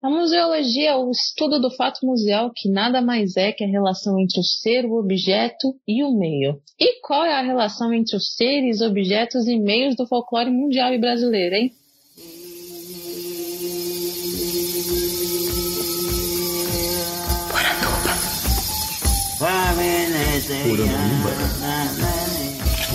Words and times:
A 0.00 0.08
museologia 0.08 0.90
é 0.90 0.96
o 0.96 1.10
estudo 1.10 1.60
do 1.60 1.72
fato 1.72 2.06
museal, 2.06 2.52
que 2.54 2.70
nada 2.70 3.02
mais 3.02 3.36
é 3.36 3.50
que 3.50 3.64
a 3.64 3.66
relação 3.66 4.16
entre 4.16 4.38
o 4.38 4.44
ser, 4.44 4.86
o 4.86 4.96
objeto 4.96 5.74
e 5.88 6.04
o 6.04 6.16
meio. 6.16 6.60
E 6.78 7.00
qual 7.00 7.24
é 7.24 7.34
a 7.34 7.42
relação 7.42 7.92
entre 7.92 8.16
os 8.16 8.36
seres, 8.36 8.80
objetos 8.80 9.48
e 9.48 9.58
meios 9.58 9.96
do 9.96 10.06
folclore 10.06 10.50
mundial 10.50 10.94
e 10.94 10.98
brasileiro, 10.98 11.56
hein? 11.56 11.72
Poranduba. 19.40 19.72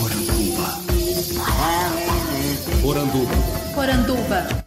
Poranduba. 0.00 0.84
Poranduba. 2.82 3.34
Poranduba. 3.74 4.46
Hoje 4.46 4.63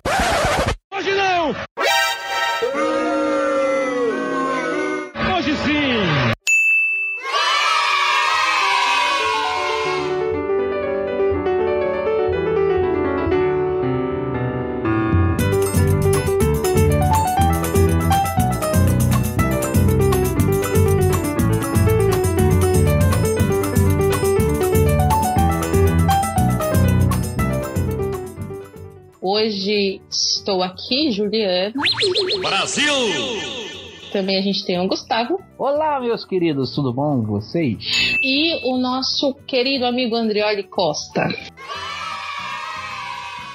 Estou 30.09 30.63
aqui, 30.63 31.11
Juliana. 31.11 31.73
Brasil! 32.41 32.93
Também 34.11 34.37
a 34.37 34.41
gente 34.41 34.65
tem 34.65 34.79
o 34.79 34.87
Gustavo. 34.87 35.39
Olá, 35.57 35.99
meus 35.99 36.23
queridos, 36.25 36.73
tudo 36.73 36.93
bom 36.93 37.21
com 37.21 37.33
vocês? 37.33 37.77
E 38.23 38.55
o 38.71 38.77
nosso 38.77 39.33
querido 39.45 39.85
amigo 39.85 40.15
Andrioli 40.15 40.63
Costa. 40.63 41.27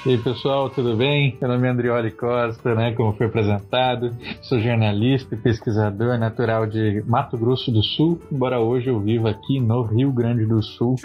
E 0.05 0.09
aí, 0.09 0.17
pessoal, 0.17 0.69
tudo 0.69 0.97
bem? 0.97 1.37
Meu 1.39 1.49
nome 1.49 1.65
é 1.65 1.71
Andrioli 1.71 2.11
Costa, 2.11 2.75
né? 2.75 2.93
Como 2.93 3.13
foi 3.13 3.27
apresentado. 3.27 4.13
Sou 4.41 4.59
jornalista 4.59 5.33
e 5.33 5.37
pesquisador 5.37 6.19
natural 6.19 6.67
de 6.67 7.01
Mato 7.07 7.37
Grosso 7.37 7.71
do 7.71 7.81
Sul, 7.81 8.21
embora 8.31 8.59
hoje 8.59 8.89
eu 8.89 8.99
viva 8.99 9.29
aqui 9.29 9.61
no 9.61 9.81
Rio 9.83 10.11
Grande 10.11 10.45
do 10.45 10.61
Sul. 10.61 10.97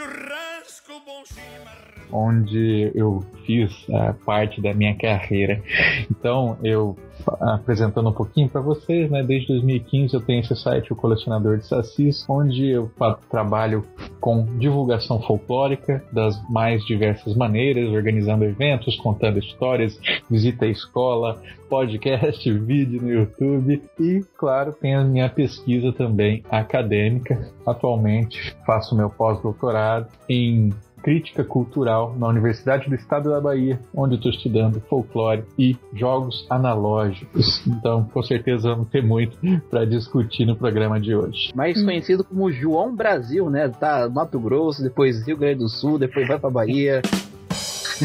Onde 2.13 2.91
eu 2.95 3.25
fiz 3.45 3.73
a 3.91 4.13
parte 4.13 4.61
da 4.61 4.75
minha 4.75 4.95
carreira. 4.95 5.63
Então, 6.11 6.59
eu 6.63 6.97
apresentando 7.41 8.09
um 8.09 8.13
pouquinho 8.13 8.49
para 8.49 8.61
vocês, 8.61 9.11
né? 9.11 9.23
Desde 9.23 9.49
2015 9.49 10.15
eu 10.15 10.21
tenho 10.21 10.41
esse 10.41 10.55
site, 10.55 10.93
o 10.93 10.97
Colecionador 10.97 11.59
de 11.59 11.67
Sacis, 11.67 12.25
onde 12.29 12.69
eu 12.69 12.91
trabalho 13.31 13.85
com 14.21 14.45
divulgação 14.59 15.21
folclórica 15.21 16.05
das 16.13 16.41
mais 16.49 16.85
diversas 16.85 17.35
maneiras, 17.35 17.89
organizando 17.91 18.45
eventos, 18.45 18.97
contando 18.97 19.39
histórias, 19.39 19.99
visita 20.31 20.65
à 20.65 20.69
escola, 20.69 21.41
podcast, 21.69 22.51
vídeo 22.53 23.03
no 23.03 23.11
YouTube 23.11 23.83
e, 23.99 24.25
claro, 24.37 24.73
tem 24.73 24.95
a 24.95 25.05
minha 25.05 25.29
pesquisa 25.29 25.93
também 25.93 26.43
acadêmica. 26.51 27.51
Atualmente 27.67 28.57
faço 28.67 28.97
meu 28.97 29.11
pós-doutorado 29.11 30.09
em 30.29 30.73
crítica 31.03 31.45
cultural 31.45 32.15
na 32.19 32.29
Universidade 32.29 32.89
do 32.89 32.95
Estado 32.95 33.31
da 33.31 33.41
Bahia, 33.41 33.81
onde 33.95 34.17
estou 34.17 34.31
estudando 34.31 34.81
folclore 34.89 35.45
e 35.59 35.77
jogos 35.95 36.47
analógicos. 36.51 37.67
Então, 37.67 38.05
com 38.05 38.23
certeza 38.23 38.71
vamos 38.71 38.89
ter 38.89 39.03
muito 39.03 39.37
para 39.71 39.85
discutir 39.85 40.45
no 40.45 40.57
programa 40.57 41.01
de 41.01 41.15
hoje. 41.15 41.51
Mais 41.55 41.83
conhecido 41.83 42.25
como 42.25 42.51
João 42.51 42.95
Brasil, 42.95 43.49
né? 43.51 43.69
Tá 43.69 44.09
Mato 44.09 44.39
Grosso, 44.39 44.83
depois 44.83 45.27
Rio 45.27 45.37
Grande 45.37 45.61
do 45.61 45.69
Sul, 45.69 45.99
depois 45.99 46.27
vai 46.27 46.39
para 46.39 46.51
Bahia. 46.51 47.03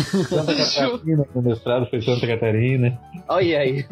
Santa 0.02 0.54
Catarina, 0.56 1.26
no 1.36 1.42
mestrado 1.42 1.86
foi 1.90 2.02
Santa 2.02 2.26
Catarina. 2.26 3.00
Olha 3.28 3.60
aí. 3.60 3.86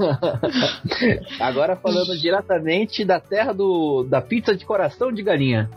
Agora 1.40 1.76
falando 1.76 2.18
diretamente 2.18 3.06
da 3.06 3.20
terra 3.20 3.54
do, 3.54 4.04
da 4.04 4.22
pizza 4.22 4.56
de 4.56 4.66
coração 4.66 5.12
de 5.12 5.22
galinha. 5.22 5.70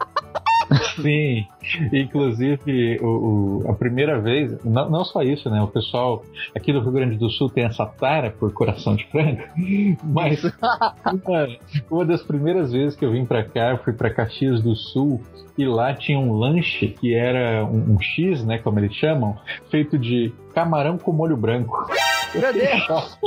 Sim, 1.01 1.47
inclusive 1.93 2.99
o, 3.01 3.63
o, 3.65 3.71
a 3.71 3.75
primeira 3.75 4.21
vez, 4.21 4.63
não, 4.65 4.91
não, 4.91 5.05
só 5.05 5.23
isso, 5.23 5.49
né? 5.51 5.61
O 5.63 5.69
pessoal 5.69 6.23
aqui 6.55 6.73
do 6.73 6.81
Rio 6.81 6.93
Grande 6.93 7.17
do 7.17 7.31
Sul 7.31 7.51
tem 7.51 7.65
essa 7.65 7.87
tara 7.87 8.31
por 8.31 8.53
coração 8.53 8.95
de 8.97 9.05
frango, 9.07 9.43
mas 10.05 10.43
uma, 10.45 11.49
uma 11.91 12.05
das 12.05 12.23
primeiras 12.23 12.73
vezes 12.73 12.97
que 12.97 13.05
eu 13.05 13.13
vim 13.13 13.25
para 13.25 13.45
cá, 13.45 13.71
eu 13.71 13.79
fui 13.79 13.93
para 13.93 14.11
Caxias 14.11 14.63
do 14.63 14.75
Sul 14.75 15.21
e 15.57 15.65
lá 15.67 15.95
tinha 15.95 16.19
um 16.19 16.33
lanche 16.33 16.89
que 16.89 17.15
era 17.15 17.65
um, 17.65 17.95
um 17.95 18.01
X, 18.01 18.45
né, 18.45 18.59
como 18.59 18.79
eles 18.79 18.95
chamam, 18.95 19.37
feito 19.71 19.99
de 19.99 20.33
camarão 20.55 20.99
com 20.99 21.13
molho 21.13 21.37
branco. 21.37 21.87
Meu 22.35 22.53
Deus! 22.53 23.19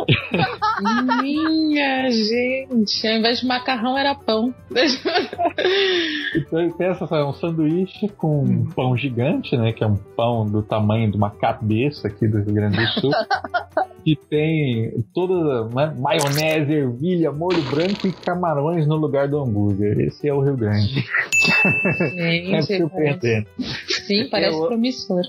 Minha 1.21 2.11
gente, 2.11 3.07
ao 3.07 3.13
invés 3.13 3.39
de 3.39 3.47
macarrão 3.47 3.97
era 3.97 4.13
pão. 4.13 4.53
então 6.35 6.71
pensa 6.77 7.07
só, 7.07 7.29
um 7.29 7.33
sanduíche 7.33 8.09
com 8.09 8.43
um 8.43 8.65
pão 8.65 8.95
gigante, 8.97 9.55
né? 9.57 9.71
Que 9.71 9.83
é 9.83 9.87
um 9.87 9.95
pão 9.95 10.45
do 10.45 10.61
tamanho 10.61 11.09
de 11.09 11.17
uma 11.17 11.31
cabeça 11.31 12.07
aqui 12.07 12.27
do 12.27 12.39
Rio 12.39 12.53
Grande 12.53 12.77
do 12.77 12.87
Sul. 13.01 13.11
que 14.07 14.15
tem 14.29 15.03
toda 15.13 15.65
né, 15.65 15.93
maionese, 15.99 16.71
ervilha, 16.71 17.29
molho 17.29 17.61
branco 17.63 18.07
e 18.07 18.13
camarões 18.13 18.87
no 18.87 18.95
lugar 18.95 19.27
do 19.27 19.37
hambúrguer. 19.37 19.99
Esse 19.99 20.29
é 20.29 20.33
o 20.33 20.39
Rio 20.39 20.55
Grande. 20.55 21.03
Gente, 22.15 22.55
é 22.55 22.61
surpreendente. 22.61 23.49
Sim, 24.05 24.29
parece 24.31 24.57
eu, 24.57 24.67
promissor. 24.67 25.23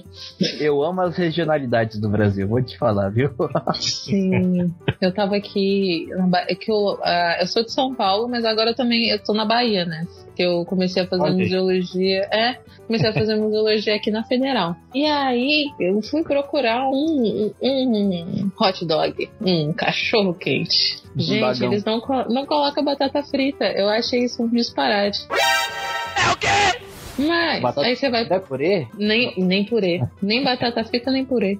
Eu 0.60 0.84
amo 0.84 1.00
as 1.00 1.16
regionalidades 1.16 2.00
do 2.00 2.08
Brasil, 2.08 2.46
vou 2.46 2.62
te 2.62 2.78
falar, 2.78 3.08
viu? 3.10 3.30
Sim. 3.74 4.74
Eu 5.00 5.12
tava 5.12 5.36
aqui. 5.36 6.08
É 6.48 6.54
que 6.54 6.70
eu, 6.70 6.94
uh, 6.94 7.40
eu 7.40 7.46
sou 7.46 7.64
de 7.64 7.72
São 7.72 7.94
Paulo, 7.94 8.28
mas 8.28 8.44
agora 8.44 8.70
eu 8.70 8.74
também 8.74 9.10
eu 9.10 9.18
tô 9.22 9.32
na 9.32 9.44
Bahia, 9.44 9.84
né? 9.84 10.06
Que 10.34 10.42
eu 10.42 10.64
comecei 10.64 11.02
a 11.02 11.06
fazer 11.06 11.22
okay. 11.22 11.34
museologia. 11.34 12.20
É, 12.32 12.58
comecei 12.86 13.10
a 13.10 13.12
fazer 13.12 13.36
museologia 13.36 13.94
aqui 13.94 14.10
na 14.10 14.24
Federal. 14.24 14.76
E 14.94 15.04
aí 15.04 15.70
eu 15.78 16.00
fui 16.02 16.22
procurar 16.22 16.88
um, 16.88 17.52
um, 17.60 18.50
um 18.50 18.52
hot 18.60 18.84
dog, 18.86 19.28
um 19.40 19.72
cachorro 19.72 20.34
quente. 20.34 21.02
Gente, 21.16 21.64
eles 21.64 21.84
não, 21.84 22.00
não 22.28 22.46
colocam 22.46 22.84
batata 22.84 23.22
frita. 23.22 23.64
Eu 23.64 23.88
achei 23.88 24.24
isso 24.24 24.42
um 24.42 24.48
disparate. 24.48 25.20
É 25.30 26.32
o 26.32 26.36
quê? 26.36 26.87
Mas 27.18 27.60
batata 27.60 27.86
aí 27.86 27.96
você 27.96 28.08
vai. 28.08 28.26
É 28.28 28.38
purê? 28.38 28.86
Nem, 28.96 29.34
nem 29.36 29.64
purê. 29.64 30.00
Nem 30.22 30.44
batata 30.44 30.84
frita, 30.84 31.10
nem 31.10 31.24
purê. 31.24 31.58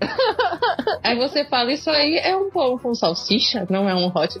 aí 1.02 1.16
você 1.16 1.44
fala, 1.44 1.72
isso 1.72 1.90
aí 1.90 2.16
é 2.16 2.36
um 2.36 2.50
pão 2.50 2.78
com 2.78 2.94
salsicha, 2.94 3.66
não 3.68 3.88
é 3.88 3.94
um 3.94 4.06
hot 4.06 4.40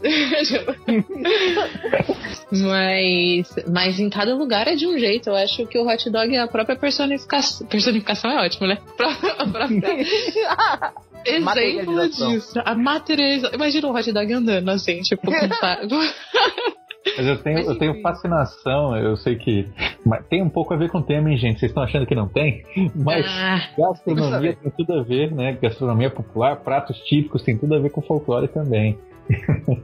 mas, 2.50 3.54
mas 3.70 4.00
em 4.00 4.08
cada 4.08 4.34
lugar 4.34 4.66
é 4.66 4.74
de 4.74 4.86
um 4.86 4.98
jeito. 4.98 5.28
Eu 5.28 5.36
acho 5.36 5.66
que 5.66 5.78
o 5.78 5.86
hot 5.86 6.08
dog 6.10 6.34
é 6.34 6.40
a 6.40 6.48
própria 6.48 6.76
personificação. 6.76 7.66
Personificação 7.66 8.30
é 8.30 8.44
ótimo, 8.44 8.66
né? 8.66 8.78
A 9.38 9.46
própria. 9.46 9.96
Exemplo 11.26 12.08
disso. 12.08 12.60
A 12.64 12.74
materialização. 12.74 13.54
Imagina 13.54 13.88
um 13.88 13.94
hot 13.94 14.12
dog 14.12 14.32
andando 14.32 14.68
assim, 14.70 15.00
tipo, 15.00 15.26
com 15.26 15.32
Mas 17.16 17.26
eu 17.26 17.42
tenho, 17.42 17.58
eu 17.60 17.78
tenho 17.78 18.00
fascinação, 18.00 18.96
eu 18.96 19.16
sei 19.16 19.36
que. 19.36 19.68
Mas 20.04 20.24
tem 20.26 20.42
um 20.42 20.48
pouco 20.48 20.72
a 20.72 20.76
ver 20.76 20.90
com 20.90 20.98
o 20.98 21.02
tema, 21.02 21.30
hein, 21.30 21.36
gente? 21.36 21.60
Vocês 21.60 21.70
estão 21.70 21.82
achando 21.82 22.06
que 22.06 22.14
não 22.14 22.28
tem? 22.28 22.64
Mas 22.94 23.26
ah, 23.28 23.60
gastronomia 23.76 24.56
tem 24.56 24.70
tudo 24.70 24.94
a 24.94 25.02
ver, 25.02 25.30
né? 25.32 25.52
Gastronomia 25.60 26.10
popular, 26.10 26.56
pratos 26.56 26.98
típicos 27.00 27.42
tem 27.42 27.56
tudo 27.58 27.74
a 27.74 27.78
ver 27.78 27.90
com 27.90 28.00
folclore 28.00 28.48
também. 28.48 28.98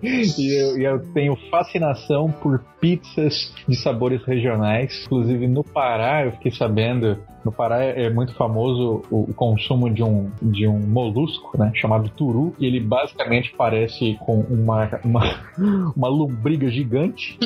E, 0.03 0.61
eu, 0.61 0.79
e, 0.79 0.85
eu, 0.85 1.01
tenho 1.13 1.37
fascinação 1.51 2.31
por 2.31 2.63
pizzas 2.81 3.53
de 3.67 3.77
sabores 3.77 4.23
regionais. 4.25 5.03
Inclusive 5.07 5.47
no 5.47 5.65
Pará, 5.65 6.25
eu 6.25 6.33
fiquei 6.33 6.53
sabendo. 6.53 7.19
No 7.45 7.51
Pará 7.51 7.83
é 7.83 8.11
muito 8.11 8.35
famoso 8.35 9.03
o, 9.11 9.31
o 9.31 9.35
consumo 9.35 9.89
de 9.89 10.03
um, 10.03 10.31
de 10.43 10.67
um 10.67 10.79
molusco, 10.79 11.57
né, 11.59 11.73
chamado 11.75 12.11
turu. 12.11 12.55
E 12.59 12.67
ele 12.67 12.81
basicamente 12.81 13.55
parece 13.57 14.19
com 14.21 14.41
uma, 14.41 15.01
uma, 15.03 15.23
uma 15.97 16.09
lombriga 16.09 16.71
gigante. 16.71 17.39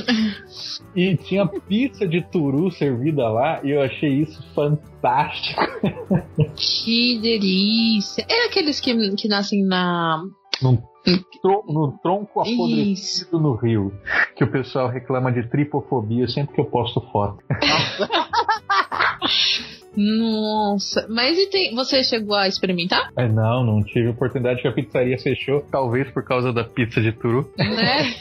e 0.96 1.16
tinha 1.16 1.46
pizza 1.46 2.06
de 2.08 2.22
turu 2.22 2.72
servida 2.72 3.28
lá. 3.28 3.60
E 3.62 3.70
eu 3.70 3.82
achei 3.82 4.22
isso 4.22 4.42
fantástico. 4.52 5.62
que 6.56 7.20
delícia! 7.20 8.24
É 8.28 8.46
aqueles 8.46 8.80
que, 8.80 9.14
que 9.14 9.28
nascem 9.28 9.64
na. 9.64 10.24
Num 10.62 10.78
no 11.68 11.98
tronco 12.02 12.40
apodrecido 12.40 13.38
no 13.38 13.54
rio. 13.54 13.92
Que 14.36 14.44
o 14.44 14.50
pessoal 14.50 14.88
reclama 14.88 15.30
de 15.30 15.48
tripofobia 15.48 16.26
sempre 16.26 16.54
que 16.54 16.60
eu 16.60 16.64
posto 16.64 17.00
foto. 17.12 17.38
Nossa, 19.96 21.06
mas 21.08 21.38
e 21.38 21.46
tem, 21.50 21.74
você 21.74 22.02
chegou 22.02 22.34
a 22.34 22.48
experimentar? 22.48 23.10
É, 23.16 23.28
não, 23.28 23.62
não 23.64 23.82
tive 23.84 24.08
oportunidade 24.08 24.60
que 24.60 24.66
a 24.66 24.72
pizzaria 24.72 25.16
fechou, 25.18 25.60
talvez 25.70 26.10
por 26.10 26.24
causa 26.24 26.52
da 26.52 26.64
pizza 26.64 27.00
de 27.00 27.12
turu. 27.12 27.48
Né? 27.56 28.12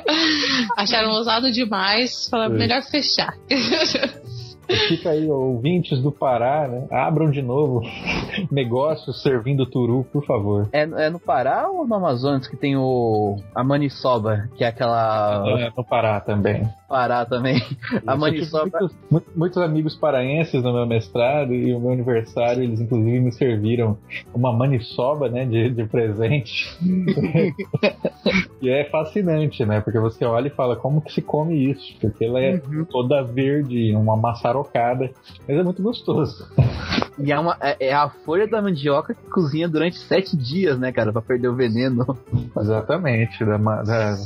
Acharam 0.76 1.10
ousado 1.10 1.52
demais, 1.52 2.28
falaram 2.30 2.54
É. 2.54 2.58
melhor 2.58 2.82
fechar. 2.82 3.34
Fica 4.88 5.10
aí, 5.10 5.30
ouvintes 5.30 6.02
do 6.02 6.12
Pará, 6.12 6.68
né? 6.68 6.86
Abram 6.90 7.30
de 7.30 7.40
novo 7.40 7.80
negócios 8.52 9.22
servindo 9.22 9.66
turu, 9.66 10.04
por 10.12 10.24
favor. 10.26 10.68
É, 10.72 10.82
é 10.82 11.10
no 11.10 11.18
Pará 11.18 11.68
ou 11.70 11.86
no 11.86 11.94
Amazonas 11.94 12.46
que 12.46 12.56
tem 12.56 12.76
o 12.76 13.36
a 13.54 13.64
maniçoba, 13.64 14.48
que 14.56 14.64
é 14.64 14.68
aquela 14.68 15.42
É, 15.58 15.72
no 15.76 15.84
Pará 15.84 16.20
também. 16.20 16.68
Pará 16.88 17.26
também. 17.26 17.56
A 18.06 18.16
tive 18.16 18.16
Muitos, 18.16 18.96
mu- 19.10 19.22
muitos 19.36 19.58
amigos 19.62 19.94
paraenses 19.94 20.62
no 20.62 20.72
meu 20.72 20.86
mestrado 20.86 21.52
e 21.52 21.74
o 21.74 21.78
meu 21.80 21.92
aniversário, 21.92 22.62
eles 22.62 22.80
inclusive 22.80 23.20
me 23.20 23.30
serviram 23.30 23.98
uma 24.34 24.52
maniçoba, 24.52 25.28
né, 25.28 25.44
de, 25.44 25.68
de 25.68 25.84
presente. 25.84 26.66
e 28.62 28.68
é 28.70 28.84
fascinante, 28.84 29.64
né, 29.66 29.80
porque 29.80 29.98
você 29.98 30.24
olha 30.24 30.48
e 30.48 30.50
fala, 30.50 30.76
como 30.76 31.00
que 31.02 31.12
se 31.12 31.20
come 31.22 31.70
isso? 31.70 31.94
Porque 32.00 32.24
ela 32.24 32.40
é 32.40 32.58
Uhum. 32.68 32.84
toda 32.86 33.22
verde, 33.22 33.94
uma 33.94 34.16
maçarocada, 34.16 35.10
mas 35.46 35.58
é 35.58 35.62
muito 35.62 35.82
gostoso. 35.82 36.48
E 37.18 37.32
é, 37.32 37.38
uma, 37.38 37.56
é, 37.60 37.88
é 37.88 37.92
a 37.92 38.08
folha 38.08 38.46
da 38.46 38.62
mandioca 38.62 39.12
que 39.14 39.28
cozinha 39.30 39.68
durante 39.68 39.98
sete 39.98 40.36
dias, 40.36 40.78
né, 40.78 40.90
cara, 40.92 41.12
pra 41.12 41.20
perder 41.20 41.48
o 41.48 41.54
veneno. 41.54 42.16
Exatamente, 42.58 43.44
da, 43.44 43.56
da, 43.58 44.16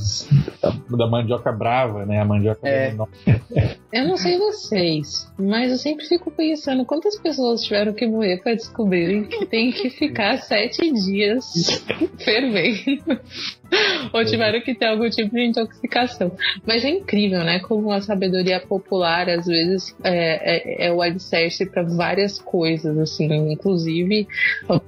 da 0.90 1.06
mandioca 1.06 1.50
brava, 1.50 2.04
né, 2.06 2.20
a 2.20 2.24
mandioca 2.24 2.51
É. 2.62 2.94
Eu 3.92 4.08
não 4.08 4.16
sei 4.16 4.38
vocês, 4.38 5.30
mas 5.38 5.70
eu 5.70 5.76
sempre 5.76 6.06
fico 6.06 6.30
pensando 6.30 6.86
quantas 6.86 7.20
pessoas 7.20 7.62
tiveram 7.62 7.92
que 7.92 8.06
morrer 8.06 8.38
pra 8.42 8.54
descobrirem 8.54 9.24
que 9.24 9.44
tem 9.44 9.70
que 9.70 9.90
ficar 9.90 10.38
sete 10.38 10.90
dias 10.90 11.44
fervendo. 12.24 13.20
Ou 14.12 14.24
tiveram 14.24 14.60
que 14.60 14.74
ter 14.74 14.86
algum 14.86 15.08
tipo 15.08 15.34
de 15.34 15.46
intoxicação. 15.46 16.32
Mas 16.66 16.84
é 16.84 16.90
incrível, 16.90 17.42
né? 17.44 17.60
Como 17.60 17.90
a 17.90 18.00
sabedoria 18.00 18.60
popular, 18.60 19.28
às 19.28 19.46
vezes, 19.46 19.94
é, 20.04 20.84
é, 20.84 20.86
é 20.86 20.92
o 20.92 21.00
alicerce 21.00 21.66
para 21.66 21.82
várias 21.82 22.38
coisas, 22.38 22.96
assim, 22.98 23.26
inclusive 23.50 24.26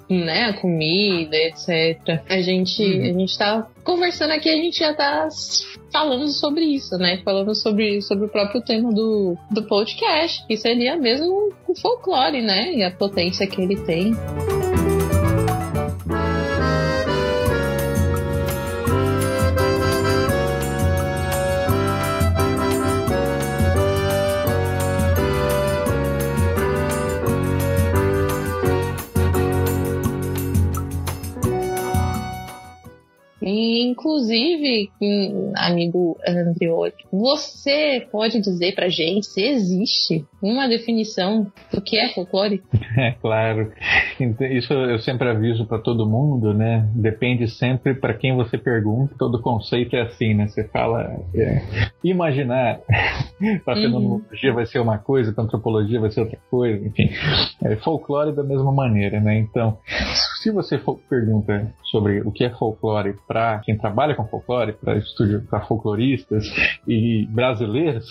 né, 0.08 0.44
a 0.44 0.52
comida, 0.54 1.36
etc. 1.36 2.22
A 2.28 2.40
gente, 2.40 2.82
a 2.82 3.12
gente 3.12 3.38
tá 3.38 3.68
conversando 3.82 4.32
aqui, 4.32 4.48
a 4.48 4.56
gente 4.56 4.78
já 4.78 4.94
tá 4.94 5.28
falando 5.92 6.28
sobre 6.28 6.64
isso, 6.64 6.96
né? 6.98 7.20
Falando 7.24 7.54
sobre, 7.54 8.02
sobre 8.02 8.26
o 8.26 8.28
próprio 8.28 8.62
tema 8.62 8.92
do, 8.92 9.36
do 9.50 9.62
podcast, 9.64 10.44
que 10.46 10.56
seria 10.56 10.96
mesmo 10.96 11.52
o 11.68 11.74
folclore, 11.74 12.42
né? 12.42 12.74
E 12.74 12.82
a 12.82 12.90
potência 12.90 13.46
que 13.46 13.60
ele 13.60 13.76
tem. 13.76 14.14
Inclusive, 33.94 34.90
amigo 35.56 36.18
Andrioli, 36.26 36.92
você 37.12 38.06
pode 38.10 38.40
dizer 38.40 38.74
pra 38.74 38.88
gente 38.88 39.26
se 39.26 39.40
existe 39.40 40.26
uma 40.42 40.68
definição 40.68 41.46
do 41.72 41.80
que 41.80 41.96
é 41.98 42.08
folclore? 42.12 42.62
É 42.96 43.10
claro. 43.20 43.72
Então, 44.20 44.46
Isso 44.46 44.72
eu 44.72 45.00
sempre 45.00 45.28
aviso 45.28 45.66
para 45.66 45.80
todo 45.80 46.06
mundo, 46.08 46.54
né? 46.54 46.88
Depende 46.94 47.48
sempre 47.48 47.92
para 47.94 48.14
quem 48.14 48.36
você 48.36 48.56
pergunta. 48.56 49.16
Todo 49.18 49.42
conceito 49.42 49.96
é 49.96 50.02
assim, 50.02 50.32
né? 50.32 50.46
Você 50.46 50.62
fala 50.68 51.20
é, 51.34 51.60
imaginar 52.04 52.78
para 53.64 53.74
Uhum. 53.74 53.82
fenomenologia 53.82 54.52
vai 54.52 54.64
ser 54.66 54.78
uma 54.78 54.96
coisa, 54.98 55.32
para 55.32 55.42
antropologia 55.44 56.00
vai 56.00 56.10
ser 56.12 56.20
outra 56.20 56.38
coisa, 56.48 56.86
enfim. 56.86 57.10
É, 57.64 57.74
folclore 57.76 58.32
da 58.32 58.44
mesma 58.44 58.70
maneira, 58.70 59.18
né? 59.20 59.38
Então, 59.38 59.76
se 60.40 60.52
você 60.52 60.78
for, 60.78 60.98
pergunta 61.10 61.72
sobre 61.90 62.20
o 62.20 62.30
que 62.30 62.44
é 62.44 62.50
folclore 62.50 63.16
para 63.26 63.58
quem 63.64 63.76
trabalha 63.84 64.14
com 64.14 64.26
folclore, 64.26 64.72
para 64.72 64.96
estúdio, 64.96 65.42
para 65.42 65.60
folcloristas 65.60 66.50
e 66.88 67.26
brasileiros, 67.30 68.06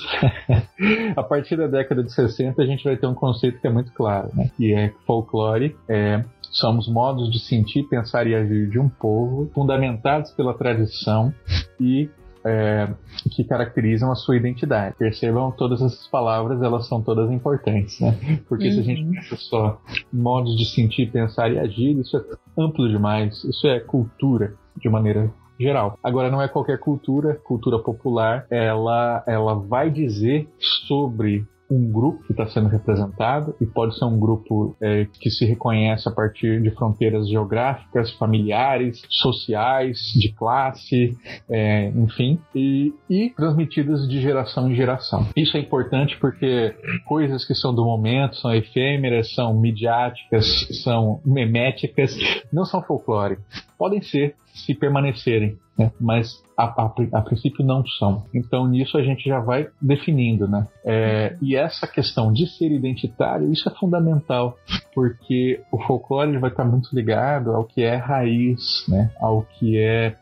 a 1.18 1.24
partir 1.24 1.56
da 1.56 1.66
década 1.66 2.04
de 2.04 2.14
60 2.14 2.62
a 2.62 2.66
gente 2.68 2.84
vai 2.84 2.96
ter 2.96 3.08
um 3.08 3.16
conceito 3.16 3.60
que 3.60 3.66
é 3.66 3.72
muito 3.72 3.92
claro, 3.92 4.30
né? 4.36 4.52
Que 4.56 4.72
é 4.72 4.94
folclore 5.08 5.76
é 5.90 6.24
são 6.52 6.78
os 6.78 6.88
modos 6.88 7.32
de 7.32 7.40
sentir, 7.40 7.82
pensar 7.90 8.28
e 8.28 8.36
agir 8.36 8.70
de 8.70 8.78
um 8.78 8.88
povo, 8.88 9.50
fundamentados 9.56 10.30
pela 10.34 10.54
tradição 10.54 11.34
e 11.80 12.08
é, 12.46 12.88
que 13.32 13.44
caracterizam 13.44 14.12
a 14.12 14.16
sua 14.16 14.38
identidade. 14.38 14.96
Percebam, 14.96 15.50
todas 15.50 15.82
essas 15.82 16.08
palavras, 16.10 16.62
elas 16.62 16.88
são 16.88 17.02
todas 17.02 17.32
importantes, 17.32 18.00
né? 18.00 18.16
Porque 18.48 18.72
se 18.72 18.80
a 18.80 18.84
gente 18.84 19.04
pensa 19.04 19.36
só 19.38 19.82
modos 20.12 20.56
de 20.56 20.66
sentir, 20.66 21.10
pensar 21.10 21.52
e 21.52 21.58
agir, 21.58 21.98
isso 21.98 22.16
é 22.16 22.62
amplo 22.62 22.88
demais, 22.88 23.44
isso 23.44 23.66
é 23.66 23.80
cultura 23.80 24.54
de 24.80 24.88
maneira 24.88 25.34
geral. 25.60 25.98
Agora 26.04 26.30
não 26.30 26.42
é 26.42 26.48
qualquer 26.48 26.80
cultura, 26.80 27.36
cultura 27.44 27.80
popular, 27.80 28.46
ela 28.50 29.24
ela 29.28 29.56
vai 29.56 29.90
dizer 29.90 30.48
sobre 30.88 31.46
um 31.74 31.92
grupo 31.92 32.24
que 32.24 32.32
está 32.32 32.46
sendo 32.48 32.68
representado 32.68 33.56
e 33.60 33.66
pode 33.66 33.98
ser 33.98 34.06
um 34.06 34.20
grupo 34.20 34.76
é, 34.82 35.08
que 35.20 35.30
se 35.30 35.46
reconhece 35.46 36.08
a 36.08 36.12
partir 36.12 36.62
de 36.62 36.70
fronteiras 36.72 37.28
geográficas, 37.28 38.12
familiares, 38.12 39.02
sociais, 39.10 39.98
de 40.16 40.32
classe, 40.34 41.18
é, 41.50 41.90
enfim, 41.90 42.40
e, 42.54 42.94
e 43.10 43.30
transmitidas 43.32 44.08
de 44.08 44.22
geração 44.22 44.70
em 44.70 44.76
geração. 44.76 45.28
Isso 45.36 45.58
é 45.58 45.60
importante 45.60 46.18
porque 46.20 46.76
coisas 47.06 47.46
que 47.46 47.56
são 47.56 47.74
do 47.74 47.84
momento, 47.84 48.36
são 48.36 48.54
efêmeras, 48.54 49.34
são 49.34 49.60
midiáticas, 49.60 50.46
são 50.84 51.22
meméticas, 51.26 52.16
não 52.52 52.66
são 52.66 52.84
folclore. 52.84 53.38
Podem 53.78 54.02
ser 54.02 54.36
se 54.54 54.76
permanecerem, 54.76 55.58
né? 55.78 55.92
mas 56.00 56.42
a, 56.58 56.66
a, 56.66 56.94
a, 57.14 57.22
princípio 57.22 57.66
não 57.66 57.84
são. 57.86 58.26
Então 58.34 58.68
nisso 58.68 58.98
a 58.98 59.04
gente 59.04 59.28
já 59.28 59.40
vai 59.40 59.68
definindo, 59.82 60.48
né? 60.48 60.68
É, 60.86 61.36
e 61.42 61.56
essa 61.56 61.88
questão 61.88 62.32
de 62.32 62.46
ser 62.48 62.72
identitário, 62.72 63.52
isso 63.52 63.68
é 63.68 63.74
fundamental, 63.74 64.58
porque 64.94 65.62
o 65.72 65.82
folclore 65.82 66.38
vai 66.38 66.52
estar 66.52 66.64
muito 66.64 66.90
ligado 66.94 67.52
ao 67.52 67.66
que 67.66 67.82
é 67.82 67.96
raiz, 67.96 68.86
né? 68.88 69.12
Ao 69.20 69.42
que 69.44 69.78
é, 69.78 70.16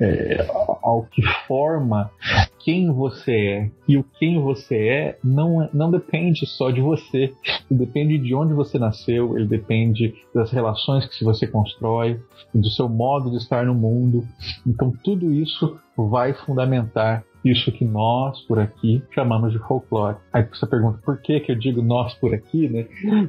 é 0.00 0.46
ao 0.82 1.04
que 1.10 1.22
forma 1.46 2.10
quem 2.58 2.92
você 2.92 3.32
é. 3.32 3.70
E 3.88 3.96
o 3.96 4.04
quem 4.18 4.40
você 4.40 4.76
é 4.76 5.18
não, 5.22 5.68
não 5.72 5.90
depende 5.90 6.46
só 6.46 6.70
de 6.70 6.80
você. 6.80 7.32
Ele 7.70 7.78
depende 7.80 8.18
de 8.18 8.34
onde 8.34 8.52
você 8.52 8.78
nasceu, 8.78 9.36
ele 9.36 9.46
depende 9.46 10.14
das 10.34 10.50
relações 10.50 11.06
que 11.06 11.24
você 11.24 11.46
constrói, 11.46 12.20
do 12.54 12.68
seu 12.70 12.88
modo 12.88 13.30
de 13.30 13.36
estar 13.36 13.64
no 13.64 13.74
mundo. 13.74 14.24
Então 14.66 14.92
tudo 15.02 15.32
isso 15.32 15.78
vai 15.96 16.34
fundamentar 16.34 17.24
isso 17.44 17.70
que 17.70 17.84
nós 17.84 18.40
por 18.40 18.58
aqui 18.58 19.02
chamamos 19.14 19.52
de 19.52 19.58
folclore. 19.60 20.16
Aí 20.32 20.42
você 20.42 20.66
pergunta 20.66 20.98
por 21.04 21.20
que 21.20 21.38
que 21.40 21.52
eu 21.52 21.56
digo 21.56 21.80
nós 21.80 22.14
por 22.14 22.34
aqui, 22.34 22.68
né? 22.68 22.86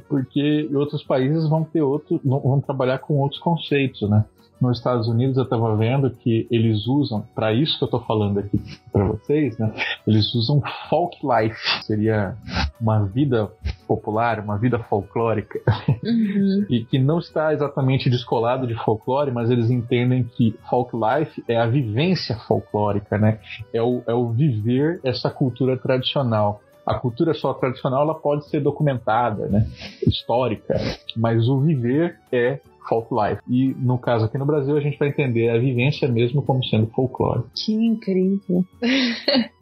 Porque 0.08 0.68
outros 0.74 1.04
países 1.04 1.48
vão 1.48 1.64
ter 1.64 1.82
outro, 1.82 2.20
vão 2.24 2.60
trabalhar 2.60 2.98
com 2.98 3.14
outros 3.18 3.40
conceitos, 3.40 4.08
né? 4.10 4.24
Nos 4.60 4.78
Estados 4.78 5.06
Unidos 5.06 5.36
eu 5.36 5.44
estava 5.44 5.76
vendo 5.76 6.10
que 6.10 6.48
eles 6.50 6.86
usam, 6.86 7.24
para 7.34 7.52
isso 7.52 7.78
que 7.78 7.84
eu 7.84 7.86
estou 7.86 8.00
falando 8.00 8.38
aqui 8.38 8.60
para 8.92 9.04
vocês, 9.04 9.56
né? 9.56 9.72
Eles 10.06 10.34
usam 10.34 10.60
folk 10.88 11.16
life, 11.22 11.56
seria 11.84 12.36
uma 12.80 13.04
vida 13.04 13.50
popular, 13.86 14.40
uma 14.40 14.58
vida 14.58 14.78
folclórica, 14.78 15.60
uhum. 16.04 16.66
e 16.70 16.84
que 16.84 16.98
não 16.98 17.18
está 17.18 17.52
exatamente 17.52 18.10
descolado 18.10 18.66
de 18.66 18.74
folclore, 18.74 19.30
mas 19.30 19.50
eles 19.50 19.70
entendem 19.70 20.24
que 20.24 20.56
folk 20.68 20.92
life 20.96 21.42
é 21.46 21.56
a 21.56 21.66
vivência 21.66 22.36
folclórica, 22.46 23.16
né? 23.16 23.38
É 23.72 23.80
o, 23.80 24.02
é 24.06 24.14
o 24.14 24.28
viver 24.30 25.00
essa 25.04 25.30
cultura 25.30 25.76
tradicional. 25.76 26.60
A 26.84 26.94
cultura 26.94 27.34
só 27.34 27.52
tradicional 27.52 28.02
ela 28.02 28.14
pode 28.14 28.48
ser 28.48 28.60
documentada, 28.60 29.46
né? 29.46 29.66
Histórica, 30.06 30.74
mas 31.16 31.48
o 31.48 31.60
viver 31.60 32.18
é 32.32 32.60
folk 32.88 33.08
life. 33.12 33.40
E 33.48 33.74
no 33.74 33.98
caso 33.98 34.24
aqui 34.24 34.38
no 34.38 34.46
Brasil 34.46 34.76
a 34.76 34.80
gente 34.80 34.98
vai 34.98 35.08
entender 35.08 35.50
a 35.50 35.58
vivência 35.58 36.08
mesmo 36.08 36.42
como 36.42 36.64
sendo 36.64 36.86
folclore. 36.88 37.44
Que 37.54 37.72
incrível. 37.72 38.64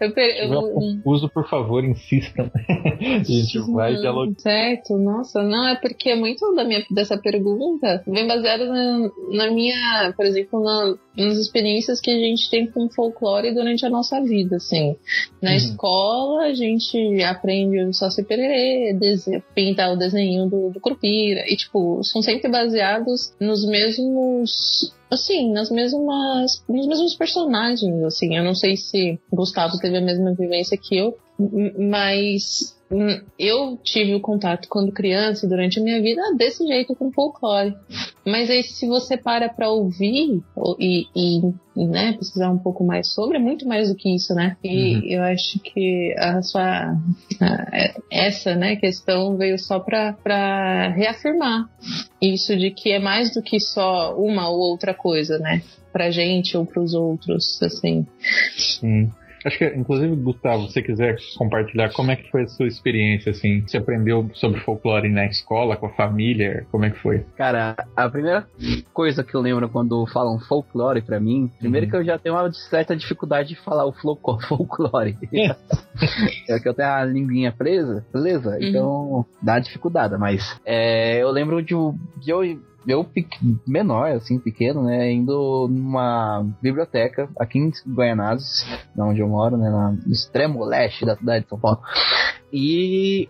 Eu, 0.00 0.12
Se 0.12 0.42
eu- 0.54 0.72
confuso, 0.72 1.28
por 1.28 1.48
favor, 1.48 1.84
insistam. 1.84 2.50
a 3.20 3.22
gente 3.22 3.58
vai 3.72 3.94
dialogar. 3.94 4.34
Certo, 4.38 4.96
nossa, 4.98 5.42
não, 5.42 5.68
é 5.68 5.76
porque 5.76 6.14
muito 6.14 6.52
da 6.54 6.64
minha, 6.64 6.84
dessa 6.90 7.16
pergunta 7.16 8.02
vem 8.06 8.26
baseada 8.26 8.66
na, 8.66 9.10
na 9.30 9.50
minha, 9.52 10.12
por 10.16 10.26
exemplo, 10.26 10.62
na- 10.62 10.96
nas 11.16 11.36
experiências 11.36 12.00
que 12.00 12.10
a 12.10 12.18
gente 12.18 12.50
tem 12.50 12.66
com 12.66 12.88
folclore 12.88 13.52
durante 13.54 13.84
a 13.86 13.90
nossa 13.90 14.20
vida, 14.22 14.56
assim. 14.56 14.96
Na 15.40 15.50
Uhum. 15.50 15.56
escola, 15.56 16.42
a 16.44 16.54
gente 16.54 17.22
aprende 17.22 17.78
o 17.84 17.92
Saci 17.92 18.24
Pererê, 18.24 18.96
pintar 19.54 19.92
o 19.92 19.96
desenho 19.96 20.48
do, 20.48 20.70
do 20.70 20.80
Curupira, 20.80 21.44
e, 21.46 21.54
tipo, 21.56 22.02
são 22.02 22.22
sempre 22.22 22.50
baseados 22.50 23.32
nos 23.40 23.64
mesmos 23.68 24.92
assim, 25.12 25.52
nas 25.52 25.70
mesmas, 25.70 26.64
nos 26.68 26.86
mesmos 26.86 27.14
personagens, 27.14 28.02
assim. 28.02 28.36
Eu 28.36 28.42
não 28.42 28.54
sei 28.54 28.76
se 28.76 29.20
Gustavo 29.30 29.78
teve 29.78 29.98
a 29.98 30.00
mesma 30.00 30.32
vivência 30.34 30.76
que 30.76 30.96
eu, 30.96 31.16
mas 31.78 32.74
eu 33.38 33.78
tive 33.82 34.14
o 34.14 34.20
contato 34.20 34.68
quando 34.68 34.92
criança 34.92 35.46
e 35.46 35.48
durante 35.48 35.80
a 35.80 35.82
minha 35.82 36.00
vida 36.02 36.20
desse 36.36 36.66
jeito 36.66 36.94
com 36.94 37.10
folclore. 37.12 37.74
Mas 38.26 38.48
aí 38.50 38.62
se 38.62 38.86
você 38.86 39.16
para 39.16 39.48
pra 39.48 39.70
ouvir 39.70 40.42
ou- 40.54 40.76
e, 40.78 41.06
e, 41.16 41.40
e, 41.76 41.86
né, 41.86 42.12
pesquisar 42.12 42.50
um 42.50 42.58
pouco 42.58 42.84
mais 42.84 43.08
sobre, 43.12 43.36
é 43.36 43.40
muito 43.40 43.66
mais 43.66 43.88
do 43.88 43.94
que 43.96 44.14
isso, 44.14 44.34
né? 44.34 44.56
E 44.62 44.94
Uhum. 44.96 45.02
eu 45.06 45.22
acho 45.22 45.58
que 45.60 46.14
a 46.18 46.42
sua 46.42 46.96
a- 47.40 47.94
essa, 48.10 48.54
né, 48.54 48.76
questão 48.76 49.36
veio 49.36 49.58
só 49.58 49.80
pra 49.80 50.88
reafirmar 50.94 51.68
isso 52.20 52.56
de 52.56 52.70
que 52.70 52.92
é 52.92 52.98
mais 52.98 53.32
do 53.34 53.42
que 53.42 53.58
só 53.58 54.14
uma 54.16 54.48
ou 54.48 54.58
outra 54.60 54.94
coisa, 54.94 55.38
né? 55.38 55.62
Pra 55.92 56.10
gente 56.10 56.56
ou 56.56 56.64
pros 56.64 56.94
outros, 56.94 57.60
assim. 57.62 58.06
Sim. 58.56 59.10
Acho 59.44 59.58
que, 59.58 59.66
inclusive, 59.66 60.14
Gustavo, 60.16 60.66
se 60.66 60.72
você 60.74 60.82
quiser 60.82 61.16
compartilhar 61.36 61.92
como 61.92 62.10
é 62.10 62.16
que 62.16 62.30
foi 62.30 62.42
a 62.42 62.48
sua 62.48 62.66
experiência, 62.66 63.30
assim, 63.30 63.62
você 63.66 63.76
aprendeu 63.76 64.30
sobre 64.34 64.60
folclore 64.60 65.08
na 65.08 65.26
escola, 65.26 65.76
com 65.76 65.86
a 65.86 65.90
família, 65.90 66.66
como 66.70 66.84
é 66.84 66.90
que 66.90 66.98
foi? 66.98 67.24
Cara, 67.36 67.74
a 67.96 68.08
primeira 68.08 68.46
coisa 68.92 69.24
que 69.24 69.34
eu 69.34 69.40
lembro 69.40 69.68
quando 69.68 70.06
falam 70.06 70.38
folclore 70.38 71.02
pra 71.02 71.18
mim, 71.20 71.50
primeiro 71.58 71.86
Uhum. 71.86 71.90
que 71.90 71.96
eu 71.96 72.04
já 72.04 72.18
tenho 72.18 72.34
uma 72.34 72.52
certa 72.52 72.96
dificuldade 72.96 73.50
de 73.50 73.56
falar 73.56 73.84
o 73.86 73.92
folclore. 73.92 75.16
é 76.48 76.58
que 76.60 76.68
eu 76.68 76.74
tenho 76.74 76.88
a 76.88 77.04
linguinha 77.04 77.52
presa, 77.52 78.04
beleza? 78.12 78.58
Então 78.60 79.24
dá 79.42 79.58
dificuldade, 79.58 80.16
mas 80.18 80.58
é, 80.64 81.22
eu 81.22 81.30
lembro 81.30 81.62
de, 81.62 81.74
de 82.18 82.30
eu, 82.30 82.40
eu 82.86 83.06
menor, 83.66 84.10
assim, 84.12 84.38
pequeno, 84.38 84.82
né, 84.84 85.12
indo 85.12 85.68
numa 85.70 86.44
biblioteca 86.60 87.28
aqui 87.38 87.58
em 87.58 87.70
Guaianazes, 87.86 88.66
na 88.96 89.06
onde 89.06 89.20
eu 89.20 89.28
moro, 89.28 89.56
né, 89.56 89.70
no 89.70 90.12
extremo 90.12 90.64
leste 90.64 91.04
da 91.04 91.16
cidade 91.16 91.44
de 91.44 91.50
São 91.50 91.58
Paulo. 91.58 91.80
E 92.52 93.28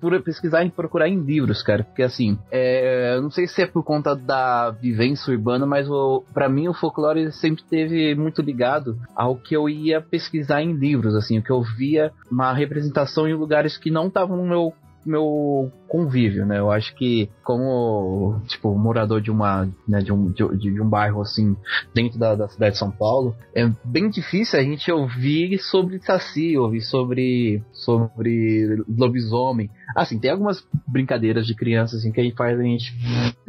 por- 0.00 0.22
pesquisar 0.22 0.64
e 0.64 0.70
procurar 0.70 1.08
em 1.08 1.20
livros, 1.20 1.62
cara. 1.62 1.84
Porque 1.84 2.02
assim, 2.02 2.38
é, 2.50 3.20
não 3.20 3.30
sei 3.30 3.46
se 3.46 3.62
é 3.62 3.66
por 3.66 3.82
conta 3.84 4.16
da 4.16 4.70
vivência 4.70 5.30
urbana, 5.30 5.66
mas 5.66 5.88
o, 5.90 6.24
pra 6.32 6.48
mim 6.48 6.66
o 6.66 6.72
folclore 6.72 7.30
sempre 7.32 7.62
teve 7.64 8.14
muito 8.14 8.40
ligado 8.40 8.96
ao 9.14 9.36
que 9.36 9.54
eu 9.54 9.68
ia 9.68 10.00
pesquisar 10.00 10.62
em 10.62 10.72
livros, 10.72 11.14
assim, 11.14 11.38
o 11.38 11.42
que 11.42 11.52
eu 11.52 11.62
via 11.62 12.10
uma 12.30 12.52
representação 12.54 13.28
em 13.28 13.34
lugares 13.34 13.76
que 13.76 13.90
não 13.90 14.06
estavam 14.06 14.38
no 14.38 14.46
meu 14.46 14.72
meu 15.06 15.70
convívio, 15.88 16.44
né? 16.44 16.58
Eu 16.58 16.70
acho 16.70 16.94
que 16.96 17.30
como 17.42 18.40
tipo 18.46 18.76
morador 18.76 19.20
de 19.20 19.30
uma 19.30 19.68
né, 19.86 20.00
de, 20.00 20.12
um, 20.12 20.30
de, 20.30 20.44
de 20.58 20.80
um 20.80 20.88
bairro 20.88 21.22
assim 21.22 21.56
dentro 21.94 22.18
da, 22.18 22.34
da 22.34 22.48
cidade 22.48 22.72
de 22.72 22.78
São 22.78 22.90
Paulo 22.90 23.34
é 23.54 23.70
bem 23.84 24.10
difícil 24.10 24.58
a 24.58 24.62
gente 24.62 24.90
ouvir 24.90 25.58
sobre 25.58 26.00
saci, 26.00 26.56
ouvir 26.58 26.82
sobre 26.82 27.62
sobre 27.72 28.84
lobisomem. 28.88 29.70
Assim, 29.94 30.18
tem 30.18 30.30
algumas 30.30 30.66
brincadeiras 30.86 31.46
de 31.46 31.54
criança 31.54 31.96
assim 31.96 32.10
que 32.10 32.20
a 32.20 32.24
gente 32.24 32.36
faz 32.36 32.58
a 32.58 32.62
gente 32.62 32.92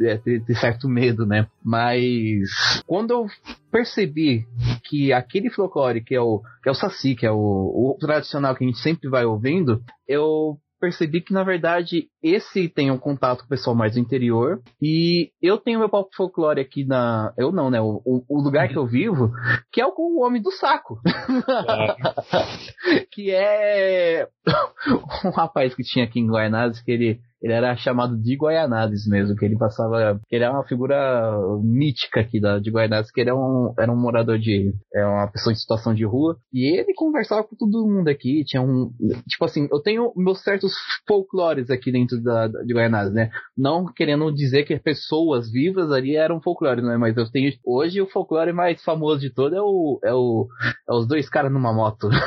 é, 0.00 0.16
ter, 0.16 0.42
ter 0.44 0.54
certo 0.54 0.88
medo, 0.88 1.26
né? 1.26 1.46
Mas 1.62 2.48
quando 2.86 3.10
eu 3.10 3.26
percebi 3.70 4.46
que 4.84 5.12
aquele 5.12 5.50
folclore 5.50 6.02
que 6.02 6.14
é 6.14 6.20
o 6.20 6.40
que 6.62 6.68
é 6.68 6.72
o 6.72 6.74
saci, 6.74 7.14
que 7.14 7.26
é 7.26 7.30
o, 7.30 7.36
o 7.36 7.96
tradicional 7.98 8.54
que 8.54 8.64
a 8.64 8.66
gente 8.66 8.78
sempre 8.78 9.08
vai 9.08 9.24
ouvindo, 9.24 9.82
eu 10.06 10.58
percebi 10.78 11.20
que 11.20 11.32
na 11.32 11.44
verdade 11.44 12.08
esse 12.22 12.68
tem 12.68 12.90
um 12.90 12.98
contato 12.98 13.40
com 13.40 13.46
o 13.46 13.48
pessoal 13.48 13.76
mais 13.76 13.94
do 13.94 14.00
interior. 14.00 14.60
E 14.80 15.30
eu 15.40 15.58
tenho 15.58 15.78
meu 15.78 15.88
palco 15.88 16.10
folclore 16.16 16.60
aqui 16.60 16.84
na 16.84 17.32
eu 17.36 17.52
não 17.52 17.70
né 17.70 17.80
o, 17.80 18.02
o 18.04 18.42
lugar 18.42 18.68
que 18.68 18.76
eu 18.76 18.86
vivo 18.86 19.30
que 19.72 19.80
é 19.80 19.86
o, 19.86 19.92
o 19.96 20.24
homem 20.24 20.40
do 20.40 20.52
saco. 20.52 21.00
Que 23.10 23.32
é 23.32 24.28
um 25.24 25.30
rapaz 25.30 25.74
que 25.74 25.82
tinha 25.82 26.04
aqui 26.04 26.20
em 26.20 26.28
Guaianazes 26.28 26.82
que 26.82 26.90
ele 26.90 27.20
ele 27.42 27.52
era 27.52 27.76
chamado 27.76 28.16
de 28.20 28.36
Guaianazes 28.36 29.06
mesmo, 29.06 29.36
que 29.36 29.44
ele 29.44 29.56
passava, 29.56 30.20
que 30.28 30.34
ele 30.36 30.44
é 30.44 30.50
uma 30.50 30.64
figura 30.66 31.32
mítica 31.62 32.20
aqui 32.20 32.40
da, 32.40 32.58
de 32.58 32.70
Guaianazes, 32.70 33.10
que 33.12 33.20
ele 33.20 33.30
é 33.30 33.34
um, 33.34 33.72
era 33.78 33.90
um 33.92 33.96
morador 34.00 34.38
de, 34.38 34.72
é 34.94 35.04
uma 35.04 35.30
pessoa 35.30 35.52
em 35.52 35.56
situação 35.56 35.94
de 35.94 36.04
rua, 36.04 36.36
e 36.52 36.76
ele 36.78 36.92
conversava 36.94 37.44
com 37.44 37.54
todo 37.56 37.86
mundo 37.86 38.08
aqui, 38.08 38.44
tinha 38.44 38.62
um, 38.62 38.90
tipo 39.28 39.44
assim, 39.44 39.68
eu 39.70 39.80
tenho 39.80 40.12
meus 40.16 40.42
certos 40.42 40.72
folclores 41.06 41.70
aqui 41.70 41.92
dentro 41.92 42.20
da, 42.22 42.48
da- 42.48 42.62
de 42.62 42.74
Guaianazes, 42.74 43.14
né, 43.14 43.30
não 43.56 43.86
querendo 43.86 44.32
dizer 44.34 44.64
que 44.64 44.78
pessoas 44.78 45.50
vivas 45.50 45.90
ali 45.92 46.16
eram 46.16 46.40
folclore, 46.40 46.82
né, 46.82 46.96
mas 46.96 47.16
eu 47.16 47.30
tenho, 47.30 47.52
hoje 47.64 48.00
o 48.00 48.06
folclore 48.08 48.52
mais 48.52 48.82
famoso 48.82 49.20
de 49.20 49.30
todo 49.32 49.54
é 49.54 49.62
o, 49.62 50.00
é 50.04 50.12
o, 50.14 50.46
é 50.88 50.92
os 50.92 51.06
dois 51.06 51.28
caras 51.28 51.52
numa 51.52 51.72
moto. 51.72 52.08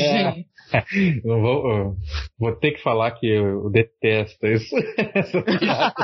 É, 0.00 0.44
eu 1.24 1.40
vou, 1.40 1.96
vou 2.38 2.52
ter 2.56 2.72
que 2.72 2.82
falar 2.82 3.12
que 3.12 3.26
eu 3.26 3.70
detesto 3.70 4.46
isso. 4.46 4.74
Essa 4.96 5.42
piada. 5.58 5.94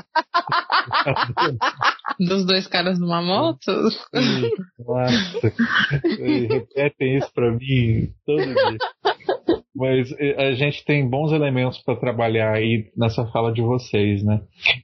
Dos 2.19 2.45
dois 2.47 2.67
caras 2.67 2.99
numa 2.99 3.23
moto? 3.23 3.71
Nossa, 4.79 5.53
repetem 6.49 7.19
isso 7.19 7.33
pra 7.33 7.51
mim 7.51 8.13
todo 8.25 8.45
dia. 8.45 8.79
Mas 9.75 10.13
eh, 10.19 10.35
a 10.39 10.53
gente 10.55 10.85
tem 10.85 11.09
bons 11.09 11.33
elementos 11.33 11.79
para 11.83 11.97
trabalhar 11.97 12.53
aí 12.53 12.91
nessa 12.97 13.27
fala 13.27 13.53
de 13.53 13.63
vocês, 13.63 14.23
né? 14.23 14.43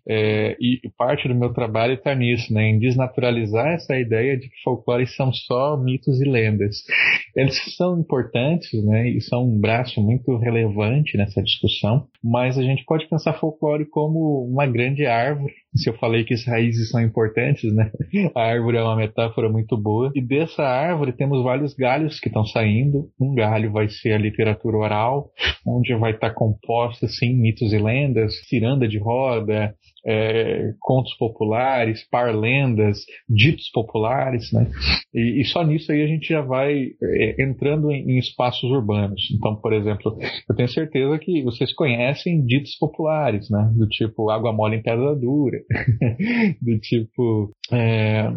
É, 0.08 0.56
e 0.58 0.80
parte 0.96 1.28
do 1.28 1.34
meu 1.34 1.52
trabalho 1.52 1.94
está 1.94 2.14
nisso, 2.14 2.52
né? 2.52 2.70
Em 2.70 2.78
desnaturalizar 2.78 3.68
essa 3.68 3.98
ideia 3.98 4.36
de 4.36 4.48
que 4.48 4.62
folclore 4.64 5.06
são 5.06 5.32
só 5.32 5.76
mitos 5.76 6.20
e 6.20 6.24
lendas. 6.24 6.82
Eles 7.36 7.58
são 7.76 8.00
importantes, 8.00 8.82
né? 8.84 9.08
E 9.10 9.20
são 9.20 9.44
um 9.44 9.60
braço 9.60 10.00
muito 10.00 10.36
relevante 10.36 11.16
nessa 11.18 11.42
discussão, 11.42 12.06
mas 12.24 12.58
a 12.58 12.62
gente 12.62 12.84
pode 12.84 13.06
pensar 13.08 13.34
folclore 13.34 13.84
como 13.84 14.44
uma 14.50 14.66
grande 14.66 15.04
árvore. 15.04 15.52
Se 15.74 15.90
eu 15.90 15.94
falei 15.94 16.24
que 16.24 16.34
as 16.34 16.44
raízes 16.46 16.90
são 16.90 17.00
importantes, 17.00 17.72
né? 17.74 17.90
A 18.34 18.42
árvore 18.42 18.78
é 18.78 18.82
uma 18.82 18.96
metáfora 18.96 19.48
muito 19.48 19.76
boa. 19.76 20.10
E 20.14 20.20
dessa 20.20 20.62
árvore 20.62 21.12
temos 21.12 21.42
vários 21.42 21.74
galhos 21.74 22.18
que 22.18 22.28
estão 22.28 22.44
saindo. 22.44 23.10
Um 23.20 23.34
galho 23.34 23.70
vai 23.70 23.88
ser 23.88 24.12
a 24.12 24.18
literatura 24.18 24.78
oral, 24.78 25.30
onde 25.66 25.94
vai 25.94 26.12
estar 26.12 26.30
composta, 26.30 27.06
assim, 27.06 27.34
mitos 27.34 27.72
e 27.72 27.78
lendas, 27.78 28.34
ciranda 28.48 28.88
de 28.88 28.98
roda, 28.98 29.74
é, 30.06 30.72
contos 30.80 31.14
populares, 31.14 32.06
parlendas, 32.10 33.04
ditos 33.28 33.70
populares, 33.70 34.52
né? 34.52 34.70
E, 35.14 35.40
e 35.40 35.44
só 35.44 35.64
nisso 35.64 35.90
aí 35.92 36.02
a 36.02 36.06
gente 36.06 36.28
já 36.28 36.40
vai 36.40 36.90
é, 37.02 37.42
entrando 37.42 37.90
em, 37.90 38.12
em 38.12 38.18
espaços 38.18 38.70
urbanos. 38.70 39.22
Então, 39.36 39.56
por 39.56 39.72
exemplo, 39.72 40.16
eu 40.48 40.56
tenho 40.56 40.68
certeza 40.68 41.18
que 41.18 41.42
vocês 41.42 41.72
conhecem 41.74 42.44
ditos 42.44 42.76
populares, 42.76 43.50
né? 43.50 43.70
Do 43.76 43.88
tipo 43.88 44.30
água 44.30 44.52
mole 44.52 44.76
em 44.76 44.82
pedra 44.82 45.14
dura, 45.14 45.58
do 46.60 46.78
tipo 46.80 47.52
é, 47.72 48.30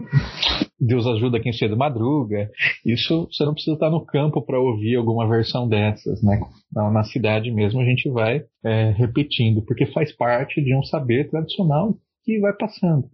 Deus 0.82 1.06
ajuda 1.06 1.40
quem 1.40 1.54
cedo 1.54 1.78
madruga. 1.78 2.50
Isso 2.84 3.28
você 3.32 3.46
não 3.46 3.54
precisa 3.54 3.76
estar 3.76 3.92
no 3.92 4.04
campo 4.04 4.42
para 4.42 4.60
ouvir 4.60 4.96
alguma 4.96 5.28
versão 5.28 5.68
dessas, 5.68 6.24
né? 6.24 6.42
Na, 6.74 7.04
cidade 7.04 7.52
mesmo 7.52 7.80
a 7.80 7.86
gente 7.86 8.10
vai 8.10 8.44
é, 8.66 8.92
repetindo, 8.92 9.62
porque 9.62 9.86
faz 9.86 10.12
parte 10.16 10.62
de 10.62 10.76
um 10.76 10.82
saber 10.84 11.30
tradicional 11.30 11.96
que 12.24 12.40
vai 12.40 12.54
passando. 12.54 13.08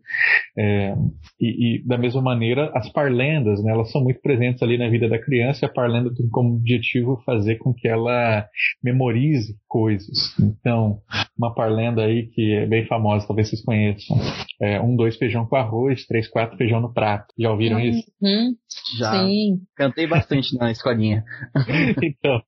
É, 0.58 0.94
e, 1.40 1.78
e, 1.78 1.88
da 1.88 1.98
mesma 1.98 2.22
maneira, 2.22 2.72
as 2.74 2.90
parlendas, 2.92 3.64
né, 3.64 3.72
elas 3.72 3.92
são 3.92 4.04
muito 4.04 4.22
presentes 4.22 4.62
ali 4.62 4.78
na 4.78 4.90
vida 4.90 5.08
da 5.08 5.20
criança 5.20 5.66
e 5.66 5.70
a 5.70 5.72
parlenda 5.72 6.14
tem 6.14 6.28
como 6.30 6.56
objetivo 6.56 7.22
fazer 7.26 7.58
com 7.58 7.74
que 7.74 7.88
ela 7.88 8.46
memorize 8.84 9.56
coisas. 9.68 10.36
Então, 10.40 11.00
uma 11.38 11.54
parlenda 11.54 12.04
aí 12.04 12.28
que 12.28 12.54
é 12.54 12.66
bem 12.66 12.86
famosa, 12.88 13.28
talvez 13.28 13.50
vocês 13.50 13.64
conheçam. 13.64 14.18
É, 14.62 14.82
um, 14.82 14.96
dois 14.96 15.18
feijão 15.18 15.46
com 15.46 15.56
arroz, 15.56 16.06
três, 16.06 16.28
quatro 16.28 16.58
feijão 16.58 16.82
no 16.82 16.94
prato. 16.94 17.34
Já 17.38 17.52
ouviram 17.52 17.80
isso? 17.80 18.04
Uhum, 18.22 18.56
Já 18.98 19.12
sim. 19.12 19.62
cantei 19.76 20.08
bastante 20.08 20.58
na 20.58 20.72
escolinha. 20.72 21.24
então, 22.02 22.42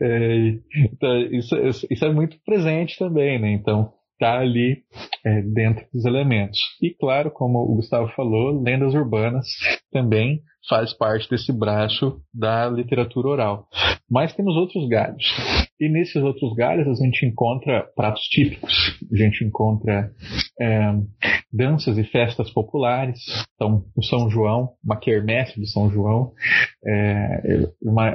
é, 0.00 0.58
então 0.74 1.20
isso, 1.32 1.56
isso 1.90 2.04
é 2.04 2.12
muito 2.12 2.36
presente 2.44 2.98
também, 2.98 3.40
né? 3.40 3.52
Então, 3.52 3.92
tá 4.18 4.38
ali 4.38 4.82
é, 5.24 5.42
dentro 5.42 5.86
dos 5.92 6.04
elementos. 6.04 6.58
E 6.80 6.90
claro, 6.94 7.30
como 7.30 7.58
o 7.58 7.76
Gustavo 7.76 8.08
falou, 8.14 8.62
lendas 8.62 8.94
urbanas 8.94 9.46
também 9.90 10.42
faz 10.68 10.92
parte 10.96 11.28
desse 11.28 11.52
braço 11.52 12.20
da 12.32 12.68
literatura 12.68 13.28
oral. 13.28 13.68
Mas 14.10 14.34
temos 14.34 14.54
outros 14.56 14.88
galhos. 14.88 15.24
E 15.80 15.88
nesses 15.88 16.22
outros 16.22 16.54
galhos 16.54 16.86
a 16.86 17.04
gente 17.04 17.26
encontra 17.26 17.84
pratos 17.96 18.22
típicos, 18.24 18.72
a 19.12 19.16
gente 19.16 19.44
encontra 19.44 20.10
é, 20.60 20.94
danças 21.52 21.98
e 21.98 22.04
festas 22.04 22.50
populares. 22.50 23.18
Então, 23.54 23.84
o 23.96 24.02
São 24.04 24.30
João, 24.30 24.70
uma 24.84 24.96
quermesse 24.96 25.58
de 25.60 25.68
São 25.70 25.90
João, 25.90 26.32
é 26.86 27.66
uma, 27.82 28.10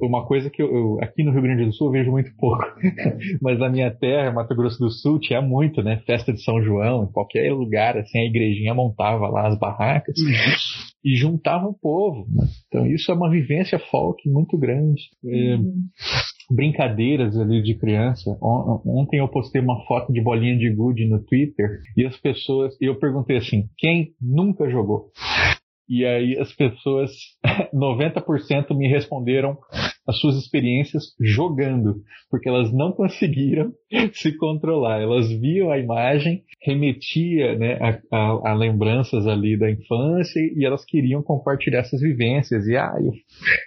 uma 0.00 0.26
coisa 0.26 0.48
que 0.48 0.62
eu, 0.62 0.74
eu, 0.74 0.98
aqui 1.02 1.22
no 1.22 1.32
Rio 1.32 1.42
Grande 1.42 1.66
do 1.66 1.72
Sul 1.72 1.88
eu 1.88 1.92
vejo 1.92 2.10
muito 2.10 2.30
pouco, 2.36 2.64
mas 3.42 3.58
na 3.58 3.68
minha 3.68 3.90
terra, 3.90 4.32
Mato 4.32 4.54
Grosso 4.56 4.78
do 4.78 4.90
Sul, 4.90 5.18
tinha 5.18 5.42
muito, 5.42 5.82
né? 5.82 6.02
Festa 6.06 6.32
de 6.32 6.42
São 6.42 6.62
João, 6.62 7.04
em 7.04 7.12
qualquer 7.12 7.52
lugar, 7.52 7.96
assim, 7.98 8.18
a 8.18 8.24
igrejinha 8.24 8.74
montava 8.74 9.28
lá 9.28 9.48
as 9.48 9.58
barracas. 9.58 10.18
Uhum 10.18 10.86
e 11.06 11.14
juntava 11.14 11.68
o 11.68 11.75
povo. 11.80 12.26
Então 12.66 12.86
isso 12.86 13.10
é 13.10 13.14
uma 13.14 13.30
vivência 13.30 13.78
folk 13.78 14.28
muito 14.28 14.56
grande. 14.58 15.02
É, 15.24 15.58
brincadeiras 16.50 17.36
ali 17.36 17.62
de 17.62 17.74
criança. 17.74 18.36
Ontem 18.40 19.18
eu 19.18 19.28
postei 19.28 19.60
uma 19.60 19.84
foto 19.86 20.12
de 20.12 20.20
bolinha 20.20 20.56
de 20.56 20.70
gude 20.70 21.08
no 21.08 21.22
Twitter 21.24 21.80
e 21.96 22.06
as 22.06 22.16
pessoas, 22.16 22.76
eu 22.80 22.98
perguntei 22.98 23.36
assim, 23.36 23.68
quem 23.76 24.12
nunca 24.20 24.68
jogou? 24.70 25.10
E 25.88 26.04
aí 26.04 26.38
as 26.38 26.52
pessoas, 26.52 27.10
90% 27.74 28.76
me 28.76 28.88
responderam 28.88 29.58
as 30.06 30.18
suas 30.20 30.36
experiências 30.36 31.14
jogando, 31.20 32.02
porque 32.30 32.48
elas 32.48 32.72
não 32.72 32.92
conseguiram 32.92 33.72
se 34.12 34.36
controlar. 34.36 35.00
Elas 35.00 35.28
viam 35.28 35.70
a 35.70 35.78
imagem, 35.78 36.42
remetia 36.62 37.56
né, 37.56 37.78
a, 37.80 38.16
a, 38.16 38.50
a, 38.50 38.54
lembranças 38.54 39.26
ali 39.26 39.58
da 39.58 39.70
infância 39.70 40.40
e 40.40 40.64
elas 40.64 40.84
queriam 40.84 41.22
compartilhar 41.22 41.80
essas 41.80 42.00
vivências. 42.00 42.66
E 42.66 42.76
ah, 42.76 42.94
eu, 43.00 43.12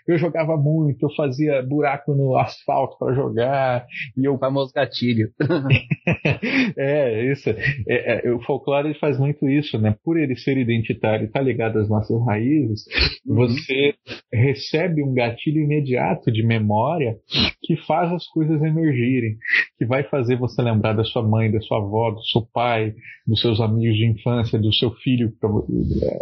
eu 0.08 0.18
jogava 0.18 0.56
muito, 0.56 1.06
eu 1.06 1.14
fazia 1.16 1.62
buraco 1.62 2.14
no 2.14 2.38
asfalto 2.38 2.98
para 2.98 3.14
jogar. 3.14 3.86
E 4.18 4.26
eu... 4.26 4.36
O 4.36 4.40
famoso 4.40 4.72
gatilho. 4.74 5.30
é, 6.78 7.32
isso. 7.32 7.50
É, 7.50 8.28
é, 8.28 8.32
o 8.32 8.40
folclore 8.42 8.94
faz 9.00 9.20
muito 9.20 9.48
isso, 9.50 9.78
né? 9.78 9.96
Por 10.04 10.18
ele 10.18 10.36
ser 10.38 10.58
identitário 10.58 11.26
e 11.26 11.28
estar 11.28 11.40
tá 11.40 11.46
ligado 11.46 11.78
às 11.80 11.90
nossas 11.90 12.26
raízes, 12.26 12.86
uhum. 13.26 13.36
você 13.36 13.94
recebe 14.32 15.04
um 15.04 15.14
gatilho 15.14 15.62
imediato 15.62 16.29
de 16.32 16.46
memória 16.46 17.18
que 17.62 17.76
faz 17.86 18.12
as 18.12 18.28
coisas 18.28 18.62
emergirem, 18.62 19.38
que 19.78 19.86
vai 19.86 20.04
fazer 20.04 20.38
você 20.38 20.62
lembrar 20.62 20.94
da 20.94 21.04
sua 21.04 21.22
mãe, 21.22 21.52
da 21.52 21.62
sua 21.62 21.78
avó, 21.78 22.12
do 22.12 22.24
seu 22.26 22.42
pai, 22.54 22.94
dos 23.28 23.42
seus 23.42 23.60
amigos 23.60 23.98
de 23.98 24.08
infância, 24.08 24.60
do 24.60 24.74
seu 24.74 24.92
filho, 24.92 25.34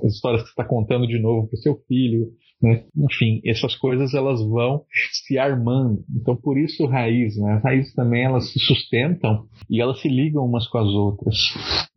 as 0.04 0.14
histórias 0.14 0.42
que 0.42 0.50
você 0.50 0.54
está 0.54 0.66
contando 0.66 1.08
de 1.08 1.20
novo 1.20 1.48
para 1.48 1.56
o 1.56 1.62
seu 1.62 1.76
filho, 1.88 2.28
né? 2.62 2.84
Enfim, 2.96 3.42
essas 3.46 3.76
coisas 3.76 4.14
elas 4.14 4.42
vão 4.44 4.84
se 5.12 5.38
armando. 5.38 6.04
Então 6.16 6.36
por 6.36 6.58
isso 6.58 6.86
raiz, 6.86 7.38
né? 7.38 7.62
Raízes 7.64 7.94
também 7.94 8.24
elas 8.24 8.52
se 8.52 8.60
sustentam 8.60 9.46
e 9.70 9.82
elas 9.82 10.02
se 10.02 10.08
ligam 10.10 10.46
umas 10.46 10.68
com 10.68 10.78
as 10.80 10.88
outras. 10.88 11.36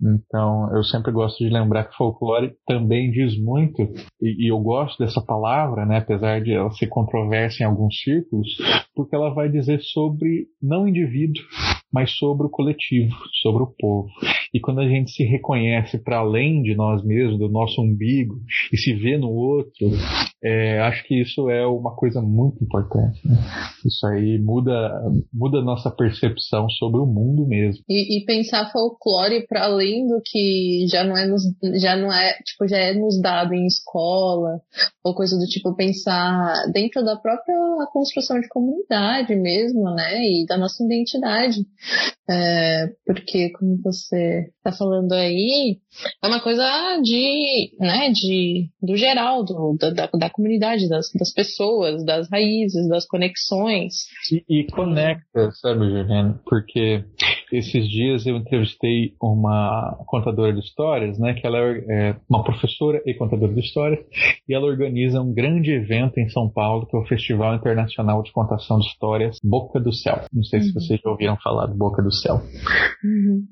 Então 0.00 0.74
eu 0.74 0.82
sempre 0.84 1.12
gosto 1.12 1.42
de 1.42 1.50
lembrar 1.50 1.84
que 1.84 1.96
folclore 1.96 2.52
também 2.66 3.10
diz 3.10 3.38
muito 3.38 3.82
e, 4.20 4.46
e 4.46 4.52
eu 4.52 4.58
gosto 4.60 4.98
dessa 5.02 5.20
palavra, 5.20 5.86
né? 5.86 5.98
Apesar 5.98 6.40
de 6.40 6.52
ela 6.52 6.70
ser 6.72 6.88
controversa 6.88 7.62
em 7.62 7.66
alguns 7.66 8.00
círculos, 8.02 8.48
porque 9.00 9.16
ela 9.16 9.32
vai 9.32 9.48
dizer 9.48 9.80
sobre 9.80 10.46
não 10.60 10.82
o 10.82 10.88
indivíduo, 10.88 11.42
mas 11.90 12.10
sobre 12.18 12.46
o 12.46 12.50
coletivo, 12.50 13.14
sobre 13.40 13.62
o 13.62 13.74
povo. 13.78 14.10
E 14.52 14.60
quando 14.60 14.80
a 14.80 14.88
gente 14.88 15.10
se 15.10 15.24
reconhece 15.24 15.98
para 15.98 16.18
além 16.18 16.62
de 16.62 16.74
nós 16.74 17.02
mesmos, 17.02 17.38
do 17.38 17.48
nosso 17.48 17.80
umbigo, 17.80 18.34
e 18.70 18.76
se 18.76 18.92
vê 18.92 19.16
no 19.16 19.30
outro, 19.30 19.88
é, 20.42 20.80
acho 20.80 21.04
que 21.04 21.20
isso 21.20 21.48
é 21.48 21.66
uma 21.66 21.94
coisa 21.94 22.20
muito 22.20 22.62
importante. 22.62 23.26
Né? 23.26 23.36
Isso 23.84 24.06
aí 24.06 24.38
muda, 24.38 24.70
muda 25.32 25.58
a 25.58 25.64
nossa 25.64 25.90
percepção 25.90 26.68
sobre 26.70 27.00
o 27.00 27.06
mundo 27.06 27.46
mesmo. 27.46 27.82
E, 27.88 28.18
e 28.18 28.24
pensar 28.24 28.70
folclore 28.70 29.46
para 29.46 29.64
além 29.64 30.06
do 30.06 30.20
que 30.24 30.86
já 30.90 31.04
não 31.04 31.16
é 31.16 31.26
nos, 31.26 31.42
já 31.80 31.96
não 31.96 32.12
é 32.12 32.34
tipo 32.44 32.68
já 32.68 32.78
é 32.78 32.94
nos 32.94 33.20
dado 33.20 33.54
em 33.54 33.66
escola 33.66 34.60
ou 35.04 35.14
coisa 35.14 35.36
do 35.36 35.46
tipo 35.46 35.74
pensar 35.74 36.52
dentro 36.72 37.04
da 37.04 37.16
própria 37.16 37.56
construção 37.92 38.40
de 38.40 38.48
comunidade 38.48 38.89
mesmo, 39.36 39.94
né? 39.94 40.22
E 40.22 40.46
da 40.46 40.56
nossa 40.56 40.84
identidade. 40.84 41.60
É, 42.28 42.88
porque, 43.04 43.50
como 43.50 43.80
você 43.82 44.50
está 44.56 44.70
falando 44.70 45.12
aí, 45.12 45.78
é 46.22 46.26
uma 46.26 46.40
coisa 46.40 46.62
de, 47.02 47.72
né, 47.78 48.10
de, 48.10 48.70
do 48.80 48.96
geral, 48.96 49.44
do, 49.44 49.76
da, 49.76 50.06
da 50.06 50.30
comunidade, 50.30 50.88
das, 50.88 51.10
das 51.18 51.32
pessoas, 51.32 52.04
das 52.04 52.30
raízes, 52.30 52.88
das 52.88 53.06
conexões. 53.06 54.06
E, 54.30 54.60
e 54.60 54.66
conecta, 54.70 55.50
sabe, 55.60 55.90
Juliana? 55.90 56.40
Porque 56.44 57.04
esses 57.52 57.88
dias 57.88 58.26
eu 58.26 58.36
entrevistei 58.36 59.14
uma 59.20 59.96
contadora 60.06 60.52
de 60.52 60.60
histórias, 60.60 61.18
né, 61.18 61.34
que 61.34 61.46
ela 61.46 61.58
é 61.58 62.16
uma 62.28 62.42
professora 62.42 63.02
e 63.06 63.14
contadora 63.14 63.52
de 63.52 63.60
histórias, 63.60 64.00
e 64.48 64.54
ela 64.54 64.66
organiza 64.66 65.20
um 65.20 65.32
grande 65.32 65.70
evento 65.70 66.18
em 66.18 66.28
São 66.28 66.48
Paulo, 66.48 66.86
que 66.86 66.96
é 66.96 66.98
o 66.98 67.06
Festival 67.06 67.54
Internacional 67.54 68.22
de 68.22 68.32
Contação 68.32 68.78
de 68.78 68.86
Histórias 68.86 69.38
Boca 69.42 69.80
do 69.80 69.92
Céu. 69.92 70.22
Não 70.32 70.42
sei 70.42 70.60
uhum. 70.60 70.64
se 70.66 70.74
vocês 70.74 71.00
já 71.02 71.10
ouviram 71.10 71.36
falar 71.36 71.66
do 71.66 71.76
Boca 71.76 72.02
do 72.02 72.12
Céu. 72.12 72.42
Uhum. 73.04 73.44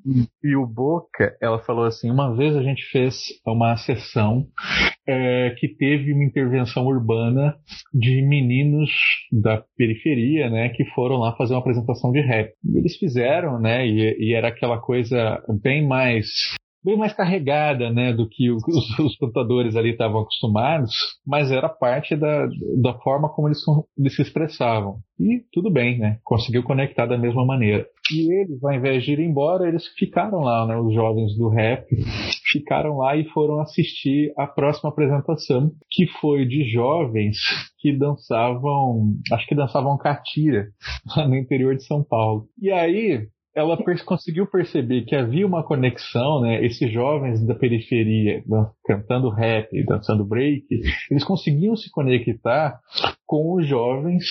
E 0.42 0.56
o 0.56 0.66
Boca, 0.66 1.36
ela 1.40 1.58
falou 1.58 1.84
assim, 1.84 2.10
uma 2.10 2.34
vez 2.34 2.56
a 2.56 2.62
gente 2.62 2.82
fez 2.90 3.16
uma 3.46 3.76
sessão 3.76 4.46
é, 5.08 5.54
que 5.58 5.66
teve 5.66 6.12
uma 6.12 6.24
intervenção 6.24 6.86
urbana 6.86 7.56
de 7.94 8.20
meninos 8.20 8.90
da 9.32 9.64
periferia, 9.76 10.50
né, 10.50 10.68
que 10.68 10.84
foram 10.84 11.16
lá 11.16 11.34
fazer 11.34 11.54
uma 11.54 11.60
apresentação 11.60 12.12
de 12.12 12.20
rap. 12.20 12.52
E 12.64 12.78
eles 12.78 12.96
fizeram, 12.96 13.58
né, 13.58 13.86
e, 13.86 14.16
e 14.18 14.34
era 14.34 14.48
aquela 14.48 14.78
coisa 14.78 15.42
bem 15.62 15.86
mais 15.86 16.26
bem 16.84 16.96
mais 16.96 17.12
carregada, 17.12 17.90
né, 17.90 18.12
do 18.12 18.28
que 18.28 18.50
os, 18.50 18.62
os 18.98 19.16
computadores 19.16 19.76
ali 19.76 19.90
estavam 19.90 20.20
acostumados, 20.20 20.92
mas 21.26 21.50
era 21.50 21.68
parte 21.68 22.16
da, 22.16 22.46
da 22.80 22.94
forma 23.00 23.28
como 23.28 23.48
eles, 23.48 23.60
eles 23.98 24.14
se 24.14 24.22
expressavam. 24.22 24.98
E 25.18 25.42
tudo 25.52 25.70
bem, 25.70 25.98
né, 25.98 26.18
conseguiu 26.24 26.62
conectar 26.62 27.06
da 27.06 27.18
mesma 27.18 27.44
maneira. 27.44 27.86
E 28.12 28.32
eles, 28.32 28.62
ao 28.64 28.72
invés 28.72 29.04
de 29.04 29.12
ir 29.12 29.20
embora, 29.20 29.68
eles 29.68 29.86
ficaram 29.98 30.38
lá, 30.38 30.66
né, 30.66 30.76
os 30.76 30.94
jovens 30.94 31.36
do 31.36 31.48
rap, 31.48 31.84
ficaram 32.50 32.98
lá 32.98 33.16
e 33.16 33.24
foram 33.30 33.60
assistir 33.60 34.32
a 34.36 34.46
próxima 34.46 34.90
apresentação, 34.90 35.70
que 35.90 36.06
foi 36.06 36.46
de 36.46 36.64
jovens 36.70 37.36
que 37.78 37.92
dançavam, 37.92 39.14
acho 39.32 39.46
que 39.46 39.54
dançavam 39.54 39.98
catira, 39.98 40.68
lá 41.16 41.28
no 41.28 41.36
interior 41.36 41.76
de 41.76 41.84
São 41.84 42.02
Paulo. 42.02 42.46
E 42.60 42.70
aí, 42.70 43.28
ela 43.58 43.76
conseguiu 44.04 44.46
perceber 44.46 45.02
que 45.02 45.16
havia 45.16 45.46
uma 45.46 45.64
conexão, 45.64 46.40
né? 46.40 46.64
Esses 46.64 46.92
jovens 46.92 47.44
da 47.44 47.54
periferia 47.54 48.42
cantando 48.84 49.30
rap, 49.30 49.68
dançando 49.84 50.24
break, 50.24 50.64
eles 51.10 51.24
conseguiam 51.24 51.74
se 51.74 51.90
conectar 51.90 52.78
com 53.26 53.56
os 53.56 53.66
jovens 53.66 54.24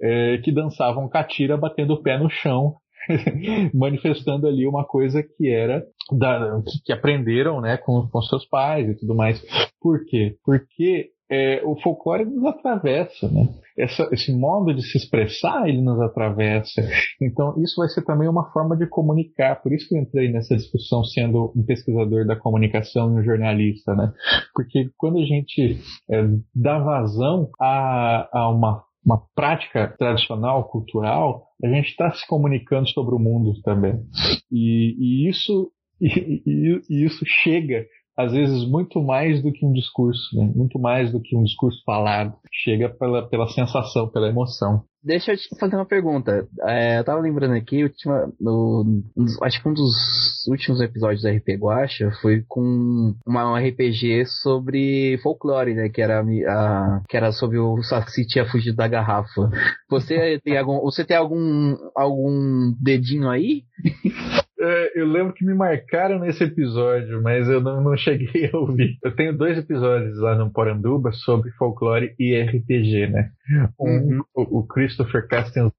é, 0.00 0.38
que 0.38 0.50
dançavam 0.50 1.08
catira 1.08 1.58
batendo 1.58 1.92
o 1.92 2.02
pé 2.02 2.18
no 2.18 2.30
chão 2.30 2.76
manifestando 3.74 4.46
ali 4.46 4.66
uma 4.66 4.84
coisa 4.84 5.22
que 5.22 5.48
era 5.48 5.84
da, 6.10 6.62
que, 6.84 6.92
aprenderam 6.92 7.60
né, 7.60 7.76
com, 7.76 8.08
com 8.08 8.22
seus 8.22 8.46
pais 8.46 8.88
e 8.88 8.98
tudo 8.98 9.14
mais. 9.14 9.42
Por 9.80 10.04
quê? 10.06 10.36
Porque 10.42 11.10
é, 11.30 11.62
o 11.64 11.76
folclore 11.80 12.24
nos 12.24 12.44
atravessa, 12.44 13.28
né? 13.30 13.48
Essa, 13.78 14.08
esse 14.12 14.32
modo 14.32 14.74
de 14.74 14.82
se 14.82 14.98
expressar 14.98 15.68
ele 15.68 15.80
nos 15.80 16.00
atravessa. 16.00 16.82
Então 17.22 17.54
isso 17.62 17.76
vai 17.76 17.88
ser 17.88 18.02
também 18.02 18.28
uma 18.28 18.50
forma 18.50 18.76
de 18.76 18.86
comunicar. 18.86 19.62
Por 19.62 19.72
isso 19.72 19.88
que 19.88 19.96
eu 19.96 20.00
entrei 20.00 20.30
nessa 20.30 20.56
discussão 20.56 21.04
sendo 21.04 21.52
um 21.56 21.64
pesquisador 21.64 22.26
da 22.26 22.36
comunicação 22.36 23.10
e 23.10 23.20
um 23.20 23.24
jornalista, 23.24 23.94
né? 23.94 24.12
Porque 24.54 24.90
quando 24.98 25.18
a 25.18 25.24
gente 25.24 25.78
é, 26.10 26.26
dá 26.54 26.78
vazão 26.78 27.48
a, 27.60 28.28
a 28.32 28.50
uma 28.50 28.82
uma 29.04 29.22
prática 29.34 29.88
tradicional, 29.98 30.68
cultural, 30.68 31.46
a 31.64 31.68
gente 31.68 31.88
está 31.88 32.12
se 32.12 32.26
comunicando 32.26 32.86
sobre 32.90 33.14
o 33.14 33.18
mundo 33.18 33.58
também. 33.62 33.98
E, 34.52 34.94
e 34.98 35.28
isso, 35.28 35.70
e, 36.00 36.42
e, 36.46 36.80
e, 36.88 37.04
isso 37.06 37.24
chega 37.24 37.86
às 38.20 38.32
vezes 38.32 38.68
muito 38.68 39.02
mais 39.02 39.42
do 39.42 39.52
que 39.52 39.64
um 39.64 39.72
discurso, 39.72 40.36
né? 40.36 40.52
muito 40.54 40.78
mais 40.78 41.12
do 41.12 41.20
que 41.20 41.36
um 41.36 41.42
discurso 41.42 41.82
falado. 41.84 42.34
Chega 42.52 42.88
pela, 42.88 43.26
pela 43.28 43.48
sensação, 43.48 44.08
pela 44.08 44.28
emoção. 44.28 44.84
Deixa 45.02 45.32
eu 45.32 45.36
te 45.36 45.48
fazer 45.58 45.76
uma 45.76 45.86
pergunta. 45.86 46.46
É, 46.66 46.98
eu 46.98 47.04
tava 47.04 47.22
lembrando 47.22 47.54
aqui, 47.54 47.82
última, 47.82 48.30
no, 48.38 48.84
um 49.16 49.24
acho 49.42 49.62
que 49.62 49.68
um 49.68 49.72
dos 49.72 50.46
últimos 50.46 50.78
episódios 50.82 51.22
da 51.22 51.30
RP 51.30 51.56
Guacha 51.58 52.10
foi 52.20 52.44
com 52.46 53.14
uma, 53.26 53.50
um 53.50 53.56
RPG 53.56 54.26
sobre 54.26 55.18
folclore, 55.22 55.74
né? 55.74 55.88
Que 55.88 56.02
era, 56.02 56.20
a, 56.20 57.02
que 57.08 57.16
era 57.16 57.32
sobre 57.32 57.58
o 57.58 57.82
Saci 57.82 58.26
tinha 58.26 58.44
fugido 58.44 58.76
da 58.76 58.88
garrafa. 58.88 59.50
Você 59.88 60.38
tem 60.44 60.58
algum, 60.58 60.80
você 60.80 61.02
tem 61.02 61.16
algum, 61.16 61.76
algum 61.96 62.74
dedinho 62.78 63.30
aí? 63.30 63.62
Eu 64.94 65.06
lembro 65.06 65.32
que 65.32 65.44
me 65.44 65.54
marcaram 65.54 66.18
nesse 66.18 66.44
episódio, 66.44 67.22
mas 67.22 67.48
eu 67.48 67.60
não, 67.60 67.82
não 67.82 67.96
cheguei 67.96 68.50
a 68.52 68.56
ouvir. 68.56 68.98
Eu 69.02 69.14
tenho 69.14 69.36
dois 69.36 69.58
episódios 69.58 70.18
lá 70.18 70.34
no 70.36 70.52
Poranduba 70.52 71.12
sobre 71.12 71.50
folclore 71.52 72.14
e 72.18 72.40
RPG, 72.40 73.08
né? 73.08 73.30
Um, 73.78 73.88
uhum. 73.88 74.20
o, 74.34 74.58
o, 74.60 74.66
Christopher 74.66 75.26
Castensit, 75.26 75.74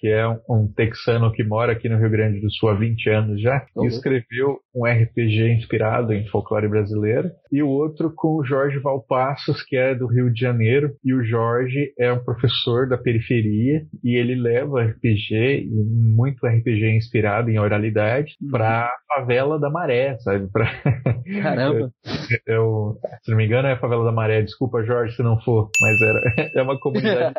que 0.00 0.08
é 0.08 0.26
um, 0.26 0.38
um, 0.48 0.72
texano 0.72 1.32
que 1.32 1.44
mora 1.44 1.72
aqui 1.72 1.88
no 1.88 1.98
Rio 1.98 2.10
Grande 2.10 2.40
do 2.40 2.50
Sul 2.50 2.70
há 2.70 2.74
20 2.74 3.10
anos 3.10 3.40
já, 3.40 3.64
uhum. 3.76 3.86
escreveu 3.86 4.58
um 4.74 4.84
RPG 4.84 5.52
inspirado 5.52 6.12
em 6.12 6.26
folclore 6.28 6.68
brasileiro. 6.68 7.30
E 7.52 7.62
o 7.62 7.68
outro 7.68 8.12
com 8.14 8.36
o 8.36 8.44
Jorge 8.44 8.78
Valpassos, 8.78 9.62
que 9.62 9.76
é 9.76 9.94
do 9.94 10.06
Rio 10.06 10.32
de 10.32 10.40
Janeiro. 10.40 10.94
E 11.04 11.14
o 11.14 11.22
Jorge 11.22 11.92
é 11.98 12.12
um 12.12 12.24
professor 12.24 12.88
da 12.88 12.98
periferia 12.98 13.82
e 14.02 14.16
ele 14.16 14.34
leva 14.34 14.82
RPG, 14.82 15.66
e 15.66 15.84
muito 15.84 16.46
RPG 16.46 16.96
inspirado 16.96 17.50
em 17.50 17.58
oralidade, 17.58 18.34
uhum. 18.52 18.58
para 18.58 18.86
a 18.86 19.14
favela 19.14 19.58
da 19.58 19.70
Maré, 19.70 20.16
sabe? 20.18 20.48
Pra... 20.50 20.70
Caramba! 21.42 21.90
Eu, 22.46 22.98
se 23.22 23.30
não 23.30 23.38
me 23.38 23.46
engano, 23.46 23.68
é 23.68 23.72
a 23.72 23.78
favela 23.78 24.04
da 24.04 24.12
Maré. 24.12 24.42
Desculpa, 24.42 24.84
Jorge, 24.84 25.16
se 25.16 25.22
não 25.22 25.40
for, 25.40 25.70
mas 25.80 26.00
era, 26.00 26.50
é 26.56 26.62
uma 26.62 26.78
comunidade. 26.78 27.34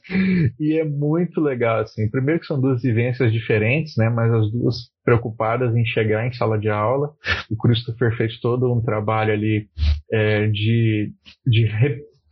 e 0.60 0.78
é 0.78 0.84
muito 0.84 1.40
legal, 1.40 1.80
assim. 1.80 2.10
Primeiro 2.10 2.40
que 2.40 2.46
são 2.46 2.60
duas 2.60 2.82
vivências 2.82 3.32
diferentes, 3.32 3.94
né? 3.96 4.08
Mas 4.08 4.32
as 4.32 4.50
duas 4.50 4.76
preocupadas 5.04 5.76
em 5.76 5.84
chegar 5.84 6.26
em 6.26 6.32
sala 6.32 6.58
de 6.58 6.70
aula. 6.70 7.12
O 7.50 7.56
Christopher 7.56 8.16
fez 8.16 8.40
todo 8.40 8.72
um 8.72 8.82
trabalho 8.82 9.32
ali 9.32 9.68
é, 10.10 10.46
de, 10.46 11.12
de 11.46 11.66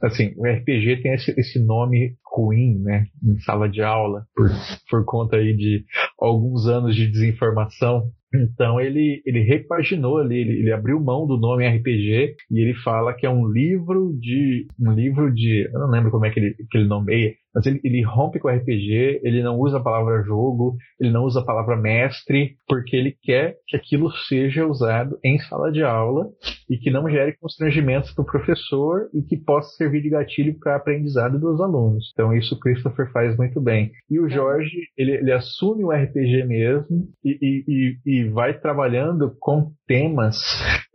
assim, 0.03 0.35
o 0.37 0.47
RPG 0.47 1.03
tem 1.03 1.15
esse, 1.15 1.33
esse 1.39 1.59
nome 1.65 2.17
ruim, 2.35 2.79
né, 2.83 3.07
em 3.23 3.39
sala 3.41 3.69
de 3.69 3.83
aula, 3.83 4.27
por, 4.35 4.51
por 4.91 5.05
conta 5.05 5.37
aí 5.37 5.55
de 5.55 5.85
alguns 6.19 6.67
anos 6.67 6.97
de 6.97 7.07
desinformação. 7.07 8.11
Então 8.35 8.81
ele, 8.81 9.23
ele 9.27 9.41
repaginou 9.41 10.19
ali, 10.19 10.39
ele, 10.39 10.61
ele, 10.61 10.73
abriu 10.73 10.99
mão 10.99 11.27
do 11.27 11.37
nome 11.37 11.69
RPG 11.69 12.35
e 12.51 12.61
ele 12.61 12.75
fala 12.83 13.13
que 13.13 13.27
é 13.27 13.31
um 13.31 13.47
livro 13.47 14.17
de. 14.19 14.67
um 14.81 14.93
livro 14.93 15.33
de. 15.33 15.69
Eu 15.71 15.81
não 15.81 15.91
lembro 15.91 16.11
como 16.11 16.25
é 16.25 16.31
que 16.31 16.41
ele, 16.41 16.55
que 16.71 16.79
ele 16.79 16.89
nomeia, 16.89 17.35
mas 17.55 17.67
ele, 17.67 17.81
ele 17.85 18.03
rompe 18.03 18.39
com 18.39 18.49
o 18.49 18.51
RPG, 18.51 19.21
ele 19.23 19.43
não 19.43 19.59
usa 19.59 19.79
a 19.79 19.83
palavra 19.83 20.23
jogo, 20.23 20.77
ele 20.99 21.11
não 21.11 21.25
usa 21.25 21.41
a 21.41 21.45
palavra 21.45 21.77
mestre, 21.77 22.57
porque 22.67 22.97
ele 22.97 23.17
quer 23.23 23.57
que 23.67 23.77
aquilo 23.77 24.11
seja 24.29 24.67
usado 24.67 25.19
em 25.25 25.39
sala 25.39 25.71
de 25.71 25.83
aula 25.83 26.29
e 26.69 26.77
que 26.77 26.91
não 26.91 27.09
gere 27.09 27.37
constrangimentos 27.39 28.13
para 28.13 28.23
o 28.23 28.27
professor 28.27 29.09
e 29.13 29.23
que 29.23 29.37
possa 29.37 29.77
servir 29.77 30.03
de 30.03 30.11
gatilho 30.11 30.59
para 30.59 30.77
aprendizado 30.77 31.39
dos 31.39 31.61
alunos. 31.61 32.11
Então 32.13 32.33
isso 32.35 32.55
o 32.55 32.59
Christopher 32.59 33.11
faz 33.13 33.37
muito 33.37 33.61
bem. 33.61 33.93
E 34.11 34.19
o 34.19 34.29
Jorge, 34.29 34.89
ele, 34.97 35.13
ele 35.13 35.33
assume 35.33 35.85
o 35.85 35.91
RPG 35.91 36.45
mesmo 36.45 37.09
e, 37.25 37.39
e, 37.69 37.99
e, 38.07 38.25
vai 38.31 38.59
trabalhando 38.59 39.37
com 39.39 39.73
temas 39.87 40.37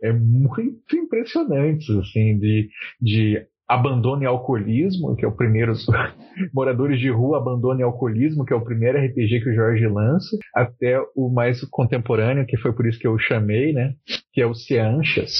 é, 0.02 0.12
muito 0.12 0.96
impressionantes, 0.96 1.88
assim, 1.90 2.38
de, 2.38 2.68
de 3.00 3.46
Abandone 3.68 4.24
Alcoolismo, 4.24 5.14
que 5.14 5.24
é 5.24 5.28
o 5.28 5.36
primeiro. 5.36 5.74
Moradores 6.54 6.98
de 6.98 7.10
Rua 7.10 7.38
Abandone 7.38 7.82
Alcoolismo, 7.82 8.44
que 8.44 8.52
é 8.52 8.56
o 8.56 8.64
primeiro 8.64 8.98
RPG 8.98 9.42
que 9.42 9.50
o 9.50 9.54
Jorge 9.54 9.86
lança, 9.86 10.38
até 10.54 10.98
o 11.14 11.28
mais 11.28 11.60
contemporâneo, 11.70 12.46
que 12.46 12.56
foi 12.56 12.72
por 12.72 12.86
isso 12.86 12.98
que 12.98 13.06
eu 13.06 13.18
chamei, 13.18 13.72
né? 13.72 13.92
Que 14.32 14.40
é 14.40 14.46
o 14.46 14.54
Cianchas, 14.54 15.32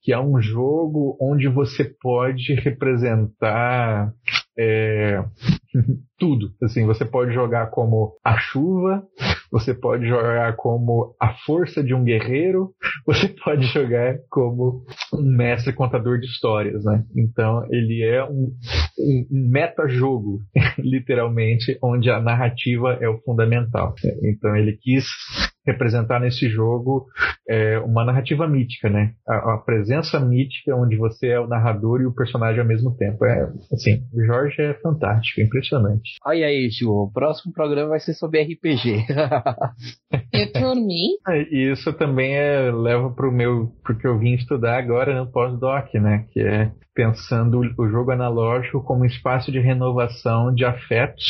que 0.00 0.12
é 0.12 0.18
um 0.18 0.40
jogo 0.40 1.16
onde 1.20 1.48
você 1.48 1.84
pode 2.00 2.54
representar 2.54 4.12
é, 4.58 5.22
tudo. 6.18 6.50
Assim, 6.62 6.86
você 6.86 7.04
pode 7.04 7.32
jogar 7.32 7.70
como 7.70 8.14
a 8.24 8.38
chuva, 8.38 9.02
você 9.50 9.74
pode 9.74 10.06
jogar 10.06 10.56
como 10.56 11.14
a 11.20 11.34
força 11.44 11.82
de 11.82 11.94
um 11.94 12.04
guerreiro, 12.04 12.70
você 13.06 13.28
pode 13.28 13.66
jogar 13.66 14.16
como 14.30 14.84
um 15.14 15.36
mestre 15.36 15.72
contador 15.72 16.18
de 16.18 16.26
histórias, 16.26 16.84
né? 16.84 17.04
Então 17.16 17.64
ele 17.70 18.02
é 18.02 18.24
um, 18.24 18.52
um, 18.98 19.26
um 19.30 19.50
meta-jogo, 19.50 20.40
literalmente, 20.78 21.78
onde 21.82 22.10
a 22.10 22.20
narrativa 22.20 22.98
é 23.00 23.08
o 23.08 23.18
fundamental. 23.22 23.94
Então 24.22 24.56
ele 24.56 24.76
quis 24.80 25.06
representar 25.66 26.20
nesse 26.20 26.48
jogo 26.48 27.06
é, 27.48 27.78
uma 27.80 28.04
narrativa 28.04 28.46
mítica, 28.46 28.88
né? 28.88 29.12
A, 29.26 29.54
a, 29.54 29.58
presença 29.58 30.18
mítica 30.20 30.74
onde 30.74 30.96
você 30.96 31.28
é 31.28 31.40
o 31.40 31.46
narrador 31.46 32.00
e 32.00 32.06
o 32.06 32.14
personagem 32.14 32.60
ao 32.60 32.66
mesmo 32.66 32.96
tempo. 32.96 33.24
É, 33.24 33.50
assim, 33.72 34.02
o 34.12 34.24
Jorge 34.24 34.62
é 34.62 34.74
fantástico, 34.74 35.40
é 35.40 35.44
impressionante. 35.44 36.16
Olha 36.24 36.46
aí, 36.46 36.68
Ju, 36.70 36.90
o 36.90 37.12
próximo 37.12 37.52
programa 37.52 37.90
vai 37.90 38.00
ser 38.00 38.14
sobre 38.14 38.42
RPG. 38.42 39.06
e 40.32 40.46
por 40.46 40.74
mim? 40.76 41.16
E 41.50 41.72
isso 41.72 41.92
também 41.94 42.34
é, 42.34 42.70
leva 42.70 43.10
para 43.10 43.28
o 43.28 43.32
meu, 43.32 43.72
porque 43.84 44.06
eu 44.06 44.18
vim 44.18 44.34
estudar 44.34 44.78
agora 44.78 45.18
no 45.18 45.30
pós-doc, 45.30 45.92
né? 45.94 46.26
Que 46.32 46.40
é 46.40 46.70
pensando 46.96 47.60
o 47.76 47.88
jogo 47.90 48.10
analógico 48.10 48.82
como 48.82 49.02
um 49.02 49.04
espaço 49.04 49.52
de 49.52 49.60
renovação 49.60 50.52
de 50.52 50.64
afetos 50.64 51.26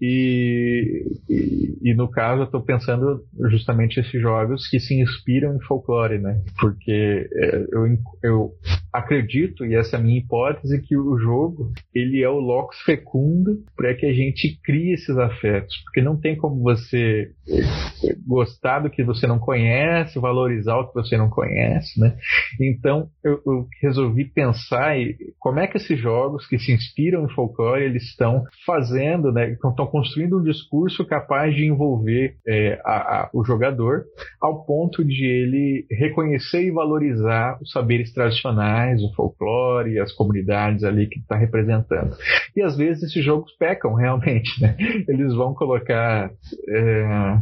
e, 0.00 1.04
e, 1.28 1.90
e 1.90 1.94
no 1.94 2.08
caso 2.08 2.42
eu 2.42 2.44
estou 2.44 2.62
pensando 2.62 3.20
justamente 3.48 4.00
esses 4.00 4.20
jogos 4.20 4.68
que 4.68 4.78
se 4.78 5.00
inspiram 5.00 5.56
em 5.56 5.60
folclore, 5.60 6.18
né? 6.18 6.40
Porque 6.58 7.28
é, 7.32 7.64
eu, 7.72 7.86
eu 8.22 8.50
acredito, 8.92 9.64
e 9.64 9.74
essa 9.74 9.96
é 9.96 9.98
a 9.98 10.02
minha 10.02 10.18
hipótese, 10.18 10.80
que 10.82 10.96
o 10.96 11.18
jogo 11.18 11.72
ele 11.94 12.22
é 12.22 12.28
o 12.28 12.40
locus 12.40 12.80
fecundo 12.82 13.62
para 13.76 13.94
que 13.94 14.06
a 14.06 14.12
gente 14.12 14.58
crie 14.62 14.94
esses 14.94 15.16
afetos, 15.16 15.76
porque 15.84 16.00
não 16.00 16.18
tem 16.18 16.36
como 16.36 16.62
você 16.62 17.30
é, 17.48 18.16
gostar 18.26 18.80
do 18.80 18.90
que 18.90 19.04
você 19.04 19.26
não 19.26 19.38
conhece, 19.38 20.18
valorizar 20.18 20.76
o 20.76 20.88
que 20.88 20.94
você 20.94 21.16
não 21.16 21.28
conhece, 21.28 22.00
né? 22.00 22.16
Então 22.60 23.08
eu, 23.22 23.40
eu 23.46 23.66
resolvi 23.82 24.24
pensar 24.24 24.98
em 24.98 25.14
como 25.38 25.60
é 25.60 25.66
que 25.66 25.76
esses 25.76 25.98
jogos 25.98 26.46
que 26.46 26.58
se 26.58 26.72
inspiram 26.72 27.24
em 27.24 27.34
folclore 27.34 27.84
eles 27.84 28.04
estão 28.04 28.44
fazendo, 28.64 29.30
né? 29.32 29.50
Estão 29.52 29.86
construindo 29.86 30.38
um 30.38 30.42
discurso 30.42 31.04
capaz 31.04 31.54
de 31.54 31.66
envolver 31.66 32.36
é, 32.46 32.80
a, 32.84 32.96
a, 32.96 33.30
o 33.36 33.44
jogador 33.44 34.04
ao 34.40 34.64
ponto 34.64 35.04
de 35.04 35.26
ele 35.26 35.86
reconhecer 35.90 36.62
e 36.62 36.70
valorizar 36.70 37.58
os 37.60 37.70
saberes 37.70 38.10
tradicionais, 38.12 39.02
o 39.02 39.12
folclore, 39.14 40.00
as 40.00 40.10
comunidades 40.12 40.82
ali 40.82 41.06
que 41.06 41.18
está 41.18 41.36
representando. 41.36 42.16
E 42.56 42.62
às 42.62 42.76
vezes 42.76 43.02
esses 43.02 43.22
jogos 43.22 43.52
pecam 43.58 43.92
realmente, 43.94 44.60
né? 44.60 44.74
Eles 45.06 45.34
vão 45.34 45.52
colocar, 45.52 46.30
é, 46.68 47.38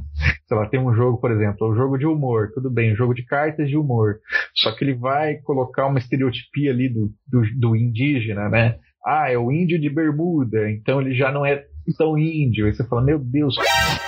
sei 0.48 0.56
lá, 0.56 0.66
tem 0.68 0.80
um 0.80 0.92
jogo, 0.92 1.20
por 1.20 1.30
exemplo, 1.30 1.70
um 1.70 1.76
jogo 1.76 1.96
de 1.96 2.06
humor, 2.06 2.50
tudo 2.52 2.68
bem, 2.68 2.92
um 2.92 2.96
jogo 2.96 3.14
de 3.14 3.24
cartas 3.24 3.68
de 3.68 3.76
humor, 3.76 4.16
só 4.56 4.72
que 4.72 4.82
ele 4.82 4.94
vai 4.94 5.36
colocar 5.44 5.86
uma 5.86 6.00
estereotipia 6.00 6.72
ali 6.72 6.88
do, 6.88 7.12
do, 7.28 7.42
do 7.56 7.76
indígena, 7.76 8.48
né? 8.48 8.76
Ah, 9.06 9.30
é 9.30 9.38
o 9.38 9.52
índio 9.52 9.78
de 9.78 9.90
bermuda, 9.90 10.68
então 10.70 11.00
ele 11.00 11.14
já 11.14 11.30
não 11.30 11.44
é 11.44 11.66
tão 11.92 12.16
índio. 12.18 12.66
Aí 12.66 12.74
você 12.74 12.84
fala, 12.84 13.02
meu 13.02 13.18
Deus, 13.18 13.56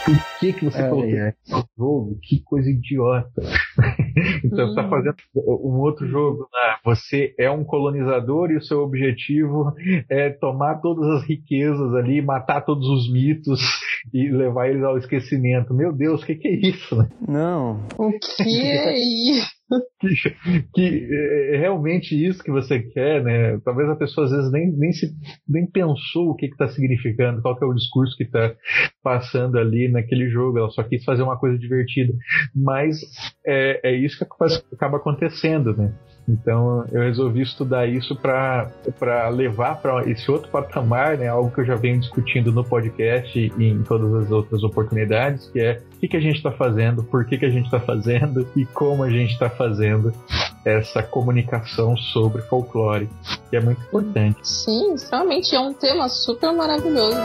por 0.04 0.38
que, 0.38 0.52
que 0.52 0.64
você 0.64 0.80
é, 0.80 0.88
colocou 0.88 1.10
é. 1.10 1.34
jogo? 1.76 2.18
Que 2.22 2.40
coisa 2.42 2.70
idiota. 2.70 3.42
então 4.44 4.64
hum. 4.64 4.68
você 4.68 4.74
tá 4.74 4.82
uhum. 4.84 4.90
fazendo 4.90 5.16
um 5.34 5.80
outro 5.80 6.06
jogo. 6.06 6.48
Né? 6.52 6.76
Você 6.84 7.34
é 7.38 7.50
um 7.50 7.64
colonizador 7.64 8.50
e 8.50 8.56
o 8.56 8.62
seu 8.62 8.80
objetivo 8.80 9.74
é 10.08 10.30
tomar 10.30 10.76
todas 10.76 11.08
as 11.10 11.28
riquezas 11.28 11.94
ali, 11.94 12.22
matar 12.22 12.62
todos 12.62 12.88
os 12.88 13.12
mitos 13.12 13.60
e 14.12 14.28
levar 14.30 14.68
eles 14.68 14.82
ao 14.82 14.96
esquecimento. 14.96 15.74
Meu 15.74 15.92
Deus, 15.92 16.22
o 16.22 16.26
que, 16.26 16.36
que 16.36 16.48
é 16.48 16.54
isso? 16.54 16.96
Né? 16.96 17.08
Não. 17.26 17.80
O 17.98 18.10
que 18.12 18.42
é 18.42 18.94
isso? 18.94 19.55
que, 20.00 20.14
que 20.74 21.08
é 21.52 21.56
realmente 21.56 22.14
isso 22.14 22.42
que 22.42 22.50
você 22.50 22.80
quer, 22.80 23.22
né? 23.22 23.58
Talvez 23.64 23.88
a 23.88 23.96
pessoa 23.96 24.26
às 24.26 24.32
vezes 24.32 24.52
nem, 24.52 24.70
nem, 24.70 24.92
se, 24.92 25.12
nem 25.48 25.66
pensou 25.66 26.30
o 26.30 26.36
que 26.36 26.46
está 26.46 26.68
significando, 26.68 27.42
qual 27.42 27.58
é 27.60 27.64
o 27.64 27.74
discurso 27.74 28.16
que 28.16 28.24
está 28.24 28.54
passando 29.02 29.58
ali 29.58 29.88
naquele 29.88 30.28
jogo, 30.28 30.58
ela 30.58 30.70
só 30.70 30.82
quis 30.82 31.04
fazer 31.04 31.22
uma 31.22 31.38
coisa 31.38 31.58
divertida. 31.58 32.12
Mas 32.54 33.00
é, 33.44 33.80
é 33.90 33.96
isso 33.96 34.18
que 34.18 34.24
acaba 34.74 34.98
acontecendo, 34.98 35.76
né? 35.76 35.92
Então 36.28 36.84
eu 36.90 37.02
resolvi 37.02 37.42
estudar 37.42 37.86
isso 37.86 38.16
para 38.16 38.70
levar 39.30 39.76
para 39.76 40.08
esse 40.10 40.30
outro 40.30 40.50
patamar, 40.50 41.16
né? 41.16 41.28
Algo 41.28 41.50
que 41.50 41.60
eu 41.60 41.64
já 41.64 41.76
venho 41.76 42.00
discutindo 42.00 42.50
no 42.52 42.64
podcast 42.64 43.38
e 43.38 43.64
em 43.64 43.82
todas 43.82 44.12
as 44.14 44.30
outras 44.30 44.62
oportunidades, 44.62 45.48
que 45.50 45.60
é 45.60 45.80
o 45.96 45.98
que, 46.00 46.08
que 46.08 46.16
a 46.16 46.20
gente 46.20 46.36
está 46.36 46.50
fazendo, 46.50 47.04
por 47.04 47.24
que, 47.24 47.38
que 47.38 47.46
a 47.46 47.50
gente 47.50 47.66
está 47.66 47.80
fazendo 47.80 48.46
e 48.56 48.64
como 48.66 49.02
a 49.02 49.10
gente 49.10 49.32
está 49.32 49.48
fazendo 49.48 50.12
essa 50.64 51.00
comunicação 51.00 51.96
sobre 51.96 52.42
folclore, 52.42 53.08
que 53.48 53.56
é 53.56 53.60
muito 53.60 53.80
importante. 53.82 54.38
Sim, 54.42 54.96
realmente 55.10 55.54
é 55.54 55.60
um 55.60 55.72
tema 55.72 56.08
super 56.08 56.52
maravilhoso. 56.52 57.16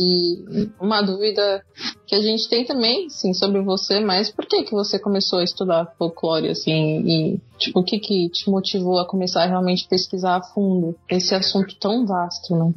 E 0.00 0.70
uma 0.80 1.02
dúvida 1.02 1.62
que 2.06 2.14
a 2.14 2.20
gente 2.20 2.48
tem 2.48 2.64
também, 2.64 3.08
sim, 3.10 3.34
sobre 3.34 3.60
você, 3.60 4.00
mas 4.00 4.30
por 4.30 4.46
que 4.46 4.64
que 4.64 4.72
você 4.72 4.98
começou 4.98 5.38
a 5.38 5.44
estudar 5.44 5.94
folclore, 5.98 6.48
assim, 6.48 7.02
e, 7.06 7.40
tipo, 7.58 7.80
o 7.80 7.84
que 7.84 7.98
que 7.98 8.28
te 8.30 8.48
motivou 8.50 8.98
a 8.98 9.06
começar 9.06 9.44
a 9.44 9.46
realmente 9.46 9.86
pesquisar 9.88 10.36
a 10.36 10.42
fundo 10.42 10.96
esse 11.08 11.34
assunto 11.34 11.78
tão 11.78 12.06
vasto, 12.06 12.56
né? 12.56 12.72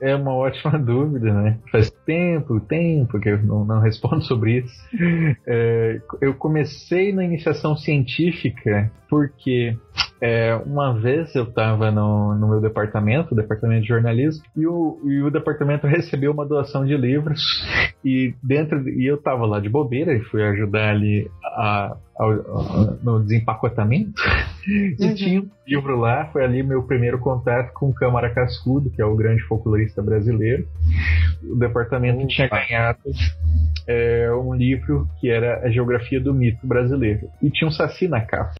É 0.00 0.14
uma 0.14 0.34
ótima 0.34 0.78
dúvida, 0.80 1.32
né? 1.32 1.58
Faz 1.70 1.90
tempo, 2.06 2.60
tempo 2.60 3.20
que 3.20 3.28
eu 3.28 3.42
não, 3.42 3.64
não 3.64 3.80
respondo 3.80 4.22
sobre 4.22 4.58
isso. 4.58 4.74
É, 5.46 6.00
eu 6.20 6.34
comecei 6.34 7.12
na 7.12 7.24
iniciação 7.24 7.76
científica 7.76 8.90
porque 9.08 9.76
é, 10.22 10.54
uma 10.64 10.94
vez 10.94 11.34
eu 11.34 11.42
estava 11.42 11.90
no, 11.90 12.36
no, 12.36 12.48
meu 12.48 12.60
departamento, 12.60 13.34
departamento 13.34 13.82
de 13.82 13.88
jornalismo, 13.88 14.44
e 14.56 14.64
o, 14.64 15.00
e 15.04 15.20
o 15.20 15.32
departamento 15.32 15.84
recebeu 15.88 16.30
uma 16.30 16.46
doação 16.46 16.86
de 16.86 16.96
livros 16.96 17.42
e 18.04 18.32
dentro 18.40 18.88
e 18.88 19.04
eu 19.04 19.16
estava 19.16 19.44
lá 19.44 19.58
de 19.58 19.68
bobeira 19.68 20.14
e 20.14 20.20
fui 20.20 20.44
ajudar 20.44 20.90
ali 20.90 21.28
a, 21.44 21.96
a, 22.16 22.24
a, 22.24 22.96
no 23.02 23.20
desempacotamento 23.24 24.12
uhum. 24.68 24.94
e 25.00 25.14
tinha 25.16 25.40
um 25.40 25.50
livro 25.66 25.98
lá, 25.98 26.26
foi 26.26 26.44
ali 26.44 26.62
meu 26.62 26.84
primeiro 26.84 27.18
contato 27.18 27.72
com 27.72 27.88
o 27.88 27.94
Câmara 27.94 28.32
Cascudo, 28.32 28.90
que 28.90 29.02
é 29.02 29.04
o 29.04 29.16
grande 29.16 29.42
folclorista 29.42 30.00
brasileiro. 30.00 30.68
O 31.42 31.56
departamento 31.56 32.24
tinha 32.28 32.48
ganhado 32.48 33.00
é, 33.88 34.32
um 34.32 34.54
livro 34.54 35.08
que 35.20 35.28
era 35.28 35.66
a 35.66 35.70
Geografia 35.70 36.20
do 36.20 36.32
Mito 36.32 36.64
Brasileiro 36.64 37.28
e 37.42 37.50
tinha 37.50 37.66
um 37.66 37.72
saci 37.72 38.06
na 38.06 38.20
capa. 38.20 38.52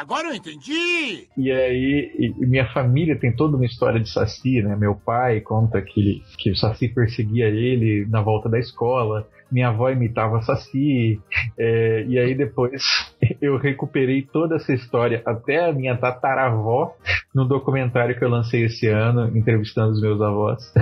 Agora 0.00 0.28
eu 0.28 0.34
entendi! 0.34 1.28
E 1.36 1.52
aí, 1.52 2.10
e 2.18 2.46
minha 2.46 2.66
família 2.72 3.18
tem 3.18 3.36
toda 3.36 3.54
uma 3.54 3.66
história 3.66 4.00
de 4.00 4.08
Saci, 4.08 4.62
né? 4.62 4.74
Meu 4.74 4.94
pai 4.94 5.42
conta 5.42 5.82
que, 5.82 6.22
que 6.38 6.50
o 6.50 6.56
Saci 6.56 6.88
perseguia 6.88 7.48
ele 7.48 8.06
na 8.08 8.22
volta 8.22 8.48
da 8.48 8.58
escola 8.58 9.28
minha 9.50 9.68
avó 9.68 9.90
imitava 9.90 10.42
Saci, 10.42 11.20
é, 11.58 12.04
e 12.06 12.18
aí 12.18 12.34
depois 12.34 12.82
eu 13.40 13.56
recuperei 13.56 14.22
toda 14.22 14.56
essa 14.56 14.72
história 14.72 15.22
até 15.26 15.68
a 15.68 15.72
minha 15.72 15.96
tataravó 15.96 16.94
no 17.34 17.44
documentário 17.44 18.18
que 18.18 18.24
eu 18.24 18.28
lancei 18.28 18.64
esse 18.64 18.86
ano, 18.86 19.36
entrevistando 19.36 19.92
os 19.92 20.00
meus 20.00 20.20
avós. 20.20 20.72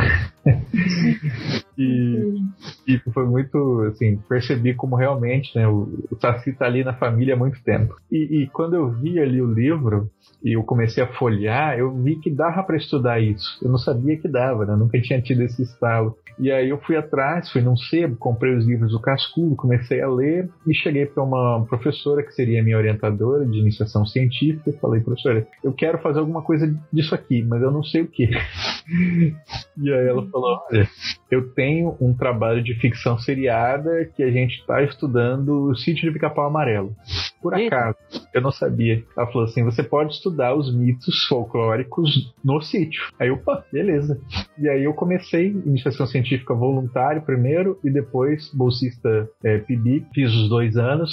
e, 1.76 2.38
e, 2.86 2.98
foi 3.12 3.26
muito, 3.26 3.82
assim, 3.92 4.16
percebi 4.28 4.74
como 4.74 4.96
realmente 4.96 5.54
né, 5.56 5.68
o, 5.68 5.88
o 6.10 6.16
Saci 6.20 6.52
tá 6.52 6.66
ali 6.66 6.82
na 6.82 6.94
família 6.94 7.34
há 7.34 7.36
muito 7.36 7.62
tempo. 7.62 7.94
E, 8.10 8.42
e 8.42 8.46
quando 8.48 8.74
eu 8.74 8.90
vi 8.90 9.20
ali 9.20 9.42
o 9.42 9.52
livro, 9.52 10.10
e 10.42 10.56
eu 10.56 10.62
comecei 10.62 11.02
a 11.02 11.06
folhear, 11.14 11.78
eu 11.78 11.92
vi 11.94 12.16
que 12.16 12.30
dava 12.30 12.62
para 12.62 12.76
estudar 12.76 13.20
isso. 13.20 13.58
Eu 13.62 13.70
não 13.70 13.78
sabia 13.78 14.16
que 14.16 14.28
dava, 14.28 14.64
né? 14.64 14.72
Eu 14.72 14.76
nunca 14.76 15.00
tinha 15.00 15.20
tido 15.20 15.42
esse 15.42 15.62
estalo. 15.62 16.16
E 16.40 16.52
aí 16.52 16.68
eu 16.68 16.78
fui 16.78 16.96
atrás, 16.96 17.50
fui 17.50 17.60
num 17.60 17.76
sebo, 17.76 18.16
comprei 18.16 18.54
os 18.54 18.64
livros 18.64 18.92
do 18.92 19.00
Cascudo, 19.00 19.56
comecei 19.56 20.00
a 20.00 20.08
ler 20.08 20.48
e 20.66 20.72
cheguei 20.72 21.04
para 21.04 21.22
uma 21.22 21.64
professora 21.66 22.22
que 22.22 22.32
seria 22.32 22.62
minha 22.62 22.76
orientadora 22.76 23.44
de 23.44 23.58
iniciação 23.58 24.06
científica 24.06 24.70
e 24.70 24.78
falei, 24.78 25.00
professora, 25.00 25.46
eu 25.64 25.72
quero 25.72 25.98
fazer 25.98 26.20
alguma 26.20 26.42
coisa 26.42 26.72
disso 26.92 27.12
aqui, 27.14 27.42
mas 27.42 27.60
eu 27.60 27.72
não 27.72 27.82
sei 27.82 28.02
o 28.02 28.06
que. 28.06 28.30
e 29.82 29.92
aí 29.92 30.06
ela 30.06 30.24
falou, 30.28 30.60
olha, 30.70 30.88
eu 31.28 31.50
tenho 31.50 31.96
um 32.00 32.14
trabalho 32.14 32.62
de 32.62 32.74
ficção 32.74 33.18
seriada 33.18 34.04
que 34.04 34.22
a 34.22 34.30
gente 34.30 34.60
está 34.60 34.80
estudando 34.82 35.70
o 35.70 35.76
sítio 35.76 36.06
de 36.06 36.12
Pica-Pau 36.12 36.46
Amarelo. 36.46 36.94
Por 37.42 37.54
acaso, 37.54 37.96
eu 38.34 38.40
não 38.40 38.50
sabia. 38.50 39.02
Ela 39.16 39.26
falou 39.26 39.44
assim, 39.44 39.64
você 39.64 39.82
pode 39.82 40.12
estudar 40.12 40.54
os 40.54 40.74
mitos 40.74 41.26
folclóricos 41.26 42.32
no 42.44 42.60
sítio. 42.60 43.02
Aí, 43.18 43.30
opa, 43.30 43.64
beleza. 43.72 44.20
E 44.58 44.68
aí 44.68 44.84
eu 44.84 44.92
comecei 44.92 45.48
iniciação 45.48 46.06
científica 46.06 46.27
voluntário 46.54 47.22
primeiro 47.22 47.78
e 47.84 47.90
depois 47.90 48.50
bolsista 48.54 49.28
é, 49.44 49.58
PIB. 49.58 50.06
Fiz 50.14 50.32
os 50.32 50.48
dois 50.48 50.76
anos. 50.76 51.10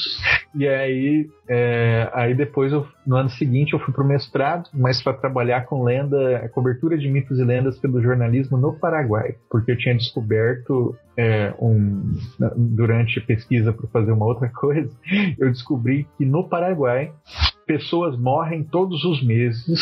E 0.54 0.68
aí, 0.68 1.28
é, 1.50 2.10
aí 2.14 2.34
depois, 2.34 2.72
eu, 2.72 2.88
no 3.06 3.18
ano 3.18 3.30
seguinte, 3.30 3.74
eu 3.74 3.80
fui 3.80 3.94
pro 3.94 4.08
mestrado, 4.08 4.70
mas 4.74 5.04
para 5.04 5.18
trabalhar 5.18 5.66
com 5.66 5.84
lenda, 5.84 6.50
cobertura 6.54 6.98
de 6.98 7.10
mitos 7.10 7.38
e 7.40 7.44
lendas 7.44 7.78
pelo 7.78 8.02
jornalismo 8.02 8.58
no 8.58 8.74
Paraguai, 8.80 9.36
porque 9.50 9.72
eu 9.72 9.78
tinha 9.78 9.96
descoberto 9.96 10.96
é, 11.18 11.54
um, 11.60 12.14
durante 12.56 13.20
a 13.20 13.22
pesquisa 13.22 13.74
para 13.74 13.88
fazer 13.88 14.12
uma 14.12 14.26
outra 14.26 14.48
coisa, 14.56 14.90
eu 15.38 15.50
descobri 15.50 16.08
que 16.18 16.26
no 16.26 16.48
Paraguai 16.48 17.12
pessoas 17.66 18.18
morrem 18.18 18.64
todos 18.64 19.04
os 19.04 19.24
meses 19.24 19.80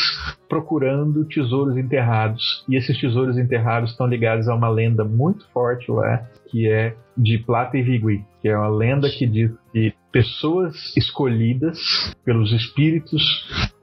procurando 0.47 1.25
tesouros 1.25 1.77
enterrados. 1.77 2.63
E 2.67 2.75
esses 2.75 2.99
tesouros 2.99 3.37
enterrados 3.37 3.91
estão 3.91 4.07
ligados 4.07 4.47
a 4.47 4.55
uma 4.55 4.69
lenda 4.69 5.03
muito 5.03 5.47
forte 5.51 5.91
lá, 5.91 6.25
que 6.49 6.69
é 6.69 6.95
de 7.17 7.37
Plata 7.39 7.77
e 7.77 7.81
Vigui, 7.81 8.23
que 8.41 8.47
é 8.47 8.57
uma 8.57 8.69
lenda 8.69 9.09
que 9.09 9.25
diz 9.25 9.51
que 9.71 9.93
pessoas 10.13 10.95
escolhidas 10.95 11.79
pelos 12.23 12.53
espíritos 12.53 13.23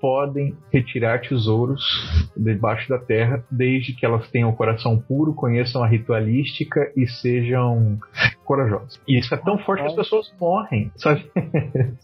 podem 0.00 0.56
retirar 0.72 1.20
tesouros 1.20 1.82
debaixo 2.36 2.88
da 2.88 2.98
terra, 2.98 3.44
desde 3.50 3.92
que 3.92 4.06
elas 4.06 4.30
tenham 4.30 4.48
o 4.48 4.56
coração 4.56 4.96
puro, 4.96 5.34
conheçam 5.34 5.82
a 5.82 5.88
ritualística 5.88 6.92
e 6.96 7.06
sejam 7.06 7.98
corajosas. 8.44 9.00
E 9.06 9.18
isso 9.18 9.34
é 9.34 9.36
tão 9.36 9.58
forte 9.58 9.82
que 9.82 9.88
as 9.88 9.94
pessoas 9.94 10.32
morrem, 10.40 10.90
sabe? 10.96 11.28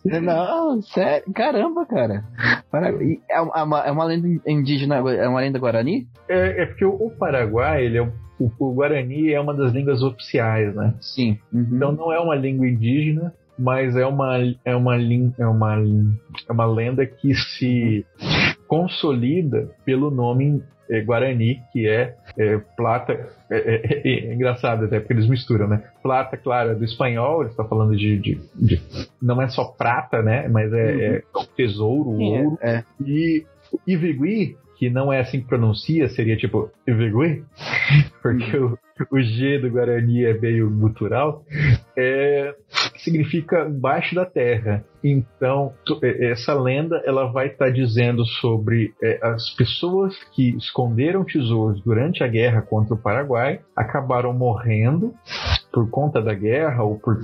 Não, 0.05 0.83
sério, 0.83 1.33
caramba, 1.33 1.87
cara. 1.87 2.25
É 3.31 3.41
uma, 3.41 3.87
é 3.87 3.91
uma 3.93 4.05
lenda 4.05 4.29
indígena, 4.47 4.97
é 4.97 5.29
uma 5.29 5.41
lenda 5.41 5.59
guarani? 5.59 6.09
É, 6.29 6.63
é 6.63 6.67
porque 6.67 6.85
o, 6.85 7.11
Paraguai, 7.11 7.85
ele 7.85 7.99
é 7.99 8.03
o, 8.03 8.13
o, 8.59 8.75
Guarani 8.75 9.33
é 9.33 9.41
uma 9.41 9.55
das 9.55 9.73
línguas 9.73 10.03
oficiais, 10.03 10.75
né? 10.75 10.95
Sim. 11.01 11.39
Uhum. 11.53 11.69
Então 11.73 11.93
não 11.93 12.13
é 12.13 12.19
uma 12.21 12.35
língua 12.35 12.69
indígena, 12.69 13.33
mas 13.59 13.97
é 13.97 14.07
uma, 14.07 14.39
é 14.65 14.75
uma, 14.75 14.97
é 14.97 15.47
uma, 15.47 15.77
é 16.49 16.53
uma 16.53 16.67
lenda 16.67 17.07
que 17.07 17.35
se 17.35 18.05
consolida 18.67 19.71
pelo 19.85 20.11
nome 20.11 20.63
é, 20.89 21.01
Guarani, 21.01 21.61
que 21.73 21.89
é, 21.89 22.15
é 22.39 22.59
plata. 22.77 23.13
É, 23.51 23.57
é, 23.57 24.09
é, 24.09 24.35
engraçado 24.35 24.85
até 24.85 25.01
porque 25.01 25.13
eles 25.13 25.29
misturam, 25.29 25.69
né? 25.69 25.83
Plata, 26.03 26.37
claro, 26.37 26.71
é 26.71 26.75
do 26.75 26.85
espanhol, 26.85 27.43
ele 27.43 27.51
está 27.51 27.65
falando 27.65 27.97
de, 27.97 28.19
de, 28.19 28.41
de, 28.55 28.81
Não 29.21 29.41
é 29.41 29.49
só 29.49 29.65
prata, 29.65 30.23
né? 30.23 30.49
Mas 30.49 30.73
é, 30.73 31.23
uhum. 31.35 31.45
tesouro, 31.57 32.11
ouro. 32.11 32.59
E 33.05 33.45
Ivigui, 33.87 34.57
que 34.79 34.91
não 34.91 35.13
é 35.13 35.21
assim 35.21 35.41
que 35.41 35.47
pronuncia, 35.47 36.09
seria 36.09 36.37
tipo 36.37 36.71
Ivigui, 36.87 37.45
porque 38.23 38.57
o, 38.57 38.79
o 39.11 39.21
G 39.21 39.59
do 39.59 39.71
Guarani 39.71 40.25
é 40.25 40.39
meio 40.39 40.71
gutural. 40.71 41.45
É, 41.97 42.55
significa 42.99 43.67
embaixo 43.69 44.15
da 44.15 44.25
terra. 44.25 44.85
Então, 45.03 45.73
é, 46.03 46.31
essa 46.31 46.55
lenda 46.55 47.01
ela 47.05 47.31
vai 47.31 47.49
estar 47.49 47.67
tá 47.67 47.71
dizendo 47.71 48.25
sobre 48.25 48.93
é, 49.03 49.19
as 49.23 49.51
pessoas 49.51 50.15
que 50.33 50.57
esconderam 50.57 51.25
tesouros 51.25 51.81
durante 51.83 52.25
a 52.25 52.29
guerra 52.29 52.63
contra 52.63 52.95
o 52.95 52.99
Paraguai, 52.99 53.61
acabaram 53.75 54.33
morrendo 54.33 55.15
por 55.73 55.89
conta 55.91 56.23
da 56.23 56.33
guerra 56.33 56.83
ou 56.83 56.99
por 56.99 57.21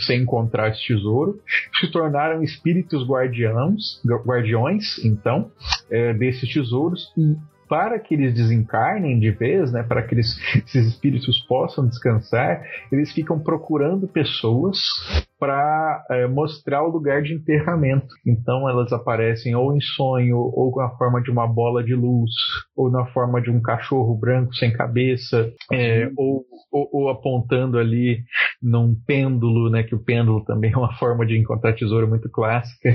sem 0.00 0.22
encontrar 0.22 0.68
esse 0.68 0.86
tesouro, 0.86 1.40
se 1.80 1.90
tornaram 1.90 2.42
espíritos 2.42 3.06
guardiãos, 3.06 4.00
guardiões, 4.26 5.02
então, 5.04 5.50
é, 5.90 6.12
desses 6.12 6.52
tesouros 6.52 7.12
e 7.16 7.34
para 7.68 7.98
que 7.98 8.14
eles 8.14 8.34
desencarnem 8.34 9.18
de 9.18 9.30
vez, 9.30 9.72
né, 9.72 9.82
para 9.82 10.02
que 10.02 10.14
eles, 10.14 10.36
esses 10.56 10.86
espíritos 10.86 11.38
possam 11.46 11.86
descansar, 11.86 12.62
eles 12.90 13.12
ficam 13.12 13.38
procurando 13.38 14.08
pessoas 14.08 14.78
para 15.38 16.04
é, 16.10 16.26
mostrar 16.26 16.82
o 16.82 16.90
lugar 16.90 17.22
de 17.22 17.34
enterramento. 17.34 18.06
Então 18.26 18.68
elas 18.68 18.92
aparecem 18.92 19.54
ou 19.54 19.76
em 19.76 19.80
sonho, 19.80 20.38
ou 20.38 20.72
na 20.76 20.88
forma 20.90 21.20
de 21.20 21.30
uma 21.30 21.46
bola 21.46 21.82
de 21.82 21.94
luz, 21.94 22.30
ou 22.76 22.90
na 22.90 23.06
forma 23.06 23.40
de 23.42 23.50
um 23.50 23.60
cachorro 23.60 24.16
branco 24.16 24.54
sem 24.54 24.72
cabeça, 24.72 25.52
é, 25.72 26.10
ou, 26.16 26.44
ou, 26.72 26.88
ou, 26.92 27.08
apontando 27.10 27.78
ali 27.78 28.22
num 28.64 28.94
pêndulo, 29.06 29.68
né? 29.68 29.82
Que 29.82 29.94
o 29.94 30.02
pêndulo 30.02 30.42
também 30.44 30.72
é 30.72 30.76
uma 30.76 30.94
forma 30.98 31.26
de 31.26 31.38
encontrar 31.38 31.74
tesouro 31.74 32.08
muito 32.08 32.30
clássica, 32.30 32.88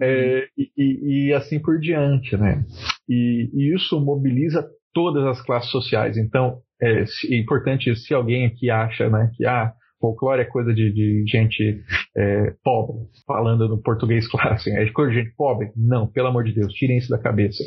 é, 0.00 0.46
e, 0.56 0.70
e, 0.76 1.28
e, 1.28 1.32
assim 1.32 1.58
por 1.58 1.80
diante, 1.80 2.36
né? 2.36 2.62
E, 3.08 3.50
e 3.54 3.74
isso 3.74 3.98
mobiliza 3.98 4.68
todas 4.92 5.24
as 5.24 5.40
classes 5.40 5.70
sociais. 5.70 6.18
Então 6.18 6.58
é, 6.80 7.02
é 7.02 7.36
importante 7.36 7.94
se 7.96 8.12
alguém 8.12 8.46
aqui 8.46 8.70
acha, 8.70 9.08
né, 9.08 9.30
que 9.34 9.46
ah 9.46 9.72
folclore 10.00 10.42
é 10.42 10.44
coisa 10.44 10.72
de, 10.72 10.92
de 10.92 11.24
gente 11.26 11.82
é, 12.16 12.54
pobre, 12.62 13.06
falando 13.26 13.68
no 13.68 13.82
português 13.82 14.26
clássico. 14.30 14.76
É 14.76 14.88
coisa 14.90 15.12
de 15.12 15.18
gente 15.18 15.34
pobre? 15.36 15.70
Não, 15.76 16.06
pelo 16.06 16.28
amor 16.28 16.44
de 16.44 16.52
Deus, 16.52 16.72
tirem 16.72 16.98
isso 16.98 17.10
da 17.10 17.18
cabeça. 17.18 17.62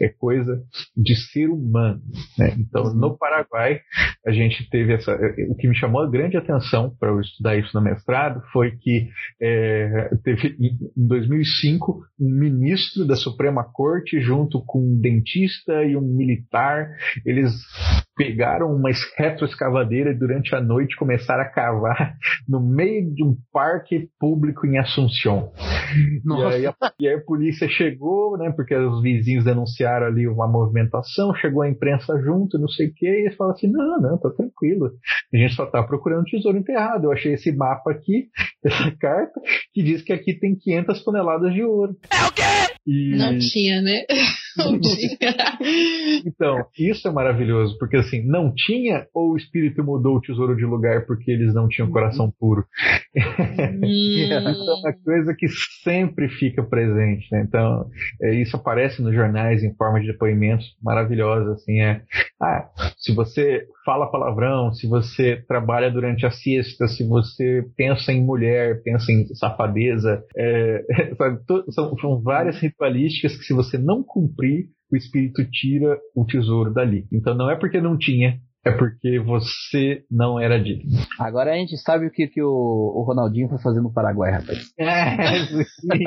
É 0.00 0.08
coisa 0.08 0.62
de 0.96 1.14
ser 1.14 1.48
humano. 1.48 2.00
Né? 2.38 2.54
Então, 2.58 2.94
no 2.94 3.16
Paraguai, 3.16 3.80
a 4.26 4.32
gente 4.32 4.68
teve 4.70 4.94
essa. 4.94 5.14
O 5.48 5.56
que 5.56 5.68
me 5.68 5.76
chamou 5.76 6.02
a 6.02 6.10
grande 6.10 6.36
atenção 6.36 6.94
para 6.98 7.10
eu 7.10 7.20
estudar 7.20 7.56
isso 7.56 7.70
no 7.74 7.82
mestrado 7.82 8.42
foi 8.52 8.72
que 8.76 9.08
é, 9.40 10.10
teve, 10.22 10.56
em 10.96 11.06
2005, 11.06 12.04
um 12.20 12.30
ministro 12.30 13.06
da 13.06 13.16
Suprema 13.16 13.64
Corte, 13.64 14.20
junto 14.20 14.62
com 14.64 14.80
um 14.80 15.00
dentista 15.00 15.84
e 15.84 15.96
um 15.96 16.00
militar, 16.00 16.88
eles 17.24 17.52
pegaram 18.16 18.74
uma 18.74 18.90
retroescavadeira 19.16 20.10
e 20.10 20.18
durante 20.18 20.54
a 20.54 20.60
noite 20.60 20.96
começaram 20.96 21.42
a 21.42 21.48
cavar 21.48 22.14
no 22.48 22.60
meio 22.60 23.12
de 23.12 23.24
um 23.24 23.36
parque 23.52 24.08
público 24.18 24.66
em 24.66 24.78
Assunção. 24.78 25.52
E 26.24 26.44
aí, 26.44 26.66
a, 26.66 26.74
e 26.98 27.08
aí, 27.08 27.14
a, 27.14 27.24
polícia 27.24 27.68
chegou, 27.68 28.36
né? 28.38 28.52
Porque 28.54 28.74
os 28.74 29.02
vizinhos 29.02 29.44
denunciaram 29.44 30.06
ali 30.06 30.26
uma 30.26 30.46
movimentação, 30.48 31.34
chegou 31.34 31.62
a 31.62 31.68
imprensa 31.68 32.18
junto, 32.20 32.58
não 32.58 32.68
sei 32.68 32.88
o 32.88 32.94
que, 32.94 33.06
e 33.06 33.26
eles 33.26 33.36
falaram 33.36 33.56
assim: 33.56 33.70
não, 33.70 34.00
não, 34.00 34.18
tá 34.18 34.30
tranquilo. 34.30 34.90
A 35.32 35.36
gente 35.36 35.54
só 35.54 35.66
tá 35.66 35.82
procurando 35.82 36.24
tesouro 36.24 36.58
enterrado. 36.58 37.04
Eu 37.04 37.12
achei 37.12 37.34
esse 37.34 37.52
mapa 37.52 37.90
aqui, 37.90 38.28
essa 38.64 38.90
carta, 38.98 39.40
que 39.72 39.82
diz 39.82 40.02
que 40.02 40.12
aqui 40.12 40.38
tem 40.38 40.56
500 40.56 41.04
toneladas 41.04 41.52
de 41.52 41.62
ouro. 41.62 41.96
É 42.10 42.26
o 42.26 42.32
quê? 42.32 42.74
E... 42.86 43.16
Não 43.16 43.38
tinha, 43.38 43.80
né? 43.80 44.04
Não 44.56 44.78
tinha. 44.78 45.18
então, 46.24 46.64
isso 46.78 47.08
é 47.08 47.10
maravilhoso, 47.10 47.76
porque 47.78 47.96
assim, 48.04 48.24
não 48.26 48.52
tinha 48.54 49.06
ou 49.14 49.32
o 49.32 49.36
espírito 49.36 49.82
mudou 49.82 50.16
o 50.16 50.20
tesouro 50.20 50.56
de 50.56 50.64
lugar 50.64 51.06
porque 51.06 51.30
eles 51.30 51.54
não 51.54 51.68
tinham 51.68 51.90
coração 51.90 52.32
puro? 52.38 52.64
Hum. 53.16 53.80
isso 53.84 54.32
é 54.32 54.40
uma 54.40 54.92
coisa 55.04 55.34
que 55.34 55.46
sempre 55.82 56.28
fica 56.28 56.62
presente, 56.62 57.26
né? 57.30 57.44
Então, 57.46 57.88
é, 58.22 58.34
isso 58.34 58.56
aparece 58.56 59.02
nos 59.02 59.14
jornais 59.14 59.62
em 59.62 59.74
forma 59.74 60.00
de 60.00 60.06
depoimentos 60.06 60.66
maravilhosos, 60.82 61.54
assim, 61.54 61.80
é, 61.80 62.02
ah, 62.40 62.68
se 62.98 63.14
você 63.14 63.66
fala 63.84 64.10
palavrão, 64.10 64.72
se 64.72 64.86
você 64.86 65.42
trabalha 65.46 65.90
durante 65.90 66.26
a 66.26 66.30
siesta, 66.30 66.88
se 66.88 67.06
você 67.06 67.64
pensa 67.76 68.12
em 68.12 68.24
mulher, 68.24 68.82
pensa 68.82 69.12
em 69.12 69.26
safadeza, 69.34 70.22
é, 70.36 70.82
são, 71.70 71.96
são 71.98 72.22
várias 72.22 72.58
ritualísticas 72.58 73.36
que 73.36 73.44
se 73.44 73.52
você 73.52 73.78
não 73.78 74.02
cumprir, 74.02 74.66
o 74.94 74.96
espírito 74.96 75.44
tira 75.50 75.98
o 76.14 76.24
tesouro 76.24 76.72
dali. 76.72 77.06
Então 77.12 77.34
não 77.34 77.50
é 77.50 77.56
porque 77.56 77.80
não 77.80 77.98
tinha, 77.98 78.38
é 78.64 78.70
porque 78.70 79.18
você 79.20 80.04
não 80.10 80.40
era 80.40 80.58
digno. 80.58 80.90
Agora 81.18 81.52
a 81.52 81.56
gente 81.56 81.76
sabe 81.76 82.06
o 82.06 82.10
que, 82.10 82.26
que 82.26 82.42
o, 82.42 82.48
o 82.48 83.04
Ronaldinho 83.06 83.48
foi 83.48 83.58
fazer 83.58 83.82
no 83.82 83.92
Paraguai, 83.92 84.32
rapaz. 84.32 84.72
É, 84.78 85.44
sim. 85.46 86.04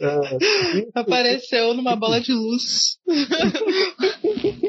é, 0.00 0.88
Apareceu 1.00 1.74
numa 1.74 1.94
bola 1.94 2.20
de 2.20 2.32
luz. 2.32 2.98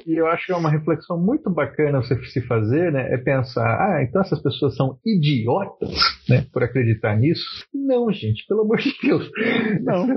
e 0.06 0.20
eu 0.20 0.28
acho 0.28 0.46
que 0.46 0.52
é 0.52 0.56
uma 0.56 0.70
reflexão 0.70 1.18
muito 1.18 1.50
bacana 1.50 2.02
você 2.02 2.16
se 2.26 2.42
fazer, 2.42 2.92
né? 2.92 3.14
É 3.14 3.18
pensar, 3.18 3.66
ah, 3.66 4.04
então 4.04 4.22
essas 4.22 4.42
pessoas 4.42 4.76
são 4.76 5.00
idiotas, 5.06 5.90
né? 6.30 6.46
Por 6.54 6.64
acreditar 6.64 7.18
nisso. 7.18 7.66
Não, 7.74 8.12
gente, 8.12 8.46
pelo 8.48 8.62
amor 8.62 8.78
de 8.78 8.94
Deus. 9.02 9.30
Não. 9.82 10.06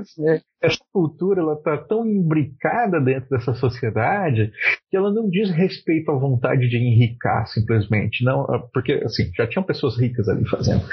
É, 0.58 0.58
essa 0.61 0.79
cultura, 0.91 1.41
ela 1.41 1.55
tá 1.55 1.77
tão 1.77 2.05
imbricada 2.05 2.99
dentro 2.99 3.29
dessa 3.29 3.53
sociedade 3.53 4.51
que 4.89 4.97
ela 4.97 5.11
não 5.11 5.29
diz 5.29 5.49
respeito 5.51 6.11
à 6.11 6.15
vontade 6.15 6.67
de 6.67 6.77
enricar, 6.77 7.47
simplesmente. 7.47 8.23
Não, 8.23 8.45
porque, 8.73 8.93
assim, 9.03 9.31
já 9.35 9.47
tinham 9.47 9.63
pessoas 9.63 9.97
ricas 9.97 10.27
ali 10.27 10.47
fazendo. 10.47 10.83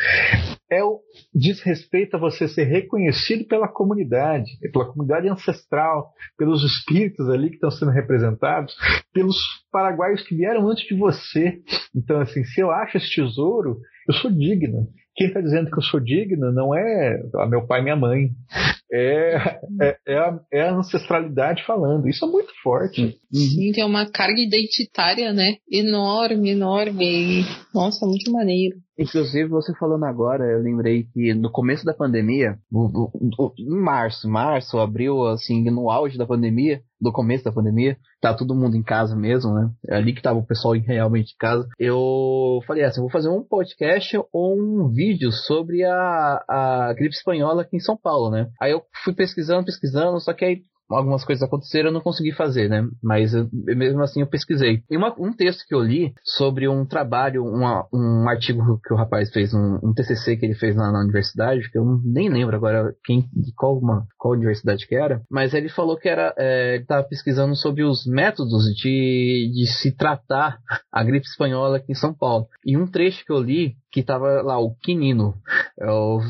É 0.71 0.83
o 0.85 1.01
diz 1.35 1.61
respeito 1.63 2.17
a 2.17 2.21
você 2.21 2.47
ser 2.49 2.65
reconhecido 2.65 3.45
pela 3.47 3.69
comunidade, 3.69 4.51
pela 4.73 4.87
comunidade 4.87 5.29
ancestral, 5.29 6.13
pelos 6.39 6.63
espíritos 6.63 7.29
ali 7.29 7.49
que 7.49 7.57
estão 7.57 7.71
sendo 7.71 7.91
representados, 7.91 8.75
pelos 9.13 9.37
paraguaios 9.73 10.23
que 10.23 10.35
vieram 10.37 10.69
antes 10.69 10.87
de 10.87 10.95
você. 10.97 11.61
Então, 11.95 12.21
assim, 12.21 12.45
se 12.45 12.61
eu 12.61 12.71
acho 12.71 12.97
esse 12.97 13.15
tesouro, 13.15 13.79
eu 14.09 14.15
sou 14.15 14.31
digno. 14.31 14.89
Quem 15.17 15.29
está 15.29 15.41
dizendo 15.41 15.71
que 15.71 15.79
eu 15.79 15.83
sou 15.83 15.99
digno 15.99 16.53
não 16.53 16.75
é 16.75 17.19
meu 17.49 17.67
pai 17.67 17.81
e 17.81 17.83
minha 17.83 17.97
mãe. 17.97 18.31
É, 18.93 19.37
é, 19.81 19.97
é, 20.07 20.19
a, 20.19 20.41
é, 20.53 20.63
a, 20.63 20.75
ancestralidade 20.75 21.65
falando. 21.65 22.09
Isso 22.09 22.25
é 22.25 22.29
muito 22.29 22.53
forte. 22.63 23.19
Sim, 23.33 23.73
tem 23.73 23.85
uma 23.85 24.11
carga 24.11 24.41
identitária, 24.41 25.33
né? 25.33 25.57
Enorme, 25.71 26.51
enorme. 26.51 27.45
Nossa, 27.75 28.07
muito 28.07 28.31
maneiro. 28.33 28.77
Inclusive, 28.99 29.49
você 29.49 29.75
falando 29.75 30.05
agora, 30.05 30.45
eu 30.45 30.63
lembrei 30.63 31.05
que 31.13 31.35
no 31.35 31.51
começo 31.51 31.85
da 31.85 31.93
pandemia, 31.93 32.59
em 33.59 33.69
março, 33.69 34.27
março, 34.27 34.79
abril, 34.79 35.27
assim, 35.27 35.69
no 35.71 35.91
auge 35.91 36.17
da 36.17 36.27
pandemia, 36.27 36.81
do 36.99 37.13
começo 37.13 37.45
da 37.45 37.53
pandemia, 37.53 37.99
tá 38.23 38.33
todo 38.33 38.55
mundo 38.55 38.75
em 38.75 38.83
casa 38.83 39.15
mesmo, 39.15 39.53
né? 39.53 39.71
É 39.87 39.97
ali 39.97 40.15
que 40.15 40.23
tava 40.23 40.39
o 40.39 40.47
pessoal 40.47 40.75
realmente 40.75 41.33
em 41.35 41.39
casa. 41.39 41.69
Eu 41.79 42.61
falei 42.67 42.85
assim, 42.85 43.03
vou 43.03 43.11
fazer 43.11 43.29
um 43.29 43.43
podcast 43.43 44.19
ou 44.33 44.57
um 44.59 44.89
vídeo 44.89 45.31
sobre 45.31 45.85
a, 45.85 46.43
a 46.49 46.95
gripe 46.95 47.15
espanhola 47.15 47.63
aqui 47.63 47.77
em 47.77 47.81
São 47.81 47.99
Paulo, 47.99 48.31
né? 48.31 48.49
Aí 48.61 48.73
eu 48.77 48.87
fui 49.05 49.15
pesquisando, 49.15 49.67
pesquisando, 49.67 50.21
só 50.21 50.33
que 50.33 50.45
aí 50.45 50.65
algumas 50.89 51.25
coisas 51.25 51.43
aconteceram, 51.43 51.89
eu 51.89 51.93
não 51.93 52.01
consegui 52.01 52.33
fazer, 52.33 52.69
né? 52.69 52.87
Mas 53.03 53.35
eu, 53.35 53.49
mesmo 53.53 54.03
assim 54.03 54.21
eu 54.21 54.27
pesquisei. 54.27 54.83
E 54.91 54.97
uma, 54.97 55.15
um 55.19 55.33
texto 55.33 55.65
que 55.67 55.75
eu 55.75 55.83
li 55.83 56.13
sobre 56.25 56.69
um 56.69 56.85
trabalho, 56.85 57.45
uma, 57.45 57.87
um 57.93 58.29
artigo 58.29 58.81
que 58.85 58.95
o 58.95 58.97
rapaz 58.97 59.31
fez, 59.33 59.53
um, 59.53 59.79
um 59.83 59.93
TCC 59.93 60.37
que 60.37 60.47
ele 60.47 60.55
fez 60.55 60.77
na, 60.77 60.93
na, 60.93 61.01
universidade, 61.01 61.71
que 61.71 61.79
eu 61.79 61.85
nem 62.05 62.29
lembro 62.29 62.57
agora 62.57 62.95
quem, 63.05 63.29
qual, 63.57 63.79
uma, 63.79 64.07
qual 64.19 64.35
universidade 64.35 64.87
que 64.87 64.95
era, 64.95 65.23
mas 65.31 65.55
ele 65.55 65.69
falou 65.69 65.97
que 65.97 66.09
era, 66.09 66.35
é, 66.37 66.75
ele 66.75 66.83
estava 66.83 67.07
pesquisando 67.07 67.57
sobre 67.57 67.83
os 67.83 68.07
métodos 68.07 68.65
de, 68.75 69.51
de 69.55 69.67
se 69.67 69.97
tratar 69.97 70.59
a 70.93 71.03
gripe 71.03 71.27
espanhola 71.27 71.79
aqui 71.79 71.93
em 71.93 71.97
São 71.97 72.15
Paulo. 72.15 72.47
E 72.65 72.77
um 72.77 72.87
trecho 72.87 73.25
que 73.25 73.33
eu 73.33 73.41
li 73.41 73.77
que 73.97 74.03
tava 74.03 74.43
lá 74.43 74.59
o 74.59 74.75
quinino. 74.75 75.35
Eu 75.79 76.21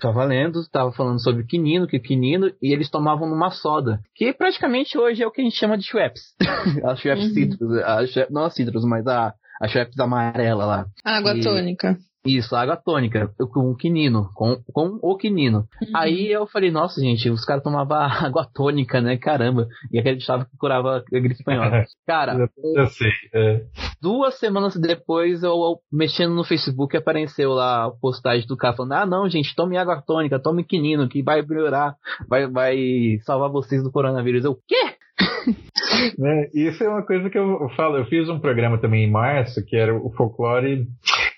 tava 0.00 0.24
lendo, 0.24 0.68
tava 0.68 0.90
falando 0.90 1.22
sobre 1.22 1.44
o 1.44 1.46
quinino, 1.46 1.86
que 1.86 1.96
o 1.96 2.02
quinino, 2.02 2.52
e 2.60 2.72
eles 2.72 2.90
tomavam 2.90 3.28
numa 3.28 3.52
soda. 3.52 4.01
Que 4.14 4.32
praticamente 4.32 4.96
hoje 4.98 5.22
é 5.22 5.26
o 5.26 5.30
que 5.30 5.40
a 5.40 5.44
gente 5.44 5.56
chama 5.56 5.78
de 5.78 5.84
Schweppes. 5.84 6.34
a 6.84 6.96
Schweppes 6.96 7.28
uhum. 7.28 7.34
Citrus, 7.34 7.78
a 7.82 8.06
Schweppes, 8.06 8.34
não 8.34 8.44
a 8.44 8.50
Citrus, 8.50 8.84
mas 8.84 9.06
a, 9.06 9.34
a 9.60 9.68
Schweppes 9.68 9.98
amarela 9.98 10.64
lá. 10.64 10.86
Água 11.04 11.36
e, 11.36 11.42
tônica. 11.42 11.98
Isso, 12.24 12.54
água 12.54 12.76
tônica, 12.76 13.32
com 13.52 13.74
quinino, 13.74 14.30
com, 14.34 14.62
com 14.72 14.98
o 15.02 15.16
quinino. 15.16 15.66
Uhum. 15.82 15.96
Aí 15.96 16.30
eu 16.30 16.46
falei, 16.46 16.70
nossa, 16.70 17.00
gente, 17.00 17.28
os 17.28 17.44
caras 17.44 17.64
tomavam 17.64 17.96
água 17.98 18.46
tônica, 18.54 19.00
né? 19.00 19.16
Caramba. 19.16 19.66
E 19.92 19.98
acreditava 19.98 20.44
que 20.44 20.56
curava 20.56 20.98
a 20.98 21.00
gripe 21.10 21.34
espanhola. 21.34 21.84
Cara, 22.06 22.48
eu 22.76 22.86
sei. 22.86 23.10
É. 23.34 23.64
duas 24.00 24.38
semanas 24.38 24.76
depois, 24.76 25.42
eu, 25.42 25.50
eu, 25.50 25.78
mexendo 25.92 26.32
no 26.34 26.44
Facebook, 26.44 26.96
apareceu 26.96 27.50
lá 27.50 27.86
a 27.86 27.90
postagem 27.90 28.46
do 28.46 28.56
cara 28.56 28.76
falando: 28.76 28.92
ah, 28.92 29.06
não, 29.06 29.28
gente, 29.28 29.54
tome 29.56 29.76
água 29.76 30.00
tônica, 30.00 30.38
tome 30.38 30.64
quinino, 30.64 31.08
que 31.08 31.22
vai 31.22 31.42
melhorar, 31.42 31.96
vai, 32.28 32.46
vai 32.46 33.18
salvar 33.24 33.50
vocês 33.50 33.82
do 33.82 33.90
coronavírus. 33.90 34.44
Eu, 34.44 34.56
quê? 34.66 34.94
É, 36.24 36.50
isso 36.54 36.82
é 36.82 36.88
uma 36.88 37.04
coisa 37.04 37.28
que 37.28 37.38
eu 37.38 37.68
falo. 37.76 37.98
Eu 37.98 38.06
fiz 38.06 38.28
um 38.28 38.38
programa 38.38 38.78
também 38.78 39.04
em 39.04 39.10
março 39.10 39.64
que 39.64 39.76
era 39.76 39.94
o 39.94 40.10
folclore 40.10 40.86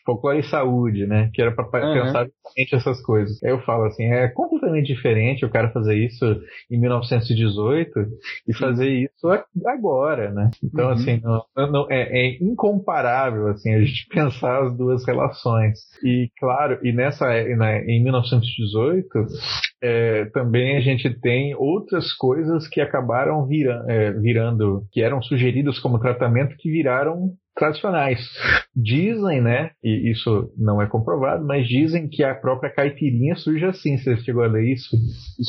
folclore 0.04 0.40
e 0.40 0.50
saúde, 0.50 1.06
né? 1.06 1.30
Que 1.32 1.42
era 1.42 1.52
para 1.52 1.64
uhum. 1.64 1.94
pensar 1.94 2.26
justamente 2.26 2.74
essas 2.74 3.00
coisas. 3.02 3.42
Aí 3.42 3.50
eu 3.50 3.60
falo 3.62 3.84
assim, 3.84 4.04
é 4.04 4.28
completamente 4.28 4.86
diferente 4.86 5.44
o 5.44 5.50
cara 5.50 5.70
fazer 5.70 5.96
isso 5.96 6.24
em 6.70 6.78
1918 6.78 7.90
e 8.48 8.54
fazer 8.54 8.88
isso 8.90 9.28
agora, 9.66 10.30
né? 10.30 10.50
Então, 10.62 10.86
uhum. 10.86 10.92
assim, 10.92 11.20
não, 11.22 11.70
não, 11.70 11.86
é, 11.90 12.02
é, 12.02 12.38
incomparável, 12.42 13.48
assim, 13.48 13.74
a 13.74 13.80
gente 13.80 14.06
pensar 14.12 14.64
as 14.64 14.76
duas 14.76 15.06
relações. 15.06 15.78
E, 16.02 16.30
claro, 16.38 16.78
e 16.82 16.92
nessa, 16.92 17.26
em 17.38 18.02
1918, 18.02 19.08
é, 19.84 20.24
também 20.32 20.78
a 20.78 20.80
gente 20.80 21.10
tem 21.20 21.54
outras 21.54 22.10
coisas 22.14 22.66
que 22.66 22.80
acabaram 22.80 23.46
vira, 23.46 23.84
é, 23.86 24.12
virando, 24.12 24.86
que 24.90 25.02
eram 25.02 25.22
sugeridas 25.22 25.78
como 25.78 26.00
tratamento, 26.00 26.56
que 26.56 26.70
viraram 26.70 27.32
tradicionais. 27.54 28.18
Dizem, 28.74 29.42
né, 29.42 29.72
e 29.82 30.10
isso 30.10 30.50
não 30.56 30.80
é 30.80 30.86
comprovado, 30.88 31.46
mas 31.46 31.68
dizem 31.68 32.08
que 32.08 32.24
a 32.24 32.34
própria 32.34 32.72
caipirinha 32.72 33.36
surge 33.36 33.64
assim. 33.66 33.98
Você 33.98 34.16
chegou 34.16 34.42
a 34.42 34.46
ler 34.46 34.72
isso? 34.72 34.96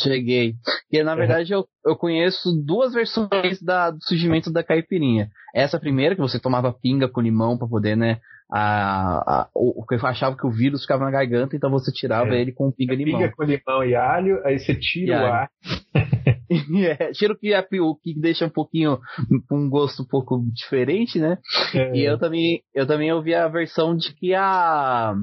Cheguei. 0.03 0.55
E 0.91 1.01
na 1.01 1.15
verdade 1.15 1.53
eu, 1.53 1.65
eu 1.85 1.95
conheço 1.95 2.49
duas 2.61 2.93
versões 2.93 3.61
da, 3.61 3.91
do 3.91 4.03
surgimento 4.03 4.51
da 4.51 4.63
caipirinha. 4.63 5.29
Essa 5.55 5.79
primeira, 5.79 6.13
que 6.13 6.21
você 6.21 6.39
tomava 6.39 6.73
pinga 6.73 7.07
com 7.07 7.21
limão 7.21 7.57
para 7.57 7.69
poder, 7.69 7.95
né, 7.95 8.19
a, 8.51 9.41
a, 9.41 9.49
o, 9.53 9.85
que 9.85 9.95
eu 9.95 10.05
achava 10.05 10.37
que 10.37 10.45
o 10.45 10.51
vírus 10.51 10.81
ficava 10.81 11.03
na 11.03 11.11
garganta, 11.11 11.55
então 11.55 11.69
você 11.71 11.91
tirava 11.91 12.35
é. 12.35 12.41
ele 12.41 12.51
com 12.51 12.71
pinga 12.71 12.93
e 12.93 12.97
limão. 12.97 13.19
Pinga 13.19 13.33
com 13.35 13.43
limão 13.43 13.83
e 13.83 13.95
alho, 13.95 14.41
aí 14.45 14.59
você 14.59 14.75
tira 14.75 15.21
o 15.21 15.25
ar. 15.25 15.49
é, 16.87 17.11
tira 17.11 17.33
o 17.33 17.37
que, 17.37 17.53
é, 17.53 17.67
o 17.81 17.95
que 17.95 18.19
deixa 18.19 18.45
um 18.45 18.49
pouquinho 18.49 18.99
um 19.51 19.69
gosto 19.69 20.03
um 20.03 20.07
pouco 20.07 20.43
diferente, 20.53 21.19
né? 21.19 21.37
É. 21.73 21.95
E 21.95 22.05
eu 22.05 22.19
também, 22.19 22.61
eu 22.73 22.85
também 22.85 23.11
ouvi 23.11 23.33
a 23.33 23.47
versão 23.47 23.95
de 23.95 24.13
que 24.13 24.33
a 24.33 25.15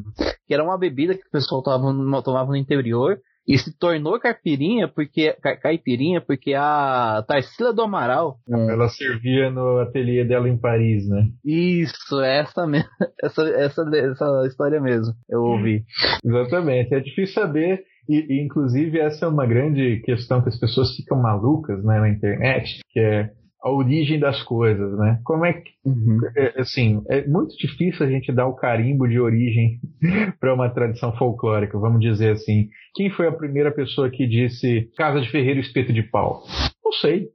que 0.47 0.55
era 0.55 0.65
uma 0.65 0.79
bebida 0.79 1.15
que 1.15 1.27
o 1.27 1.31
pessoal 1.31 1.63
tomava, 1.63 2.23
tomava 2.23 2.51
no 2.51 2.57
interior 2.57 3.19
e 3.47 3.59
se 3.59 3.77
tornou 3.77 4.21
caipirinha 4.21 4.89
porque 4.89 5.35
caipirinha 5.61 6.21
porque 6.21 6.55
a 6.55 7.25
Tarsila 7.27 7.73
do 7.73 7.83
Amaral 7.83 8.39
ela 8.49 8.89
servia 8.89 9.51
no 9.51 9.79
ateliê 9.79 10.25
dela 10.25 10.49
em 10.49 10.57
Paris, 10.57 11.09
né? 11.09 11.29
Isso, 11.45 12.21
essa 12.21 12.67
mesmo, 12.67 12.89
essa, 13.23 13.43
essa, 13.43 13.83
essa 13.83 14.47
história 14.47 14.81
mesmo. 14.81 15.13
Eu 15.29 15.41
ouvi. 15.43 15.85
Exatamente. 16.25 16.95
É 16.95 17.01
difícil 17.01 17.35
saber 17.35 17.85
e, 18.09 18.35
e, 18.35 18.45
inclusive 18.45 18.99
essa 18.99 19.27
é 19.27 19.29
uma 19.29 19.47
grande 19.47 20.01
questão 20.05 20.43
que 20.43 20.49
as 20.49 20.59
pessoas 20.59 20.95
ficam 20.97 21.21
malucas 21.21 21.85
né, 21.85 22.01
na 22.01 22.09
internet, 22.09 22.81
que 22.91 23.01
é 23.01 23.31
a 23.63 23.71
origem 23.71 24.19
das 24.19 24.43
coisas, 24.43 24.99
né? 24.99 25.21
Como 25.25 25.45
é 25.45 25.53
que, 25.53 25.71
uhum. 25.85 26.19
é, 26.37 26.61
assim, 26.61 27.03
é 27.09 27.27
muito 27.27 27.57
difícil 27.57 28.05
a 28.05 28.11
gente 28.11 28.33
dar 28.33 28.47
o 28.47 28.57
carimbo 28.57 29.07
de 29.07 29.21
origem 29.21 29.79
para 30.41 30.53
uma 30.53 30.69
tradição 30.69 31.17
folclórica, 31.17 31.79
vamos 31.79 32.01
dizer 32.01 32.33
assim. 32.33 32.69
Quem 32.95 33.11
foi 33.11 33.29
a 33.29 33.33
primeira 33.33 33.71
pessoa 33.71 34.11
que 34.11 34.27
disse 34.27 34.91
casa 34.97 35.21
de 35.21 35.31
ferreiro 35.31 35.61
espeto 35.61 35.93
de 35.93 36.03
pau? 36.03 36.43
Não 36.85 36.93
sei. 36.93 37.29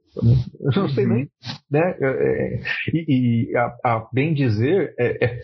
Eu 0.60 0.82
não 0.82 0.88
sei 0.88 1.06
nem. 1.06 1.22
Uhum. 1.22 1.28
Né? 1.70 1.96
É, 2.00 2.06
é, 2.06 2.60
e, 2.92 3.50
e 3.50 3.56
a, 3.56 3.76
a, 3.84 4.08
bem 4.12 4.34
dizer, 4.34 4.94
é, 4.98 5.24
é, 5.24 5.40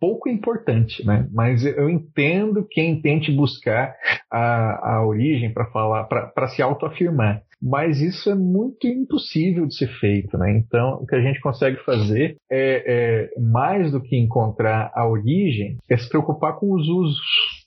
pouco 0.00 0.28
importante, 0.28 1.04
né? 1.06 1.28
mas 1.32 1.64
eu 1.64 1.88
entendo 1.88 2.66
quem 2.70 3.00
tente 3.00 3.32
buscar 3.32 3.94
a, 4.30 4.96
a 4.96 5.06
origem 5.06 5.52
para 5.52 5.66
falar, 5.66 6.04
para 6.04 6.48
se 6.48 6.62
autoafirmar. 6.62 7.42
Mas 7.60 8.00
isso 8.00 8.30
é 8.30 8.34
muito 8.34 8.86
impossível 8.86 9.66
de 9.66 9.74
ser 9.74 9.88
feito, 9.98 10.36
né? 10.38 10.50
Então, 10.56 10.94
o 11.02 11.06
que 11.06 11.14
a 11.14 11.20
gente 11.20 11.40
consegue 11.40 11.76
fazer 11.84 12.36
é, 12.50 13.30
é 13.34 13.40
mais 13.40 13.90
do 13.90 14.00
que 14.00 14.16
encontrar 14.16 14.90
a 14.94 15.08
origem, 15.08 15.76
é 15.88 15.96
se 15.96 16.08
preocupar 16.08 16.56
com 16.58 16.72
os 16.72 16.88
usos 16.88 17.18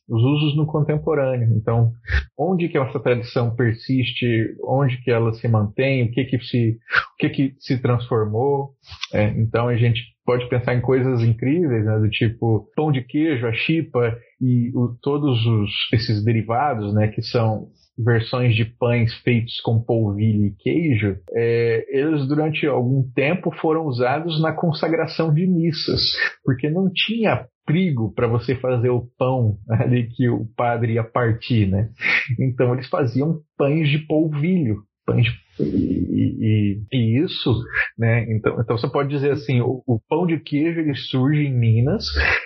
os 0.09 0.23
usos 0.23 0.55
no 0.55 0.65
contemporâneo. 0.65 1.49
Então, 1.57 1.91
onde 2.37 2.69
que 2.69 2.77
essa 2.77 2.99
tradição 2.99 3.53
persiste, 3.53 4.55
onde 4.63 4.97
que 5.03 5.11
ela 5.11 5.33
se 5.33 5.47
mantém, 5.47 6.03
o 6.03 6.11
que 6.11 6.23
que 6.25 6.39
se, 6.39 6.77
o 7.13 7.17
que 7.17 7.29
que 7.29 7.55
se 7.59 7.81
transformou. 7.81 8.71
É, 9.13 9.27
então, 9.37 9.67
a 9.67 9.75
gente 9.75 10.01
pode 10.25 10.47
pensar 10.49 10.75
em 10.75 10.81
coisas 10.81 11.21
incríveis, 11.23 11.85
né, 11.85 11.99
do 11.99 12.09
tipo 12.09 12.69
pão 12.75 12.91
de 12.91 13.01
queijo, 13.01 13.47
a 13.47 13.53
chipa 13.53 14.17
e 14.41 14.71
o, 14.75 14.95
todos 15.01 15.45
os, 15.45 15.71
esses 15.93 16.23
derivados, 16.23 16.93
né, 16.93 17.07
que 17.07 17.21
são 17.21 17.67
versões 17.97 18.55
de 18.55 18.65
pães 18.65 19.13
feitos 19.21 19.59
com 19.61 19.81
polvilho 19.81 20.45
e 20.45 20.55
queijo, 20.55 21.17
é, 21.33 21.85
eles 21.89 22.27
durante 22.27 22.65
algum 22.67 23.03
tempo 23.13 23.51
foram 23.59 23.85
usados 23.85 24.41
na 24.41 24.53
consagração 24.53 25.33
de 25.33 25.47
missas, 25.47 26.01
porque 26.43 26.69
não 26.69 26.91
tinha 26.93 27.47
trigo 27.65 28.13
para 28.13 28.27
você 28.27 28.55
fazer 28.55 28.89
o 28.89 29.07
pão 29.17 29.57
ali 29.69 30.07
que 30.07 30.29
o 30.29 30.45
padre 30.55 30.93
ia 30.93 31.03
partir, 31.03 31.67
né? 31.67 31.89
Então 32.39 32.73
eles 32.73 32.87
faziam 32.87 33.39
pães 33.57 33.89
de 33.89 33.99
polvilho, 33.99 34.83
pães 35.05 35.25
de 35.25 35.47
e, 35.59 36.37
e, 36.39 36.81
e, 36.91 37.23
isso, 37.23 37.51
né? 37.97 38.25
Então, 38.29 38.59
então 38.61 38.77
você 38.77 38.87
pode 38.87 39.09
dizer 39.09 39.31
assim, 39.31 39.59
o, 39.61 39.81
o 39.87 39.99
pão 40.07 40.25
de 40.25 40.39
queijo 40.39 40.79
ele 40.79 40.95
surge 40.95 41.41
em 41.41 41.53
Minas 41.53 42.05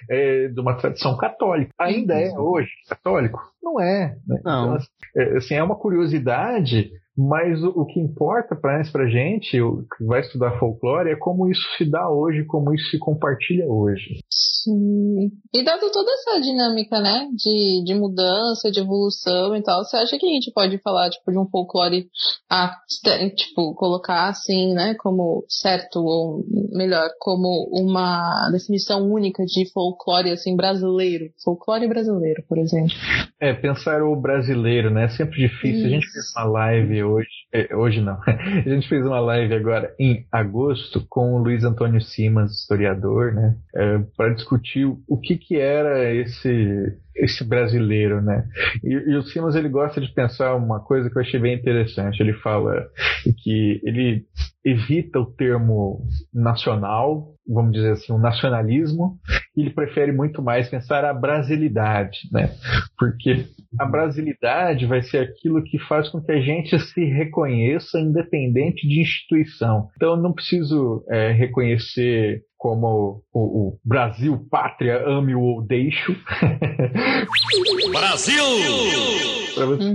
é, 0.10 0.48
de 0.48 0.60
uma 0.60 0.78
tradição 0.78 1.18
católica. 1.18 1.72
Ainda 1.80 2.14
é 2.20 2.32
hoje 2.38 2.72
católico? 2.88 3.51
Não 3.62 3.80
é. 3.80 4.16
Né? 4.28 4.42
Não. 4.44 4.76
Então, 4.76 4.78
é, 5.16 5.38
assim, 5.38 5.56
é 5.56 5.64
uma 5.64 5.76
curiosidade 5.76 6.92
mas 7.18 7.62
o, 7.62 7.70
o 7.70 7.86
que 7.86 8.00
importa 8.00 8.56
para 8.56 8.80
a 8.80 9.10
gente, 9.10 9.62
o 9.62 9.84
que 9.84 10.04
vai 10.06 10.22
estudar 10.22 10.58
folclore, 10.58 11.12
é 11.12 11.16
como 11.16 11.50
isso 11.50 11.62
se 11.78 11.90
dá 11.90 12.10
hoje, 12.10 12.46
como 12.46 12.74
isso 12.74 12.90
se 12.90 12.98
compartilha 12.98 13.66
hoje. 13.68 14.22
Sim. 14.30 15.30
E 15.54 15.64
dado 15.64 15.92
toda 15.92 16.12
essa 16.12 16.40
dinâmica, 16.40 17.00
né, 17.02 17.28
de, 17.36 17.84
de 17.84 17.94
mudança, 17.94 18.72
de 18.72 18.80
evolução 18.80 19.56
e 19.56 19.62
tal, 19.62 19.84
você 19.84 19.98
acha 19.98 20.18
que 20.18 20.26
a 20.26 20.30
gente 20.30 20.52
pode 20.54 20.78
falar, 20.80 21.10
tipo, 21.10 21.32
de 21.32 21.38
um 21.38 21.50
folclore, 21.50 22.08
ah, 22.50 22.76
tipo, 23.36 23.76
colocar 23.76 24.30
assim, 24.30 24.74
né, 24.74 24.96
como 25.00 25.44
certo, 25.50 26.00
ou 26.00 26.46
melhor, 26.72 27.10
como 27.20 27.70
uma 27.72 28.50
definição 28.52 29.12
única 29.12 29.44
de 29.46 29.70
folclore, 29.72 30.32
assim, 30.32 30.56
brasileiro? 30.56 31.26
Folclore 31.44 31.88
brasileiro, 31.88 32.44
por 32.48 32.58
exemplo. 32.58 32.96
É, 33.40 33.51
pensar 33.54 34.02
o 34.04 34.16
brasileiro, 34.16 34.90
né, 34.90 35.06
é 35.06 35.10
sempre 35.10 35.38
difícil. 35.38 35.78
Isso. 35.78 35.86
A 35.86 35.90
gente 35.90 36.12
fez 36.12 36.34
uma 36.36 36.46
live 36.46 37.04
hoje, 37.04 37.30
hoje 37.74 38.02
não, 38.02 38.18
a 38.26 38.70
gente 38.70 38.88
fez 38.88 39.06
uma 39.06 39.20
live 39.20 39.54
agora 39.54 39.94
em 40.00 40.26
agosto 40.32 41.06
com 41.10 41.34
o 41.34 41.38
Luiz 41.38 41.64
Antônio 41.64 42.02
Simas, 42.02 42.52
historiador, 42.52 43.34
né, 43.34 43.56
é, 43.76 44.00
para 44.16 44.34
discutir 44.34 44.86
o 44.86 45.20
que 45.20 45.38
que 45.38 45.58
era 45.58 46.14
esse 46.14 46.98
esse 47.16 47.44
brasileiro, 47.44 48.22
né? 48.22 48.46
E, 48.84 48.94
e, 48.94 49.16
o 49.16 49.24
Simas 49.24 49.56
ele 49.56 49.70
gosta 49.70 50.00
de 50.00 50.12
pensar 50.14 50.56
uma 50.56 50.80
coisa 50.80 51.10
que 51.10 51.18
eu 51.18 51.22
achei 51.22 51.40
bem 51.40 51.56
interessante. 51.56 52.22
Ele 52.22 52.34
fala 52.34 52.88
que 53.44 53.82
ele 53.84 54.24
evita 54.64 55.20
o 55.20 55.26
termo 55.26 56.04
nacional, 56.34 57.34
vamos 57.48 57.74
dizer 57.74 57.92
assim, 57.92 58.14
o 58.14 58.18
nacionalismo, 58.18 59.18
e 59.56 59.62
ele 59.62 59.72
prefere 59.72 60.12
muito 60.12 60.42
mais 60.42 60.70
pensar 60.70 61.04
a 61.04 61.14
brasilidade, 61.14 62.20
né? 62.32 62.52
Porque 62.98 63.46
a 63.80 63.86
brasilidade 63.86 64.86
vai 64.86 65.02
ser 65.02 65.18
aquilo 65.20 65.64
que 65.64 65.80
faz 65.80 66.10
com 66.10 66.22
que 66.22 66.32
a 66.32 66.40
gente 66.40 66.78
se 66.80 67.04
reconheça 67.06 67.41
independente 68.00 68.88
de 68.88 69.02
instituição. 69.02 69.90
Então 69.96 70.12
eu 70.12 70.18
não 70.18 70.34
preciso 70.34 71.04
é, 71.10 71.32
reconhecer 71.32 72.44
como 72.58 73.24
o, 73.34 73.40
o, 73.40 73.80
Brasil, 73.84 74.46
pátria, 74.50 75.04
ame-o 75.08 75.42
ou 75.42 75.66
deixo. 75.66 76.16
Brasil! 77.92 78.44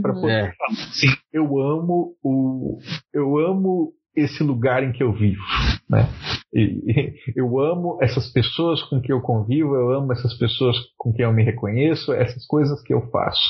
Para 0.03 0.13
poder 0.13 0.33
é. 0.33 0.53
falar 0.53 0.73
assim, 0.73 1.09
eu 1.33 1.59
amo 1.59 2.17
o, 2.23 2.79
eu 3.15 3.39
amo 3.39 3.93
esse 4.17 4.43
lugar 4.43 4.83
em 4.83 4.93
que 4.93 5.03
eu 5.03 5.13
vivo, 5.13 5.43
né? 5.89 6.09
Eu 7.37 7.59
amo 7.61 7.99
essas 8.01 8.33
pessoas 8.33 8.83
com 8.85 9.01
que 9.01 9.13
eu 9.13 9.21
convivo, 9.21 9.75
eu 9.75 9.91
amo 9.93 10.13
essas 10.13 10.35
pessoas 10.35 10.77
com 10.97 11.13
quem 11.13 11.25
eu 11.25 11.33
me 11.33 11.43
reconheço, 11.43 12.13
essas 12.13 12.47
coisas 12.47 12.83
que 12.83 12.95
eu 12.95 13.03
faço. 13.11 13.41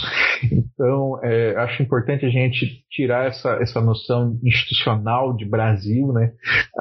Então, 0.76 1.18
é, 1.22 1.56
acho 1.56 1.82
importante 1.82 2.26
a 2.26 2.28
gente 2.28 2.84
tirar 2.90 3.26
essa, 3.26 3.54
essa 3.62 3.80
noção 3.80 4.38
institucional 4.44 5.34
de 5.34 5.46
Brasil, 5.46 6.12
né? 6.12 6.32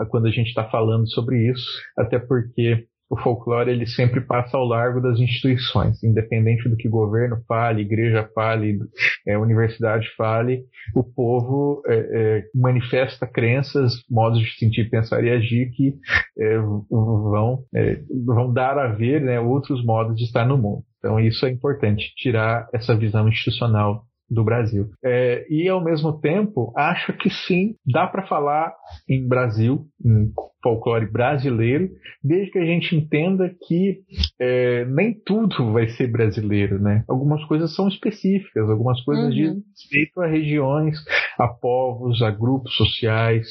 Quando 0.09 0.27
a 0.27 0.29
gente 0.29 0.47
está 0.47 0.65
falando 0.65 1.09
sobre 1.09 1.49
isso, 1.49 1.65
até 1.97 2.19
porque 2.19 2.85
o 3.09 3.17
folclore 3.17 3.69
ele 3.69 3.85
sempre 3.85 4.21
passa 4.21 4.57
ao 4.57 4.65
largo 4.65 4.99
das 4.99 5.19
instituições, 5.19 6.03
independente 6.03 6.67
do 6.67 6.75
que 6.75 6.89
governo 6.89 7.37
fale, 7.47 7.81
igreja 7.81 8.29
fale, 8.33 8.79
é, 9.27 9.37
universidade 9.37 10.07
fale, 10.15 10.63
o 10.95 11.03
povo 11.03 11.83
é, 11.85 11.93
é, 11.95 12.43
manifesta 12.53 13.27
crenças, 13.27 13.93
modos 14.09 14.39
de 14.39 14.57
sentir, 14.57 14.89
pensar 14.89 15.23
e 15.23 15.29
agir 15.29 15.69
que 15.71 15.93
é, 16.39 16.57
vão, 16.57 17.63
é, 17.75 17.99
vão 18.25 18.51
dar 18.51 18.77
a 18.77 18.87
ver 18.87 19.21
né, 19.21 19.39
outros 19.39 19.83
modos 19.85 20.15
de 20.15 20.23
estar 20.23 20.45
no 20.45 20.57
mundo. 20.57 20.83
Então 20.97 21.19
isso 21.19 21.45
é 21.45 21.51
importante, 21.51 22.11
tirar 22.15 22.67
essa 22.73 22.95
visão 22.95 23.27
institucional 23.29 24.03
do 24.29 24.43
Brasil. 24.43 24.89
É, 25.03 25.45
e 25.49 25.67
ao 25.67 25.83
mesmo 25.83 26.19
tempo, 26.19 26.73
acho 26.75 27.13
que 27.13 27.29
sim, 27.29 27.75
dá 27.85 28.07
para 28.07 28.25
falar 28.25 28.73
em 29.07 29.27
Brasil, 29.27 29.85
em 30.03 30.31
folclore 30.63 31.05
brasileiro, 31.05 31.89
desde 32.23 32.51
que 32.51 32.57
a 32.57 32.65
gente 32.65 32.95
entenda 32.95 33.53
que 33.67 33.99
é, 34.39 34.83
nem 34.85 35.13
tudo 35.13 35.71
vai 35.71 35.87
ser 35.89 36.07
brasileiro, 36.07 36.81
né? 36.81 37.03
Algumas 37.07 37.43
coisas 37.45 37.75
são 37.75 37.87
específicas, 37.87 38.67
algumas 38.67 38.99
coisas 39.03 39.25
uhum. 39.25 39.29
dizem 39.29 39.63
respeito 39.69 40.21
a 40.21 40.27
regiões, 40.27 40.97
a 41.37 41.47
povos, 41.47 42.21
a 42.23 42.31
grupos 42.31 42.75
sociais. 42.75 43.47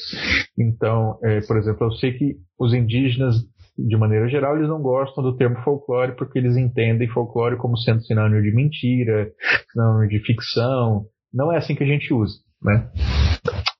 Então, 0.59 1.17
é, 1.23 1.39
por 1.41 1.57
exemplo, 1.57 1.87
eu 1.87 1.91
sei 1.93 2.13
que 2.13 2.35
os 2.59 2.73
indígenas 2.73 3.35
de 3.77 3.97
maneira 3.97 4.27
geral, 4.27 4.57
eles 4.57 4.69
não 4.69 4.81
gostam 4.81 5.23
do 5.23 5.35
termo 5.35 5.57
folclore 5.63 6.15
porque 6.15 6.39
eles 6.39 6.55
entendem 6.55 7.09
folclore 7.09 7.57
como 7.57 7.77
sendo 7.77 8.01
sinônimo 8.01 8.41
de 8.41 8.53
mentira, 8.53 9.31
sinônimo 9.71 10.07
de 10.07 10.19
ficção. 10.19 11.05
Não 11.33 11.51
é 11.51 11.57
assim 11.57 11.75
que 11.75 11.83
a 11.83 11.87
gente 11.87 12.13
usa, 12.13 12.35
né? 12.63 12.89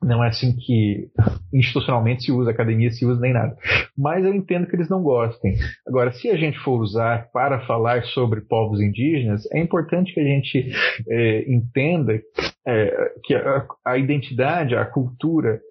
Não 0.03 0.23
é 0.23 0.27
assim 0.27 0.55
que 0.55 1.07
institucionalmente 1.53 2.25
se 2.25 2.31
usa, 2.31 2.51
academia 2.51 2.91
se 2.91 3.05
usa, 3.05 3.19
nem 3.19 3.33
nada. 3.33 3.55
Mas 3.97 4.23
eu 4.23 4.35
entendo 4.35 4.67
que 4.67 4.75
eles 4.75 4.89
não 4.89 5.01
gostem. 5.01 5.55
Agora, 5.87 6.11
se 6.11 6.29
a 6.29 6.35
gente 6.35 6.59
for 6.59 6.79
usar 6.79 7.29
para 7.31 7.65
falar 7.65 8.03
sobre 8.07 8.41
povos 8.41 8.79
indígenas, 8.79 9.41
é 9.51 9.59
importante 9.59 10.13
que 10.13 10.19
a 10.19 10.23
gente 10.23 10.71
é, 11.09 11.51
entenda 11.51 12.21
é, 12.67 13.13
que 13.23 13.35
a, 13.35 13.67
a, 13.85 13.97
identidade, 13.97 14.75
a 14.75 14.85
cultura 14.85 15.61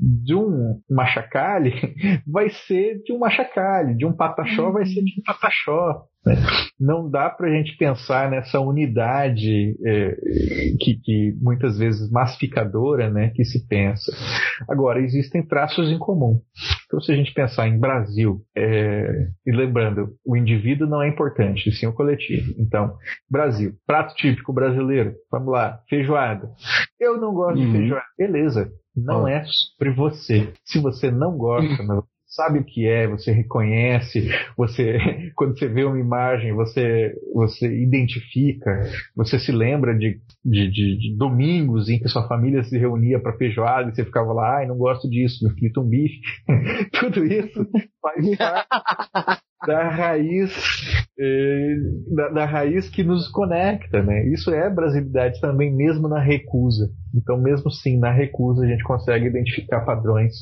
de 0.00 0.34
um 0.34 0.80
machacale 0.88 1.72
vai 2.26 2.48
ser 2.50 3.02
de 3.02 3.12
um 3.12 3.18
machacale, 3.18 3.96
de 3.96 4.06
um 4.06 4.12
pataxó 4.12 4.70
vai 4.70 4.86
ser 4.86 5.02
de 5.02 5.20
um 5.20 5.22
pataxó. 5.24 6.04
Né? 6.24 6.36
Não 6.80 7.08
dá 7.10 7.28
para 7.28 7.48
a 7.48 7.52
gente 7.52 7.76
pensar 7.76 8.30
nessa 8.30 8.58
unidade 8.58 9.76
é, 9.84 10.16
que, 10.80 10.98
que, 11.02 11.34
muitas 11.40 11.78
vezes 11.78 12.10
massificadora 12.10 13.10
né, 13.10 13.30
que 13.30 13.44
se 13.44 13.66
pensa. 13.66 14.10
Agora, 14.68 15.00
existem 15.00 15.46
traços 15.46 15.90
em 15.90 15.98
comum. 15.98 16.40
Então, 16.86 17.00
se 17.00 17.12
a 17.12 17.16
gente 17.16 17.32
pensar 17.34 17.68
em 17.68 17.78
Brasil, 17.78 18.40
é, 18.56 19.28
e 19.46 19.52
lembrando, 19.52 20.14
o 20.24 20.36
indivíduo 20.36 20.88
não 20.88 21.02
é 21.02 21.08
importante, 21.08 21.70
sim 21.72 21.86
o 21.86 21.92
coletivo. 21.92 22.54
Então, 22.58 22.96
Brasil, 23.30 23.74
prato 23.86 24.14
típico 24.14 24.52
brasileiro, 24.52 25.14
vamos 25.30 25.52
lá, 25.52 25.80
feijoada. 25.88 26.48
Eu 26.98 27.20
não 27.20 27.34
gosto 27.34 27.58
uhum. 27.58 27.66
de 27.66 27.78
feijoada. 27.78 28.04
Beleza, 28.18 28.70
não 28.96 29.26
é 29.26 29.44
sobre 29.44 29.92
você. 29.92 30.52
Se 30.64 30.78
você 30.78 31.10
não 31.10 31.36
gosta, 31.36 31.82
sabe 32.34 32.58
o 32.58 32.64
que 32.64 32.86
é, 32.86 33.06
você 33.06 33.30
reconhece, 33.30 34.28
você 34.56 34.98
quando 35.36 35.56
você 35.56 35.68
vê 35.68 35.84
uma 35.84 35.98
imagem, 35.98 36.52
você 36.52 37.14
você 37.32 37.66
identifica, 37.66 38.82
você 39.16 39.38
se 39.38 39.52
lembra 39.52 39.96
de, 39.96 40.20
de, 40.44 40.70
de, 40.70 40.98
de 40.98 41.16
domingos 41.16 41.88
em 41.88 41.98
que 41.98 42.08
sua 42.08 42.26
família 42.26 42.64
se 42.64 42.76
reunia 42.76 43.20
para 43.20 43.36
feijoada 43.36 43.88
e 43.88 43.94
você 43.94 44.04
ficava 44.04 44.32
lá, 44.32 44.58
ai, 44.58 44.66
não 44.66 44.76
gosto 44.76 45.08
disso, 45.08 45.46
me 45.46 45.54
frita 45.54 45.80
um 45.80 45.88
bife. 45.88 46.20
Tudo 46.98 47.24
isso 47.24 47.66
faz 48.02 48.36
parte 48.36 49.53
da 49.66 49.88
raiz 49.88 50.52
eh, 51.18 51.76
da, 52.12 52.28
da, 52.28 52.44
raiz 52.44 52.88
que 52.88 53.04
nos 53.04 53.28
conecta, 53.28 54.02
né? 54.02 54.26
Isso 54.32 54.50
é 54.50 54.68
brasilidade 54.68 55.40
também, 55.40 55.72
mesmo 55.72 56.08
na 56.08 56.20
recusa. 56.20 56.90
Então, 57.14 57.40
mesmo 57.40 57.70
sim, 57.70 57.98
na 57.98 58.10
recusa 58.10 58.64
a 58.64 58.68
gente 58.68 58.82
consegue 58.82 59.26
identificar 59.26 59.84
padrões 59.84 60.34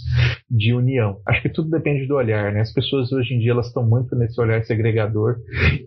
de 0.50 0.72
união. 0.72 1.18
Acho 1.28 1.42
que 1.42 1.50
tudo 1.50 1.68
depende 1.68 2.06
do 2.06 2.14
olhar, 2.14 2.52
né? 2.52 2.60
As 2.60 2.72
pessoas 2.72 3.12
hoje 3.12 3.34
em 3.34 3.38
dia 3.38 3.52
elas 3.52 3.66
estão 3.66 3.86
muito 3.86 4.16
nesse 4.16 4.40
olhar 4.40 4.64
segregador, 4.64 5.36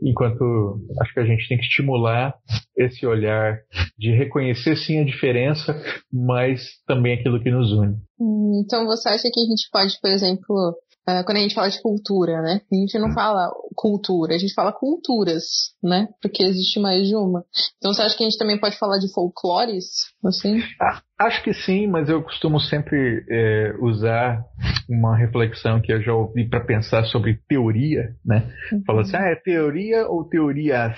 enquanto 0.03 0.79
acho 1.01 1.13
que 1.13 1.19
a 1.19 1.25
gente 1.25 1.47
tem 1.47 1.57
que 1.57 1.63
estimular 1.63 2.35
esse 2.77 3.07
olhar 3.07 3.57
de 3.97 4.11
reconhecer 4.11 4.75
sim 4.75 4.99
a 4.99 5.05
diferença, 5.05 5.75
mas 6.13 6.61
também 6.85 7.13
aquilo 7.13 7.41
que 7.41 7.49
nos 7.49 7.71
une. 7.71 7.95
Hum, 8.19 8.61
então, 8.63 8.85
você 8.85 9.09
acha 9.09 9.29
que 9.33 9.39
a 9.39 9.45
gente 9.45 9.67
pode, 9.71 9.99
por 9.99 10.09
exemplo, 10.09 10.75
Uh, 11.07 11.23
quando 11.23 11.37
a 11.37 11.41
gente 11.41 11.53
fala 11.53 11.69
de 11.69 11.79
cultura, 11.81 12.41
né? 12.41 12.61
A 12.71 12.75
gente 12.75 12.97
não 12.97 13.09
hum. 13.09 13.13
fala 13.13 13.51
cultura, 13.75 14.33
a 14.33 14.37
gente 14.39 14.55
fala 14.55 14.73
culturas, 14.73 15.43
né? 15.83 16.07
Porque 16.19 16.43
existe 16.43 16.79
mais 16.79 17.07
de 17.07 17.15
uma. 17.15 17.43
Então 17.77 17.93
você 17.93 18.01
acha 18.01 18.17
que 18.17 18.23
a 18.23 18.29
gente 18.29 18.39
também 18.39 18.59
pode 18.59 18.77
falar 18.79 18.97
de 18.97 19.13
folclores, 19.13 19.85
assim? 20.25 20.63
Ah, 20.81 21.01
acho 21.19 21.43
que 21.43 21.53
sim, 21.53 21.85
mas 21.85 22.09
eu 22.09 22.23
costumo 22.23 22.59
sempre 22.59 23.23
é, 23.29 23.75
usar 23.79 24.43
uma 24.89 25.15
reflexão 25.15 25.79
que 25.79 25.93
eu 25.93 26.01
já 26.01 26.13
ouvi 26.13 26.49
para 26.49 26.65
pensar 26.65 27.05
sobre 27.05 27.39
teoria, 27.47 28.15
né? 28.25 28.51
Uhum. 28.71 28.83
Fala 28.85 29.01
assim, 29.01 29.15
ah, 29.15 29.29
é 29.29 29.35
teoria 29.35 30.07
ou 30.07 30.27
teorias? 30.27 30.97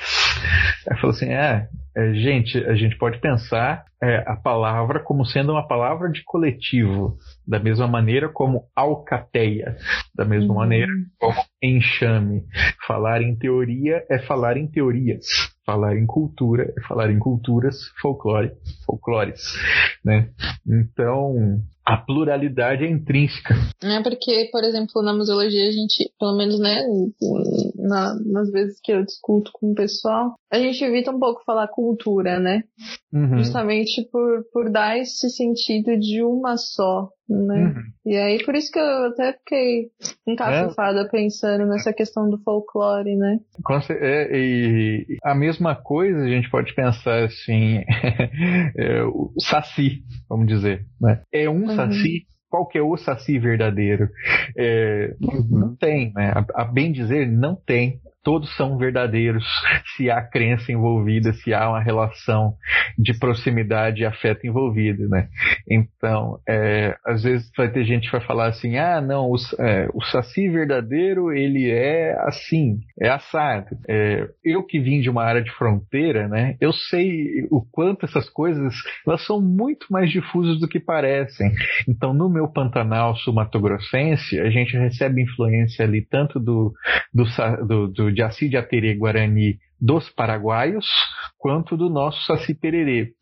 Aí 0.90 0.98
falo 1.02 1.12
assim, 1.12 1.34
ah, 1.34 1.68
é, 1.98 2.14
gente, 2.14 2.58
a 2.66 2.76
gente 2.76 2.98
pode 2.98 3.20
pensar 3.20 3.84
é, 4.02 4.24
a 4.28 4.36
palavra 4.36 5.04
como 5.04 5.26
sendo 5.26 5.54
uma 5.54 5.68
palavra 5.68 6.12
de 6.12 6.24
coletivo, 6.24 7.18
da 7.48 7.60
mesma 7.60 7.88
maneira 7.88 8.30
como 8.30 8.66
alcateia, 8.76 9.76
da 10.16 10.24
mesma 10.24 10.54
uhum. 10.54 10.60
maneira 10.60 10.92
como 11.20 11.40
enxame. 11.62 12.44
Falar 12.86 13.22
em 13.22 13.36
teoria 13.36 14.04
é 14.10 14.20
falar 14.20 14.58
em 14.58 14.68
teorias. 14.68 15.26
Falar 15.66 15.98
em 15.98 16.06
cultura 16.06 16.74
é 16.78 16.88
falar 16.88 17.12
em 17.12 17.20
culturas, 17.20 17.76
folclore, 18.02 18.52
folclores, 18.86 19.42
né? 20.06 20.30
Então, 20.66 21.62
a 21.86 21.98
pluralidade 21.98 22.84
é 22.84 22.90
intrínseca. 22.90 23.56
É 23.82 24.02
porque, 24.02 24.50
por 24.52 24.64
exemplo, 24.64 25.02
na 25.02 25.14
museologia 25.14 25.68
a 25.68 25.72
gente, 25.72 26.12
pelo 26.20 26.38
menos, 26.38 26.60
né, 26.60 26.86
na, 27.88 28.16
nas 28.26 28.52
vezes 28.52 28.80
que 28.84 28.92
eu 28.92 29.04
discuto 29.04 29.52
com 29.54 29.72
o 29.72 29.76
pessoal, 29.76 30.36
a 30.52 30.60
gente 30.60 30.84
evita 30.84 31.12
um 31.12 31.20
pouco 31.20 31.44
falar 31.44 31.68
cultura, 31.68 32.40
né? 32.40 32.64
Uhum. 33.14 33.38
Justamente 33.38 34.08
por, 34.12 34.44
por 34.52 34.70
dar 34.70 34.98
esse 34.98 35.30
sentido 35.30 35.98
de 35.98 36.24
uma 36.24 36.58
só, 36.58 37.10
né? 37.28 37.74
Uhum. 37.76 37.84
E 38.06 38.16
aí, 38.16 38.44
por 38.44 38.56
isso 38.56 38.72
que 38.72 38.80
eu 38.80 39.08
até 39.08 39.34
fiquei 39.34 39.88
encafufada 40.28 41.02
é. 41.02 41.10
pensando 41.10 41.66
nessa 41.66 41.94
questão 41.94 42.30
do 42.30 42.38
folclore, 42.44 43.16
né? 43.16 43.40
É, 43.94 44.30
e 44.34 45.18
a 45.24 45.36
mesma 45.36 45.76
coisa 45.76 46.20
a 46.20 46.28
gente 46.28 46.50
pode 46.50 46.74
pensar 46.76 47.24
assim, 47.24 47.84
é, 48.78 49.04
o 49.04 49.34
saci, 49.40 50.04
vamos 50.30 50.48
dizer, 50.48 50.86
né? 51.02 51.22
É 51.32 51.50
um 51.50 51.64
uhum. 51.64 51.76
saci 51.76 52.26
qual 52.50 52.66
que 52.68 52.78
é 52.78 52.82
o 52.82 52.98
saci 52.98 53.38
verdadeiro? 53.40 54.10
É, 54.58 55.16
uhum. 55.22 55.60
Não 55.60 55.76
tem, 55.76 56.12
né? 56.14 56.32
A, 56.36 56.62
a, 56.62 56.66
bem 56.66 56.92
dizer, 56.92 57.28
não 57.28 57.56
tem 57.56 58.00
todos 58.24 58.54
são 58.56 58.78
verdadeiros 58.78 59.46
se 59.96 60.10
há 60.10 60.22
crença 60.22 60.72
envolvida, 60.72 61.34
se 61.34 61.54
há 61.54 61.70
uma 61.70 61.82
relação 61.82 62.54
de 62.98 63.18
proximidade 63.18 64.02
e 64.02 64.06
afeto 64.06 64.46
envolvido, 64.46 65.08
né? 65.08 65.28
Então, 65.70 66.40
é, 66.48 66.96
às 67.06 67.24
vezes 67.24 67.50
vai 67.56 67.70
ter 67.72 67.86
gente 67.86 68.06
que 68.06 68.12
vai 68.12 68.26
falar 68.26 68.48
assim, 68.48 68.78
ah, 68.78 69.00
não, 69.02 69.30
o, 69.30 69.36
é, 69.60 69.88
o 69.94 70.04
saci 70.04 70.50
verdadeiro, 70.50 71.32
ele 71.32 71.70
é 71.70 72.18
assim, 72.28 72.80
é 73.00 73.10
assado. 73.10 73.78
É, 73.88 74.28
eu 74.44 74.64
que 74.64 74.80
vim 74.80 75.00
de 75.00 75.10
uma 75.10 75.24
área 75.24 75.42
de 75.42 75.52
fronteira, 75.52 76.28
né, 76.28 76.56
eu 76.60 76.74
sei 76.74 77.48
o 77.52 77.62
quanto 77.72 78.06
essas 78.06 78.30
coisas, 78.30 78.74
elas 79.06 79.26
são 79.26 79.42
muito 79.42 79.88
mais 79.90 80.12
difusas 80.12 80.60
do 80.60 80.68
que 80.68 80.80
parecem. 80.80 81.52
Então, 81.88 82.14
no 82.14 82.30
meu 82.30 82.48
Pantanal 82.48 83.16
sul-mato-grossense, 83.18 84.40
a 84.40 84.50
gente 84.50 84.78
recebe 84.78 85.22
influência 85.22 85.86
ali 85.86 86.02
tanto 86.02 86.40
do, 86.40 86.74
do, 87.14 87.24
do, 87.66 87.88
do 87.88 88.07
Jaci 88.16 88.50
de 88.50 88.58
Aterê 88.58 88.96
Guarani 88.96 89.58
dos 89.80 90.10
paraguaios 90.10 90.86
quanto 91.38 91.78
do 91.78 91.90
nosso 91.90 92.24
Saci 92.26 92.54
Pererê. 92.54 93.14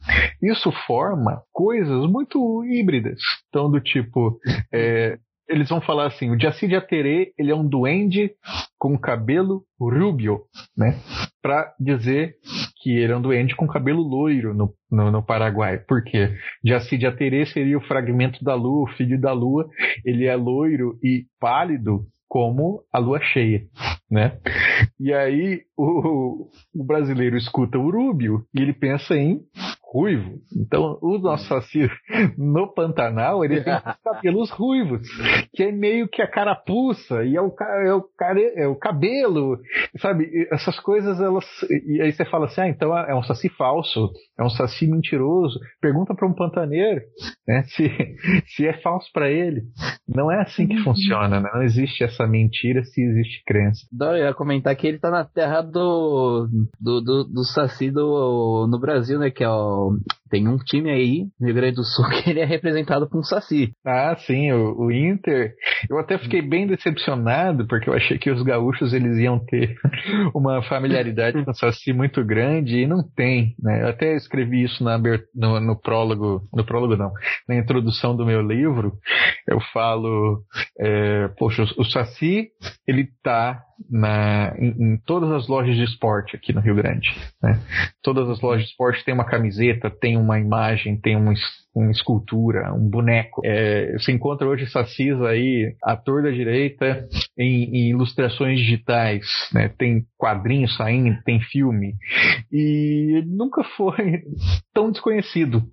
Isso 0.41 0.71
forma 0.87 1.41
coisas 1.51 2.09
muito 2.09 2.63
híbridas. 2.65 3.19
Então, 3.49 3.69
do 3.69 3.81
tipo, 3.81 4.39
é, 4.73 5.17
eles 5.47 5.69
vão 5.69 5.81
falar 5.81 6.07
assim, 6.07 6.31
o 6.31 6.39
Jaci 6.39 6.67
de 6.67 6.75
Aterê, 6.75 7.33
ele 7.37 7.51
é 7.51 7.55
um 7.55 7.67
duende 7.67 8.31
com 8.79 8.97
cabelo 8.97 9.63
rubio, 9.79 10.41
né? 10.75 10.99
Para 11.41 11.73
dizer 11.79 12.35
que 12.81 12.91
ele 12.91 13.13
é 13.13 13.17
um 13.17 13.21
duende 13.21 13.55
com 13.55 13.67
cabelo 13.67 14.01
loiro 14.01 14.53
no, 14.53 14.73
no, 14.91 15.11
no 15.11 15.23
Paraguai. 15.23 15.77
Por 15.77 16.03
quê? 16.03 16.33
Jaci 16.63 16.97
de 16.97 17.05
Aterê 17.05 17.45
seria 17.45 17.77
o 17.77 17.85
fragmento 17.85 18.43
da 18.43 18.55
lua, 18.55 18.83
o 18.83 18.93
filho 18.95 19.19
da 19.19 19.33
lua. 19.33 19.69
Ele 20.03 20.25
é 20.25 20.35
loiro 20.35 20.97
e 21.03 21.25
pálido 21.39 22.05
como 22.27 22.83
a 22.91 22.99
lua 22.99 23.19
cheia, 23.21 23.65
né? 24.09 24.39
E 24.99 25.13
aí 25.13 25.61
o, 25.77 26.49
o 26.73 26.83
brasileiro 26.83 27.37
escuta 27.37 27.77
o 27.77 27.89
Rúbio 27.89 28.45
e 28.53 28.61
ele 28.61 28.73
pensa 28.73 29.15
em 29.15 29.41
ruivo. 29.91 30.39
Então, 30.55 30.97
o 31.01 31.17
nosso 31.17 31.47
saci 31.47 31.89
no 32.37 32.73
Pantanal, 32.73 33.45
ele 33.45 33.61
tem 33.61 33.73
cabelos 34.03 34.49
ruivos, 34.49 35.07
que 35.53 35.63
é 35.63 35.71
meio 35.71 36.07
que 36.07 36.21
a 36.21 36.27
carapuça, 36.27 37.23
e 37.23 37.35
é 37.35 37.41
o, 37.41 37.53
é 37.59 37.93
o, 37.93 38.09
é 38.55 38.67
o 38.67 38.75
cabelo, 38.75 39.57
sabe? 39.97 40.47
Essas 40.51 40.79
coisas, 40.79 41.19
elas. 41.19 41.45
E 41.87 42.01
aí 42.01 42.11
você 42.11 42.25
fala 42.25 42.45
assim: 42.45 42.61
ah, 42.61 42.69
então 42.69 42.97
é 42.97 43.15
um 43.15 43.23
saci 43.23 43.49
falso, 43.49 44.11
é 44.37 44.43
um 44.43 44.49
saci 44.49 44.87
mentiroso. 44.87 45.59
Pergunta 45.79 46.13
para 46.13 46.27
um 46.27 46.33
pantaneiro 46.33 47.01
né, 47.47 47.63
se, 47.63 47.89
se 48.47 48.67
é 48.67 48.73
falso 48.81 49.09
para 49.13 49.29
ele. 49.29 49.61
Não 50.07 50.31
é 50.31 50.41
assim 50.41 50.67
que 50.67 50.77
funciona, 50.83 51.39
né? 51.39 51.49
Não 51.53 51.63
existe 51.63 52.03
essa 52.03 52.27
mentira 52.27 52.83
se 52.83 53.01
existe 53.01 53.43
crença. 53.45 53.85
Não, 53.91 54.15
eu 54.15 54.25
ia 54.25 54.33
comentar 54.33 54.75
que 54.75 54.87
ele 54.87 54.99
tá 54.99 55.09
na 55.09 55.23
terra 55.23 55.61
do, 55.61 56.47
do, 56.79 57.01
do, 57.01 57.23
do 57.23 57.43
saci 57.43 57.91
do, 57.91 58.67
no 58.69 58.79
Brasil, 58.79 59.19
né? 59.19 59.29
Que 59.29 59.43
é 59.43 59.49
o 59.49 59.74
tem 60.29 60.47
um 60.47 60.57
time 60.57 60.89
aí 60.89 61.27
no 61.39 61.47
Rio 61.47 61.55
Grande 61.55 61.75
do 61.75 61.83
Sul 61.83 62.05
que 62.23 62.29
ele 62.29 62.39
é 62.39 62.45
representado 62.45 63.07
por 63.09 63.19
um 63.19 63.23
Saci. 63.23 63.71
Ah, 63.85 64.15
sim, 64.17 64.51
o, 64.51 64.85
o, 64.85 64.91
Inter. 64.91 65.53
Eu 65.89 65.97
até 65.97 66.17
fiquei 66.17 66.41
bem 66.41 66.67
decepcionado, 66.67 67.67
porque 67.67 67.89
eu 67.89 67.93
achei 67.93 68.17
que 68.17 68.29
os 68.29 68.41
gaúchos 68.43 68.93
eles 68.93 69.17
iam 69.17 69.39
ter 69.39 69.75
uma 70.33 70.61
familiaridade 70.63 71.43
com 71.43 71.51
o 71.51 71.55
Saci 71.55 71.93
muito 71.93 72.23
grande 72.23 72.79
e 72.79 72.87
não 72.87 73.03
tem, 73.15 73.55
né? 73.59 73.83
Eu 73.83 73.89
até 73.89 74.15
escrevi 74.15 74.63
isso 74.63 74.83
na, 74.83 74.97
no, 75.33 75.59
no 75.59 75.79
prólogo, 75.79 76.41
no 76.53 76.65
prólogo 76.65 76.95
não, 76.95 77.11
na 77.47 77.55
introdução 77.55 78.15
do 78.15 78.25
meu 78.25 78.41
livro. 78.41 78.93
Eu 79.47 79.59
falo, 79.71 80.43
é, 80.79 81.29
poxa, 81.37 81.63
o, 81.63 81.81
o 81.81 81.85
Saci, 81.85 82.49
ele 82.87 83.07
tá 83.23 83.61
na, 83.95 84.53
em, 84.59 84.75
em, 84.77 84.97
todas 85.05 85.31
as 85.31 85.47
lojas 85.47 85.73
de 85.73 85.83
esporte 85.83 86.35
aqui 86.35 86.51
no 86.51 86.59
Rio 86.59 86.75
Grande. 86.75 87.15
Né? 87.41 87.57
Todas 88.03 88.29
as 88.29 88.41
lojas 88.41 88.65
de 88.65 88.71
esporte 88.71 89.05
tem 89.05 89.13
uma 89.13 89.23
camiseta, 89.23 89.89
tem 89.89 90.17
uma 90.17 90.37
imagem, 90.37 90.99
tem 90.99 91.15
uma, 91.15 91.33
uma 91.73 91.91
escultura, 91.91 92.73
um 92.73 92.89
boneco. 92.89 93.41
É, 93.45 93.93
você 93.93 94.11
encontra 94.11 94.45
hoje 94.45 94.67
sacis 94.67 95.19
aí, 95.21 95.73
ator 95.81 96.23
da 96.23 96.29
direita, 96.29 97.07
em, 97.37 97.63
em 97.73 97.89
ilustrações 97.91 98.59
digitais. 98.59 99.25
Né? 99.53 99.69
Tem 99.69 100.05
quadrinhos 100.17 100.75
saindo, 100.75 101.17
tem 101.23 101.39
filme. 101.39 101.95
E 102.51 103.23
nunca 103.25 103.63
foi 103.77 104.23
tão 104.75 104.91
desconhecido. 104.91 105.63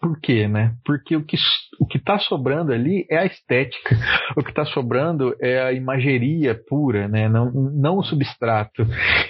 Por 0.00 0.20
quê, 0.20 0.46
né? 0.48 0.74
Porque 0.84 1.16
o 1.16 1.24
que 1.24 1.36
o 1.80 1.86
que 1.86 1.98
está 1.98 2.18
sobrando 2.18 2.72
ali 2.72 3.06
é 3.10 3.18
a 3.18 3.26
estética. 3.26 3.96
O 4.36 4.42
que 4.42 4.50
está 4.50 4.64
sobrando 4.66 5.34
é 5.40 5.60
a 5.62 5.72
imageria 5.72 6.58
pura, 6.68 7.08
né? 7.08 7.28
Não, 7.28 7.50
não 7.52 7.98
o 7.98 8.04
substrato. 8.04 8.86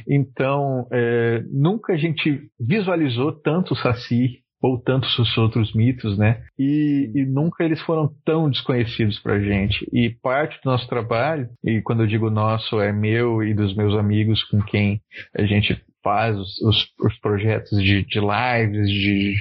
Então, 0.09 0.87
é, 0.93 1.43
nunca 1.51 1.93
a 1.93 1.97
gente 1.97 2.41
visualizou 2.59 3.33
tanto 3.33 3.75
o 3.75 3.77
Saci 3.77 4.43
ou 4.61 4.79
tantos 4.79 5.17
os 5.19 5.39
outros 5.39 5.73
mitos, 5.73 6.19
né? 6.19 6.43
E, 6.59 7.11
e, 7.15 7.25
nunca 7.25 7.65
eles 7.65 7.81
foram 7.83 8.11
tão 8.25 8.51
desconhecidos 8.51 9.19
para 9.21 9.41
gente. 9.41 9.89
E 9.93 10.11
parte 10.23 10.59
do 10.63 10.71
nosso 10.71 10.89
trabalho, 10.89 11.49
e 11.65 11.81
quando 11.81 12.03
eu 12.03 12.07
digo 12.07 12.31
nosso, 12.31 12.81
é 12.81 12.93
meu 12.93 13.43
e 13.43 13.55
dos 13.55 13.75
meus 13.77 13.95
amigos 13.95 14.43
com 14.45 14.61
quem 14.63 15.01
a 15.37 15.45
gente 15.45 15.81
faz 16.03 16.37
os, 16.37 16.61
os, 16.63 16.87
os 17.01 17.19
projetos 17.21 17.83
de, 17.83 18.05
de 18.05 18.21
lives, 18.21 18.89
de, 18.89 19.35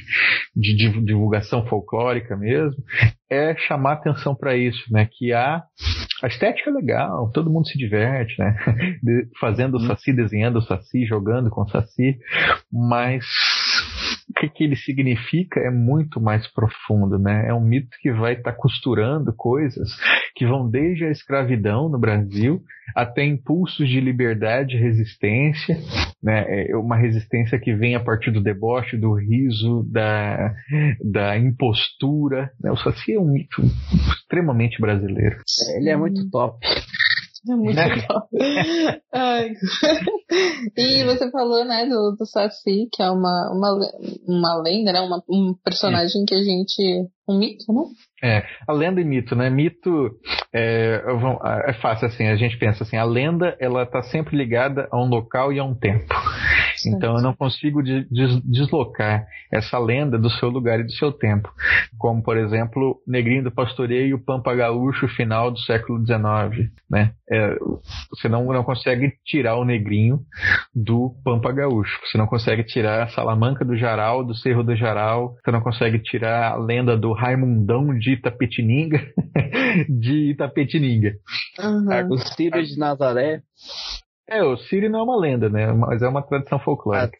de, 0.55 1.05
divulgação 1.05 1.65
folclórica 1.67 2.35
mesmo, 2.35 2.83
é 3.29 3.55
chamar 3.55 3.93
atenção 3.93 4.35
para 4.35 4.55
isso, 4.55 4.81
né? 4.91 5.07
Que 5.11 5.33
há 5.33 5.63
a 6.23 6.27
estética 6.27 6.69
é 6.69 6.73
legal, 6.73 7.31
todo 7.31 7.51
mundo 7.51 7.67
se 7.67 7.77
diverte, 7.77 8.33
né? 8.39 8.57
De, 9.03 9.27
fazendo 9.39 9.77
o 9.77 9.79
saci, 9.81 10.11
desenhando 10.11 10.57
o 10.57 10.61
saci, 10.61 11.05
jogando 11.05 11.49
com 11.49 11.61
o 11.61 11.69
saci, 11.69 12.17
mas 12.71 13.23
o 14.29 14.33
que, 14.33 14.49
que 14.49 14.63
ele 14.63 14.75
significa 14.75 15.59
é 15.59 15.69
muito 15.69 16.19
mais 16.19 16.45
profundo, 16.51 17.17
né? 17.17 17.47
É 17.47 17.53
um 17.53 17.61
mito 17.61 17.95
que 18.01 18.11
vai 18.11 18.33
estar 18.33 18.51
tá 18.51 18.57
costurando 18.57 19.33
coisas 19.33 19.89
que 20.35 20.45
vão 20.45 20.69
desde 20.69 21.05
a 21.05 21.11
escravidão 21.11 21.89
no 21.89 21.97
Brasil 21.97 22.61
até 22.95 23.25
impulsos 23.25 23.87
de 23.87 23.99
liberdade 23.99 24.75
e 24.75 24.79
resistência, 24.79 25.77
né? 26.21 26.67
É 26.69 26.75
uma 26.75 26.97
resistência 26.97 27.57
que 27.59 27.73
vem 27.73 27.95
a 27.95 27.99
partir 27.99 28.31
do 28.31 28.43
deboche, 28.43 28.97
do 28.97 29.13
riso, 29.13 29.87
da, 29.89 30.53
da 31.03 31.37
impostura. 31.37 32.51
Né? 32.61 32.71
O 32.71 32.77
Saci 32.77 33.13
é 33.13 33.19
um 33.19 33.31
mito 33.31 33.61
extremamente 34.11 34.79
brasileiro. 34.81 35.37
Ele 35.75 35.89
é 35.89 35.95
muito 35.95 36.29
top. 36.29 36.59
É 37.49 37.55
muito 37.55 37.75
né? 37.75 37.87
legal. 37.87 38.29
Ai. 39.13 39.51
e 40.77 41.03
você 41.03 41.29
falou, 41.31 41.65
né, 41.65 41.85
do, 41.85 42.15
do 42.17 42.25
Saci, 42.25 42.87
que 42.91 43.01
é 43.01 43.09
uma, 43.09 43.51
uma, 43.51 43.79
uma 44.27 44.61
lenda, 44.61 44.91
né? 44.91 45.01
Uma, 45.01 45.23
um 45.29 45.53
personagem 45.63 46.25
que 46.25 46.35
a 46.35 46.43
gente. 46.43 47.07
Um 47.29 47.37
mito, 47.39 47.65
né? 47.73 47.83
É, 48.23 48.43
a 48.65 48.71
lenda 48.71 49.01
e 49.01 49.03
mito, 49.03 49.35
né? 49.35 49.49
Mito 49.49 50.11
é, 50.53 51.03
é 51.67 51.73
fácil 51.73 52.07
assim, 52.07 52.27
a 52.27 52.37
gente 52.37 52.57
pensa 52.57 52.83
assim, 52.83 52.95
a 52.95 53.03
lenda 53.03 53.55
ela 53.59 53.83
está 53.83 54.01
sempre 54.01 54.37
ligada 54.37 54.87
a 54.91 54.97
um 54.97 55.09
local 55.09 55.51
e 55.51 55.59
a 55.59 55.63
um 55.63 55.75
tempo. 55.75 56.13
Então 56.85 57.17
eu 57.17 57.21
não 57.21 57.33
consigo 57.33 57.81
deslocar 57.81 59.25
essa 59.51 59.79
lenda 59.79 60.17
do 60.17 60.29
seu 60.29 60.49
lugar 60.49 60.79
e 60.79 60.83
do 60.83 60.91
seu 60.91 61.11
tempo. 61.11 61.51
Como, 61.97 62.21
por 62.21 62.37
exemplo, 62.37 63.01
Negrinho 63.07 63.43
do 63.43 63.51
Pastoreio 63.51 64.07
e 64.07 64.13
o 64.13 64.23
Pampa 64.23 64.53
Gaúcho 64.53 65.07
final 65.07 65.51
do 65.51 65.59
século 65.59 65.99
XIX. 66.05 66.71
Né? 66.89 67.13
É, 67.29 67.57
você 68.09 68.29
não, 68.29 68.45
não 68.45 68.63
consegue 68.63 69.13
tirar 69.25 69.55
o 69.55 69.65
Negrinho 69.65 70.21
do 70.73 71.15
Pampa 71.23 71.51
Gaúcho. 71.51 71.99
Você 72.05 72.17
não 72.17 72.27
consegue 72.27 72.63
tirar 72.63 73.03
a 73.03 73.09
Salamanca 73.09 73.63
do 73.63 73.77
Jaral, 73.77 74.23
do 74.23 74.35
Cerro 74.35 74.63
do 74.63 74.75
Jaral. 74.75 75.35
Você 75.43 75.51
não 75.51 75.61
consegue 75.61 75.99
tirar 75.99 76.51
a 76.51 76.55
lenda 76.55 76.97
do 76.97 77.13
Raimundão 77.13 77.97
de 77.97 78.13
Itapetininga 78.13 79.01
de 79.89 80.31
Itapetininga. 80.31 81.15
Uhum. 81.59 82.13
O 82.13 82.17
Ciro 82.17 82.61
de 82.63 82.77
Nazaré 82.77 83.41
é, 84.29 84.43
o 84.43 84.57
Siri 84.57 84.89
não 84.89 84.99
é 84.99 85.03
uma 85.03 85.19
lenda, 85.19 85.49
né? 85.49 85.71
Mas 85.71 86.01
é 86.01 86.07
uma 86.07 86.21
tradição 86.21 86.59
folclórica. 86.59 87.17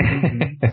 Ah, 0.00 0.72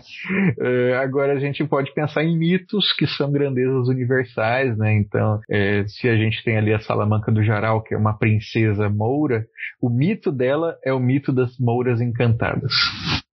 é, 0.60 0.96
agora 0.96 1.34
a 1.34 1.38
gente 1.38 1.62
pode 1.64 1.92
pensar 1.92 2.24
em 2.24 2.38
mitos 2.38 2.92
que 2.94 3.06
são 3.06 3.30
grandezas 3.30 3.88
universais, 3.88 4.76
né? 4.78 4.94
Então, 4.94 5.38
é, 5.50 5.84
se 5.86 6.08
a 6.08 6.16
gente 6.16 6.42
tem 6.42 6.56
ali 6.56 6.72
a 6.72 6.80
Salamanca 6.80 7.30
do 7.30 7.42
Jaral, 7.42 7.82
que 7.82 7.94
é 7.94 7.98
uma 7.98 8.16
princesa 8.16 8.88
moura, 8.88 9.44
o 9.80 9.90
mito 9.90 10.32
dela 10.32 10.76
é 10.84 10.92
o 10.92 11.00
mito 11.00 11.32
das 11.32 11.58
mouras 11.58 12.00
encantadas. 12.00 12.72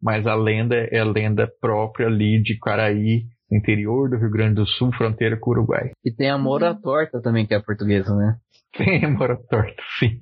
Mas 0.01 0.27
a 0.27 0.35
lenda 0.35 0.75
é 0.75 0.99
a 0.99 1.05
lenda 1.05 1.49
própria 1.61 2.07
ali 2.07 2.41
de 2.41 2.57
Quaraí, 2.59 3.23
interior 3.51 4.09
do 4.09 4.17
Rio 4.17 4.29
Grande 4.29 4.55
do 4.55 4.67
Sul, 4.67 4.91
fronteira 4.93 5.37
com 5.37 5.49
o 5.49 5.53
Uruguai. 5.53 5.91
E 6.03 6.11
tem 6.11 6.29
a 6.29 6.37
Moura 6.37 6.75
Torta 6.75 7.21
também, 7.21 7.45
que 7.45 7.53
é 7.53 7.59
portuguesa, 7.59 8.13
né? 8.15 8.35
Tem 8.77 9.03
a 9.03 9.09
Moura 9.09 9.37
Torta, 9.49 9.81
sim. 9.99 10.17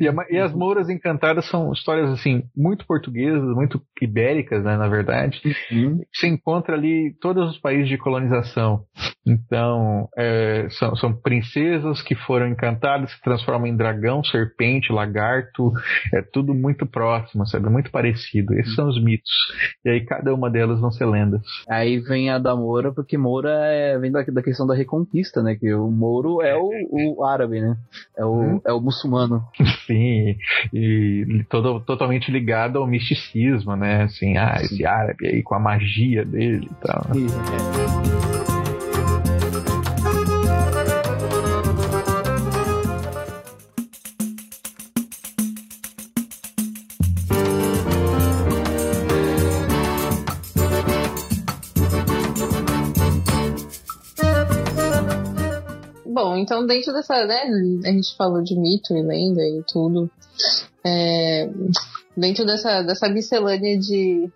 E, 0.00 0.08
a, 0.08 0.14
e, 0.30 0.38
as 0.38 0.52
Mouras 0.52 0.88
Encantadas 0.88 1.46
são 1.46 1.72
histórias, 1.72 2.10
assim, 2.10 2.44
muito 2.56 2.86
portuguesas, 2.86 3.42
muito 3.54 3.82
ibéricas, 4.00 4.64
né, 4.64 4.76
na 4.76 4.88
verdade. 4.88 5.40
Uhum. 5.70 6.00
Se 6.12 6.26
encontra 6.26 6.76
ali 6.76 7.14
todos 7.20 7.50
os 7.50 7.58
países 7.58 7.88
de 7.88 7.98
colonização. 7.98 8.84
Então, 9.26 10.08
é, 10.16 10.66
são, 10.70 10.96
são, 10.96 11.12
princesas 11.12 12.02
que 12.02 12.14
foram 12.14 12.48
encantadas, 12.48 13.12
se 13.12 13.20
transformam 13.22 13.68
em 13.68 13.76
dragão, 13.76 14.22
serpente, 14.24 14.92
lagarto, 14.92 15.72
é 16.12 16.22
tudo 16.22 16.54
muito 16.54 16.86
próximo, 16.86 17.46
sabe? 17.46 17.68
Muito 17.68 17.90
parecido. 17.90 18.54
Esses 18.54 18.74
são 18.74 18.88
os 18.88 19.02
mitos. 19.02 19.30
E 19.84 19.90
aí 19.90 20.04
cada 20.04 20.34
uma 20.34 20.50
delas 20.50 20.80
vão 20.80 20.90
ser 20.90 21.06
lendas. 21.06 21.40
Aí 21.68 21.98
vem 21.98 22.30
a 22.30 22.38
da 22.38 22.56
Moura, 22.56 22.92
porque 22.92 23.16
Moura 23.16 23.50
é, 23.50 23.98
vem 23.98 24.10
da, 24.10 24.22
da 24.22 24.42
questão 24.42 24.66
da 24.66 24.74
reconquista, 24.74 25.42
né? 25.42 25.54
Que 25.54 25.72
o 25.72 25.88
Moro 25.88 26.42
é 26.42 26.56
o, 26.56 26.70
o 26.90 27.24
árabe, 27.24 27.60
né? 27.60 27.71
É 28.16 28.24
o, 28.24 28.40
hum. 28.40 28.60
é 28.66 28.72
o 28.72 28.80
muçulmano. 28.80 29.44
Sim, 29.86 30.36
e 30.72 31.44
todo, 31.48 31.80
totalmente 31.80 32.30
ligado 32.30 32.78
ao 32.78 32.86
misticismo, 32.86 33.76
né? 33.76 34.04
Assim, 34.04 34.36
ah, 34.36 34.58
esse 34.60 34.84
árabe 34.84 35.26
aí 35.26 35.42
com 35.42 35.54
a 35.54 35.60
magia 35.60 36.24
dele 36.24 36.68
e 36.70 36.86
tal. 36.86 37.04
Sim, 37.12 37.26
então 56.42 56.66
dentro 56.66 56.92
dessa, 56.92 57.24
né, 57.24 57.42
a 57.84 57.90
gente 57.90 58.16
falou 58.16 58.42
de 58.42 58.54
mito 58.54 58.96
e 58.96 59.02
lenda 59.02 59.42
e 59.42 59.62
tudo. 59.72 60.10
É, 60.84 61.48
dentro 62.16 62.44
dessa, 62.44 62.82
dessa 62.82 63.08
miscelânea 63.08 63.78
de 63.78 64.30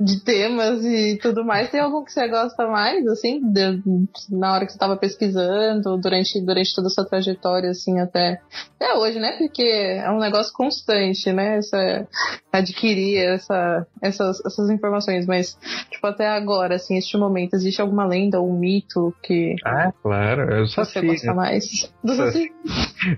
de 0.00 0.20
temas 0.20 0.84
e 0.84 1.18
tudo 1.20 1.44
mais. 1.44 1.70
Tem 1.70 1.80
algum 1.80 2.04
que 2.04 2.12
você 2.12 2.28
gosta 2.28 2.66
mais, 2.66 3.06
assim, 3.06 3.40
de, 3.40 3.82
na 4.30 4.54
hora 4.54 4.64
que 4.64 4.72
você 4.72 4.76
estava 4.76 4.96
pesquisando, 4.96 5.98
durante, 5.98 6.40
durante 6.40 6.74
toda 6.74 6.86
a 6.86 6.90
sua 6.90 7.04
trajetória, 7.04 7.70
assim, 7.70 7.98
até, 7.98 8.40
até 8.76 8.94
hoje, 8.94 9.18
né? 9.18 9.36
Porque 9.38 9.62
é 9.62 10.10
um 10.10 10.18
negócio 10.18 10.52
constante, 10.52 11.32
né? 11.32 11.58
Essa, 11.58 12.06
adquirir 12.52 13.18
essa, 13.18 13.86
essas, 14.02 14.44
essas 14.44 14.70
informações, 14.70 15.26
mas, 15.26 15.58
tipo, 15.90 16.06
até 16.06 16.28
agora, 16.28 16.76
assim, 16.76 16.96
este 16.96 17.16
momento, 17.16 17.54
existe 17.54 17.80
alguma 17.80 18.06
lenda 18.06 18.40
ou 18.40 18.50
um 18.50 18.58
mito 18.58 19.14
que. 19.22 19.56
Ah, 19.64 19.92
claro, 20.02 20.54
eu 20.54 20.66
só 20.66 20.84
você 20.84 21.00
sei, 21.00 21.08
gosta 21.08 21.34
mais? 21.34 21.92
Do 22.04 22.14
só, 22.14 22.26
Saci. 22.26 22.52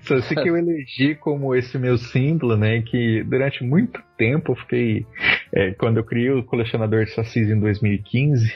Só 0.03 0.21
sei 0.21 0.37
que 0.37 0.49
eu 0.49 0.57
elegi 0.57 1.15
como 1.15 1.55
esse 1.55 1.77
meu 1.77 1.97
símbolo, 1.97 2.57
né? 2.57 2.81
Que 2.81 3.23
durante 3.23 3.63
muito 3.63 4.01
tempo 4.21 4.51
eu 4.51 4.55
fiquei. 4.55 5.05
É, 5.51 5.71
quando 5.71 5.97
eu 5.97 6.03
criei 6.03 6.29
o 6.29 6.43
colecionador 6.43 7.03
de 7.03 7.11
sacis 7.11 7.49
em 7.49 7.59
2015, 7.59 8.53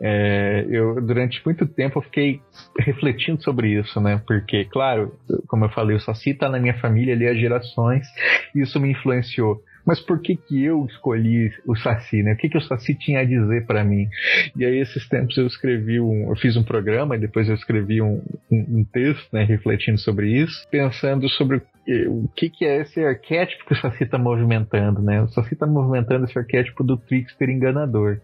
é, 0.00 0.66
eu 0.68 1.00
durante 1.00 1.40
muito 1.44 1.64
tempo 1.66 2.00
eu 2.00 2.02
fiquei 2.02 2.40
refletindo 2.80 3.42
sobre 3.42 3.68
isso, 3.78 4.00
né? 4.00 4.20
Porque, 4.26 4.64
claro, 4.64 5.14
como 5.46 5.64
eu 5.64 5.70
falei, 5.70 5.96
o 5.96 6.00
saci 6.00 6.34
tá 6.34 6.48
na 6.48 6.58
minha 6.58 6.74
família 6.80 7.14
ali 7.14 7.28
há 7.28 7.34
gerações, 7.34 8.06
e 8.54 8.60
isso 8.60 8.80
me 8.80 8.90
influenciou 8.90 9.62
mas 9.88 10.00
por 10.00 10.20
que 10.20 10.36
que 10.36 10.62
eu 10.62 10.84
escolhi 10.84 11.50
o 11.66 11.74
Saci, 11.74 12.22
né? 12.22 12.34
O 12.34 12.36
que 12.36 12.50
que 12.50 12.58
o 12.58 12.60
Saci 12.60 12.94
tinha 12.94 13.20
a 13.20 13.24
dizer 13.24 13.64
para 13.64 13.82
mim? 13.82 14.06
E 14.54 14.62
aí 14.62 14.80
esses 14.80 15.08
tempos 15.08 15.34
eu 15.38 15.46
escrevi 15.46 15.98
um, 15.98 16.28
eu 16.28 16.36
fiz 16.36 16.58
um 16.58 16.62
programa 16.62 17.16
e 17.16 17.18
depois 17.18 17.48
eu 17.48 17.54
escrevi 17.54 18.02
um, 18.02 18.22
um, 18.52 18.80
um 18.80 18.84
texto, 18.84 19.26
né, 19.32 19.44
refletindo 19.44 19.96
sobre 19.96 20.30
isso, 20.30 20.68
pensando 20.70 21.26
sobre 21.30 21.62
o 22.06 22.28
que, 22.36 22.50
que 22.50 22.66
é 22.66 22.82
esse 22.82 23.02
arquétipo 23.02 23.64
que 23.64 23.72
o 23.72 23.80
Saci 23.80 24.04
está 24.04 24.18
movimentando, 24.18 25.00
né? 25.00 25.22
O 25.22 25.28
Saci 25.28 25.54
está 25.54 25.66
movimentando 25.66 26.26
esse 26.26 26.38
arquétipo 26.38 26.84
do 26.84 26.98
trickster 26.98 27.48
enganador. 27.48 28.20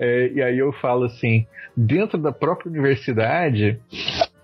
É, 0.00 0.32
e 0.34 0.42
aí 0.42 0.58
eu 0.58 0.72
falo 0.72 1.04
assim, 1.04 1.46
dentro 1.76 2.18
da 2.18 2.32
própria 2.32 2.68
universidade, 2.68 3.78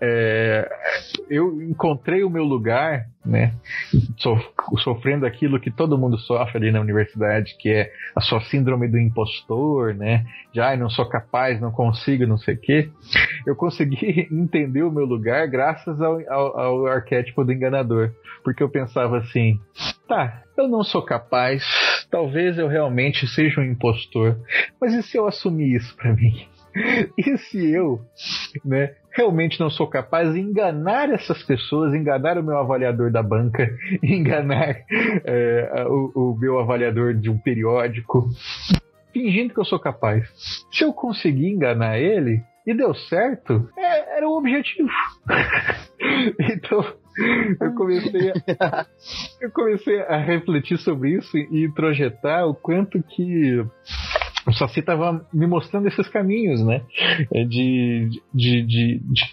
é, 0.01 0.69
eu 1.29 1.61
encontrei 1.63 2.23
o 2.23 2.31
meu 2.31 2.45
lugar, 2.45 3.07
né, 3.25 3.53
sofrendo 4.79 5.27
aquilo 5.27 5.61
que 5.61 5.71
todo 5.71 5.99
mundo 5.99 6.17
sofre 6.19 6.57
ali 6.57 6.73
na 6.73 6.81
universidade, 6.81 7.57
que 7.59 7.69
é 7.69 7.91
a 8.15 8.21
sua 8.21 8.41
síndrome 8.43 8.89
do 8.89 8.99
impostor, 8.99 9.95
né, 9.95 10.25
ai, 10.59 10.77
não 10.77 10.89
sou 10.89 11.07
capaz, 11.09 11.61
não 11.61 11.71
consigo, 11.71 12.27
não 12.27 12.39
sei 12.39 12.55
o 12.55 12.61
quê. 12.61 12.91
Eu 13.47 13.55
consegui 13.57 14.29
entender 14.33 14.83
o 14.83 14.93
meu 14.93 15.05
lugar 15.05 15.47
graças 15.49 16.01
ao, 16.01 16.21
ao, 16.31 16.59
ao 16.59 16.87
arquétipo 16.87 17.45
do 17.45 17.53
enganador, 17.53 18.13
porque 18.45 18.63
eu 18.63 18.69
pensava 18.69 19.19
assim, 19.19 19.59
tá, 20.09 20.43
eu 20.57 20.69
não 20.69 20.83
sou 20.83 21.03
capaz, 21.03 21.65
talvez 22.11 22.59
eu 22.59 22.69
realmente 22.69 23.27
seja 23.27 23.61
um 23.61 23.65
impostor, 23.65 24.39
mas 24.81 24.95
e 24.95 25.03
se 25.03 25.17
eu 25.17 25.27
assumir 25.27 25.77
isso 25.77 25.95
para 25.97 26.15
mim? 26.15 26.47
E 27.17 27.37
se 27.39 27.73
eu, 27.73 28.01
né, 28.65 28.95
realmente 29.19 29.59
não 29.59 29.69
sou 29.69 29.89
capaz 29.89 30.33
de 30.33 30.39
enganar 30.39 31.11
essas 31.11 31.43
pessoas, 31.43 31.93
enganar 31.93 32.39
o 32.39 32.43
meu 32.43 32.57
avaliador 32.57 33.11
da 33.11 33.21
banca, 33.21 33.69
enganar 34.01 34.77
é, 35.25 35.85
o, 35.89 36.13
o 36.15 36.39
meu 36.39 36.61
avaliador 36.61 37.15
de 37.15 37.29
um 37.29 37.37
periódico, 37.37 38.29
fingindo 39.13 39.53
que 39.53 39.59
eu 39.59 39.65
sou 39.65 39.81
capaz. 39.81 40.25
Se 40.71 40.85
eu 40.85 40.93
conseguir 40.93 41.49
enganar 41.49 41.99
ele 41.99 42.41
e 42.65 42.73
deu 42.73 42.95
certo, 42.95 43.69
é, 43.77 44.19
era 44.19 44.29
o 44.29 44.39
objetivo. 44.39 44.89
então 46.39 46.85
eu 47.61 47.75
comecei 47.75 48.31
a, 48.31 48.87
eu 49.41 49.51
comecei 49.51 50.01
a 50.03 50.17
refletir 50.17 50.79
sobre 50.79 51.17
isso 51.17 51.37
e 51.37 51.65
introjetar 51.65 52.47
o 52.47 52.55
quanto 52.55 53.03
que 53.03 53.67
o 54.49 54.53
Saci 54.53 54.81
estava 54.81 55.27
me 55.33 55.47
mostrando 55.47 55.87
esses 55.89 56.09
caminhos, 56.09 56.65
né? 56.65 56.81
De, 57.31 58.09
de, 58.33 58.63
de, 58.63 58.99
de 58.99 59.25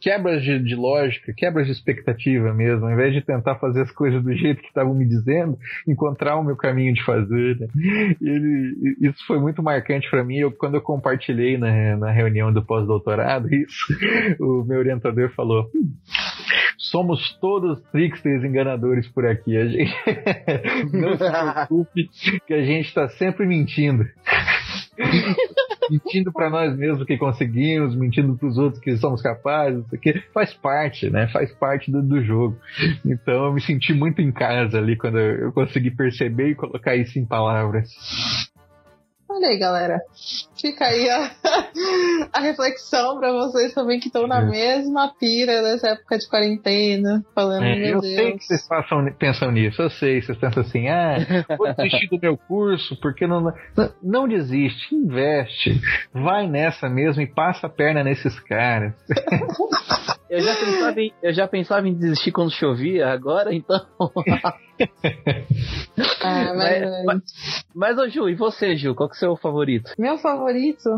quebras 0.00 0.42
de, 0.42 0.58
de, 0.58 0.74
lógica, 0.74 1.32
quebras 1.36 1.66
de 1.66 1.72
expectativa 1.72 2.54
mesmo. 2.54 2.86
Ao 2.86 2.92
invés 2.92 3.12
de 3.12 3.20
tentar 3.20 3.56
fazer 3.56 3.82
as 3.82 3.92
coisas 3.92 4.22
do 4.22 4.32
jeito 4.32 4.62
que 4.62 4.68
estavam 4.68 4.94
me 4.94 5.06
dizendo, 5.06 5.58
encontrar 5.86 6.36
o 6.36 6.44
meu 6.44 6.56
caminho 6.56 6.94
de 6.94 7.04
fazer. 7.04 7.58
Né? 7.60 7.68
Ele, 8.20 8.96
isso 9.02 9.26
foi 9.26 9.38
muito 9.38 9.62
marcante 9.62 10.08
para 10.08 10.24
mim. 10.24 10.38
Eu, 10.38 10.50
quando 10.50 10.76
eu 10.76 10.80
compartilhei 10.80 11.58
na, 11.58 11.96
na 11.98 12.10
reunião 12.10 12.50
do 12.50 12.64
pós-doutorado, 12.64 13.48
isso, 13.54 13.86
o 14.40 14.64
meu 14.64 14.78
orientador 14.78 15.30
falou. 15.34 15.70
Hum, 15.74 15.92
somos 16.78 17.38
todos 17.40 17.80
tricksters 17.90 18.42
enganadores 18.42 19.06
por 19.08 19.26
aqui. 19.26 19.56
A 19.56 19.66
gente... 19.66 19.94
Não 20.96 21.12
se 21.12 21.30
preocupe 21.30 22.10
que 22.46 22.54
a 22.54 22.62
gente 22.62 22.86
está 22.86 23.08
sempre 23.10 23.46
mentindo. 23.46 24.04
Mentindo 25.90 26.32
para 26.32 26.50
nós 26.50 26.76
mesmos 26.76 27.04
que 27.04 27.16
conseguimos, 27.16 27.94
mentindo 27.94 28.36
para 28.36 28.48
os 28.48 28.58
outros 28.58 28.82
que 28.82 28.96
somos 28.96 29.22
capazes, 29.22 29.84
isso 29.86 29.94
aqui 29.94 30.22
faz 30.32 30.52
parte, 30.54 31.10
né? 31.10 31.28
Faz 31.28 31.52
parte 31.52 31.90
do, 31.90 32.02
do, 32.02 32.22
jogo. 32.22 32.56
Então 33.04 33.46
eu 33.46 33.52
me 33.52 33.60
senti 33.60 33.92
muito 33.92 34.20
em 34.20 34.30
casa 34.30 34.78
ali 34.78 34.96
quando 34.96 35.18
eu 35.18 35.52
consegui 35.52 35.90
perceber 35.90 36.50
e 36.50 36.54
colocar 36.54 36.94
isso 36.96 37.18
em 37.18 37.24
palavras. 37.24 37.90
Olha 39.34 39.48
aí, 39.48 39.58
galera. 39.58 39.98
Fica 40.60 40.84
aí 40.84 41.08
a, 41.08 41.30
a 42.34 42.40
reflexão 42.40 43.18
para 43.18 43.32
vocês 43.32 43.72
também 43.72 43.98
que 43.98 44.08
estão 44.08 44.26
na 44.26 44.42
é. 44.42 44.44
mesma 44.44 45.10
pira 45.18 45.62
dessa 45.62 45.88
época 45.88 46.18
de 46.18 46.28
quarentena, 46.28 47.24
falando, 47.34 47.64
é, 47.64 47.76
meu 47.76 47.94
eu 47.94 48.00
Deus. 48.00 48.12
Eu 48.12 48.16
sei 48.16 48.32
que 48.32 48.44
vocês 48.44 48.68
passam, 48.68 49.12
pensam 49.18 49.50
nisso, 49.50 49.80
eu 49.80 49.90
sei. 49.90 50.20
Vocês 50.20 50.36
pensam 50.36 50.62
assim, 50.62 50.88
ah, 50.88 51.16
vou 51.56 51.72
desistir 51.72 52.08
do 52.08 52.20
meu 52.20 52.36
curso, 52.36 52.94
porque 53.00 53.26
não, 53.26 53.40
não. 53.40 53.52
Não 54.02 54.28
desiste, 54.28 54.94
investe. 54.94 55.80
Vai 56.12 56.46
nessa 56.46 56.88
mesmo 56.88 57.22
e 57.22 57.26
passa 57.26 57.66
a 57.66 57.70
perna 57.70 58.04
nesses 58.04 58.38
caras. 58.40 58.92
Eu 60.32 60.40
já 60.40 60.56
pensava 60.56 60.98
em, 60.98 61.12
eu 61.22 61.34
já 61.34 61.46
pensava 61.46 61.86
em 61.86 61.94
desistir 61.94 62.32
quando 62.32 62.50
chovia, 62.50 63.08
agora 63.08 63.54
então. 63.54 63.86
ah, 66.22 66.54
mas, 66.56 67.04
mas, 67.04 67.22
mas, 67.74 67.98
ô 67.98 68.08
Ju, 68.08 68.30
e 68.30 68.34
você, 68.34 68.74
Ju? 68.74 68.94
Qual 68.94 69.10
que 69.10 69.14
é 69.14 69.18
o 69.18 69.18
seu 69.18 69.36
favorito? 69.36 69.92
Meu 69.98 70.16
favorito? 70.16 70.88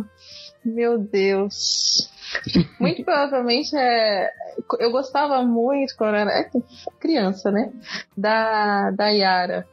Meu 0.64 1.00
Deus. 1.00 2.08
Muito 2.78 3.02
provavelmente 3.04 3.76
é. 3.76 4.30
Eu 4.78 4.92
gostava 4.92 5.42
muito 5.42 5.96
quando 5.96 6.14
era 6.14 6.30
é, 6.30 6.48
criança, 7.00 7.50
né? 7.50 7.72
Da, 8.16 8.92
da 8.92 9.08
Yara. 9.08 9.66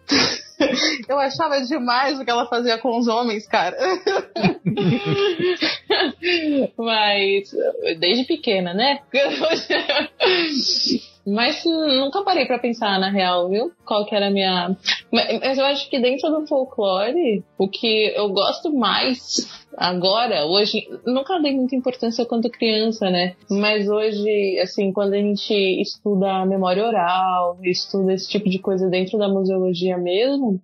Eu 1.07 1.19
achava 1.19 1.61
demais 1.61 2.19
o 2.19 2.25
que 2.25 2.31
ela 2.31 2.47
fazia 2.47 2.77
com 2.77 2.97
os 2.97 3.07
homens, 3.07 3.47
cara. 3.47 3.77
Mas 6.77 7.51
desde 7.99 8.25
pequena, 8.25 8.73
né? 8.73 8.99
Mas 11.25 11.63
nunca 11.65 12.23
parei 12.23 12.45
para 12.45 12.59
pensar 12.59 12.99
na 12.99 13.09
real, 13.09 13.49
viu? 13.49 13.71
Qual 13.85 14.05
que 14.05 14.15
era 14.15 14.27
a 14.27 14.31
minha. 14.31 14.75
Mas 15.11 15.57
eu 15.57 15.65
acho 15.65 15.89
que 15.89 15.99
dentro 15.99 16.29
do 16.29 16.47
folclore, 16.47 17.43
o 17.57 17.67
que 17.67 18.13
eu 18.15 18.29
gosto 18.29 18.73
mais 18.73 19.47
agora, 19.77 20.45
hoje, 20.45 20.87
nunca 21.05 21.39
dei 21.39 21.55
muita 21.55 21.75
importância 21.75 22.25
quando 22.25 22.49
criança, 22.49 23.09
né? 23.09 23.35
Mas 23.49 23.87
hoje, 23.87 24.59
assim, 24.59 24.91
quando 24.91 25.13
a 25.13 25.17
gente 25.17 25.53
estuda 25.81 26.45
memória 26.45 26.85
oral, 26.85 27.57
estuda 27.63 28.13
esse 28.13 28.29
tipo 28.29 28.49
de 28.49 28.59
coisa 28.59 28.89
dentro 28.89 29.17
da 29.17 29.29
museologia 29.29 29.97
mesmo, 29.97 30.59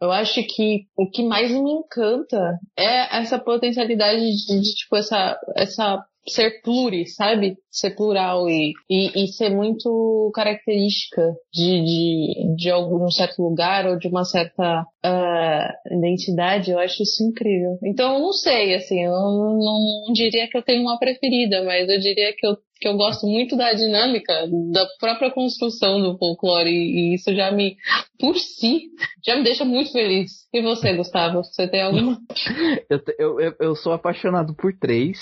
eu 0.00 0.10
acho 0.12 0.42
que 0.44 0.86
o 0.96 1.10
que 1.10 1.22
mais 1.22 1.50
me 1.50 1.72
encanta 1.72 2.58
é 2.76 3.18
essa 3.18 3.38
potencialidade 3.38 4.20
de, 4.20 4.60
de 4.60 4.74
tipo, 4.74 4.96
essa, 4.96 5.38
essa 5.56 6.04
ser 6.26 6.60
pluri, 6.62 7.06
sabe? 7.06 7.56
Ser 7.78 7.94
plural 7.94 8.48
e, 8.48 8.72
e, 8.90 9.24
e 9.24 9.28
ser 9.28 9.50
muito 9.50 10.30
característica 10.34 11.22
de, 11.52 11.84
de, 11.84 12.56
de 12.56 12.70
algum 12.70 13.08
certo 13.10 13.42
lugar 13.42 13.86
ou 13.86 13.98
de 13.98 14.08
uma 14.08 14.24
certa 14.24 14.82
uh, 14.82 15.96
identidade. 15.96 16.70
Eu 16.70 16.78
acho 16.78 17.02
isso 17.02 17.22
incrível. 17.22 17.78
Então, 17.84 18.14
eu 18.14 18.20
não 18.20 18.32
sei, 18.32 18.74
assim, 18.74 19.04
eu 19.04 19.12
não, 19.12 19.58
não 20.06 20.12
diria 20.12 20.48
que 20.48 20.56
eu 20.56 20.62
tenho 20.62 20.82
uma 20.82 20.98
preferida, 20.98 21.62
mas 21.64 21.88
eu 21.88 22.00
diria 22.00 22.32
que 22.36 22.46
eu 22.46 22.56
que 22.80 22.88
eu 22.88 22.96
gosto 22.96 23.26
muito 23.26 23.56
da 23.56 23.72
dinâmica 23.72 24.32
da 24.72 24.86
própria 25.00 25.30
construção 25.30 26.00
do 26.00 26.16
folclore 26.16 26.70
e, 26.70 27.14
isso 27.14 27.34
já 27.34 27.50
me, 27.50 27.76
por 28.18 28.36
si, 28.36 28.82
já 29.26 29.36
me 29.36 29.42
deixa 29.42 29.64
muito 29.64 29.92
feliz. 29.92 30.30
E 30.52 30.62
você, 30.62 30.94
Gustavo? 30.94 31.42
Você 31.42 31.66
tem 31.68 31.82
alguma? 31.82 32.18
eu, 33.18 33.40
eu, 33.40 33.54
eu 33.60 33.74
sou 33.74 33.92
apaixonado 33.92 34.54
por 34.54 34.72
três 34.72 35.18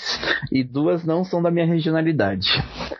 e 0.51 0.63
duas 0.63 1.03
não 1.03 1.23
são 1.23 1.41
da 1.41 1.51
minha 1.51 1.65
regionalidade. 1.65 2.46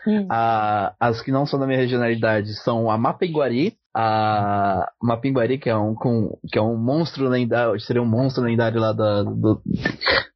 Hum. 0.06 0.26
A, 0.30 0.94
as 0.98 1.20
que 1.20 1.32
não 1.32 1.46
são 1.46 1.58
da 1.58 1.66
minha 1.66 1.78
regionalidade 1.78 2.54
são 2.62 2.90
a 2.90 2.96
Mapiguari, 2.96 3.76
a 4.00 4.88
Mapinguari, 5.02 5.58
que 5.58 5.68
é 5.68 5.76
um, 5.76 5.92
com, 5.92 6.38
que 6.52 6.56
é 6.56 6.62
um 6.62 6.76
monstro 6.76 7.28
lendário, 7.28 7.80
seria 7.80 8.00
um 8.00 8.06
monstro 8.06 8.44
lendário 8.44 8.80
lá 8.80 8.92
da, 8.92 9.24
do, 9.24 9.60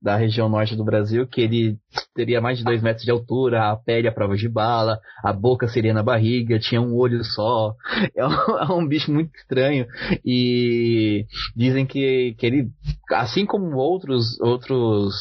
da 0.03 0.17
região 0.17 0.49
norte 0.49 0.75
do 0.75 0.85
Brasil, 0.85 1.29
que 1.29 1.43
ele 1.43 1.79
teria 2.13 2.41
mais 2.41 2.59
de 2.59 2.65
dois 2.65 2.83
metros 2.83 3.05
de 3.05 3.13
altura, 3.13 3.71
a 3.71 3.77
pele 3.77 4.09
à 4.09 4.13
prova 4.13 4.37
de 4.37 4.49
bala, 4.49 4.99
a 5.23 5.33
boca 5.33 5.69
seria 5.69 5.95
na 5.95 6.03
barriga, 6.03 6.59
tinha 6.59 6.81
um 6.81 6.97
olho 6.97 7.23
só. 7.23 7.75
É 8.17 8.27
um, 8.27 8.33
é 8.33 8.73
um 8.73 8.87
bicho 8.87 9.13
muito 9.13 9.31
estranho. 9.37 9.87
E 10.25 11.25
dizem 11.57 11.87
que, 11.87 12.35
que 12.37 12.47
ele, 12.47 12.69
assim 13.13 13.47
como 13.47 13.77
outros, 13.77 14.39
outros 14.41 15.15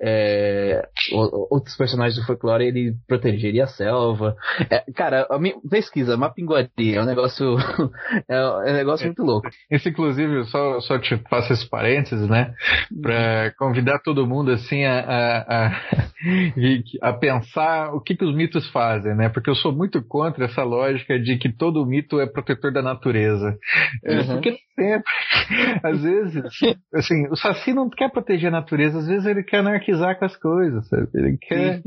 é, 0.00 0.88
outros 1.50 1.76
personagens 1.76 2.20
do 2.20 2.26
folclore 2.26 2.64
ele 2.64 2.94
protegeria 3.06 3.64
a 3.64 3.68
selva. 3.68 4.36
É, 4.70 4.84
cara, 4.92 5.26
a 5.28 5.38
minha 5.38 5.56
pesquisa, 5.68 6.16
Mapinguari, 6.16 6.94
é 6.94 7.02
um 7.02 7.04
negócio. 7.04 7.56
é 8.28 8.70
um 8.70 8.72
negócio 8.74 9.06
muito 9.06 9.22
louco. 9.22 9.48
Isso, 9.70 9.88
inclusive, 9.88 10.44
só, 10.44 10.80
só 10.80 10.98
te 10.98 11.16
faço 11.28 11.52
esse 11.52 11.68
parênteses, 11.68 12.28
né? 12.28 12.54
Pra 13.02 13.52
convidar 13.58 13.98
todo 13.98 14.26
mundo 14.26 14.52
assim 14.52 14.84
a, 14.84 15.00
a, 15.00 15.66
a, 15.66 15.70
a 17.08 17.12
pensar 17.14 17.92
o 17.92 18.00
que, 18.00 18.16
que 18.16 18.24
os 18.24 18.34
mitos 18.34 18.68
fazem, 18.70 19.16
né? 19.16 19.28
Porque 19.28 19.50
eu 19.50 19.54
sou 19.54 19.72
muito 19.72 20.02
contra 20.02 20.44
essa 20.44 20.62
lógica 20.62 21.18
de 21.18 21.36
que 21.38 21.52
todo 21.52 21.84
mito 21.84 22.20
é 22.20 22.26
protetor 22.26 22.72
da 22.72 22.82
natureza. 22.82 23.56
É, 24.04 24.20
uhum. 24.20 24.26
Porque 24.34 24.56
sempre, 24.76 25.02
às 25.82 26.02
vezes, 26.02 26.42
assim, 26.94 27.26
o 27.30 27.36
Saci 27.36 27.72
não 27.72 27.90
quer 27.90 28.10
proteger 28.10 28.48
a 28.48 28.52
natureza, 28.52 28.98
às 28.98 29.06
vezes 29.08 29.26
ele 29.26 29.42
quer 29.42 29.58
anarquizar 29.58 29.87
anarquizar 29.88 30.18
com 30.18 30.24
as 30.24 30.36
coisas, 30.36 30.86
sabe? 30.88 31.08
Ele 31.14 31.38
quer, 31.38 31.82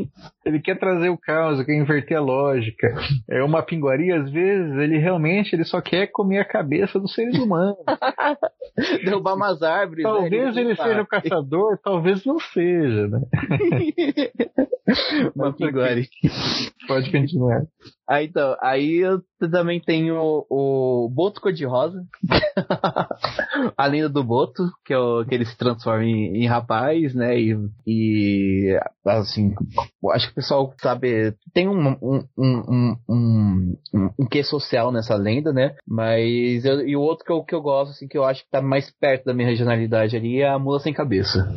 ele 0.45 0.59
quer 0.59 0.79
trazer 0.79 1.09
o 1.09 1.17
caos, 1.17 1.63
quer 1.63 1.75
inverter 1.75 2.17
a 2.17 2.21
lógica. 2.21 2.93
É 3.29 3.43
uma 3.43 3.61
pinguaria, 3.61 4.19
às 4.19 4.31
vezes, 4.31 4.77
ele 4.77 4.97
realmente 4.97 5.55
ele 5.55 5.63
só 5.63 5.81
quer 5.81 6.07
comer 6.07 6.39
a 6.39 6.45
cabeça 6.45 6.99
dos 6.99 7.13
seres 7.13 7.37
humanos. 7.37 7.77
Derrubar 9.03 9.35
umas 9.35 9.61
árvores. 9.61 10.03
Né? 10.03 10.09
Talvez 10.09 10.55
né? 10.55 10.61
ele, 10.61 10.71
ele 10.71 10.75
seja 10.75 11.01
o 11.01 11.07
caçador, 11.07 11.77
talvez 11.83 12.25
não 12.25 12.39
seja, 12.39 13.07
né? 13.07 13.21
uma 15.35 15.53
pinguaria. 15.53 16.05
Pode 16.87 17.11
continuar. 17.11 17.63
Ah, 18.11 18.21
então, 18.21 18.57
aí 18.61 18.97
eu 18.97 19.21
também 19.49 19.79
tenho 19.79 20.17
o 20.49 21.09
Boto 21.09 21.39
Cor-de-Rosa. 21.39 22.03
a 23.77 23.85
lenda 23.85 24.09
do 24.09 24.21
Boto, 24.21 24.63
que, 24.85 24.93
é 24.93 24.97
o, 24.97 25.23
que 25.23 25.33
ele 25.33 25.45
se 25.45 25.57
transforma 25.57 26.03
em, 26.03 26.43
em 26.43 26.45
rapaz, 26.45 27.15
né? 27.15 27.39
E, 27.39 27.57
e, 27.87 28.77
assim, 29.05 29.55
acho 30.11 30.25
que 30.25 30.33
o 30.33 30.35
pessoal 30.35 30.73
sabe. 30.81 31.33
Tem 31.53 31.69
um, 31.69 31.79
um, 32.01 32.27
um, 32.37 32.57
um, 32.67 32.97
um, 33.09 34.09
um 34.19 34.25
quê 34.25 34.43
social 34.43 34.91
nessa 34.91 35.15
lenda, 35.15 35.53
né? 35.53 35.77
Mas 35.87 36.65
eu, 36.65 36.85
e 36.85 36.97
o 36.97 37.01
outro 37.01 37.23
que 37.23 37.31
eu, 37.31 37.45
que 37.45 37.55
eu 37.55 37.61
gosto, 37.61 37.91
assim, 37.91 38.09
que 38.09 38.17
eu 38.17 38.25
acho 38.25 38.43
que 38.43 38.51
tá 38.51 38.61
mais 38.61 38.91
perto 38.99 39.23
da 39.23 39.33
minha 39.33 39.47
regionalidade 39.47 40.17
ali 40.17 40.41
é 40.41 40.49
a 40.49 40.59
Mula 40.59 40.81
Sem 40.81 40.93
Cabeça. 40.93 41.49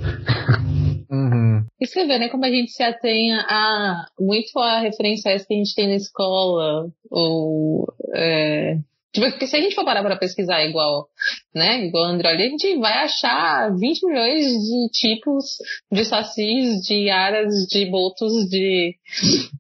Uhum. 1.10 1.43
E 1.84 1.86
você 1.86 2.06
vê, 2.06 2.18
né, 2.18 2.30
como 2.30 2.46
a 2.46 2.50
gente 2.50 2.72
se 2.72 2.82
atenha 2.82 3.44
a 3.46 4.06
muito 4.18 4.58
a 4.58 4.80
referências 4.80 5.44
que 5.44 5.52
a 5.52 5.56
gente 5.56 5.74
tem 5.74 5.86
na 5.86 5.96
escola, 5.96 6.90
ou 7.10 7.86
é, 8.14 8.78
Tipo, 9.14 9.46
se 9.46 9.56
a 9.56 9.60
gente 9.60 9.76
for 9.76 9.84
parar 9.84 10.02
para 10.02 10.16
pesquisar 10.16 10.64
igual, 10.64 11.08
né, 11.54 11.86
igual 11.86 12.04
André 12.04 12.30
a 12.30 12.36
gente 12.36 12.76
vai 12.78 13.04
achar 13.04 13.70
20 13.76 14.06
milhões 14.06 14.46
de 14.46 14.88
tipos 14.92 15.44
de 15.92 16.04
sacis, 16.04 16.82
de 16.82 17.08
aras, 17.10 17.66
de 17.70 17.86
botos, 17.86 18.48
de, 18.48 18.94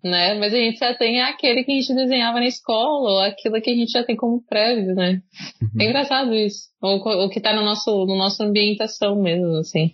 né, 0.02 0.34
mas 0.34 0.52
a 0.52 0.56
gente 0.56 0.78
só 0.78 0.92
tem 0.94 1.20
aquele 1.22 1.62
que 1.64 1.72
a 1.72 1.74
gente 1.74 1.94
desenhava 1.94 2.40
na 2.40 2.46
escola, 2.46 3.10
ou 3.10 3.18
aquilo 3.20 3.60
que 3.60 3.70
a 3.70 3.74
gente 3.74 3.92
já 3.92 4.02
tem 4.02 4.16
como 4.16 4.42
prévio, 4.46 4.94
né. 4.94 5.20
Uhum. 5.62 5.80
É 5.80 5.84
engraçado 5.84 6.34
isso. 6.34 6.64
Ou 6.82 6.98
o 6.98 7.30
que 7.30 7.40
tá 7.40 7.54
no 7.54 7.62
nosso, 7.62 8.04
no 8.04 8.16
nosso 8.16 8.42
ambientação 8.42 9.20
mesmo, 9.20 9.56
assim. 9.56 9.92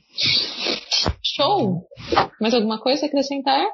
Show! 1.23 1.83
Mais 2.41 2.53
alguma 2.55 2.79
coisa 2.81 3.07
a 3.07 3.09
acrescentar? 3.09 3.65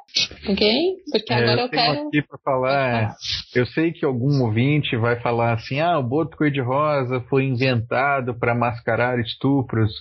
Alguém? 0.46 0.96
Porque 1.10 1.32
É, 1.32 1.36
agora 1.36 1.62
eu 1.62 1.68
tenho 1.68 1.94
quero. 1.94 2.08
aqui 2.08 2.22
para 2.22 2.38
falar. 2.38 3.16
Eu 3.54 3.66
sei 3.66 3.92
que 3.92 4.04
algum 4.04 4.42
ouvinte 4.44 4.96
vai 4.96 5.20
falar 5.20 5.54
assim: 5.54 5.80
ah, 5.80 5.98
o 5.98 6.02
boto 6.02 6.36
cor-de-rosa 6.36 7.20
foi 7.28 7.44
inventado 7.44 8.15
para 8.34 8.54
mascarar 8.54 9.18
estupros. 9.18 9.92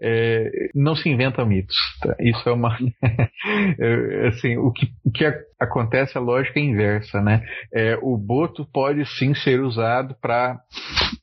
É, 0.00 0.50
não 0.74 0.94
se 0.94 1.08
inventam 1.08 1.46
mitos. 1.46 1.76
tá? 2.00 2.14
Isso 2.20 2.48
é 2.48 2.52
uma. 2.52 2.76
é, 3.78 4.28
assim, 4.28 4.56
o 4.56 4.72
que, 4.72 4.86
o 5.04 5.10
que 5.10 5.24
a- 5.24 5.34
acontece, 5.58 6.16
a 6.16 6.20
lógica 6.20 6.58
é 6.58 6.62
inversa, 6.62 7.20
né? 7.20 7.42
É, 7.72 7.98
o 8.02 8.16
boto 8.16 8.66
pode 8.72 9.04
sim 9.18 9.34
ser 9.34 9.60
usado 9.60 10.14
para 10.20 10.58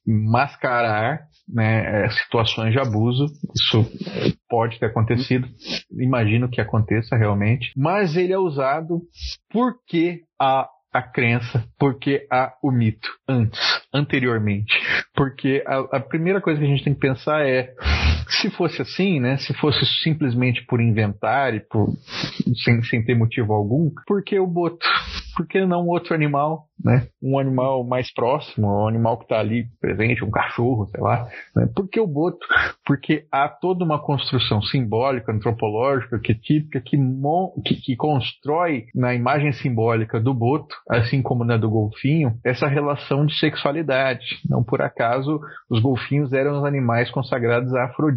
mascarar 0.06 1.22
né, 1.48 2.06
é, 2.06 2.10
situações 2.10 2.72
de 2.74 2.80
abuso. 2.80 3.26
Isso 3.56 3.86
pode 4.50 4.80
ter 4.80 4.88
acontecido. 4.88 5.48
Imagino 6.00 6.50
que 6.50 6.60
aconteça 6.62 7.16
realmente. 7.16 7.72
Mas 7.76 8.16
ele 8.16 8.34
é 8.34 8.38
usado 8.38 9.02
porque 9.50 10.22
há 10.40 10.68
a 10.94 11.02
crença, 11.02 11.64
porque 11.78 12.26
há 12.32 12.54
o 12.62 12.72
mito 12.72 13.10
antes, 13.28 13.60
anteriormente. 13.94 14.74
Porque 15.16 15.64
a, 15.66 15.98
a 15.98 16.00
primeira 16.00 16.42
coisa 16.42 16.60
que 16.60 16.66
a 16.66 16.70
gente 16.70 16.84
tem 16.84 16.94
que 16.94 17.00
pensar 17.00 17.46
é 17.46 17.74
se 18.28 18.50
fosse 18.50 18.82
assim, 18.82 19.20
né? 19.20 19.38
Se 19.38 19.54
fosse 19.54 19.86
simplesmente 20.04 20.66
por 20.66 20.82
inventar 20.82 21.54
e 21.54 21.60
por, 21.60 21.90
sem, 22.64 22.82
sem 22.84 23.04
ter 23.04 23.16
motivo 23.16 23.54
algum, 23.54 23.92
por 24.06 24.24
que 24.24 24.40
o 24.40 24.48
boto? 24.48 24.86
Por 25.36 25.46
que 25.48 25.64
não 25.66 25.88
outro 25.88 26.16
animal, 26.16 26.66
né? 26.84 27.08
Um 27.22 27.38
animal 27.38 27.84
mais 27.84 28.12
próximo, 28.12 28.68
um 28.68 28.88
animal 28.88 29.18
que 29.18 29.26
está 29.26 29.40
ali 29.40 29.68
presente, 29.80 30.26
um 30.26 30.32
cachorro, 30.32 30.88
sei 30.88 31.00
lá. 31.00 31.28
Né? 31.56 31.70
Por 31.76 31.88
que 31.88 32.00
o 32.00 32.08
boto? 32.08 32.40
Porque 32.84 33.26
há 33.32 33.48
toda 33.48 33.86
uma 33.86 34.00
construção 34.00 34.62
simbólica, 34.64 35.32
antropológica, 35.32 36.20
que, 36.20 36.98
mon- 36.98 37.54
que, 37.64 37.76
que 37.76 37.96
constrói 37.96 38.86
na 38.96 39.14
imagem 39.14 39.52
simbólica 39.52 40.20
do 40.20 40.34
boto, 40.34 40.76
assim 40.90 41.22
como 41.22 41.44
na 41.44 41.56
do 41.56 41.70
golfinho, 41.70 42.34
essa 42.44 42.68
relação 42.68 43.26
de 43.26 43.38
sexualidade. 43.38 44.26
Não 44.50 44.64
por 44.64 44.82
acaso 44.82 45.40
os 45.70 45.80
golfinhos 45.80 46.34
eram 46.34 46.58
os 46.58 46.66
animais 46.66 47.12
consagrados 47.12 47.76
a 47.76 47.86
Afrodite. 47.86 48.17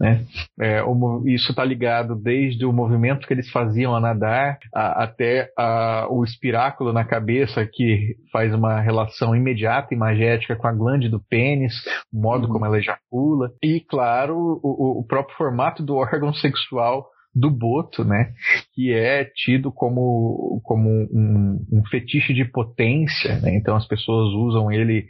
Né? 0.00 0.24
É, 0.60 0.82
o 0.82 1.22
isso 1.26 1.50
está 1.50 1.64
ligado 1.64 2.14
desde 2.16 2.64
o 2.64 2.72
movimento 2.72 3.26
que 3.26 3.32
eles 3.34 3.50
faziam 3.50 3.94
a 3.94 4.00
nadar 4.00 4.58
a- 4.74 5.04
até 5.04 5.50
a- 5.58 6.06
o 6.10 6.24
espiráculo 6.24 6.92
na 6.92 7.04
cabeça 7.04 7.66
que 7.70 8.16
faz 8.32 8.54
uma 8.54 8.80
relação 8.80 9.34
imediata 9.34 9.94
e 9.94 9.96
magética 9.96 10.56
com 10.56 10.66
a 10.66 10.72
glande 10.72 11.08
do 11.08 11.20
pênis, 11.20 11.74
o 12.12 12.20
modo 12.20 12.48
como 12.48 12.64
ela 12.66 12.78
ejacula 12.78 13.50
e, 13.62 13.80
claro, 13.80 14.36
o, 14.36 14.60
o- 14.62 15.00
o 15.00 15.06
próprio 15.06 15.36
formato 15.36 15.82
do 15.82 15.94
órgão 16.22 16.32
sexual 16.34 17.06
do 17.34 17.50
boto, 17.50 18.04
né? 18.04 18.32
Que 18.74 18.92
é 18.92 19.24
tido 19.24 19.72
como, 19.72 20.60
como 20.62 20.86
um, 20.90 21.64
um 21.72 21.82
fetiche 21.90 22.34
de 22.34 22.44
potência, 22.44 23.38
né? 23.40 23.54
Então 23.56 23.74
as 23.74 23.86
pessoas 23.88 24.34
usam 24.34 24.70
ele 24.70 25.06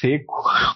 seco 0.00 0.34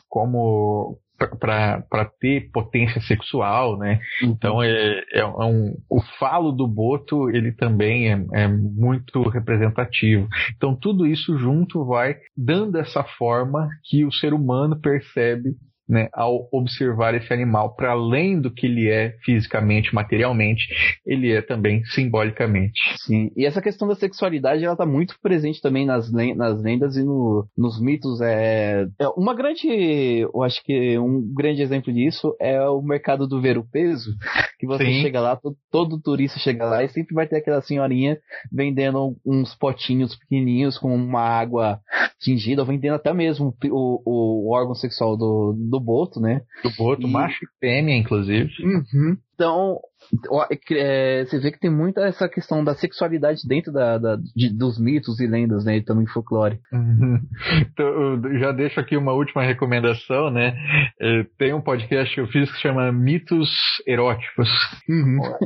como 0.08 0.96
para 1.16 2.04
ter 2.20 2.50
potência 2.52 3.00
sexual, 3.02 3.78
né? 3.78 4.00
Então 4.22 4.62
é, 4.62 5.02
é 5.12 5.24
um, 5.24 5.76
o 5.88 6.00
falo 6.18 6.50
do 6.52 6.66
boto 6.66 7.30
ele 7.30 7.52
também 7.52 8.12
é, 8.12 8.24
é 8.32 8.48
muito 8.48 9.22
representativo. 9.28 10.28
Então 10.56 10.74
tudo 10.74 11.06
isso 11.06 11.38
junto 11.38 11.84
vai 11.84 12.16
dando 12.36 12.78
essa 12.78 13.04
forma 13.04 13.68
que 13.84 14.04
o 14.04 14.12
ser 14.12 14.34
humano 14.34 14.78
percebe 14.80 15.56
né, 15.88 16.08
ao 16.12 16.48
observar 16.52 17.14
esse 17.14 17.32
animal, 17.32 17.74
para 17.74 17.92
além 17.92 18.40
do 18.40 18.50
que 18.52 18.66
ele 18.66 18.88
é 18.88 19.14
fisicamente, 19.24 19.94
materialmente, 19.94 20.66
ele 21.06 21.32
é 21.32 21.42
também 21.42 21.84
simbolicamente. 21.86 22.80
Sim, 23.04 23.30
e 23.36 23.44
essa 23.44 23.60
questão 23.60 23.86
da 23.86 23.94
sexualidade, 23.94 24.64
ela 24.64 24.76
tá 24.76 24.86
muito 24.86 25.14
presente 25.22 25.60
também 25.60 25.84
nas, 25.86 26.10
nas 26.12 26.62
lendas 26.62 26.96
e 26.96 27.02
no- 27.04 27.46
nos 27.56 27.80
mitos. 27.80 28.20
É, 28.20 28.86
é 28.98 29.08
uma 29.16 29.34
grande, 29.34 29.66
eu 29.68 30.42
acho 30.42 30.62
que 30.64 30.98
um 30.98 31.20
grande 31.34 31.62
exemplo 31.62 31.92
disso 31.92 32.34
é 32.40 32.60
o 32.68 32.80
mercado 32.82 33.26
do 33.26 33.40
ver 33.40 33.58
o 33.58 33.64
peso, 33.64 34.10
que 34.58 34.66
você 34.66 34.84
Sim. 34.86 35.02
chega 35.02 35.20
lá, 35.20 35.36
todo, 35.36 35.56
todo 35.70 36.00
turista 36.00 36.38
chega 36.38 36.64
lá 36.64 36.82
e 36.82 36.88
sempre 36.88 37.14
vai 37.14 37.26
ter 37.26 37.36
aquela 37.36 37.60
senhorinha 37.60 38.18
vendendo 38.52 39.16
uns 39.24 39.54
potinhos 39.54 40.16
pequenininhos 40.16 40.78
com 40.78 40.94
uma 40.94 41.20
água 41.20 41.80
tingida, 42.20 42.62
ou 42.62 42.66
vendendo 42.66 42.94
até 42.94 43.12
mesmo 43.12 43.54
o, 43.70 44.02
o 44.48 44.54
órgão 44.54 44.74
sexual 44.74 45.16
do, 45.16 45.52
do 45.70 45.73
boto, 45.80 46.20
né? 46.20 46.42
Do 46.62 46.70
boto, 46.76 47.06
E- 47.06 47.10
macho 47.10 47.44
e 47.44 47.48
fêmea, 47.60 47.96
inclusive. 47.96 48.50
Então, 49.34 49.78
ó, 50.30 50.46
é, 50.70 51.24
você 51.24 51.38
vê 51.40 51.50
que 51.50 51.58
tem 51.58 51.70
muita 51.70 52.02
essa 52.02 52.28
questão 52.28 52.62
da 52.62 52.74
sexualidade 52.74 53.40
dentro 53.48 53.72
da, 53.72 53.98
da- 53.98 54.16
de- 54.16 54.56
dos 54.56 54.78
mitos 54.78 55.18
e 55.20 55.26
lendas, 55.26 55.64
né? 55.64 55.76
E 55.78 55.82
também 55.84 56.06
folclore. 56.06 56.58
Uhum. 56.72 57.20
Então, 57.74 58.22
já 58.38 58.52
deixo 58.52 58.78
aqui 58.78 58.96
uma 58.96 59.12
última 59.12 59.42
recomendação, 59.42 60.30
né? 60.30 60.54
É, 61.00 61.24
Tem 61.38 61.52
um 61.52 61.60
podcast 61.60 62.14
que 62.14 62.20
eu 62.20 62.26
fiz 62.28 62.50
que 62.52 62.60
chama 62.60 62.92
Mitos 62.92 63.50
Eróticos. 63.86 64.48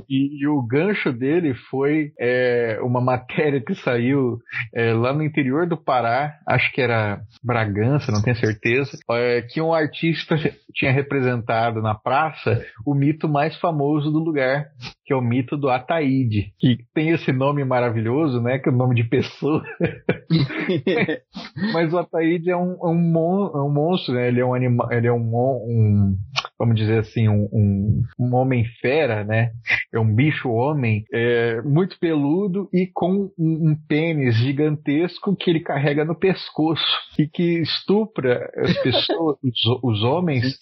E, 0.08 0.42
e 0.42 0.46
o 0.46 0.60
gancho 0.66 1.12
dele 1.12 1.54
foi 1.70 2.12
é, 2.20 2.78
uma 2.82 3.00
matéria 3.00 3.60
que 3.62 3.74
saiu 3.76 4.38
é, 4.74 4.92
lá 4.92 5.12
no 5.12 5.22
interior 5.22 5.66
do 5.66 5.76
Pará, 5.76 6.34
acho 6.46 6.70
que 6.72 6.80
era 6.82 7.20
Bragança, 7.42 8.12
não 8.12 8.22
tenho 8.22 8.36
certeza, 8.36 8.90
é, 9.12 9.42
que 9.42 9.60
um 9.62 9.72
artista 9.72 10.36
tinha 10.74 10.92
representado 10.92 11.80
na 11.80 11.94
praça 11.94 12.62
o 12.86 12.94
mito 12.94 13.28
mais 13.28 13.56
famoso 13.58 13.77
do 14.10 14.18
lugar, 14.18 14.66
que 15.04 15.12
é 15.12 15.16
o 15.16 15.20
mito 15.20 15.56
do 15.56 15.68
Ataíde, 15.70 16.52
que 16.58 16.78
tem 16.94 17.10
esse 17.10 17.32
nome 17.32 17.64
maravilhoso, 17.64 18.40
né? 18.42 18.58
Que 18.58 18.68
é 18.68 18.72
o 18.72 18.76
nome 18.76 18.94
de 18.94 19.04
pessoa. 19.04 19.62
Mas 21.72 21.92
o 21.92 21.98
Ataíde 21.98 22.50
é 22.50 22.56
um, 22.56 22.72
é 22.72 22.86
um, 22.88 22.94
mon- 22.94 23.50
é 23.54 23.62
um 23.62 23.70
monstro, 23.72 24.14
né? 24.14 24.28
Ele 24.28 24.40
é 24.40 24.44
um 24.44 24.54
animal, 24.54 24.92
ele 24.92 25.06
é 25.06 25.12
um, 25.12 25.18
um 25.34 26.16
vamos 26.58 26.76
dizer 26.76 26.98
assim, 26.98 27.28
um, 27.28 27.48
um, 27.52 28.02
um 28.18 28.34
homem 28.34 28.64
fera, 28.80 29.24
né? 29.24 29.50
É 29.92 29.98
um 29.98 30.14
bicho 30.14 30.48
homem, 30.50 31.04
é, 31.12 31.62
muito 31.62 31.98
peludo 31.98 32.68
e 32.72 32.86
com 32.92 33.30
um, 33.38 33.70
um 33.70 33.76
pênis 33.88 34.34
gigantesco 34.36 35.36
que 35.36 35.50
ele 35.50 35.60
carrega 35.60 36.04
no 36.04 36.18
pescoço 36.18 36.82
e 37.18 37.26
que 37.28 37.60
estupra 37.60 38.50
as 38.56 38.76
pessoas, 38.82 39.36
os, 39.44 39.80
os 39.82 40.02
homens 40.02 40.58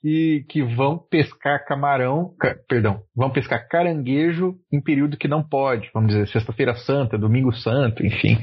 que, 0.00 0.44
que 0.48 0.62
vão 0.62 0.98
pescar 0.98 1.64
camarão, 1.64 2.34
ca- 2.38 2.56
perdão, 2.68 3.00
vão 3.16 3.30
pescar 3.30 3.66
caranguejo 3.68 4.54
em 4.72 4.80
período 4.82 5.16
que 5.16 5.28
não 5.28 5.42
pode, 5.42 5.88
vamos 5.94 6.12
dizer, 6.12 6.28
sexta-feira 6.28 6.74
santa, 6.74 7.16
domingo 7.18 7.52
santo, 7.52 8.04
enfim. 8.04 8.36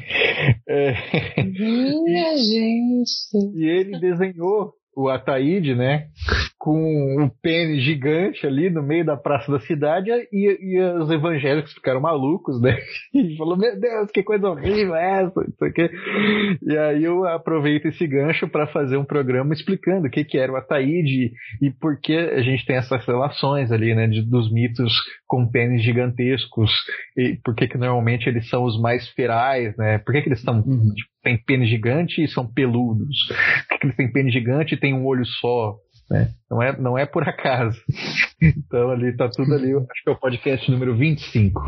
É, 0.67 0.93
Minha 1.43 2.35
gente. 2.37 3.55
e 3.55 3.65
ele 3.65 3.99
desenhou 3.99 4.73
o 4.95 5.07
Ataíde, 5.07 5.75
né? 5.75 6.07
Com 6.59 7.23
um 7.23 7.29
pênis 7.41 7.81
gigante 7.83 8.45
ali 8.45 8.69
no 8.69 8.83
meio 8.83 9.05
da 9.05 9.15
praça 9.15 9.49
da 9.49 9.59
cidade 9.61 10.11
e, 10.11 10.57
e 10.59 10.81
os 11.01 11.09
evangélicos 11.09 11.71
ficaram 11.73 12.01
malucos, 12.01 12.61
né? 12.61 12.77
E 13.15 13.37
falou, 13.37 13.57
meu 13.57 13.79
Deus, 13.79 14.11
que 14.11 14.21
coisa 14.21 14.49
horrível 14.49 14.93
é 14.93 15.21
essa? 15.23 15.39
Não 15.39 15.53
sei 15.57 15.69
o 15.69 15.73
quê. 15.73 15.89
E 16.61 16.77
aí 16.77 17.03
eu 17.03 17.25
aproveito 17.25 17.85
esse 17.87 18.05
gancho 18.05 18.47
para 18.49 18.67
fazer 18.67 18.97
um 18.97 19.05
programa 19.05 19.53
explicando 19.53 20.07
o 20.07 20.09
que, 20.09 20.25
que 20.25 20.37
era 20.37 20.51
o 20.51 20.57
Ataíde 20.57 21.31
e 21.61 21.71
por 21.71 21.97
que 21.99 22.15
a 22.17 22.41
gente 22.41 22.65
tem 22.65 22.75
essas 22.75 23.05
relações 23.05 23.71
ali, 23.71 23.95
né? 23.95 24.07
de- 24.07 24.21
dos 24.29 24.51
mitos 24.51 24.91
com 25.27 25.49
pênis 25.49 25.81
gigantescos 25.83 26.71
e 27.15 27.37
por 27.43 27.55
que, 27.55 27.67
que 27.67 27.77
normalmente 27.77 28.27
eles 28.27 28.49
são 28.49 28.63
os 28.65 28.79
mais 28.81 29.07
ferais, 29.09 29.75
né? 29.77 29.97
Por 29.99 30.13
que, 30.13 30.21
que 30.23 30.29
eles 30.29 30.41
são 30.41 30.61
tipo, 30.61 31.09
têm 31.23 31.37
pênis 31.37 31.69
gigante 31.69 32.21
e 32.23 32.27
são 32.27 32.45
peludos? 32.51 33.15
Por 33.27 33.67
que, 33.69 33.77
que 33.79 33.85
eles 33.87 33.95
têm 33.95 34.11
pênis 34.11 34.33
gigante 34.33 34.73
e 34.75 34.77
têm 34.79 34.93
um 34.93 35.05
olho 35.05 35.25
só? 35.25 35.75
Né? 36.09 36.31
Não, 36.49 36.63
é, 36.63 36.79
não 36.79 36.97
é 36.97 37.05
por 37.05 37.27
acaso. 37.27 37.79
Então 38.41 38.89
ali 38.89 39.13
tá 39.17 39.29
tudo 39.29 39.53
ali. 39.53 39.73
Acho 39.73 40.01
que 40.01 40.09
é 40.09 40.13
o 40.13 40.17
podcast 40.17 40.71
número 40.71 40.95
25. 40.95 41.61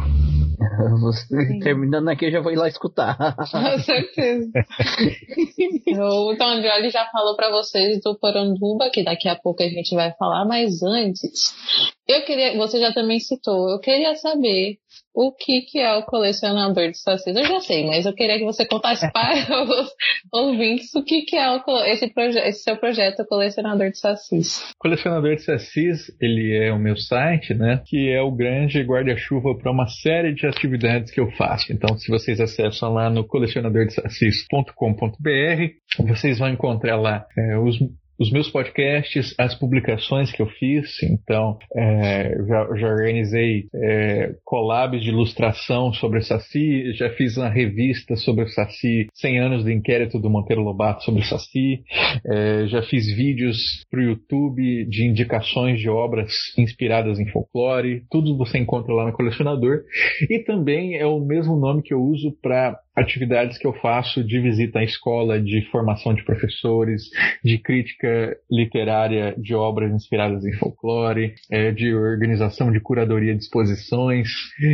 Você, 1.02 1.60
terminando 1.60 2.08
aqui, 2.08 2.28
eu 2.28 2.32
já 2.32 2.40
vou 2.40 2.50
ir 2.54 2.56
lá 2.56 2.66
escutar. 2.70 3.18
Com 3.36 3.46
certeza. 3.84 4.50
o 6.00 6.36
Tom 6.38 6.62
Johnny 6.62 6.90
já 6.90 7.06
falou 7.12 7.36
pra 7.36 7.52
vocês 7.52 8.00
do 8.02 8.18
Poranduba, 8.18 8.90
que 8.90 9.04
daqui 9.04 9.28
a 9.28 9.36
pouco 9.36 9.62
a 9.62 9.68
gente 9.68 9.94
vai 9.94 10.14
falar, 10.14 10.46
mas 10.46 10.82
antes, 10.82 11.54
eu 12.08 12.24
queria, 12.24 12.56
você 12.56 12.80
já 12.80 12.94
também 12.94 13.20
citou, 13.20 13.70
eu 13.70 13.80
queria 13.82 14.16
saber 14.16 14.78
o 15.14 15.32
que, 15.32 15.62
que 15.62 15.80
é 15.80 15.94
o 15.96 16.04
colecionador 16.04 16.90
de 16.90 16.98
sacis. 16.98 17.36
Eu 17.36 17.46
já 17.46 17.60
sei, 17.60 17.86
mas 17.86 18.06
eu 18.06 18.14
queria 18.14 18.38
que 18.38 18.46
você 18.46 18.66
contasse 18.66 19.12
para 19.12 19.64
os 19.64 19.90
ouvintes 20.32 20.94
o 20.96 21.04
que, 21.04 21.24
que 21.24 21.36
é 21.36 21.50
o 21.50 21.62
esse, 21.86 22.12
esse 22.16 22.64
seu 22.64 22.78
projeto 22.78 23.26
Colecionador 23.26 23.90
de 23.90 23.98
Sacis. 23.98 24.74
Colecionador 24.78 25.36
de 25.36 25.44
Sacis, 25.44 26.12
ele 26.20 26.56
é 26.56 26.72
o 26.72 26.80
meu 26.80 26.98
site, 26.98 27.54
né? 27.54 27.82
Que 27.86 28.10
é 28.10 28.22
o 28.22 28.32
grande 28.32 28.82
guarda-chuva 28.82 29.58
para 29.58 29.72
uma 29.72 29.88
série 29.88 30.34
de 30.34 30.48
atividades 30.48 31.12
que 31.12 31.20
eu 31.20 31.30
faço. 31.32 31.72
Então, 31.72 31.98
se 31.98 32.10
vocês 32.10 32.40
acessam 32.40 32.94
lá 32.94 33.10
no 33.10 33.26
colecionadordesacis.com.br, 33.26 36.08
vocês 36.08 36.40
vão 36.40 36.50
encontrar 36.50 36.98
lá 36.98 37.26
é, 37.38 37.58
os 37.58 37.78
os 38.22 38.32
meus 38.32 38.52
podcasts, 38.52 39.34
as 39.36 39.56
publicações 39.56 40.32
que 40.32 40.44
eu 40.44 40.46
fiz. 40.46 41.02
Então, 41.02 41.58
é, 41.76 42.38
já, 42.48 42.76
já, 42.76 42.88
organizei 42.88 43.66
é, 43.74 44.36
collabs 44.46 45.02
de 45.02 45.10
ilustração 45.10 45.92
sobre 45.92 46.20
o 46.20 46.22
Saci, 46.22 46.94
já 46.94 47.10
fiz 47.10 47.36
uma 47.36 47.50
revista 47.50 48.16
sobre 48.16 48.44
o 48.44 48.48
Saci, 48.48 49.08
100 49.16 49.40
anos 49.40 49.64
do 49.64 49.72
inquérito 49.72 50.20
do 50.20 50.30
Monteiro 50.30 50.62
Lobato 50.62 51.04
sobre 51.04 51.22
o 51.22 51.26
Saci, 51.26 51.82
é, 52.24 52.68
já 52.68 52.84
fiz 52.84 53.08
vídeos 53.08 53.58
para 53.90 54.00
o 54.00 54.04
YouTube 54.04 54.86
de 54.86 55.04
indicações 55.04 55.80
de 55.80 55.90
obras 55.90 56.32
inspiradas 56.56 57.20
em 57.20 57.28
folclore, 57.28 58.04
tudo 58.12 58.38
você 58.38 58.60
encontra 58.60 58.94
lá 58.94 59.08
no 59.08 59.14
colecionador. 59.14 59.82
E 60.30 60.38
também 60.44 60.96
é 60.96 61.08
o 61.08 61.20
mesmo 61.20 61.56
nome 61.56 61.82
que 61.82 61.94
eu 61.94 62.00
uso 62.00 62.38
para 62.40 62.78
atividades 62.96 63.58
que 63.58 63.66
eu 63.66 63.74
faço 63.74 64.24
de 64.24 64.40
visita 64.40 64.80
à 64.80 64.84
escola, 64.84 65.42
de 65.42 65.62
formação 65.72 66.14
de 66.14 66.24
professores, 66.24 67.04
de 67.44 67.58
crítica 67.58 68.36
literária 68.50 69.34
de 69.38 69.56
obras 69.56 69.94
inspiradas 69.94 70.44
em 70.46 70.54
folclore, 70.54 71.34
é, 71.50 71.72
de 71.72 71.94
organização 71.94 72.72
de 72.72 72.80
curadoria 72.80 73.34
de 73.34 73.42
exposições. 73.42 74.30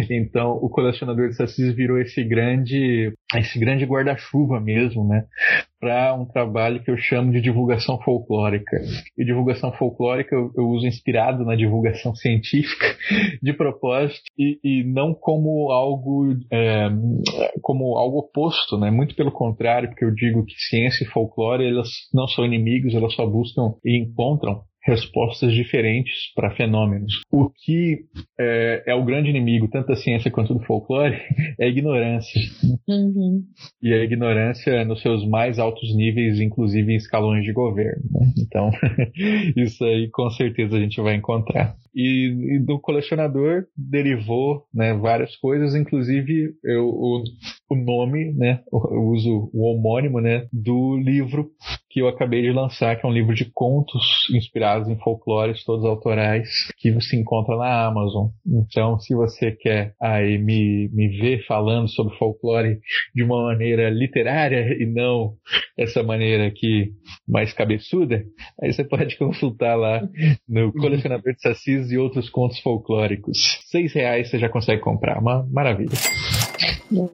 Então, 0.10 0.52
o 0.52 0.70
colecionador 0.70 1.30
de 1.30 1.36
Sassis 1.36 1.76
virou 1.76 2.00
esse 2.00 2.24
grande, 2.24 3.14
esse 3.36 3.60
grande 3.60 3.86
guarda-chuva 3.86 4.60
mesmo, 4.60 5.08
né? 5.08 5.26
Para 5.80 6.16
um 6.16 6.26
trabalho 6.26 6.82
que 6.82 6.90
eu 6.90 6.98
chamo 6.98 7.32
de 7.32 7.40
divulgação 7.40 8.00
folclórica. 8.02 8.78
E 9.18 9.24
divulgação 9.24 9.72
folclórica 9.74 10.36
eu, 10.36 10.52
eu 10.58 10.68
uso 10.70 10.88
inspirado 10.88 11.46
na 11.46 11.56
divulgação 11.56 12.16
científica, 12.16 12.86
de 13.42 13.54
propósito, 13.54 14.24
e, 14.38 14.60
e 14.64 14.84
não 14.84 15.14
como 15.14 15.72
algo, 15.72 16.36
é, 16.52 16.90
como 17.62 17.96
algo 17.98 18.07
algo 18.08 18.20
oposto, 18.20 18.78
né? 18.78 18.90
Muito 18.90 19.16
pelo 19.16 19.32
contrário, 19.32 19.90
porque 19.90 20.06
eu 20.06 20.14
digo 20.14 20.46
que 20.46 20.56
ciência 20.58 21.04
e 21.04 21.08
folclore 21.08 21.68
elas 21.68 21.90
não 22.14 22.28
são 22.28 22.46
inimigos, 22.46 22.94
elas 22.94 23.14
só 23.14 23.26
buscam 23.26 23.74
e 23.86 23.98
encontram 23.98 24.62
respostas 24.88 25.54
diferentes 25.54 26.32
para 26.34 26.56
fenômenos. 26.56 27.22
O 27.30 27.50
que 27.50 28.06
é, 28.40 28.84
é, 28.88 28.96
o 28.96 29.04
grande 29.04 29.30
inimigo, 29.30 29.68
tanto 29.68 29.88
da 29.88 29.96
ciência 29.96 30.32
quanto 30.32 30.54
do 30.54 30.64
folclore, 30.64 31.20
é 31.60 31.66
a 31.66 31.70
ignorância. 31.70 32.42
Uhum. 32.88 33.44
E 33.84 33.94
a 33.94 34.04
ignorância 34.04 34.86
nos 34.86 35.02
seus 35.02 35.28
mais 35.28 35.60
altos 35.60 35.94
níveis, 35.94 36.40
inclusive 36.40 36.94
em 36.94 36.96
escalões 36.96 37.44
de 37.44 37.52
governo. 37.52 38.02
Né? 38.12 38.32
Então, 38.40 38.72
isso 39.58 39.84
aí 39.84 40.10
com 40.10 40.30
certeza 40.30 40.78
a 40.78 40.80
gente 40.80 41.02
vai 41.02 41.16
encontrar. 41.16 41.76
E, 41.94 42.56
e 42.56 42.60
do 42.60 42.80
colecionador 42.80 43.66
derivou 43.76 44.64
né, 44.74 44.94
várias 44.94 45.36
coisas, 45.36 45.76
inclusive 45.76 46.54
eu, 46.64 46.86
o, 46.86 47.24
o 47.72 47.76
nome, 47.76 48.34
né, 48.34 48.62
eu 48.72 49.02
uso 49.08 49.50
o 49.52 49.64
homônimo 49.64 50.22
né, 50.22 50.48
do 50.54 50.96
livro 50.96 51.50
que 51.90 52.02
eu 52.02 52.08
acabei 52.08 52.44
de 52.44 52.52
lançar, 52.52 52.96
que 52.96 53.06
é 53.06 53.10
um 53.10 53.14
livro 53.14 53.34
de 53.34 53.46
contos 53.52 54.04
inspirados 54.78 54.88
em 54.88 54.98
folclores, 54.98 55.64
todos 55.64 55.86
autorais, 55.86 56.48
que 56.78 56.92
você 56.92 57.18
encontra 57.18 57.56
na 57.58 57.86
Amazon. 57.86 58.28
Então, 58.46 59.00
se 59.00 59.16
você 59.16 59.52
quer 59.52 59.94
aí 60.02 60.38
me, 60.38 60.90
me 60.94 61.08
ver 61.20 61.46
falando 61.46 61.90
sobre 61.90 62.16
folclore 62.18 62.80
de 63.14 63.24
uma 63.24 63.44
maneira 63.44 63.90
literária 63.90 64.76
e 64.80 64.86
não 64.86 65.34
essa 65.78 66.04
maneira 66.04 66.48
aqui 66.48 66.92
mais 67.28 67.54
cabeçuda, 67.54 68.24
aí 68.62 68.72
você 68.72 68.84
pode 68.84 69.18
consultar 69.18 69.76
lá 69.76 70.08
no 70.48 70.72
Colecionador 70.74 71.34
de 71.34 71.42
Sacis 71.42 71.92
e 71.92 71.98
outros 71.98 72.30
contos 72.30 72.60
folclóricos. 72.60 73.60
Seis 73.66 73.94
reais 73.94 74.30
você 74.30 74.40
já 74.40 74.50
consegue 74.50 74.82
comprar, 74.82 75.20
uma 75.20 75.48
maravilha. 75.52 75.98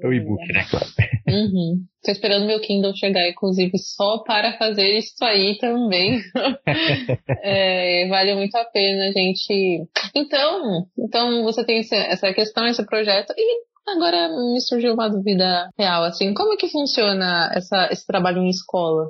É 0.02 0.08
o 0.08 0.14
e-book, 0.14 0.42
né, 0.54 0.66
claro. 0.70 0.86
Uhum. 1.28 1.84
Tô 2.04 2.12
esperando 2.12 2.46
meu 2.46 2.60
Kindle 2.60 2.96
chegar, 2.96 3.28
inclusive, 3.30 3.78
só 3.78 4.24
para 4.24 4.58
fazer 4.58 4.98
isso 4.98 5.24
aí 5.24 5.58
também. 5.58 6.22
é, 7.44 8.08
vale 8.08 8.36
muito 8.36 8.56
a 8.56 8.66
pena, 8.66 9.12
gente. 9.12 9.88
Então, 10.16 10.86
então 10.98 11.44
você 11.44 11.66
tem 11.66 11.80
essa 11.80 12.34
questão, 12.34 12.68
esse 12.68 12.86
projeto, 12.86 13.34
e 13.38 13.74
Agora 13.86 14.30
me 14.30 14.62
surgiu 14.62 14.94
uma 14.94 15.10
dúvida 15.10 15.70
real, 15.78 16.04
assim, 16.04 16.34
como 16.34 16.54
é 16.54 16.56
que 16.56 16.70
funciona 16.70 17.52
essa, 17.54 17.90
esse 17.92 18.08
trabalho 18.08 18.42
em 18.42 18.50
escola? 18.50 19.06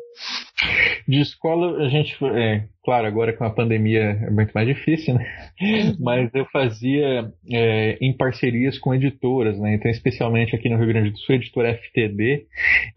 De 1.08 1.20
escola, 1.20 1.84
a 1.86 1.90
gente, 1.90 2.16
é, 2.24 2.64
claro, 2.84 3.06
agora 3.08 3.34
com 3.34 3.44
a 3.44 3.50
pandemia 3.50 4.02
é 4.02 4.30
muito 4.30 4.52
mais 4.54 4.68
difícil, 4.68 5.16
né? 5.16 5.26
Uhum. 5.62 5.98
Mas 6.00 6.30
eu 6.34 6.46
fazia 6.46 7.32
é, 7.52 7.98
em 8.02 8.16
parcerias 8.16 8.78
com 8.80 8.94
editoras, 8.94 9.60
né? 9.60 9.76
Então, 9.76 9.92
especialmente 9.92 10.56
aqui 10.56 10.70
no 10.70 10.78
Rio 10.78 10.88
Grande 10.88 11.12
do 11.12 11.18
Sul, 11.18 11.34
a 11.34 11.38
editora 11.38 11.74
FTD, 11.76 12.46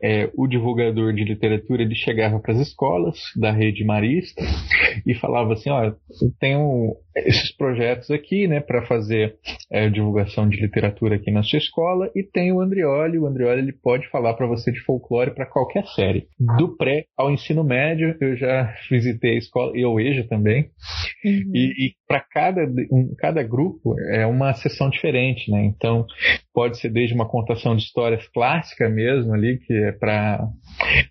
é, 0.03 0.31
o 0.37 0.47
divulgador 0.47 1.13
de 1.13 1.25
literatura, 1.25 1.83
ele 1.83 1.95
chegava 1.95 2.39
para 2.39 2.53
as 2.53 2.61
escolas 2.61 3.19
da 3.37 3.51
rede 3.51 3.85
marista 3.85 4.43
e 5.07 5.15
falava 5.15 5.55
assim, 5.55 5.71
ó, 5.71 5.93
tenho 6.39 6.97
esses 7.17 7.51
projetos 7.57 8.11
aqui, 8.11 8.47
né, 8.47 8.61
para 8.61 8.85
fazer 8.87 9.37
é, 9.71 9.89
divulgação 9.89 10.49
de 10.49 10.61
literatura 10.61 11.17
aqui 11.17 11.31
na 11.31 11.43
sua 11.43 11.59
escola 11.59 12.11
e 12.15 12.23
tem 12.23 12.53
o 12.53 12.61
Andrioli, 12.61 13.19
o 13.19 13.27
Andrioli 13.27 13.61
ele 13.61 13.73
pode 13.73 14.09
falar 14.11 14.35
para 14.35 14.47
você 14.47 14.71
de 14.71 14.81
folclore 14.81 15.35
para 15.35 15.47
qualquer 15.47 15.87
série, 15.89 16.27
do 16.59 16.77
pré 16.77 17.07
ao 17.17 17.31
ensino 17.31 17.56
médio, 17.65 18.17
eu 18.21 18.37
já 18.37 18.75
visitei 18.91 19.35
a 19.35 19.39
escola 19.39 19.73
e 19.77 19.85
o 19.85 19.99
EJA 20.01 20.25
também. 20.25 20.71
Uhum. 21.25 21.53
E, 21.55 21.87
e 21.87 21.95
para 22.07 22.21
cada, 22.21 22.63
um, 22.91 23.15
cada 23.19 23.43
grupo 23.43 23.99
é 24.11 24.27
uma 24.27 24.53
sessão 24.55 24.91
diferente, 24.91 25.51
né? 25.51 25.65
Então, 25.65 26.07
pode 26.57 26.79
ser 26.79 26.89
desde 26.89 27.15
uma 27.15 27.29
contação 27.29 27.77
de 27.77 27.83
histórias 27.83 28.27
clássica 28.29 28.89
mesmo 28.89 29.35
ali, 29.35 29.59
que 29.59 29.75
é 29.75 29.93
para 29.93 30.49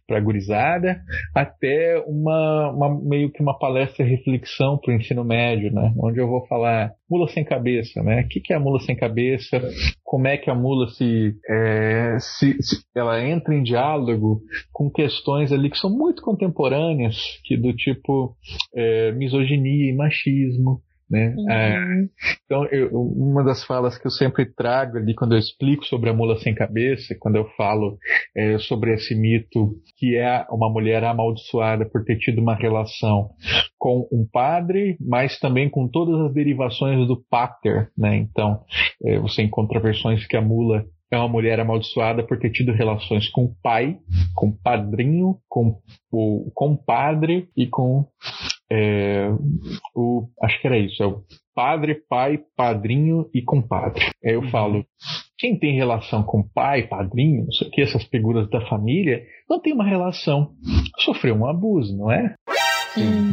para 0.08 0.20
gurizada, 0.20 1.00
até 1.36 2.04
uma, 2.08 2.72
uma, 2.72 3.02
meio 3.02 3.32
que 3.32 3.44
uma 3.44 3.58
palestra 3.58 4.04
reflexão 4.04 4.78
para 4.78 4.92
o 4.92 4.96
ensino 4.96 5.24
médio, 5.24 5.72
né? 5.72 5.94
Onde 6.00 6.20
eu 6.20 6.28
vou 6.28 6.48
falar 6.48 6.94
mula 7.08 7.28
sem 7.28 7.44
cabeça, 7.44 8.02
né? 8.02 8.22
O 8.22 8.28
que, 8.28 8.40
que 8.40 8.54
é 8.54 8.56
a 8.56 8.60
mula 8.60 8.80
sem 8.80 8.96
cabeça? 8.96 9.62
Como 10.04 10.28
é 10.28 10.36
que 10.36 10.50
a 10.50 10.56
mula 10.56 10.88
se, 10.90 11.36
é, 11.48 12.18
se, 12.20 12.58
se, 12.64 12.78
ela 12.96 13.24
entra 13.24 13.54
em 13.54 13.62
diálogo 13.62 14.42
com 14.74 14.90
questões 14.90 15.52
ali 15.52 15.70
que 15.70 15.78
são 15.78 15.92
muito 15.92 16.24
contemporâneas, 16.24 17.16
que 17.44 17.56
do 17.56 17.72
tipo 17.72 18.36
é, 18.76 19.12
misoginia 19.12 19.92
e 19.92 19.96
machismo, 19.96 20.82
né? 21.10 21.36
Uhum. 21.38 21.52
É, 21.52 22.08
então, 22.46 22.66
eu, 22.66 22.90
uma 22.92 23.44
das 23.44 23.64
falas 23.64 23.98
que 23.98 24.08
eu 24.08 24.12
sempre 24.12 24.46
trago 24.46 24.98
ali 24.98 25.14
quando 25.14 25.34
eu 25.34 25.40
explico 25.40 25.86
sobre 25.86 26.10
a 26.10 26.14
mula 26.14 26.38
sem 26.40 26.54
cabeça, 26.54 27.16
quando 27.20 27.36
eu 27.36 27.46
falo 27.56 27.98
é, 28.36 28.58
sobre 28.60 28.94
esse 28.94 29.16
mito 29.16 29.76
que 29.98 30.16
é 30.16 30.46
uma 30.50 30.70
mulher 30.70 31.04
amaldiçoada 31.04 31.86
por 31.86 32.04
ter 32.04 32.18
tido 32.18 32.42
uma 32.42 32.56
relação 32.56 33.30
com 33.78 34.08
um 34.12 34.28
padre, 34.32 34.98
mas 35.00 35.40
também 35.40 35.70
com 35.70 35.88
todas 35.88 36.20
as 36.22 36.34
derivações 36.34 37.08
do 37.08 37.24
pater, 37.30 37.92
né? 37.98 38.18
Então, 38.18 38.62
é, 39.04 39.20
você 39.20 39.44
encontra 39.44 39.80
versões 39.80 40.26
que 40.26 40.36
a 40.36 40.42
mula 40.42 40.86
é 41.16 41.20
uma 41.20 41.28
mulher 41.28 41.60
amaldiçoada 41.60 42.24
por 42.24 42.38
ter 42.38 42.52
tido 42.52 42.72
relações 42.72 43.30
com 43.30 43.46
o 43.46 43.56
pai, 43.62 43.98
com 44.36 44.50
o 44.50 44.58
padrinho, 44.62 45.38
com 45.48 45.80
o 46.12 46.52
compadre 46.54 47.50
e 47.56 47.68
com 47.68 48.06
é, 48.72 49.30
o, 49.96 50.28
acho 50.42 50.60
que 50.60 50.68
era 50.68 50.78
isso, 50.78 51.02
é 51.02 51.06
o 51.06 51.22
padre, 51.54 51.96
pai, 52.10 52.40
padrinho 52.56 53.30
e 53.34 53.42
compadre. 53.42 54.04
Aí 54.24 54.34
eu 54.34 54.42
uhum. 54.42 54.50
falo, 54.50 54.86
quem 55.38 55.58
tem 55.58 55.76
relação 55.76 56.24
com 56.24 56.44
pai, 56.44 56.88
padrinho, 56.88 57.46
não 57.46 57.52
sei 57.52 57.68
o 57.68 57.72
que, 57.72 57.82
essas 57.82 58.04
figuras 58.06 58.50
da 58.50 58.62
família, 58.68 59.24
não 59.50 59.60
tem 59.60 59.74
uma 59.74 59.88
relação. 59.88 60.52
Sofreu 61.00 61.36
um 61.36 61.48
abuso, 61.48 61.96
não 61.98 62.12
é? 62.12 62.36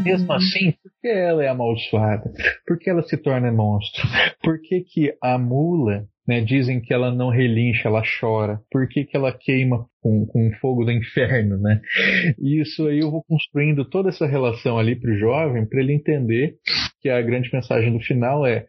Mesmo 0.05 0.33
assim, 0.33 0.73
por 0.73 0.91
que 1.01 1.09
ela 1.09 1.45
é 1.45 1.49
amaldiçoada? 1.49 2.33
Por 2.67 2.79
que 2.79 2.91
ela 2.91 3.03
se 3.03 3.17
torna 3.17 3.53
monstro? 3.53 4.03
Por 4.43 4.61
que, 4.61 4.81
que 4.81 5.17
a 5.23 5.39
mula 5.39 6.05
né, 6.27 6.41
dizem 6.41 6.81
que 6.81 6.95
ela 6.95 7.13
não 7.13 7.31
relincha, 7.31 7.89
ela 7.89 8.03
chora. 8.21 8.61
Por 8.71 8.89
que, 8.89 9.05
que 9.05 9.17
ela 9.17 9.33
queima 9.33 9.87
com, 10.01 10.27
com 10.27 10.49
o 10.49 10.53
fogo 10.61 10.85
do 10.85 10.93
inferno, 10.93 11.59
né? 11.59 11.81
E 12.39 12.61
isso 12.61 12.87
aí 12.87 13.01
eu 13.01 13.11
vou 13.11 13.25
construindo 13.25 13.85
toda 13.85 14.09
essa 14.09 14.27
relação 14.27 14.79
ali 14.79 14.95
para 14.95 15.11
o 15.11 15.19
jovem, 15.19 15.67
para 15.67 15.81
ele 15.81 15.93
entender 15.93 16.57
que 17.01 17.09
a 17.09 17.21
grande 17.21 17.51
mensagem 17.53 17.93
do 17.93 18.01
final 18.01 18.47
é 18.47 18.67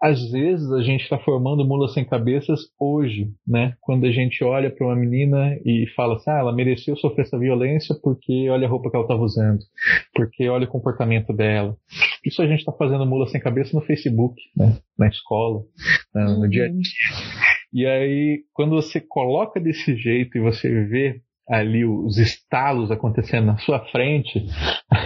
às 0.00 0.30
vezes 0.30 0.70
a 0.70 0.80
gente 0.82 1.02
está 1.02 1.18
formando 1.18 1.64
mulas 1.64 1.92
sem 1.92 2.04
cabeças 2.04 2.60
hoje, 2.78 3.32
né? 3.46 3.74
Quando 3.80 4.06
a 4.06 4.12
gente 4.12 4.42
olha 4.44 4.70
para 4.70 4.86
uma 4.86 4.94
menina 4.94 5.58
e 5.64 5.86
fala 5.96 6.14
assim, 6.14 6.30
ah, 6.30 6.38
ela 6.38 6.54
mereceu 6.54 6.96
sofrer 6.96 7.22
essa 7.22 7.38
violência 7.38 7.96
porque 8.02 8.48
olha 8.48 8.66
a 8.66 8.70
roupa 8.70 8.90
que 8.90 8.96
ela 8.96 9.04
estava 9.04 9.22
usando, 9.22 9.58
porque 10.14 10.48
olha 10.48 10.66
o 10.66 10.70
comportamento 10.70 11.32
dela. 11.32 11.76
Isso 12.24 12.40
a 12.40 12.46
gente 12.46 12.60
está 12.60 12.72
fazendo 12.72 13.06
mula 13.06 13.26
sem 13.26 13.40
cabeça 13.40 13.76
no 13.76 13.84
Facebook, 13.84 14.40
né? 14.56 14.78
Na 14.96 15.08
escola, 15.08 15.62
né? 16.14 16.24
no 16.24 16.42
uhum. 16.42 16.48
dia 16.48 16.66
a 16.66 16.68
dia. 16.68 16.82
E 17.72 17.86
aí, 17.86 18.44
quando 18.52 18.76
você 18.76 19.00
coloca 19.00 19.60
desse 19.60 19.94
jeito 19.96 20.38
e 20.38 20.40
você 20.40 20.68
vê 20.84 21.20
ali 21.48 21.84
os 21.84 22.18
estalos 22.18 22.90
acontecendo 22.90 23.46
na 23.46 23.58
sua 23.58 23.80
frente 23.86 24.44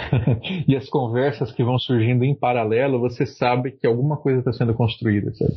e 0.66 0.76
as 0.76 0.88
conversas 0.88 1.52
que 1.52 1.62
vão 1.62 1.78
surgindo 1.78 2.24
em 2.24 2.34
paralelo, 2.34 3.00
você 3.00 3.24
sabe 3.24 3.72
que 3.72 3.86
alguma 3.86 4.16
coisa 4.16 4.40
está 4.40 4.52
sendo 4.52 4.74
construída, 4.74 5.32
sabe? 5.34 5.54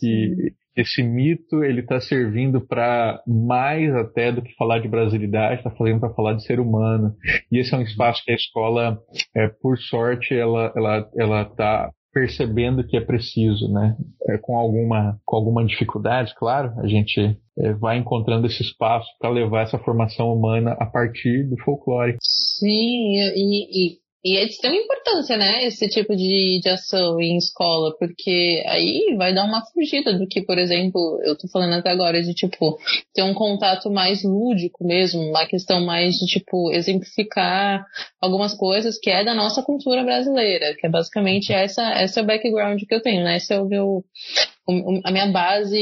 Que, 0.00 0.52
esse 0.78 1.02
mito 1.02 1.64
ele 1.64 1.80
está 1.80 2.00
servindo 2.00 2.60
para 2.60 3.20
mais 3.26 3.92
até 3.96 4.30
do 4.30 4.40
que 4.40 4.54
falar 4.54 4.78
de 4.78 4.86
brasilidade, 4.86 5.56
está 5.56 5.72
fazendo 5.72 5.98
para 5.98 6.14
falar 6.14 6.34
de 6.34 6.44
ser 6.44 6.60
humano. 6.60 7.16
E 7.50 7.58
esse 7.58 7.74
é 7.74 7.78
um 7.78 7.82
espaço 7.82 8.22
que 8.24 8.30
a 8.30 8.36
escola, 8.36 8.96
é, 9.34 9.48
por 9.60 9.76
sorte, 9.76 10.34
ela 10.34 10.72
ela 10.76 11.10
ela 11.18 11.42
está 11.42 11.90
percebendo 12.12 12.86
que 12.86 12.96
é 12.96 13.00
preciso, 13.00 13.72
né? 13.72 13.96
É, 14.28 14.38
com 14.38 14.56
alguma 14.56 15.18
com 15.24 15.36
alguma 15.36 15.64
dificuldade, 15.64 16.34
claro, 16.36 16.72
a 16.78 16.86
gente 16.86 17.38
é, 17.58 17.72
vai 17.74 17.98
encontrando 17.98 18.46
esse 18.46 18.62
espaço 18.62 19.08
para 19.18 19.30
levar 19.30 19.62
essa 19.62 19.78
formação 19.78 20.32
humana 20.32 20.72
a 20.78 20.86
partir 20.86 21.44
do 21.48 21.56
folclore. 21.62 22.16
Sim, 22.20 23.16
e, 23.34 23.94
e 23.94 23.98
e 24.24 24.36
é 24.36 24.44
de 24.44 24.50
extrema 24.50 24.76
importância, 24.76 25.36
né, 25.36 25.64
esse 25.64 25.88
tipo 25.88 26.16
de, 26.16 26.60
de 26.60 26.68
ação 26.68 27.20
em 27.20 27.36
escola, 27.36 27.96
porque 27.98 28.64
aí 28.66 29.14
vai 29.16 29.32
dar 29.32 29.44
uma 29.44 29.64
fugida 29.66 30.12
do 30.18 30.26
que, 30.26 30.42
por 30.42 30.58
exemplo, 30.58 31.20
eu 31.22 31.36
tô 31.38 31.46
falando 31.48 31.74
até 31.74 31.90
agora 31.90 32.20
de, 32.20 32.34
tipo, 32.34 32.78
ter 33.14 33.22
um 33.22 33.32
contato 33.32 33.88
mais 33.90 34.24
lúdico 34.24 34.84
mesmo, 34.84 35.22
uma 35.22 35.46
questão 35.46 35.84
mais 35.84 36.16
de, 36.16 36.26
tipo, 36.26 36.72
exemplificar 36.72 37.84
algumas 38.20 38.54
coisas 38.54 38.98
que 38.98 39.08
é 39.08 39.24
da 39.24 39.34
nossa 39.34 39.62
cultura 39.62 40.02
brasileira, 40.02 40.74
que 40.76 40.86
é 40.86 40.90
basicamente 40.90 41.52
essa, 41.52 42.02
esse 42.02 42.18
é 42.18 42.22
o 42.22 42.26
background 42.26 42.82
que 42.82 42.94
eu 42.94 43.02
tenho, 43.02 43.22
né, 43.22 43.36
esse 43.36 43.54
é 43.54 43.60
o 43.60 43.66
meu, 43.66 44.04
a 45.04 45.12
minha 45.12 45.28
base 45.28 45.78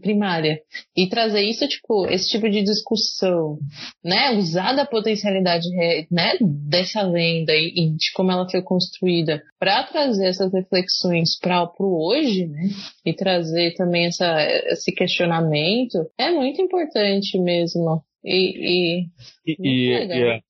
primária. 0.00 0.60
E 0.96 1.08
trazer 1.08 1.42
isso 1.42 1.66
tipo 1.68 2.06
esse 2.06 2.28
tipo 2.28 2.48
de 2.48 2.62
discussão 2.62 3.58
né 4.04 4.32
usar 4.32 4.74
da 4.74 4.86
potencialidade 4.86 5.68
né 6.10 6.36
dessa 6.40 7.02
lenda 7.02 7.52
e, 7.52 7.72
e 7.76 7.90
de 7.90 8.12
como 8.14 8.30
ela 8.30 8.48
foi 8.48 8.62
construída 8.62 9.42
para 9.58 9.82
trazer 9.84 10.26
essas 10.26 10.52
reflexões 10.52 11.38
para 11.38 11.68
o 11.78 12.06
hoje 12.06 12.46
né 12.46 12.68
e 13.04 13.12
trazer 13.12 13.74
também 13.74 14.06
essa, 14.06 14.42
esse 14.66 14.92
questionamento 14.92 15.98
é 16.18 16.30
muito 16.30 16.60
importante 16.60 17.38
mesmo 17.38 18.02
e, 18.24 19.00
e, 19.00 19.06
e, 19.46 19.56
e, 19.58 20.42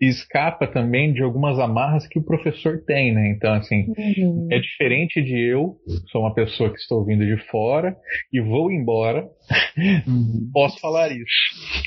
e, 0.00 0.08
escapa 0.08 0.66
também 0.66 1.12
de 1.12 1.22
algumas 1.22 1.58
amarras 1.58 2.06
que 2.06 2.18
o 2.18 2.24
professor 2.24 2.82
tem, 2.86 3.14
né? 3.14 3.30
Então, 3.36 3.52
assim, 3.52 3.86
uhum. 4.18 4.48
é 4.50 4.58
diferente 4.58 5.22
de 5.22 5.38
eu, 5.38 5.76
sou 6.10 6.22
uma 6.22 6.34
pessoa 6.34 6.70
que 6.70 6.78
estou 6.78 7.04
vindo 7.04 7.24
de 7.24 7.36
fora 7.50 7.94
e 8.32 8.40
vou 8.40 8.70
embora, 8.70 9.28
uhum. 10.06 10.50
posso 10.52 10.80
falar 10.80 11.10
isso. 11.10 11.24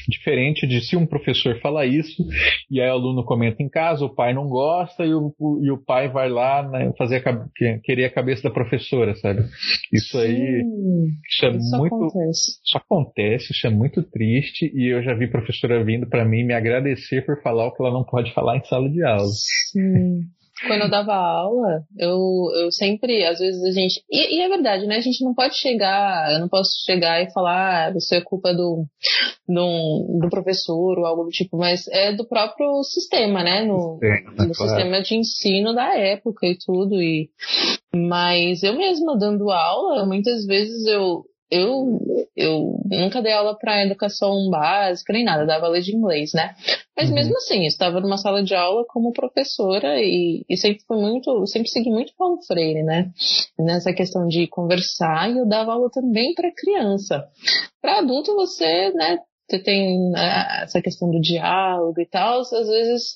Diferente 0.08 0.68
de 0.68 0.82
se 0.82 0.96
um 0.96 1.06
professor 1.06 1.60
falar 1.60 1.86
isso 1.86 2.24
e 2.70 2.80
aí 2.80 2.90
o 2.90 2.94
aluno 2.94 3.26
comenta 3.26 3.64
em 3.64 3.70
casa, 3.70 4.06
o 4.06 4.14
pai 4.14 4.34
não 4.34 4.48
gosta 4.48 5.06
e 5.06 5.14
o, 5.14 5.34
o 5.40 5.64
e 5.64 5.72
o 5.72 5.78
pai 5.78 6.10
vai 6.10 6.30
lá 6.30 6.68
né, 6.68 6.92
fazer 6.98 7.28
a, 7.28 7.80
querer 7.84 8.06
a 8.06 8.14
cabeça 8.14 8.44
da 8.44 8.52
professora, 8.52 9.16
sabe? 9.16 9.44
Isso 9.92 10.18
aí, 10.18 10.64
isso 11.28 11.46
é 11.46 11.56
isso 11.56 11.78
muito. 11.78 11.96
Acontece. 11.96 12.60
Isso 12.64 12.78
acontece, 12.78 13.54
isso 13.54 13.68
é 13.68 13.70
muito 13.70 14.04
triste 14.04 14.72
e 14.76 14.88
eu 14.94 15.02
já 15.02 15.14
vi 15.14 15.23
professora 15.28 15.84
vindo 15.84 16.08
para 16.08 16.26
mim 16.26 16.44
me 16.44 16.54
agradecer 16.54 17.26
por 17.26 17.42
falar 17.42 17.68
o 17.68 17.72
que 17.74 17.82
ela 17.82 17.92
não 17.92 18.04
pode 18.04 18.34
falar 18.34 18.58
em 18.58 18.66
sala 18.66 18.90
de 18.90 19.04
aula. 19.04 19.30
Sim. 19.72 20.22
Quando 20.68 20.84
eu 20.84 20.90
dava 20.90 21.14
aula, 21.14 21.84
eu, 21.98 22.20
eu 22.56 22.72
sempre, 22.72 23.26
às 23.26 23.40
vezes 23.40 23.64
a 23.64 23.72
gente. 23.72 24.04
E, 24.10 24.38
e, 24.38 24.42
é 24.42 24.48
verdade, 24.48 24.86
né? 24.86 24.98
A 24.98 25.02
gente 25.02 25.24
não 25.24 25.34
pode 25.34 25.58
chegar, 25.58 26.32
eu 26.32 26.40
não 26.40 26.48
posso 26.48 26.70
chegar 26.86 27.22
e 27.22 27.32
falar, 27.32 27.88
ah, 27.88 27.94
isso 27.98 28.14
é 28.14 28.22
culpa 28.22 28.54
do, 28.54 28.86
do, 29.48 30.20
do 30.22 30.30
professor 30.30 31.00
ou 31.00 31.06
algo 31.06 31.24
do 31.24 31.30
tipo, 31.30 31.58
mas 31.58 31.88
é 31.88 32.14
do 32.14 32.26
próprio 32.26 32.84
sistema, 32.84 33.44
né? 33.44 33.66
No, 33.66 34.00
sistema, 34.00 34.46
no 34.48 34.54
sistema 34.54 35.02
de 35.02 35.16
ensino 35.16 35.74
da 35.74 35.98
época 35.98 36.46
e 36.46 36.58
tudo. 36.58 37.02
E, 37.02 37.30
mas 37.94 38.64
eu 38.64 38.78
mesma 38.78 39.18
dando 39.18 39.50
aula, 39.50 40.06
muitas 40.06 40.46
vezes 40.46 40.86
eu, 40.86 41.26
eu, 41.50 42.28
eu 42.36 42.80
nunca 42.86 43.22
dei 43.22 43.34
aula 43.34 43.58
para 43.58 43.84
educação 43.84 44.50
básica 44.50 45.14
nem 45.14 45.24
nada, 45.24 45.46
dava 45.46 45.68
aula 45.68 45.82
de 45.82 45.96
inglês, 45.96 46.32
né? 46.34 46.56
Mas 46.98 47.10
uhum. 47.10 47.16
mesmo 47.16 47.38
assim, 47.38 47.66
estava 47.66 48.00
numa 48.00 48.18
sala 48.18 48.44
de 48.44 48.56
aula 48.56 48.86
como 48.88 49.14
professora 49.14 50.02
e, 50.02 50.46
e 50.50 50.58
sempre 50.58 50.84
foi 50.88 50.98
muito, 50.98 51.46
sempre 51.48 51.70
segui 51.70 51.90
muito 51.90 52.14
Paulo 52.18 52.40
Freire, 52.48 52.84
né? 52.84 53.12
Nessa 53.60 53.94
questão 53.94 54.28
de 54.28 54.48
conversar 54.48 55.30
e 55.32 55.38
eu 55.38 55.48
dava 55.48 55.74
aula 55.74 55.90
também 55.92 56.34
para 56.34 56.52
criança. 56.56 57.28
Para 57.82 58.00
adulto 58.00 58.36
você, 58.36 58.92
né, 58.94 59.20
você 59.50 59.60
tem 59.60 60.10
né, 60.10 60.64
essa 60.64 60.82
questão 60.82 61.12
do 61.12 61.20
diálogo 61.20 62.00
e 62.00 62.06
tal, 62.06 62.42
às 62.42 62.50
vezes, 62.50 63.14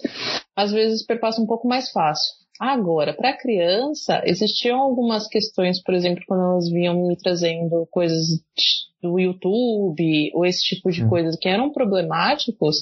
às 0.55 0.71
vezes 0.71 1.05
perpassa 1.05 1.41
um 1.41 1.47
pouco 1.47 1.67
mais 1.67 1.89
fácil. 1.91 2.36
Agora, 2.59 3.13
para 3.13 3.37
criança, 3.37 4.21
existiam 4.25 4.79
algumas 4.79 5.27
questões, 5.27 5.81
por 5.81 5.93
exemplo, 5.93 6.23
quando 6.27 6.43
elas 6.43 6.69
vinham 6.69 7.07
me 7.07 7.15
trazendo 7.15 7.87
coisas 7.91 8.41
do 9.01 9.19
YouTube 9.19 10.31
ou 10.33 10.45
esse 10.45 10.61
tipo 10.61 10.89
de 10.89 11.03
hum. 11.03 11.09
coisas 11.09 11.37
que 11.39 11.47
eram 11.47 11.71
problemáticos, 11.71 12.81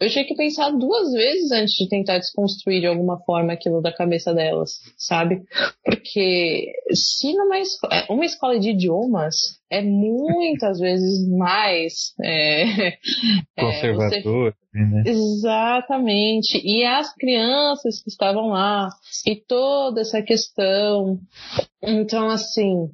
eu 0.00 0.08
tinha 0.08 0.24
que 0.24 0.34
pensar 0.34 0.70
duas 0.70 1.12
vezes 1.12 1.50
antes 1.50 1.74
de 1.74 1.88
tentar 1.88 2.18
desconstruir 2.18 2.80
de 2.80 2.86
alguma 2.86 3.18
forma 3.24 3.52
aquilo 3.52 3.80
da 3.80 3.92
cabeça 3.92 4.32
delas, 4.32 4.78
sabe? 4.96 5.42
Porque 5.84 6.72
se 6.92 7.32
numa 7.34 7.58
escola, 7.58 7.94
é, 7.94 8.12
uma 8.12 8.24
escola 8.24 8.58
de 8.58 8.70
idiomas 8.70 9.58
é 9.70 9.82
muitas 9.82 10.78
vezes 10.78 11.28
mais 11.28 12.14
é, 12.22 12.92
conservador. 13.58 14.54
É, 14.74 14.78
né? 14.78 15.02
Exatamente. 15.06 16.60
E 16.64 16.84
as 16.84 17.14
crianças 17.14 18.02
que 18.02 18.08
estavam 18.08 18.48
lá 18.48 18.88
e 19.26 19.36
toda 19.36 20.00
essa 20.00 20.22
questão. 20.22 21.18
Então, 21.82 22.28
assim, 22.28 22.88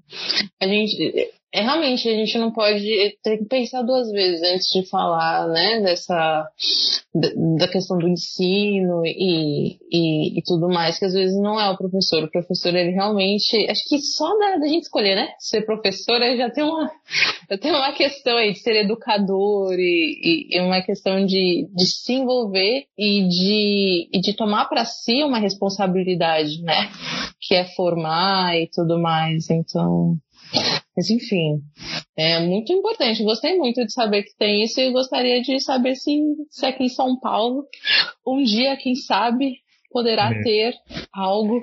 a 0.60 0.66
gente 0.66 1.30
é 1.54 1.62
realmente 1.62 2.08
a 2.08 2.12
gente 2.12 2.36
não 2.36 2.50
pode 2.50 2.84
ter 3.22 3.38
que 3.38 3.44
pensar 3.44 3.82
duas 3.82 4.10
vezes 4.10 4.42
antes 4.42 4.66
de 4.72 4.88
falar, 4.90 5.46
né, 5.46 5.80
dessa 5.82 6.50
da 7.58 7.68
questão 7.68 7.96
do 7.96 8.08
ensino 8.08 9.02
e, 9.06 9.78
e, 9.88 10.38
e, 10.38 10.42
tudo 10.44 10.68
mais, 10.68 10.98
que 10.98 11.04
às 11.04 11.12
vezes 11.12 11.40
não 11.40 11.60
é 11.60 11.70
o 11.70 11.76
professor. 11.76 12.24
O 12.24 12.30
professor, 12.30 12.74
ele 12.74 12.90
realmente. 12.90 13.70
Acho 13.70 13.88
que 13.88 14.00
só 14.00 14.28
da, 14.36 14.56
da 14.56 14.66
gente 14.66 14.82
escolher, 14.82 15.14
né? 15.14 15.28
Ser 15.38 15.64
professor, 15.64 16.18
já 16.36 16.50
tem 16.50 16.64
uma, 16.64 16.90
já 17.48 17.56
tem 17.56 17.70
uma 17.70 17.92
questão 17.92 18.36
aí 18.36 18.52
de 18.52 18.58
ser 18.58 18.74
educador 18.84 19.74
e, 19.78 20.48
e, 20.50 20.56
e 20.56 20.60
uma 20.60 20.82
questão 20.82 21.24
de, 21.24 21.68
de 21.72 21.86
se 21.86 22.14
envolver 22.14 22.86
e 22.98 23.28
de, 23.28 24.08
e 24.12 24.20
de 24.20 24.34
tomar 24.34 24.64
para 24.64 24.84
si 24.84 25.22
uma 25.22 25.38
responsabilidade, 25.38 26.60
né? 26.62 26.90
Que 27.40 27.54
é 27.54 27.64
formar 27.76 28.56
e 28.56 28.68
tudo 28.74 28.98
mais. 28.98 29.48
Então. 29.50 30.18
Mas 30.96 31.10
enfim, 31.10 31.60
é 32.16 32.40
muito 32.40 32.72
importante. 32.72 33.24
Gostei 33.24 33.56
muito 33.56 33.84
de 33.84 33.92
saber 33.92 34.22
que 34.22 34.36
tem 34.36 34.62
isso 34.62 34.80
e 34.80 34.92
gostaria 34.92 35.42
de 35.42 35.60
saber 35.60 35.96
se, 35.96 36.20
se 36.50 36.66
aqui 36.66 36.84
em 36.84 36.88
São 36.88 37.18
Paulo, 37.18 37.66
um 38.26 38.42
dia, 38.42 38.76
quem 38.76 38.94
sabe, 38.94 39.56
poderá 39.90 40.30
é. 40.30 40.42
ter 40.42 40.74
algo 41.12 41.62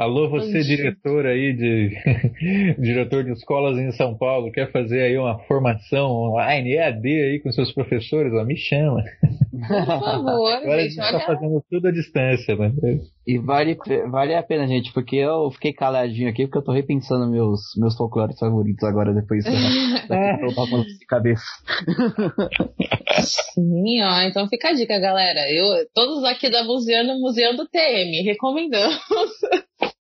Alô, 0.00 0.30
você 0.30 0.62
diretor 0.62 1.26
aí 1.26 1.52
de 1.52 1.90
diretor 2.80 3.22
de 3.22 3.32
escolas 3.32 3.76
em 3.76 3.92
São 3.92 4.16
Paulo, 4.16 4.50
quer 4.50 4.72
fazer 4.72 5.02
aí 5.02 5.18
uma 5.18 5.38
formação 5.40 6.10
online, 6.10 6.72
EAD 6.72 7.06
aí 7.06 7.38
com 7.38 7.52
seus 7.52 7.70
professores, 7.70 8.32
ó, 8.32 8.42
me 8.42 8.56
chama. 8.56 9.04
Por 9.50 9.86
favor, 9.86 10.52
Agora 10.56 10.82
gente, 10.84 10.98
a 10.98 11.04
gente 11.04 11.12
tá 11.12 11.26
fazendo 11.26 11.62
tudo 11.70 11.88
à 11.88 11.92
distância, 11.92 12.56
né? 12.56 12.72
E 13.26 13.36
vale, 13.36 13.76
vale 14.10 14.34
a 14.34 14.42
pena, 14.42 14.66
gente, 14.66 14.90
porque 14.94 15.16
eu 15.16 15.50
fiquei 15.50 15.74
caladinho 15.74 16.30
aqui 16.30 16.46
porque 16.46 16.56
eu 16.56 16.64
tô 16.64 16.72
repensando 16.72 17.30
meus, 17.30 17.60
meus 17.76 17.94
folclores 17.94 18.38
favoritos 18.38 18.82
agora, 18.88 19.12
depois 19.12 19.44
da, 19.44 19.50
da 20.08 20.36
de 20.82 21.06
cabeça. 21.06 21.44
Sim, 23.20 24.02
ó, 24.02 24.22
então 24.22 24.48
fica 24.48 24.70
a 24.70 24.72
dica, 24.72 24.98
galera. 24.98 25.40
Eu, 25.52 25.86
todos 25.94 26.24
aqui 26.24 26.50
da 26.50 26.64
Museano, 26.64 27.20
Museu 27.20 27.54
do 27.54 27.68
TM, 27.68 28.22
recomendamos. 28.24 28.98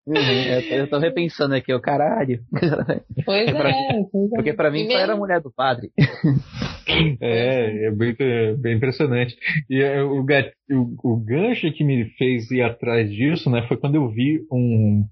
Uhum, 0.09 0.71
eu, 0.71 0.79
eu 0.79 0.89
tô 0.89 0.99
repensando 0.99 1.55
aqui, 1.55 1.73
o 1.73 1.81
caralho. 1.81 2.41
Pois 3.27 3.47
é, 3.47 3.53
pra, 3.53 3.71
é, 3.71 4.03
Porque 4.35 4.53
pra 4.55 4.71
mim 4.71 4.91
só 4.91 4.99
era 4.99 5.13
a 5.13 5.17
mulher 5.17 5.41
do 5.41 5.53
padre. 5.53 5.93
É, 7.21 7.87
é 7.87 7.91
bem, 7.91 8.17
bem 8.57 8.77
impressionante. 8.77 9.37
E 9.69 9.83
é, 9.83 10.03
o, 10.03 10.25
o, 10.71 11.13
o, 11.13 11.17
gancho 11.17 11.73
que 11.73 11.85
me 11.85 12.05
fez 12.17 12.51
ir 12.51 12.63
atrás 12.63 13.11
disso, 13.11 13.51
né, 13.51 13.65
foi 13.67 13.77
quando 13.77 13.95
eu 13.95 14.09
vi 14.09 14.41
um, 14.53 15.05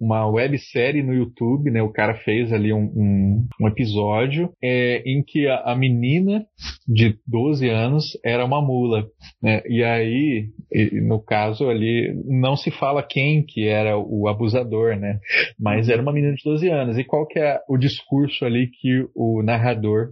uma 0.00 0.26
websérie 0.26 1.02
no 1.02 1.14
YouTube, 1.14 1.70
né, 1.70 1.82
o 1.82 1.92
cara 1.92 2.14
fez 2.14 2.52
ali 2.52 2.72
um, 2.72 2.84
um, 2.96 3.48
um 3.60 3.68
episódio 3.68 4.52
é, 4.62 5.02
em 5.06 5.22
que 5.22 5.46
a, 5.46 5.72
a, 5.72 5.76
menina 5.76 6.44
de 6.86 7.16
12 7.26 7.68
anos 7.68 8.18
era 8.24 8.44
uma 8.44 8.60
mula, 8.60 9.06
né, 9.42 9.62
e 9.68 9.82
aí, 9.82 10.48
no 11.02 11.20
caso 11.20 11.68
ali, 11.68 12.12
não 12.24 12.56
se 12.56 12.70
fala 12.70 13.02
quem 13.02 13.44
que 13.44 13.66
era 13.66 13.96
o 13.96 14.28
abusador, 14.28 14.96
né, 14.96 15.18
mas 15.58 15.88
era 15.88 16.02
uma 16.02 16.12
menina 16.12 16.34
de 16.34 16.42
12 16.44 16.68
anos. 16.68 16.98
E 16.98 17.04
qual 17.04 17.26
que 17.26 17.38
é 17.38 17.60
o 17.68 17.76
discurso 17.76 18.44
ali 18.44 18.68
que 18.68 19.06
o 19.14 19.42
narrador, 19.42 20.10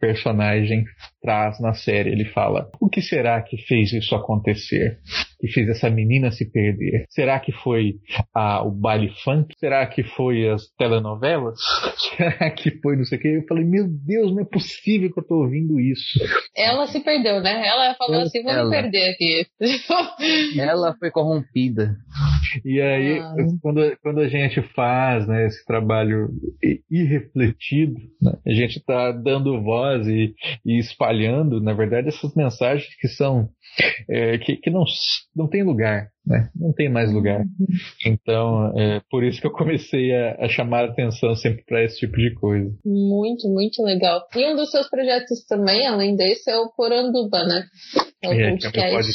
personagem, 0.00 0.84
traz 1.26 1.58
na 1.58 1.74
série? 1.74 2.10
Ele 2.10 2.24
fala, 2.24 2.70
o 2.80 2.88
que 2.88 3.02
será 3.02 3.42
que 3.42 3.56
fez 3.56 3.92
isso 3.92 4.14
acontecer? 4.14 5.00
Que 5.38 5.48
fez 5.48 5.68
essa 5.68 5.90
menina 5.90 6.30
se 6.30 6.50
perder? 6.50 7.04
Será 7.10 7.38
que 7.40 7.52
foi 7.52 7.94
a, 8.34 8.62
o 8.62 8.70
baile 8.70 9.10
funk? 9.22 9.54
Será 9.58 9.86
que 9.86 10.02
foi 10.02 10.48
as 10.48 10.68
telenovelas? 10.78 11.58
Será 12.16 12.50
que 12.50 12.70
foi 12.80 12.96
não 12.96 13.04
sei 13.04 13.18
o 13.18 13.20
que? 13.20 13.28
Eu 13.28 13.46
falei, 13.46 13.64
meu 13.64 13.86
Deus, 13.88 14.32
não 14.32 14.42
é 14.42 14.44
possível 14.44 15.12
que 15.12 15.20
eu 15.20 15.26
tô 15.26 15.42
ouvindo 15.42 15.78
isso. 15.80 16.18
Ela 16.56 16.86
se 16.86 17.00
perdeu, 17.00 17.40
né? 17.40 17.66
Ela 17.66 17.94
falou 17.94 18.22
assim, 18.22 18.42
vou 18.42 18.64
me 18.64 18.70
perder 18.70 19.10
aqui. 19.10 19.46
Ela 20.58 20.94
foi 20.98 21.10
corrompida. 21.10 21.96
E 22.64 22.80
aí, 22.80 23.18
ah. 23.18 23.34
quando, 23.60 23.96
quando 24.02 24.20
a 24.20 24.28
gente 24.28 24.62
faz 24.74 25.26
né, 25.26 25.46
esse 25.46 25.64
trabalho 25.66 26.28
irrefletido, 26.90 27.94
né, 28.20 28.32
a 28.46 28.52
gente 28.52 28.78
está 28.78 29.12
dando 29.12 29.62
voz 29.62 30.06
e, 30.06 30.34
e, 30.64 30.78
espalhando, 30.78 31.60
na 31.60 31.72
verdade, 31.72 32.08
essas 32.08 32.34
mensagens 32.34 32.94
que 33.00 33.08
são 33.08 33.48
é, 34.08 34.38
que, 34.38 34.56
que 34.56 34.70
não, 34.70 34.84
não 35.34 35.48
tem 35.48 35.62
lugar, 35.62 36.08
né? 36.26 36.50
Não 36.54 36.72
tem 36.72 36.88
mais 36.88 37.12
lugar. 37.12 37.44
Então, 38.04 38.72
é 38.78 39.00
por 39.10 39.24
isso 39.24 39.40
que 39.40 39.46
eu 39.46 39.52
comecei 39.52 40.14
a, 40.14 40.36
a 40.44 40.48
chamar 40.48 40.84
a 40.84 40.90
atenção 40.90 41.34
sempre 41.34 41.64
para 41.64 41.84
esse 41.84 41.98
tipo 41.98 42.16
de 42.16 42.34
coisa. 42.34 42.70
Muito, 42.84 43.48
muito 43.48 43.82
legal. 43.82 44.22
E 44.34 44.52
um 44.52 44.56
dos 44.56 44.70
seus 44.70 44.88
projetos 44.88 45.44
também, 45.46 45.86
além 45.86 46.16
desse, 46.16 46.50
é 46.50 46.58
o 46.58 46.70
Poranduba, 46.70 47.44
né? 47.44 47.64
É 48.22 48.28
o 48.28 48.32
é, 48.32 48.50
podcast. 48.50 49.12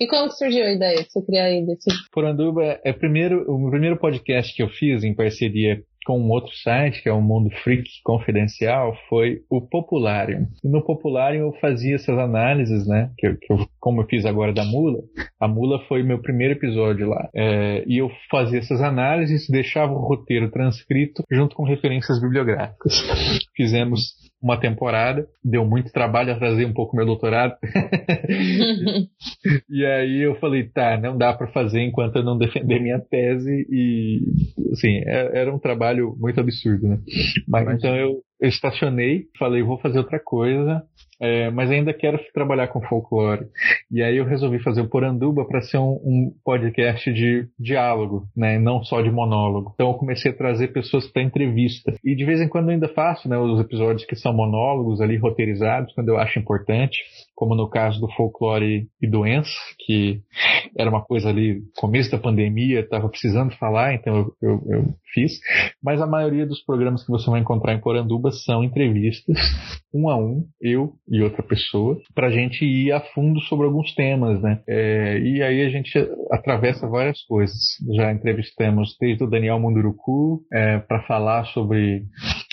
E 0.00 0.06
como 0.06 0.30
surgiu 0.30 0.64
a 0.64 0.72
ideia 0.72 1.02
de 1.02 1.10
você 1.10 1.20
criar 1.24 1.50
ele? 1.50 1.76
Poranduba 2.12 2.80
é 2.84 2.92
primeiro, 2.92 3.44
o 3.50 3.70
primeiro 3.70 3.98
podcast 3.98 4.54
que 4.54 4.62
eu 4.62 4.68
fiz 4.68 5.02
em 5.02 5.14
parceria 5.14 5.82
com 6.06 6.18
um 6.18 6.30
outro 6.30 6.52
site, 6.56 7.02
que 7.02 7.08
é 7.08 7.12
o 7.12 7.20
Mundo 7.20 7.50
Freak 7.62 7.88
Confidencial, 8.02 8.96
foi 9.08 9.42
o 9.50 9.60
Popularium. 9.60 10.46
E 10.64 10.68
no 10.68 10.82
Popularium 10.82 11.46
eu 11.46 11.52
fazia 11.60 11.96
essas 11.96 12.18
análises, 12.18 12.86
né? 12.86 13.10
Que 13.16 13.26
eu, 13.26 13.36
que 13.38 13.52
eu, 13.52 13.68
como 13.80 14.02
eu 14.02 14.06
fiz 14.06 14.24
agora 14.24 14.52
da 14.52 14.64
Mula, 14.64 15.00
a 15.40 15.46
Mula 15.46 15.80
foi 15.86 16.02
meu 16.02 16.20
primeiro 16.20 16.54
episódio 16.54 17.08
lá. 17.08 17.28
É, 17.34 17.84
e 17.86 17.98
eu 17.98 18.10
fazia 18.30 18.58
essas 18.58 18.80
análises, 18.80 19.48
deixava 19.48 19.92
o 19.92 20.06
roteiro 20.06 20.50
transcrito 20.50 21.22
junto 21.30 21.54
com 21.54 21.64
referências 21.64 22.20
bibliográficas. 22.20 22.94
Fizemos 23.56 24.27
uma 24.40 24.58
temporada, 24.58 25.26
deu 25.44 25.64
muito 25.64 25.92
trabalho 25.92 26.32
a 26.32 26.38
trazer 26.38 26.64
um 26.64 26.72
pouco 26.72 26.96
meu 26.96 27.04
doutorado. 27.04 27.56
e 29.68 29.84
aí 29.84 30.20
eu 30.20 30.36
falei, 30.36 30.68
tá, 30.68 30.96
não 30.96 31.18
dá 31.18 31.32
para 31.32 31.48
fazer 31.48 31.80
enquanto 31.80 32.16
eu 32.16 32.22
não 32.22 32.38
defender 32.38 32.80
minha 32.80 33.00
tese 33.00 33.66
e, 33.70 34.20
assim, 34.72 35.02
é, 35.06 35.40
era 35.40 35.54
um 35.54 35.58
trabalho 35.58 35.98
trabalho 35.98 36.16
muito 36.18 36.40
absurdo, 36.40 36.88
né? 36.88 36.98
Mas, 37.46 37.76
então 37.76 37.96
eu, 37.96 38.22
eu 38.40 38.48
estacionei, 38.48 39.26
falei, 39.38 39.62
vou 39.62 39.78
fazer 39.78 39.98
outra 39.98 40.20
coisa, 40.20 40.82
é, 41.20 41.50
mas 41.50 41.70
ainda 41.70 41.92
quero 41.92 42.18
trabalhar 42.32 42.68
com 42.68 42.80
folclore. 42.82 43.46
E 43.90 44.02
aí 44.02 44.16
eu 44.16 44.24
resolvi 44.24 44.58
fazer 44.60 44.82
o 44.82 44.88
Poranduba 44.88 45.44
para 45.44 45.60
ser 45.60 45.78
um, 45.78 46.00
um, 46.04 46.32
podcast 46.44 47.12
de 47.12 47.48
diálogo, 47.58 48.24
né, 48.36 48.58
não 48.58 48.82
só 48.82 49.00
de 49.00 49.10
monólogo. 49.10 49.72
Então 49.74 49.88
eu 49.88 49.94
comecei 49.94 50.30
a 50.30 50.36
trazer 50.36 50.68
pessoas 50.68 51.06
para 51.06 51.22
entrevista. 51.22 51.94
E 52.04 52.14
de 52.14 52.24
vez 52.24 52.40
em 52.40 52.48
quando 52.48 52.68
eu 52.68 52.74
ainda 52.74 52.88
faço, 52.88 53.28
né, 53.28 53.36
os 53.36 53.60
episódios 53.60 54.04
que 54.04 54.16
são 54.16 54.32
monólogos 54.32 55.00
ali 55.00 55.16
roteirizados, 55.16 55.92
quando 55.94 56.08
eu 56.08 56.18
acho 56.18 56.38
importante, 56.38 57.02
como 57.38 57.54
no 57.54 57.70
caso 57.70 58.00
do 58.00 58.10
folclore 58.14 58.88
e 59.00 59.08
doença, 59.08 59.48
que 59.86 60.20
era 60.76 60.90
uma 60.90 61.04
coisa 61.04 61.28
ali 61.28 61.62
começo 61.76 62.10
da 62.10 62.18
pandemia, 62.18 62.80
estava 62.80 63.08
precisando 63.08 63.54
falar, 63.58 63.94
então 63.94 64.16
eu, 64.16 64.34
eu, 64.42 64.62
eu 64.68 64.84
fiz. 65.14 65.38
Mas 65.80 66.00
a 66.00 66.06
maioria 66.06 66.44
dos 66.44 66.60
programas 66.64 67.04
que 67.04 67.12
você 67.12 67.30
vai 67.30 67.38
encontrar 67.38 67.74
em 67.74 67.80
Poranduba 67.80 68.32
são 68.32 68.64
entrevistas, 68.64 69.36
um 69.94 70.08
a 70.08 70.16
um, 70.16 70.44
eu 70.60 70.94
e 71.08 71.22
outra 71.22 71.44
pessoa, 71.44 71.96
para 72.12 72.26
a 72.26 72.30
gente 72.32 72.64
ir 72.64 72.90
a 72.90 73.00
fundo 73.14 73.40
sobre 73.42 73.66
alguns 73.66 73.94
temas, 73.94 74.42
né? 74.42 74.60
É, 74.68 75.20
e 75.20 75.40
aí 75.40 75.64
a 75.64 75.68
gente 75.68 75.96
atravessa 76.32 76.88
várias 76.88 77.22
coisas. 77.22 77.56
Já 77.94 78.12
entrevistamos 78.12 78.96
desde 79.00 79.22
o 79.22 79.30
Daniel 79.30 79.60
Munduruku 79.60 80.42
é, 80.52 80.78
para 80.78 81.04
falar 81.04 81.44
sobre 81.46 82.02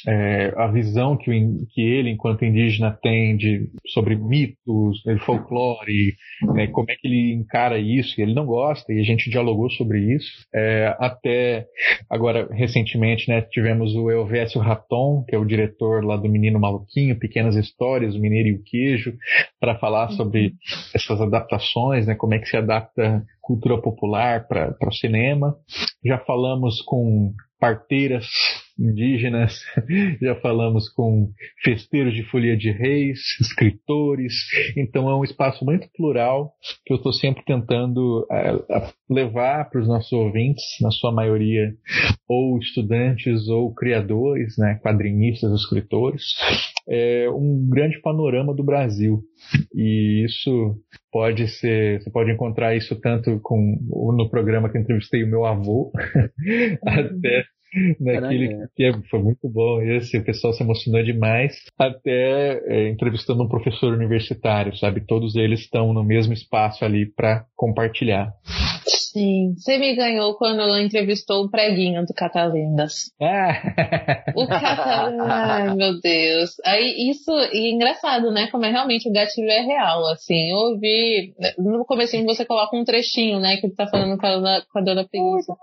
é, 0.08 0.54
a 0.56 0.68
visão 0.68 1.18
que, 1.18 1.30
o, 1.30 1.66
que, 1.68 1.82
ele, 1.82 2.10
enquanto 2.10 2.46
indígena, 2.46 2.98
tem 3.02 3.36
de, 3.38 3.70
sobre 3.88 4.16
mitos, 4.16 5.02
de 5.06 5.18
folclore, 5.20 6.16
né, 6.54 6.68
como 6.68 6.90
é 6.90 6.96
que 6.96 7.08
ele 7.08 7.34
encara 7.34 7.78
isso, 7.78 8.20
e 8.20 8.24
ele 8.24 8.34
não 8.34 8.46
gosta, 8.46 8.94
e 8.94 9.00
a 9.00 9.04
gente 9.04 9.30
dialogou 9.30 9.70
sobre 9.72 10.16
isso. 10.16 10.46
É, 10.54 10.96
até 11.00 11.66
agora, 12.10 12.48
recentemente, 12.52 13.30
né, 13.30 13.42
tivemos 13.42 13.96
o 13.96 14.10
Elvésio 14.10 14.62
Raton, 14.62 15.24
que 15.28 15.36
é 15.36 15.40
o 15.40 15.46
diretor 15.46 16.04
lá 16.04 16.18
do 16.18 16.30
Menino 16.30 16.60
Maluquinho, 16.60 17.20
Pequenas 17.20 17.56
Histórias, 17.56 18.16
o 18.16 18.20
Mineiro 18.20 18.50
e 18.50 18.54
o 18.54 18.64
Queijo, 18.64 19.14
para 19.60 19.78
falar 19.78 20.10
sobre 20.12 20.54
essas 20.94 21.20
adaptações, 21.20 22.06
né, 22.06 22.16
como 22.16 22.34
é 22.34 22.40
que 22.40 22.48
se 22.48 22.58
adapta 22.58 23.24
cultura 23.42 23.80
popular 23.80 24.48
para 24.48 24.76
o 24.82 24.94
cinema. 24.94 25.56
Já 26.04 26.18
falamos 26.18 26.82
com 26.82 27.32
parteiras 27.60 28.26
indígenas, 28.78 29.60
já 30.22 30.36
falamos 30.36 30.90
com 30.90 31.32
festeiros 31.64 32.14
de 32.14 32.24
folia 32.24 32.58
de 32.58 32.72
reis, 32.72 33.20
escritores, 33.40 34.34
então 34.76 35.10
é 35.10 35.16
um 35.16 35.24
espaço 35.24 35.64
muito 35.64 35.88
plural 35.96 36.54
que 36.86 36.94
eu 36.94 36.98
estou 36.98 37.14
sempre 37.14 37.44
tentando 37.46 38.26
é, 38.32 38.54
levar 39.10 39.70
para 39.70 39.82
os 39.82 39.88
nossos 39.88 40.12
ouvintes, 40.12 40.64
na 40.82 40.92
sua 40.92 41.12
maioria 41.12 41.74
ou 42.28 42.58
estudantes 42.60 43.48
ou 43.48 43.74
criadores, 43.74 44.58
né, 44.58 44.80
quadrinistas, 44.84 45.52
escritores, 45.54 46.24
é 46.88 47.28
um 47.30 47.68
grande 47.70 48.00
panorama 48.02 48.54
do 48.54 48.64
Brasil. 48.64 49.24
E 49.74 50.26
isso 50.26 50.76
pode 51.12 51.48
ser, 51.48 52.02
você 52.02 52.12
pode 52.12 52.32
encontrar 52.32 52.76
isso 52.76 53.00
tanto 53.00 53.40
com 53.42 53.78
no 54.16 54.30
programa 54.30 54.70
que 54.70 54.78
entrevistei 54.78 55.24
o 55.24 55.30
meu 55.30 55.46
avô, 55.46 55.92
até 56.86 57.46
naquele 58.00 58.56
né, 58.56 58.68
que 58.76 58.84
é, 58.84 58.94
foi 59.10 59.22
muito 59.22 59.50
bom 59.50 59.82
esse, 59.82 60.18
o 60.18 60.24
pessoal 60.24 60.54
se 60.54 60.64
emocionou 60.64 61.04
demais, 61.04 61.56
até 61.78 62.62
é, 62.66 62.90
entrevistando 62.90 63.44
um 63.44 63.48
professor 63.48 63.94
universitário, 63.94 64.76
sabe? 64.78 65.06
Todos 65.06 65.36
eles 65.36 65.62
estão 65.62 65.94
no 65.94 66.04
mesmo 66.04 66.34
espaço 66.34 66.84
ali 66.84 67.06
para 67.06 67.46
compartilhar. 67.56 68.34
Sim, 68.86 69.54
você 69.58 69.78
me 69.78 69.96
ganhou 69.96 70.36
quando 70.36 70.60
ela 70.60 70.82
entrevistou 70.82 71.46
o 71.46 71.50
preguinho 71.50 72.06
do 72.06 72.14
Catalendas. 72.14 73.14
Ah. 73.22 74.26
O 74.36 74.46
Catalendas, 74.46 75.30
ai 75.30 75.76
meu 75.76 76.02
Deus. 76.02 76.50
Aí 76.66 77.10
isso, 77.10 77.32
e 77.54 77.72
engraçado, 77.74 78.32
né? 78.32 78.48
Como 78.52 78.66
é 78.66 78.72
realmente 78.72 79.08
o 79.08 79.14
gatilho 79.14 79.50
é 79.50 79.62
real, 79.62 80.06
assim. 80.08 80.52
Eu 80.52 80.58
ouvi, 80.58 81.34
no 81.58 81.86
começo 81.86 82.16
você 82.26 82.46
coloca 82.46 82.76
um 82.76 82.84
trechinho, 82.84 83.40
né? 83.40 83.56
Que 83.58 83.68
ele 83.68 83.76
tá 83.76 83.88
falando 83.88 84.18
com 84.18 84.26
a, 84.26 84.62
com 84.72 84.80
a 84.80 84.82
dona 84.82 85.06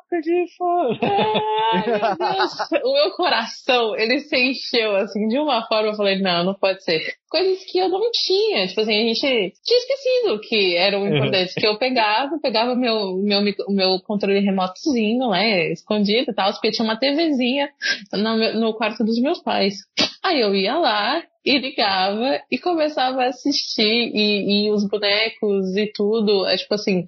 Preguiça. 0.08 0.64
Ai, 1.02 1.86
meu 1.86 2.00
Deus. 2.16 2.82
O 2.84 2.92
meu 2.92 3.10
coração, 3.12 3.96
ele 3.96 4.20
se 4.20 4.36
encheu, 4.36 4.96
assim, 4.96 5.28
de 5.28 5.38
uma 5.38 5.66
forma, 5.66 5.90
eu 5.90 5.94
falei, 5.94 6.18
não, 6.18 6.44
não 6.44 6.54
pode 6.54 6.82
ser 6.84 7.00
coisas 7.28 7.64
que 7.64 7.78
eu 7.78 7.88
não 7.88 8.10
tinha. 8.12 8.66
Tipo 8.66 8.82
assim, 8.82 8.94
a 8.94 9.08
gente 9.08 9.20
tinha 9.20 9.78
esquecido 9.78 10.40
que 10.40 10.76
eram 10.76 11.06
importantes. 11.06 11.54
que 11.54 11.66
eu 11.66 11.78
pegava, 11.78 12.38
pegava 12.40 12.74
meu, 12.74 13.16
meu, 13.16 13.40
meu 13.68 14.00
controle 14.00 14.40
remotozinho, 14.40 15.30
né? 15.30 15.72
Escondido 15.72 16.30
e 16.30 16.34
tal, 16.34 16.52
porque 16.52 16.70
tinha 16.70 16.84
uma 16.84 16.98
TVzinha 16.98 17.70
no, 18.12 18.60
no 18.60 18.74
quarto 18.74 19.04
dos 19.04 19.20
meus 19.20 19.40
pais. 19.40 19.76
Aí 20.22 20.40
eu 20.40 20.54
ia 20.54 20.76
lá, 20.78 21.22
e 21.44 21.58
ligava 21.58 22.40
e 22.50 22.58
começava 22.58 23.22
a 23.22 23.28
assistir 23.28 23.82
e, 23.82 24.66
e 24.66 24.70
os 24.70 24.86
bonecos 24.88 25.76
e 25.76 25.90
tudo. 25.92 26.46
É 26.46 26.56
tipo 26.56 26.74
assim, 26.74 27.04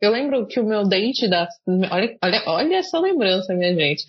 eu 0.00 0.10
lembro 0.10 0.46
que 0.46 0.60
o 0.60 0.66
meu 0.66 0.86
dente 0.86 1.26
da. 1.28 1.48
Olha, 1.90 2.16
olha, 2.22 2.42
olha 2.46 2.76
essa 2.76 2.98
lembrança, 3.00 3.54
minha 3.54 3.74
gente. 3.74 4.04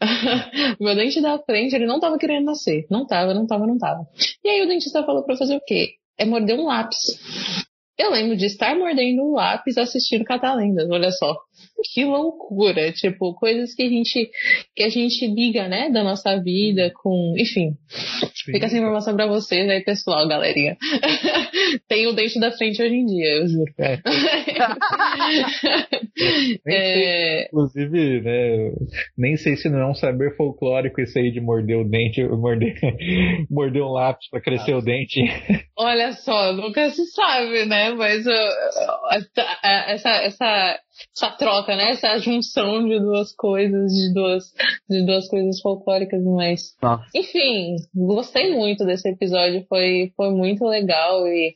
meu 0.80 0.94
dente 0.94 1.20
da 1.20 1.38
frente, 1.38 1.74
ele 1.74 1.86
não 1.86 1.98
tava 1.98 2.18
querendo 2.18 2.46
nascer. 2.46 2.86
Não 2.90 3.06
tava, 3.06 3.34
não 3.34 3.46
tava, 3.46 3.66
não 3.66 3.76
tava. 3.76 4.06
E 4.44 4.48
aí 4.48 4.62
o 4.62 4.68
dentista 4.68 5.04
falou 5.04 5.24
pra 5.24 5.36
fazer 5.36 5.56
o 5.56 5.64
quê? 5.66 5.94
É 6.16 6.24
morder 6.24 6.58
um 6.58 6.66
lápis. 6.66 7.18
Eu 7.98 8.10
lembro 8.10 8.36
de 8.36 8.46
estar 8.46 8.76
mordendo 8.76 9.22
um 9.22 9.34
lápis 9.34 9.78
assistindo 9.78 10.24
Catalendas, 10.24 10.88
olha 10.90 11.10
só 11.12 11.36
que 11.92 12.04
loucura, 12.04 12.92
tipo, 12.92 13.34
coisas 13.34 13.74
que 13.74 13.82
a 13.82 13.88
gente 13.88 14.30
que 14.74 14.82
a 14.82 14.88
gente 14.88 15.26
liga, 15.26 15.68
né, 15.68 15.90
da 15.90 16.02
nossa 16.02 16.40
vida 16.40 16.92
com, 17.02 17.34
enfim. 17.36 17.76
Sim. 17.88 18.52
Fica 18.52 18.66
essa 18.66 18.76
informação 18.76 19.14
para 19.16 19.26
vocês 19.26 19.68
aí, 19.68 19.82
pessoal, 19.82 20.26
galerinha. 20.28 20.76
Tem 21.88 22.06
o 22.06 22.12
dente 22.12 22.38
da 22.38 22.52
frente 22.52 22.82
hoje 22.82 22.94
em 22.94 23.06
dia, 23.06 23.36
eu 23.36 23.48
juro. 23.48 23.72
É. 23.78 23.98
é... 26.68 27.46
inclusive, 27.46 28.20
né, 28.20 28.72
nem 29.16 29.36
sei 29.36 29.56
se 29.56 29.68
não 29.68 29.78
é 29.80 29.86
um 29.86 29.94
saber 29.94 30.36
folclórico 30.36 31.00
esse 31.00 31.18
aí 31.18 31.30
de 31.30 31.40
morder 31.40 31.78
o 31.78 31.88
dente, 31.88 32.22
morder, 32.22 32.74
morder 33.50 33.82
um 33.82 33.92
lápis 33.92 34.28
para 34.30 34.40
crescer 34.40 34.72
ah. 34.72 34.78
o 34.78 34.82
dente. 34.82 35.20
Olha 35.76 36.12
só, 36.12 36.52
nunca 36.52 36.90
se 36.90 37.04
sabe, 37.06 37.64
né, 37.66 37.90
mas 37.92 38.26
uh, 38.26 39.20
essa, 39.62 40.10
essa 40.22 40.80
essa 41.16 41.30
troca, 41.36 41.76
né? 41.76 41.90
Essa 41.90 42.18
junção 42.18 42.86
de 42.86 42.98
duas 42.98 43.34
coisas, 43.34 43.92
de 43.92 44.12
duas, 44.12 44.44
de 44.88 45.04
duas 45.04 45.28
coisas 45.28 45.60
folclóricas, 45.60 46.22
mas. 46.22 46.76
Nossa. 46.82 47.04
Enfim, 47.14 47.76
gostei 47.94 48.54
muito 48.54 48.84
desse 48.84 49.08
episódio, 49.08 49.64
foi, 49.68 50.12
foi 50.16 50.30
muito 50.30 50.64
legal 50.64 51.26
e, 51.26 51.54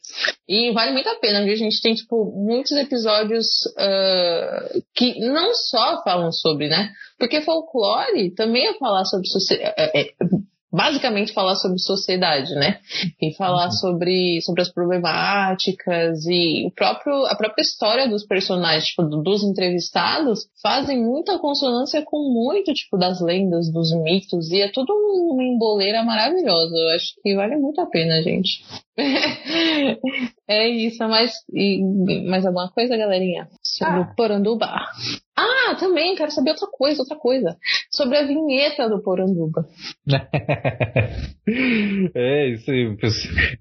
e 0.49 0.73
vale 0.73 0.93
muito 0.93 1.09
a 1.09 1.17
pena, 1.17 1.43
viu? 1.45 1.53
A 1.53 1.57
gente 1.57 1.81
tem, 1.81 1.95
tipo, 1.95 2.33
muitos 2.37 2.73
episódios 2.73 3.47
uh, 3.77 4.83
que 4.95 5.19
não 5.21 5.55
só 5.55 6.03
falam 6.03 6.33
sobre, 6.33 6.69
né? 6.69 6.91
Porque 7.19 7.41
folclore 7.43 8.35
também 8.35 8.67
é 8.67 8.79
falar 8.79 9.05
sobre 9.05 9.27
sociedade. 9.29 9.75
É, 9.77 10.01
é, 10.01 10.15
basicamente 10.73 11.33
falar 11.33 11.55
sobre 11.57 11.79
sociedade, 11.79 12.55
né? 12.55 12.79
E 13.21 13.35
falar 13.35 13.67
uhum. 13.67 13.73
sobre, 13.73 14.41
sobre 14.43 14.63
as 14.63 14.73
problemáticas 14.73 16.27
e 16.27 16.67
o 16.67 16.71
próprio, 16.71 17.27
a 17.27 17.35
própria 17.35 17.63
história 17.63 18.09
dos 18.09 18.27
personagens, 18.27 18.87
tipo, 18.87 19.03
dos 19.05 19.43
entrevistados, 19.43 20.47
fazem 20.63 21.03
muita 21.03 21.39
consonância 21.39 22.03
com 22.03 22.19
muito, 22.33 22.73
tipo, 22.75 22.97
das 22.99 23.21
lendas, 23.21 23.73
dos 23.73 23.93
mitos, 24.03 24.51
e 24.51 24.61
é 24.61 24.69
tudo 24.71 24.93
uma 24.93 25.43
emboleira 25.43 26.03
maravilhosa. 26.03 26.77
Eu 26.77 26.89
acho 26.91 27.15
que 27.23 27.35
vale 27.35 27.57
muito 27.57 27.81
a 27.81 27.87
pena, 27.87 28.23
gente. 28.23 28.63
é 30.49 30.69
isso, 30.69 30.99
mas 31.09 31.33
e, 31.53 31.83
mais 32.29 32.45
alguma 32.45 32.71
coisa, 32.71 32.97
galerinha? 32.97 33.49
Sobre 33.63 34.01
ah. 34.01 34.01
o 34.01 34.15
Poranduba. 34.15 34.69
Ah, 35.41 35.77
também 35.79 36.17
quero 36.17 36.33
saber 36.33 36.51
outra 36.51 36.67
coisa, 36.67 37.01
outra 37.01 37.17
coisa. 37.17 37.57
Sobre 37.93 38.19
a 38.19 38.27
vinheta 38.27 38.89
do 38.89 39.01
Poranduba. 39.01 39.65
é, 42.13 42.49
isso 42.49 42.69
aí. 42.69 42.97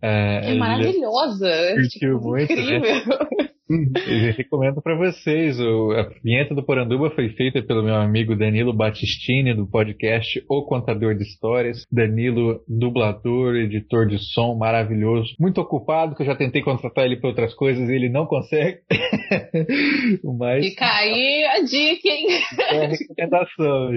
É, 0.01 0.53
é 0.53 0.55
maravilhosa. 0.55 1.75
Curtiu 1.75 2.19
muito, 2.19 2.55
né? 2.55 2.61
incrível. 2.61 3.05
Né? 3.05 3.49
Eu 3.69 4.33
recomendo 4.33 4.81
para 4.81 4.95
vocês. 4.95 5.59
O, 5.59 5.91
a 5.91 6.09
vinheta 6.23 6.55
do 6.55 6.63
Poranduba 6.63 7.11
foi 7.11 7.29
feita 7.29 7.61
pelo 7.61 7.83
meu 7.83 7.95
amigo 7.95 8.35
Danilo 8.35 8.73
Battistini, 8.73 9.53
do 9.53 9.67
podcast 9.67 10.41
O 10.49 10.63
Contador 10.63 11.15
de 11.15 11.23
Histórias. 11.23 11.85
Danilo, 11.91 12.61
dublador, 12.67 13.55
editor 13.55 14.07
de 14.07 14.17
som, 14.19 14.55
maravilhoso. 14.55 15.35
Muito 15.39 15.59
ocupado, 15.59 16.15
que 16.15 16.21
eu 16.21 16.25
já 16.25 16.35
tentei 16.35 16.61
contratar 16.61 17.05
ele 17.05 17.17
para 17.17 17.29
outras 17.29 17.53
coisas 17.53 17.89
e 17.89 17.93
ele 17.93 18.09
não 18.09 18.25
consegue. 18.25 18.79
Mas. 20.37 20.65
Fica 20.65 20.85
aí 20.85 21.45
a 21.45 21.59
dica, 21.63 22.07
hein? 22.07 22.27
É 22.59 22.85
a 22.85 22.87
recomendação. 22.87 23.91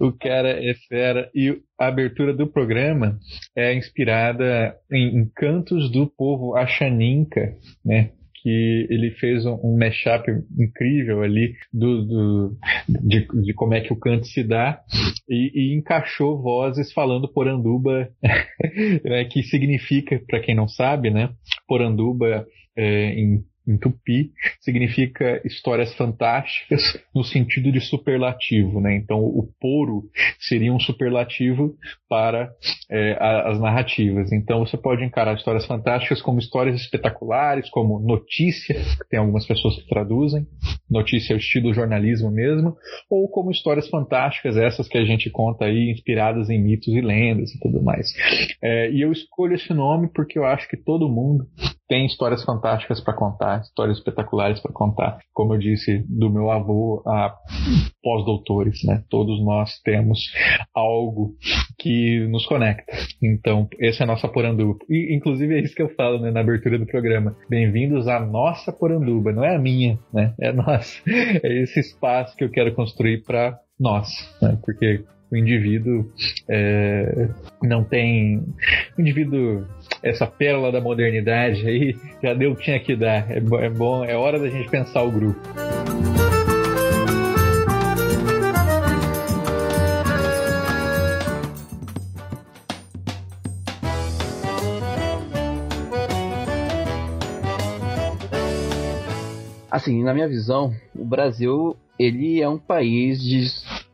O 0.00 0.12
cara 0.12 0.50
é 0.50 0.74
fera. 0.88 1.30
E 1.34 1.58
a 1.78 1.86
abertura 1.86 2.34
do 2.34 2.46
programa 2.46 3.18
é 3.56 3.74
inspirada 3.74 4.76
em, 4.92 5.20
em 5.20 5.30
cantos 5.34 5.90
do 5.90 6.06
povo 6.06 6.54
Axaninca, 6.54 7.54
né? 7.84 8.10
Que 8.46 8.86
ele 8.88 9.10
fez 9.10 9.44
um, 9.44 9.58
um 9.64 9.76
mashup 9.76 10.30
incrível 10.56 11.20
ali 11.22 11.56
do, 11.72 12.06
do 12.06 12.56
de, 12.88 13.26
de, 13.42 13.52
como 13.52 13.74
é 13.74 13.80
que 13.80 13.92
o 13.92 13.98
canto 13.98 14.24
se 14.24 14.44
dá 14.44 14.80
e, 15.28 15.50
e 15.52 15.76
encaixou 15.76 16.40
vozes 16.40 16.92
falando 16.92 17.26
poranduba, 17.26 18.08
né, 19.04 19.24
que 19.24 19.42
significa, 19.42 20.22
para 20.28 20.38
quem 20.38 20.54
não 20.54 20.68
sabe, 20.68 21.10
né, 21.10 21.30
poranduba 21.66 22.46
é, 22.76 23.14
em 23.14 23.42
em 23.66 23.76
tupi, 23.76 24.30
significa 24.60 25.40
histórias 25.44 25.94
fantásticas 25.94 26.82
no 27.14 27.24
sentido 27.24 27.72
de 27.72 27.80
superlativo, 27.80 28.80
né? 28.80 28.96
Então 28.96 29.18
o 29.18 29.48
poro 29.60 30.04
seria 30.38 30.72
um 30.72 30.78
superlativo 30.78 31.74
para 32.08 32.50
é, 32.90 33.16
as 33.20 33.60
narrativas. 33.60 34.32
Então 34.32 34.60
você 34.60 34.76
pode 34.76 35.04
encarar 35.04 35.34
histórias 35.34 35.66
fantásticas 35.66 36.22
como 36.22 36.38
histórias 36.38 36.80
espetaculares, 36.80 37.68
como 37.70 37.98
notícia, 37.98 38.74
que 38.74 39.08
tem 39.10 39.18
algumas 39.18 39.46
pessoas 39.46 39.76
que 39.76 39.88
traduzem, 39.88 40.46
notícia 40.88 41.32
é 41.32 41.36
o 41.36 41.38
estilo 41.38 41.74
jornalismo 41.74 42.30
mesmo, 42.30 42.76
ou 43.10 43.28
como 43.28 43.50
histórias 43.50 43.88
fantásticas, 43.88 44.56
essas 44.56 44.88
que 44.88 44.98
a 44.98 45.04
gente 45.04 45.30
conta 45.30 45.64
aí, 45.64 45.90
inspiradas 45.90 46.48
em 46.48 46.62
mitos 46.62 46.88
e 46.88 47.00
lendas 47.00 47.52
e 47.52 47.58
tudo 47.58 47.82
mais. 47.82 48.12
É, 48.62 48.90
e 48.90 49.00
eu 49.00 49.12
escolho 49.12 49.54
esse 49.54 49.72
nome 49.74 50.08
porque 50.14 50.38
eu 50.38 50.44
acho 50.44 50.68
que 50.68 50.76
todo 50.76 51.08
mundo 51.08 51.46
tem 51.88 52.06
histórias 52.06 52.42
fantásticas 52.42 53.00
para 53.00 53.14
contar, 53.14 53.60
histórias 53.60 53.98
espetaculares 53.98 54.60
para 54.60 54.72
contar. 54.72 55.18
Como 55.32 55.54
eu 55.54 55.58
disse, 55.58 56.04
do 56.08 56.30
meu 56.30 56.50
avô 56.50 57.02
a 57.06 57.34
pós-doutores, 58.02 58.84
né? 58.84 59.02
Todos 59.08 59.42
nós 59.44 59.80
temos 59.82 60.20
algo 60.74 61.34
que 61.78 62.26
nos 62.28 62.46
conecta. 62.46 62.92
Então, 63.22 63.68
essa 63.80 64.02
é 64.02 64.04
a 64.04 64.06
nossa 64.06 64.28
Poranduba. 64.28 64.78
E, 64.88 65.14
inclusive, 65.16 65.54
é 65.54 65.60
isso 65.60 65.74
que 65.74 65.82
eu 65.82 65.94
falo 65.94 66.18
né, 66.20 66.30
na 66.30 66.40
abertura 66.40 66.78
do 66.78 66.86
programa. 66.86 67.36
Bem-vindos 67.48 68.08
à 68.08 68.18
nossa 68.18 68.72
Poranduba. 68.72 69.32
Não 69.32 69.44
é 69.44 69.54
a 69.54 69.58
minha, 69.58 69.98
né? 70.12 70.34
É 70.40 70.48
a 70.48 70.52
nossa. 70.52 71.02
É 71.42 71.62
esse 71.62 71.80
espaço 71.80 72.36
que 72.36 72.44
eu 72.44 72.50
quero 72.50 72.74
construir 72.74 73.22
para 73.24 73.58
nós, 73.78 74.08
né? 74.40 74.58
Porque 74.64 75.04
o 75.30 75.36
indivíduo 75.36 76.10
é, 76.48 77.28
não 77.62 77.82
tem. 77.82 78.42
O 78.96 79.00
indivíduo, 79.00 79.66
essa 80.02 80.26
pérola 80.26 80.70
da 80.70 80.80
modernidade 80.80 81.66
aí, 81.66 81.96
já 82.22 82.34
deu 82.34 82.52
o 82.52 82.56
que 82.56 82.64
tinha 82.64 82.80
que 82.80 82.94
dar. 82.94 83.30
É, 83.30 83.38
é 83.38 83.70
bom, 83.70 84.04
é 84.04 84.16
hora 84.16 84.38
da 84.38 84.48
gente 84.48 84.68
pensar 84.68 85.02
o 85.02 85.10
grupo. 85.10 85.40
Assim, 99.68 100.02
na 100.02 100.14
minha 100.14 100.26
visão, 100.26 100.74
o 100.94 101.04
Brasil 101.04 101.76
ele 101.98 102.40
é 102.40 102.48
um 102.48 102.58
país 102.58 103.22
de 103.22 103.44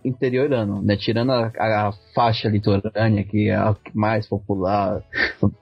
interiorano, 0.04 0.82
né? 0.82 0.96
Tirando 0.96 1.30
a, 1.30 1.52
a, 1.58 1.92
faixa 2.14 2.48
litorânea, 2.48 3.24
que 3.24 3.48
é 3.48 3.54
a 3.54 3.76
mais 3.94 4.26
popular, 4.26 5.02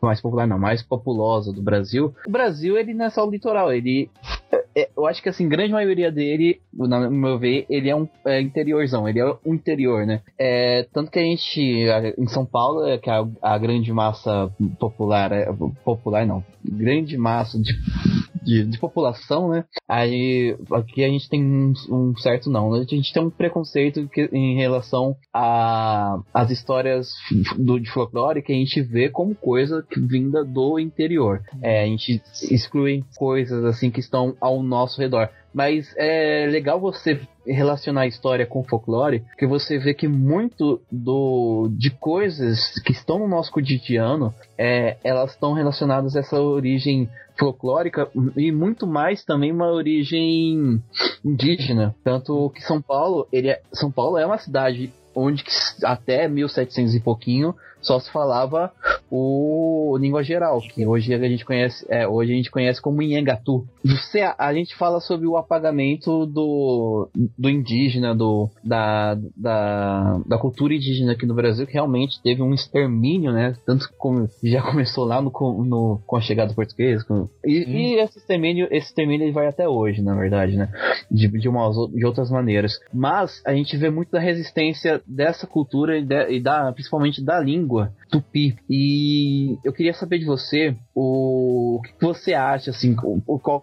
mais 0.00 0.20
popular 0.20 0.46
não, 0.46 0.58
mais 0.58 0.82
populosa 0.82 1.52
do 1.52 1.62
Brasil. 1.62 2.14
O 2.26 2.30
Brasil, 2.30 2.76
ele 2.76 2.94
não 2.94 3.06
é 3.06 3.10
só 3.10 3.26
o 3.26 3.30
litoral, 3.30 3.72
ele 3.72 4.10
é, 4.52 4.82
é 4.82 4.90
eu 4.96 5.06
acho 5.06 5.22
que 5.22 5.28
assim, 5.28 5.48
grande 5.48 5.72
maioria 5.72 6.10
dele, 6.10 6.60
no 6.72 7.10
meu 7.10 7.38
ver, 7.38 7.66
ele 7.68 7.88
é 7.88 7.96
um 7.96 8.08
é, 8.26 8.40
interiorzão, 8.40 9.08
ele 9.08 9.20
é 9.20 9.36
um 9.44 9.54
interior, 9.54 10.06
né? 10.06 10.22
É, 10.38 10.86
tanto 10.92 11.10
que 11.10 11.18
a 11.18 11.22
gente, 11.22 11.86
em 12.18 12.26
São 12.28 12.44
Paulo, 12.44 12.86
é 12.86 12.98
que 12.98 13.10
a, 13.10 13.26
a 13.42 13.58
grande 13.58 13.92
massa 13.92 14.50
popular, 14.78 15.32
é, 15.32 15.48
popular 15.84 16.26
não, 16.26 16.44
grande 16.64 17.16
massa 17.16 17.58
de 17.58 17.72
de, 18.42 18.64
de, 18.64 18.78
população, 18.78 19.48
né? 19.48 19.64
Aí 19.88 20.56
aqui 20.72 21.04
a 21.04 21.08
gente 21.08 21.28
tem 21.28 21.42
um, 21.42 21.72
um, 21.90 22.16
certo 22.16 22.50
não, 22.50 22.70
né? 22.70 22.78
a 22.78 22.94
gente 22.94 23.12
tem 23.12 23.22
um 23.22 23.30
preconceito 23.30 24.08
que, 24.08 24.28
em 24.32 24.56
relação 24.56 25.16
as 25.32 26.50
histórias 26.50 27.08
do 27.58 27.78
de 27.78 27.90
folclore 27.90 28.42
que 28.42 28.52
a 28.52 28.56
gente 28.56 28.80
vê 28.82 29.08
como 29.08 29.34
coisa 29.34 29.84
vinda 29.96 30.44
do 30.44 30.78
interior. 30.78 31.42
É, 31.62 31.82
a 31.82 31.86
gente 31.86 32.22
exclui 32.50 33.04
coisas 33.16 33.64
assim 33.64 33.90
que 33.90 34.00
estão 34.00 34.36
ao 34.40 34.62
nosso 34.62 35.00
redor. 35.00 35.30
Mas 35.52 35.92
é 35.96 36.46
legal 36.48 36.80
você 36.80 37.20
relacionar 37.46 38.02
a 38.02 38.06
história 38.06 38.46
com 38.46 38.62
folclore, 38.62 39.24
que 39.36 39.46
você 39.46 39.78
vê 39.78 39.92
que 39.92 40.06
muito 40.06 40.80
do 40.90 41.68
de 41.72 41.90
coisas 41.90 42.74
que 42.84 42.92
estão 42.92 43.18
no 43.18 43.28
nosso 43.28 43.50
cotidiano, 43.50 44.32
é, 44.56 44.96
elas 45.02 45.32
estão 45.32 45.52
relacionadas 45.52 46.14
a 46.14 46.20
essa 46.20 46.40
origem 46.40 47.08
folclórica 47.38 48.08
e 48.36 48.52
muito 48.52 48.86
mais 48.86 49.24
também 49.24 49.50
uma 49.50 49.72
origem 49.72 50.80
indígena. 51.24 51.94
Tanto 52.04 52.50
que 52.50 52.62
São 52.62 52.80
Paulo, 52.80 53.26
ele 53.32 53.48
é, 53.48 53.60
São 53.72 53.90
Paulo 53.90 54.18
é 54.18 54.26
uma 54.26 54.38
cidade 54.38 54.92
onde 55.14 55.42
até 55.82 56.28
1700 56.28 56.94
e 56.94 57.00
pouquinho 57.00 57.54
só 57.82 57.98
se 57.98 58.10
falava 58.10 58.72
o 59.10 59.96
língua 59.98 60.22
geral, 60.22 60.60
que 60.60 60.86
hoje 60.86 61.12
a 61.12 61.18
gente 61.18 61.44
conhece, 61.44 61.84
é, 61.88 62.06
hoje 62.06 62.32
a 62.32 62.36
gente 62.36 62.50
conhece 62.50 62.80
como 62.80 63.02
Inhangatu. 63.02 63.66
Você, 63.84 64.20
a 64.20 64.54
gente 64.54 64.76
fala 64.76 65.00
sobre 65.00 65.26
o 65.26 65.36
apagamento 65.36 66.26
do, 66.26 67.08
do 67.36 67.50
indígena, 67.50 68.14
do, 68.14 68.48
da, 68.62 69.18
da, 69.36 70.20
da 70.24 70.38
cultura 70.38 70.74
indígena 70.74 71.12
aqui 71.12 71.26
no 71.26 71.34
Brasil, 71.34 71.66
que 71.66 71.72
realmente 71.72 72.22
teve 72.22 72.40
um 72.40 72.54
extermínio, 72.54 73.32
né? 73.32 73.54
Tanto 73.66 73.88
como 73.98 74.28
já 74.44 74.62
começou 74.62 75.04
lá 75.04 75.20
no, 75.20 75.32
no, 75.64 76.00
com 76.06 76.16
a 76.16 76.20
chegada 76.20 76.50
do 76.50 76.54
português. 76.54 77.02
Com, 77.02 77.28
e, 77.44 77.64
hum. 77.64 77.70
e, 77.70 77.94
esse 78.00 78.18
extermínio, 78.18 78.68
esse 78.70 78.88
extermínio 78.88 79.24
ele 79.24 79.32
vai 79.32 79.48
até 79.48 79.68
hoje, 79.68 80.02
na 80.02 80.14
verdade, 80.14 80.56
né? 80.56 80.68
De, 81.10 81.26
de, 81.26 81.48
umas, 81.48 81.74
de 81.92 82.06
outras 82.06 82.30
maneiras. 82.30 82.78
Mas 82.94 83.42
a 83.44 83.52
gente 83.52 83.76
vê 83.76 83.90
muito 83.90 84.12
da 84.12 84.20
resistência 84.20 85.02
dessa 85.06 85.46
cultura 85.46 85.98
e, 85.98 86.04
de, 86.04 86.30
e 86.30 86.40
da, 86.40 86.72
principalmente 86.72 87.24
da 87.24 87.40
língua 87.40 87.69
tupi. 88.10 88.56
E 88.68 89.58
eu 89.64 89.72
queria 89.72 89.94
saber 89.94 90.18
de 90.18 90.24
você 90.24 90.76
o, 90.94 91.76
o 91.76 91.82
que 91.82 91.94
você 92.00 92.34
acha, 92.34 92.70
assim, 92.70 92.96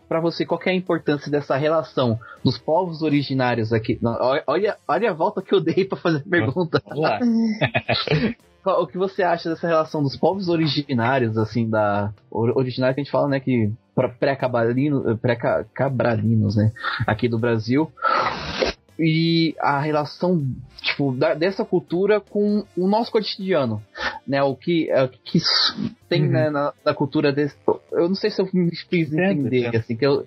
para 0.08 0.20
você, 0.20 0.46
qual 0.46 0.60
é 0.66 0.70
a 0.70 0.76
importância 0.76 1.32
dessa 1.32 1.56
relação 1.56 2.20
dos 2.44 2.58
povos 2.58 3.02
originários 3.02 3.74
aqui. 3.74 4.00
Olha, 4.46 4.78
olha 4.88 5.12
a 5.12 5.14
volta 5.14 5.42
que 5.42 5.54
eu 5.54 5.60
dei 5.60 5.86
para 5.86 5.98
fazer 5.98 6.24
a 6.26 6.30
pergunta. 6.30 6.82
o 8.66 8.88
que 8.88 8.98
você 8.98 9.24
acha 9.24 9.50
dessa 9.50 9.68
relação 9.68 10.04
dos 10.04 10.18
povos 10.18 10.50
originários, 10.50 11.38
assim, 11.38 11.70
da. 11.70 12.12
Originário 12.30 12.96
que 12.96 13.02
a 13.02 13.04
gente 13.04 13.12
fala, 13.12 13.28
né, 13.28 13.40
que 13.40 13.72
pré-cabralinos, 14.20 15.20
pré-cabralinos, 15.20 16.56
né, 16.56 16.72
aqui 17.08 17.28
do 17.28 17.40
Brasil, 17.40 17.92
e 19.00 19.56
a 19.60 19.80
relação 19.80 20.44
tipo 20.82 21.12
da, 21.16 21.34
dessa 21.34 21.64
cultura 21.66 22.20
com 22.22 22.64
o 22.78 22.88
nosso 22.88 23.12
cotidiano. 23.12 23.82
né, 24.28 24.44
o 24.44 24.56
que, 24.56 24.90
é, 24.92 25.04
o 25.04 25.10
que 25.10 25.40
tem 26.10 26.24
Uhum. 26.24 26.30
né, 26.32 26.50
na, 26.50 26.74
na 26.86 26.94
cultura 26.94 27.32
desse. 27.32 27.56
Eu 27.94 28.08
não 28.10 28.16
sei 28.16 28.30
se 28.30 28.42
eu 28.42 28.48
me 28.54 28.76
fiz 28.90 29.12
entender, 29.14 29.76
assim, 29.76 29.96
que 29.96 30.06
eu. 30.06 30.26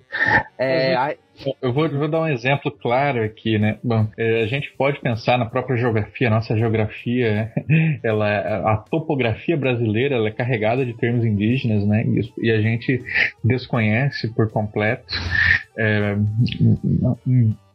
É, 0.57 0.95
a- 0.95 1.15
Eu 1.61 1.71
vou, 1.73 1.87
vou 1.89 2.07
dar 2.09 2.21
um 2.21 2.27
exemplo 2.27 2.71
claro 2.71 3.23
aqui, 3.23 3.57
né? 3.59 3.77
Bom, 3.83 4.07
é, 4.17 4.43
a 4.43 4.47
gente 4.47 4.71
pode 4.77 4.99
pensar 5.01 5.37
na 5.37 5.45
própria 5.45 5.75
geografia, 5.77 6.29
nossa 6.29 6.55
geografia, 6.57 7.51
ela, 8.03 8.73
a 8.73 8.77
topografia 8.77 9.55
brasileira 9.57 10.15
ela 10.15 10.27
é 10.27 10.31
carregada 10.31 10.85
de 10.85 10.93
termos 10.97 11.23
indígenas, 11.25 11.85
né? 11.87 12.03
E, 12.05 12.47
e 12.47 12.51
a 12.51 12.61
gente 12.61 13.03
desconhece 13.43 14.33
por 14.35 14.51
completo 14.51 15.05
é, 15.77 16.15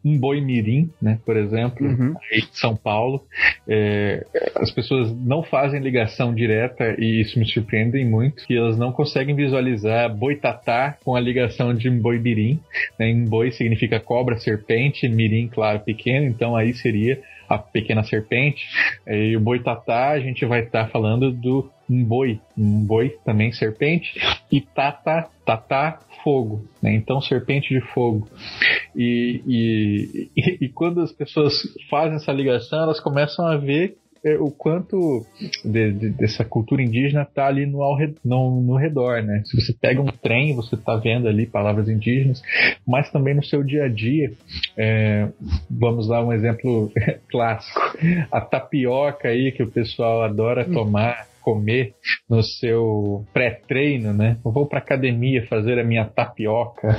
um, 0.07 0.13
um 0.13 0.17
boi 0.19 0.41
mirim, 0.41 0.89
né? 1.01 1.19
Por 1.25 1.37
exemplo, 1.37 1.85
Uhum. 1.87 2.13
aí 2.31 2.39
em 2.39 2.47
São 2.53 2.75
Paulo, 2.75 3.23
é, 3.67 4.25
as 4.55 4.71
pessoas 4.71 5.15
não 5.15 5.43
fazem 5.43 5.79
ligação 5.81 6.33
direta 6.33 6.95
e 6.97 7.21
isso 7.21 7.37
me 7.39 7.45
surpreende 7.45 8.03
muito, 8.05 8.45
que 8.45 8.55
elas 8.55 8.77
não 8.77 8.91
conseguem 8.91 9.35
visualizar 9.35 10.13
boitatá 10.13 10.97
com 11.03 11.15
a 11.15 11.19
ligação 11.19 11.73
de 11.73 11.89
um 11.89 11.99
boi 11.99 12.19
mirim, 12.19 12.59
né? 12.99 13.09
Em 13.09 13.25
boi 13.25 13.51
significa 13.51 13.99
cobra, 13.99 14.37
serpente, 14.37 15.07
mirim, 15.07 15.47
claro, 15.47 15.79
pequeno, 15.79 16.25
então 16.27 16.55
aí 16.55 16.73
seria 16.73 17.19
a 17.49 17.57
pequena 17.57 18.03
serpente. 18.03 18.63
E 19.07 19.35
o 19.35 19.39
boitatá 19.39 20.09
a 20.09 20.19
gente 20.19 20.45
vai 20.45 20.61
estar 20.61 20.89
falando 20.89 21.31
do 21.31 21.69
um 21.89 22.03
boi, 22.03 22.39
um 22.57 22.85
boi 22.85 23.15
também 23.23 23.51
serpente, 23.53 24.19
e 24.51 24.59
tata, 24.59 25.29
tatá, 25.45 25.99
fogo, 26.23 26.65
né? 26.81 26.93
Então 26.93 27.21
serpente 27.21 27.73
de 27.73 27.79
fogo. 27.93 28.27
E, 28.95 29.41
e, 29.47 30.29
e, 30.35 30.57
e 30.65 30.69
quando 30.69 31.01
as 31.01 31.11
pessoas 31.11 31.53
fazem 31.89 32.17
essa 32.17 32.31
ligação, 32.33 32.83
elas 32.83 32.99
começam 32.99 33.45
a 33.45 33.55
ver 33.55 33.95
o 34.39 34.51
quanto 34.51 35.25
de- 35.63 35.91
de- 35.91 36.09
dessa 36.09 36.43
cultura 36.43 36.81
indígena 36.81 37.23
está 37.23 37.47
ali 37.47 37.65
no, 37.65 37.81
ao 37.81 37.97
no, 38.23 38.61
no 38.61 38.75
redor, 38.75 39.21
né? 39.23 39.41
Se 39.45 39.59
você 39.59 39.73
pega 39.73 40.01
um 40.01 40.07
trem, 40.07 40.55
você 40.55 40.75
está 40.75 40.95
vendo 40.95 41.27
ali 41.27 41.45
palavras 41.45 41.87
indígenas, 41.89 42.41
mas 42.85 43.11
também 43.11 43.33
no 43.35 43.43
seu 43.43 43.63
dia 43.63 43.85
a 43.85 43.87
dia. 43.89 44.31
É, 44.77 45.27
vamos 45.69 46.07
dar 46.07 46.23
um 46.23 46.33
exemplo 46.33 46.91
clássico: 47.29 47.79
a 48.31 48.41
tapioca 48.41 49.27
aí 49.29 49.51
que 49.51 49.63
o 49.63 49.71
pessoal 49.71 50.23
adora 50.23 50.65
tomar. 50.65 51.27
Comer 51.47 51.93
no 52.29 52.43
seu 52.43 53.23
pré-treino, 53.33 54.11
né? 54.11 54.37
Eu 54.43 54.51
vou 54.51 54.65
para 54.65 54.79
academia 54.79 55.47
fazer 55.47 55.79
a 55.79 55.83
minha 55.83 56.03
tapioca 56.03 56.89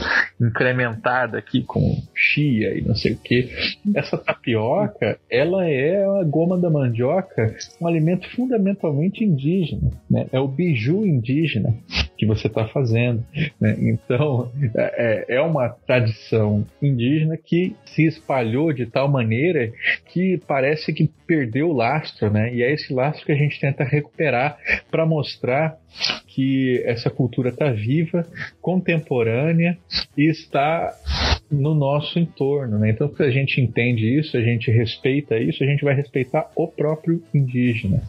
incrementada 0.40 1.38
aqui 1.38 1.62
com 1.62 2.00
chia 2.14 2.78
e 2.78 2.82
não 2.82 2.94
sei 2.94 3.12
o 3.12 3.18
que. 3.18 3.48
Essa 3.94 4.16
tapioca, 4.16 5.18
ela 5.30 5.66
é 5.68 6.04
a 6.04 6.22
goma 6.24 6.56
da 6.58 6.70
mandioca, 6.70 7.54
um 7.80 7.86
alimento 7.86 8.28
fundamentalmente 8.34 9.24
indígena, 9.24 9.90
né? 10.10 10.26
É 10.32 10.38
o 10.38 10.48
biju 10.48 11.06
indígena 11.06 11.74
que 12.16 12.26
você 12.26 12.48
está 12.48 12.66
fazendo, 12.66 13.24
né? 13.60 13.76
Então, 13.80 14.50
é, 14.76 15.36
é 15.36 15.40
uma 15.40 15.68
tradição 15.68 16.66
indígena 16.82 17.36
que 17.36 17.76
se 17.86 18.04
espalhou 18.06 18.72
de 18.72 18.86
tal 18.86 19.08
maneira 19.08 19.72
que 20.06 20.40
parece 20.46 20.92
que 20.92 21.10
perdeu 21.26 21.70
o 21.70 21.72
lastro, 21.72 22.30
né? 22.30 22.52
E 22.54 22.62
é 22.62 22.72
esse 22.72 22.92
lastro 22.92 23.24
que 23.24 23.32
a 23.32 23.36
gente 23.36 23.60
tenta 23.60 23.84
recuperar 23.84 24.58
para 24.90 25.06
mostrar 25.06 25.78
que 26.26 26.82
essa 26.84 27.10
cultura 27.10 27.50
está 27.50 27.70
viva, 27.70 28.26
contemporânea 28.60 29.78
e 30.16 30.27
está 30.28 30.94
no 31.50 31.74
nosso 31.74 32.18
entorno, 32.18 32.78
né? 32.78 32.90
Então, 32.90 33.08
se 33.14 33.22
a 33.22 33.30
gente 33.30 33.60
entende 33.60 34.18
isso, 34.18 34.36
a 34.36 34.40
gente 34.40 34.70
respeita 34.70 35.38
isso, 35.38 35.62
a 35.62 35.66
gente 35.66 35.84
vai 35.84 35.94
respeitar 35.94 36.50
o 36.54 36.68
próprio 36.68 37.22
indígena. 37.34 38.02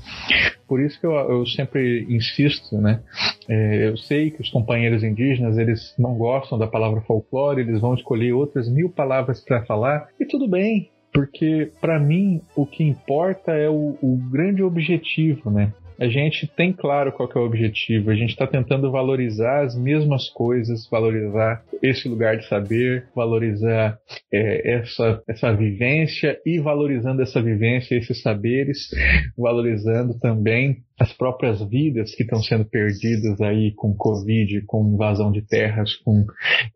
Por 0.68 0.82
isso 0.82 1.00
que 1.00 1.06
eu, 1.06 1.14
eu 1.14 1.46
sempre 1.46 2.06
insisto, 2.10 2.78
né? 2.78 3.02
É, 3.48 3.88
eu 3.88 3.98
sei 3.98 4.30
que 4.30 4.42
os 4.42 4.50
companheiros 4.50 5.04
indígenas 5.04 5.58
eles 5.58 5.96
não 5.98 6.16
gostam 6.16 6.58
da 6.58 6.68
palavra 6.68 7.02
folclore, 7.02 7.62
eles 7.62 7.80
vão 7.80 7.96
escolher 7.96 8.34
outras 8.34 8.70
mil 8.70 8.90
palavras 8.90 9.44
para 9.44 9.66
falar 9.66 10.08
e 10.20 10.26
tudo 10.26 10.48
bem, 10.48 10.90
porque 11.14 11.72
para 11.82 12.00
mim 12.00 12.42
o 12.56 12.66
que 12.66 12.84
importa 12.84 13.54
é 13.54 13.68
o, 13.70 13.98
o 14.02 14.18
grande 14.30 14.62
objetivo, 14.62 15.50
né? 15.50 15.74
A 16.00 16.08
gente 16.08 16.48
tem 16.48 16.72
claro 16.72 17.12
qual 17.12 17.30
é 17.36 17.40
o 17.40 17.46
objetivo. 17.46 18.10
A 18.10 18.16
gente 18.16 18.30
está 18.30 18.48
tentando 18.48 18.90
valorizar 18.90 19.66
as 19.66 19.76
mesmas 19.76 20.30
coisas, 20.30 20.88
valorizar 20.90 21.62
esse 21.84 22.08
lugar 22.08 22.38
de 22.38 22.48
saber, 22.48 23.08
valorizar 23.14 24.00
é, 24.32 24.76
essa, 24.76 25.22
essa 25.28 25.54
vivência 25.54 26.40
e 26.46 26.58
valorizando 26.60 27.22
essa 27.22 27.42
vivência, 27.42 27.96
esses 27.96 28.22
saberes, 28.22 28.90
valorizando 29.38 30.18
também 30.20 30.78
as 30.98 31.12
próprias 31.12 31.62
vidas 31.70 32.16
que 32.16 32.24
estão 32.24 32.42
sendo 32.42 32.64
perdidas 32.64 33.42
aí 33.42 33.74
com 33.76 33.94
Covid, 33.94 34.62
com 34.68 34.94
invasão 34.94 35.32
de 35.32 35.42
terras, 35.42 35.94
com 35.98 36.26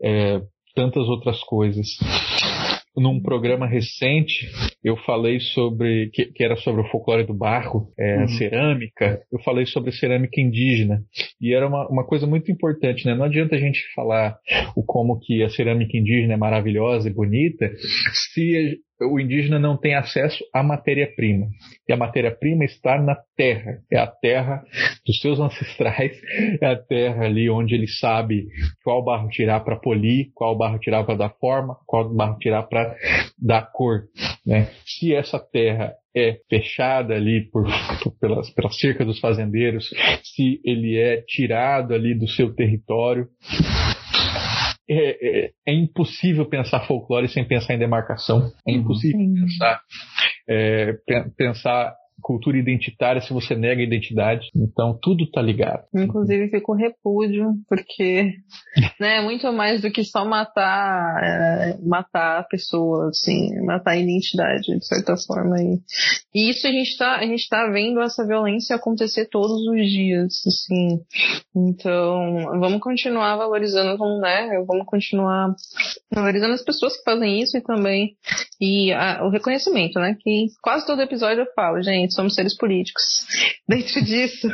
é, 0.04 0.42
tantas 0.76 1.08
outras 1.08 1.42
coisas. 1.44 1.88
Num 2.96 3.20
programa 3.20 3.66
recente, 3.66 4.48
eu 4.84 4.96
falei 4.98 5.40
sobre, 5.40 6.10
que, 6.14 6.26
que 6.28 6.44
era 6.44 6.56
sobre 6.58 6.82
o 6.82 6.88
folclore 6.90 7.26
do 7.26 7.34
barro, 7.34 7.92
é, 7.98 8.18
Uhum. 8.20 8.28
cerâmica, 8.28 9.22
eu 9.32 9.40
falei 9.40 9.66
sobre 9.66 9.92
cerâmica 9.92 10.40
indígena. 10.40 11.02
E 11.42 11.54
era 11.54 11.68
uma, 11.68 11.88
uma 11.90 12.06
coisa 12.06 12.28
muito 12.28 12.52
importante, 12.52 13.06
né? 13.06 13.16
Não 13.16 13.26
adianta 13.26 13.56
a 13.56 13.60
gente 13.60 13.80
falar 13.96 14.38
o 14.76 14.84
como 14.84 15.20
que 15.20 15.44
a 15.44 15.50
cerâmica 15.50 15.98
indígena 15.98 16.34
é 16.34 16.38
maravilhosa 16.38 17.10
e 17.10 17.14
bonita 17.14 17.72
se 18.34 18.78
o 19.04 19.20
indígena 19.20 19.60
não 19.60 19.78
tem 19.78 19.96
acesso 19.96 20.44
à 20.54 20.64
matéria-prima. 20.64 21.48
E 21.88 21.94
a 21.94 21.98
matéria-prima 21.98 22.64
está 22.66 23.00
na 23.02 23.16
terra. 23.36 23.80
É 23.92 23.98
a 24.00 24.08
terra 24.08 24.64
dos 25.06 25.20
seus 25.20 25.40
ancestrais, 25.40 26.12
é 26.62 26.66
a 26.66 26.76
terra 26.76 27.26
ali 27.26 27.50
onde 27.50 27.76
ele 27.76 27.88
sabe 27.88 28.48
qual 28.84 29.04
barro 29.04 29.30
tirar 29.30 29.60
para 29.62 29.76
polir, 29.76 30.28
qual 30.34 30.58
barro 30.58 30.80
tirar 30.80 31.04
para 31.04 31.16
dar 31.16 31.30
forma, 31.40 31.76
qual 31.86 32.14
barro 32.14 32.38
tirar 32.40 32.64
para 32.64 32.96
dar 33.42 33.70
cor. 33.72 34.04
Né? 34.46 34.68
Se 34.86 35.14
essa 35.14 35.40
terra 35.40 35.94
é 36.16 36.38
fechada 36.50 37.16
ali 37.16 37.50
por, 37.50 37.64
por- 38.04 38.20
pelas, 38.20 38.50
pela 38.52 38.70
cerca 38.72 39.04
dos 39.04 39.20
fazendeiros, 39.20 39.90
se 40.24 40.62
ele 40.64 40.96
é 40.98 41.24
tirado 41.28 41.94
ali 41.94 42.14
do 42.18 42.28
seu 42.28 42.54
território, 42.54 43.28
é, 44.90 45.46
é- 45.46 45.52
é 45.68 45.74
impossível 45.74 46.46
pensar 46.46 46.86
folclore 46.88 47.28
sem 47.30 47.48
pensar 47.48 47.74
em 47.74 47.80
demarcação. 47.80 48.52
É 48.68 48.72
impossível 48.72 49.20
pensar, 49.34 49.82
é, 50.50 50.94
pe- 51.06 51.30
pensar 51.38 51.96
cultura 52.22 52.58
identitária 52.58 53.22
se 53.22 53.34
você 53.34 53.56
nega 53.56 53.82
a 53.82 53.86
identidade. 53.86 54.48
Então 54.56 54.98
tudo 55.02 55.30
tá 55.32 55.42
ligado. 55.42 55.84
Inclusive 55.94 56.50
fica 56.50 56.72
o 56.72 56.76
repúdio, 56.76 57.54
porque 57.68 58.32
né, 59.00 59.18
é 59.18 59.22
muito 59.22 59.52
mais 59.52 59.82
do 59.82 59.92
que 59.92 60.04
só 60.04 60.26
matar, 60.26 61.22
é, 61.24 61.78
matar 61.82 62.40
a 62.40 62.44
pessoa, 62.44 63.10
assim, 63.10 63.54
matar 63.66 63.92
a 63.92 63.98
identidade, 63.98 64.64
de 64.78 64.86
certa 64.86 65.16
forma. 65.18 65.56
E, 65.62 65.80
e 66.34 66.50
isso 66.50 66.68
a 66.68 66.72
gente, 66.72 66.98
tá, 66.98 67.16
a 67.18 67.26
gente 67.26 67.48
tá 67.50 67.68
vendo 67.70 68.02
essa 68.02 68.26
violência 68.26 68.76
acontecer 68.76 69.28
todos 69.30 69.66
os 69.68 69.88
dias, 69.90 70.42
assim. 70.48 71.00
Então, 71.56 72.60
vamos 72.60 72.80
continuar 72.82 73.36
valorizando, 73.38 73.98
vamos, 73.98 74.20
né? 74.22 74.50
Vamos 74.68 74.86
continuar 74.86 75.54
valorizando 76.12 76.54
as 76.54 76.64
pessoas 76.64 76.98
que 76.98 77.04
fazem 77.04 77.42
isso 77.42 77.58
e 77.58 77.62
também 77.62 78.16
e 78.60 78.92
a- 78.92 79.24
o 79.24 79.30
reconhecimento, 79.30 80.00
né? 80.00 80.16
Que 80.20 80.48
quase 80.62 80.86
todo 80.86 81.02
episódio 81.02 81.42
eu 81.42 81.54
falo, 81.56 81.82
gente, 81.82 82.03
somos 82.12 82.36
seres 82.36 82.56
políticos. 82.58 83.04
Dentro 83.68 84.04
disso, 84.04 84.48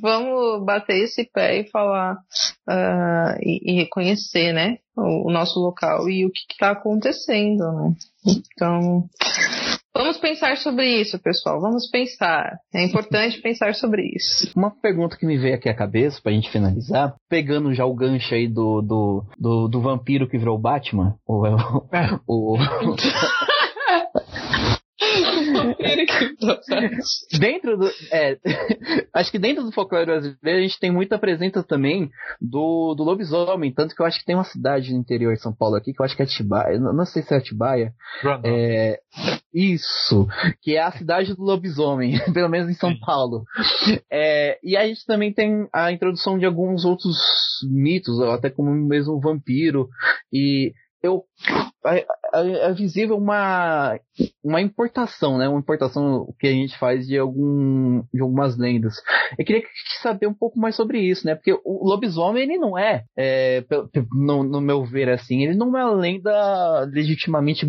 vamos 0.00 0.64
bater 0.64 1.04
esse 1.04 1.24
pé 1.32 1.60
e 1.60 1.70
falar 1.70 2.16
ah, 2.68 3.36
e, 3.40 3.72
e 3.72 3.76
reconhecer, 3.76 4.52
né? 4.52 4.76
O, 4.96 5.28
o 5.28 5.32
nosso 5.32 5.60
local 5.60 6.08
e 6.08 6.24
o 6.24 6.30
que 6.30 6.40
está 6.50 6.70
acontecendo, 6.70 7.64
né? 7.72 7.92
Então, 8.26 9.04
vamos 9.94 10.16
pensar 10.18 10.56
sobre 10.56 11.00
isso, 11.00 11.18
pessoal. 11.18 11.60
Vamos 11.60 11.88
pensar. 11.90 12.58
É 12.74 12.84
importante 12.84 13.40
pensar 13.40 13.74
sobre 13.74 14.02
isso. 14.14 14.50
Uma 14.56 14.70
pergunta 14.70 15.16
que 15.16 15.26
me 15.26 15.38
veio 15.38 15.54
aqui 15.54 15.68
à 15.68 15.74
cabeça 15.74 16.20
pra 16.22 16.32
gente 16.32 16.50
finalizar, 16.50 17.14
pegando 17.28 17.74
já 17.74 17.84
o 17.84 17.94
gancho 17.94 18.34
aí 18.34 18.48
do, 18.48 18.80
do, 18.82 19.24
do, 19.38 19.68
do 19.68 19.80
vampiro 19.80 20.28
que 20.28 20.38
virou 20.38 20.58
Batman, 20.58 21.16
ou 21.26 21.46
é 21.46 21.50
o, 22.26 22.56
o- 22.56 22.58
dentro 27.38 27.76
do. 27.76 27.86
É, 28.10 28.38
acho 29.14 29.30
que 29.30 29.38
dentro 29.38 29.64
do 29.64 29.72
folclore 29.72 30.06
brasileiro 30.06 30.58
a 30.58 30.62
gente 30.62 30.78
tem 30.78 30.90
muita 30.90 31.18
presença 31.18 31.62
também 31.62 32.10
do, 32.40 32.94
do 32.94 33.04
lobisomem. 33.04 33.72
Tanto 33.72 33.94
que 33.94 34.02
eu 34.02 34.06
acho 34.06 34.18
que 34.18 34.24
tem 34.24 34.34
uma 34.34 34.44
cidade 34.44 34.92
no 34.92 34.98
interior 34.98 35.34
de 35.34 35.40
São 35.40 35.54
Paulo 35.54 35.76
aqui, 35.76 35.92
que 35.92 36.00
eu 36.00 36.04
acho 36.04 36.16
que 36.16 36.22
é 36.22 36.24
Atibaia. 36.24 36.78
Não, 36.78 37.04
sei 37.04 37.22
se 37.22 37.34
é 37.34 37.38
Atibaia. 37.38 37.92
É, 38.44 38.98
isso, 39.52 40.26
que 40.62 40.76
é 40.76 40.82
a 40.82 40.92
cidade 40.92 41.34
do 41.34 41.42
lobisomem, 41.42 42.18
pelo 42.32 42.48
menos 42.48 42.68
em 42.68 42.74
São 42.74 42.98
Paulo. 42.98 43.44
É, 44.10 44.58
e 44.62 44.76
a 44.76 44.86
gente 44.86 45.04
também 45.06 45.32
tem 45.32 45.68
a 45.72 45.92
introdução 45.92 46.38
de 46.38 46.46
alguns 46.46 46.84
outros 46.84 47.16
mitos, 47.70 48.20
até 48.20 48.50
como 48.50 48.70
mesmo 48.70 49.14
o 49.14 49.20
vampiro. 49.20 49.88
E 50.32 50.72
eu 51.02 51.22
é, 51.86 52.72
visível 52.72 53.16
uma, 53.16 53.98
uma 54.42 54.60
importação, 54.60 55.38
né? 55.38 55.48
Uma 55.48 55.60
importação 55.60 56.26
que 56.38 56.46
a 56.46 56.50
gente 56.50 56.76
faz 56.78 57.06
de, 57.06 57.16
algum, 57.16 58.02
de 58.12 58.20
algumas 58.20 58.56
lendas. 58.58 58.94
Eu 59.38 59.44
queria 59.44 59.62
saber 60.02 60.26
um 60.26 60.34
pouco 60.34 60.58
mais 60.58 60.74
sobre 60.74 61.00
isso, 61.00 61.26
né? 61.26 61.34
Porque 61.34 61.52
o 61.52 61.86
lobisomem, 61.86 62.42
ele 62.42 62.58
não 62.58 62.76
é, 62.76 63.04
é 63.16 63.64
no, 64.12 64.42
no, 64.42 64.60
meu 64.60 64.84
ver, 64.84 65.08
assim, 65.08 65.44
ele 65.44 65.54
não 65.54 65.76
é 65.76 65.84
uma 65.84 65.94
lenda 65.94 66.88
legitimamente 66.92 67.66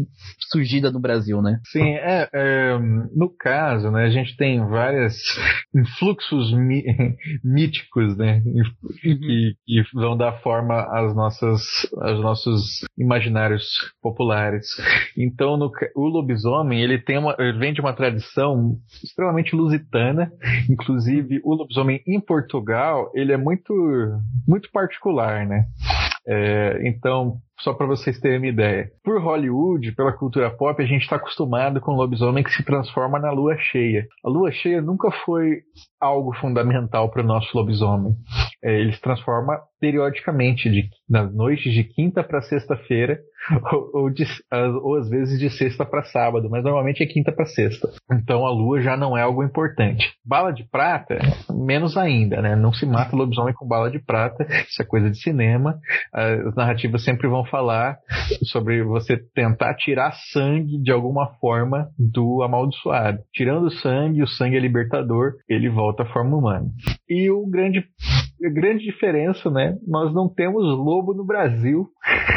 surgida 0.51 0.91
no 0.91 0.99
Brasil, 0.99 1.41
né? 1.41 1.59
Sim, 1.71 1.93
é, 1.95 2.29
é 2.33 2.77
no 3.15 3.29
caso, 3.29 3.91
né, 3.91 4.05
a 4.05 4.09
gente 4.09 4.35
tem 4.35 4.65
vários 4.67 5.15
influxos 5.75 6.51
míticos, 7.43 8.17
né? 8.17 8.41
Que, 9.01 9.55
que 9.65 9.83
vão 9.93 10.17
dar 10.17 10.39
forma 10.41 10.81
às 10.91 11.15
nossas, 11.15 11.61
aos 12.01 12.21
nossos 12.21 12.63
imaginários 12.97 13.56
populares. 14.01 14.67
Então, 15.17 15.57
no, 15.57 15.71
o 15.95 16.07
lobisomem, 16.07 16.81
ele 16.81 16.99
tem 16.99 17.17
uma, 17.17 17.35
ele 17.39 17.57
vem 17.57 17.73
de 17.73 17.81
uma 17.81 17.93
tradição 17.93 18.77
extremamente 19.03 19.55
lusitana. 19.55 20.31
Inclusive, 20.69 21.41
o 21.43 21.53
lobisomem 21.53 22.01
em 22.07 22.19
Portugal, 22.19 23.11
ele 23.13 23.31
é 23.31 23.37
muito, 23.37 23.73
muito 24.47 24.69
particular, 24.71 25.45
né? 25.45 25.65
É, 26.27 26.81
então, 26.87 27.37
só 27.59 27.73
para 27.73 27.87
vocês 27.87 28.19
terem 28.19 28.37
uma 28.37 28.47
ideia. 28.47 28.91
Por 29.03 29.21
Hollywood, 29.21 29.93
pela 29.93 30.11
cultura 30.11 30.49
pop, 30.49 30.81
a 30.81 30.85
gente 30.85 31.03
está 31.03 31.15
acostumado 31.15 31.81
com 31.81 31.91
o 31.91 31.95
lobisomem 31.95 32.43
que 32.43 32.51
se 32.51 32.63
transforma 32.63 33.19
na 33.19 33.31
lua 33.31 33.57
cheia. 33.57 34.05
A 34.23 34.29
lua 34.29 34.51
cheia 34.51 34.81
nunca 34.81 35.09
foi 35.25 35.61
algo 35.99 36.35
fundamental 36.35 37.09
para 37.09 37.23
o 37.23 37.25
nosso 37.25 37.55
lobisomem. 37.57 38.13
É, 38.63 38.79
ele 38.79 38.91
se 38.91 39.01
transforma 39.01 39.59
periodicamente, 39.79 40.69
de, 40.69 40.89
nas 41.09 41.33
noites 41.33 41.71
de 41.71 41.83
quinta 41.83 42.23
para 42.23 42.41
sexta-feira, 42.41 43.19
ou, 43.71 43.91
ou, 43.93 44.11
ou, 44.83 44.95
às 44.97 45.09
vezes 45.09 45.39
de 45.39 45.49
sexta 45.49 45.85
para 45.85 46.03
sábado, 46.03 46.49
mas 46.49 46.63
normalmente 46.63 47.03
é 47.03 47.05
quinta 47.05 47.31
para 47.31 47.45
sexta. 47.45 47.89
Então 48.11 48.45
a 48.45 48.51
lua 48.51 48.81
já 48.81 48.97
não 48.97 49.15
é 49.17 49.21
algo 49.21 49.43
importante. 49.43 50.13
Bala 50.25 50.51
de 50.51 50.67
prata, 50.69 51.17
menos 51.51 51.95
ainda, 51.95 52.41
né? 52.41 52.55
Não 52.55 52.73
se 52.73 52.85
mata 52.85 53.15
lobisomem 53.15 53.53
com 53.53 53.67
bala 53.67 53.91
de 53.91 53.99
prata, 53.99 54.45
isso 54.67 54.81
é 54.81 54.85
coisa 54.85 55.09
de 55.09 55.21
cinema. 55.21 55.79
As 56.17 56.55
narrativas 56.55 57.03
sempre 57.03 57.27
vão 57.27 57.45
falar 57.45 57.97
sobre 58.43 58.83
você 58.83 59.17
tentar 59.35 59.75
tirar 59.75 60.11
sangue 60.31 60.81
de 60.81 60.91
alguma 60.91 61.27
forma 61.39 61.89
do 61.97 62.41
amaldiçoado. 62.41 63.19
Tirando 63.31 63.69
sangue, 63.69 64.23
o 64.23 64.27
sangue 64.27 64.57
é 64.57 64.59
libertador, 64.59 65.33
ele 65.47 65.69
volta 65.69 66.03
à 66.03 66.05
forma 66.07 66.35
humana. 66.35 66.65
E 67.07 67.29
o 67.29 67.45
grande 67.47 67.83
a 68.45 68.49
grande 68.49 68.83
diferença, 68.83 69.49
né? 69.49 69.75
Nós 69.87 70.13
não 70.13 70.29
temos 70.29 70.63
lobo 70.63 71.13
no 71.13 71.25
Brasil. 71.25 71.87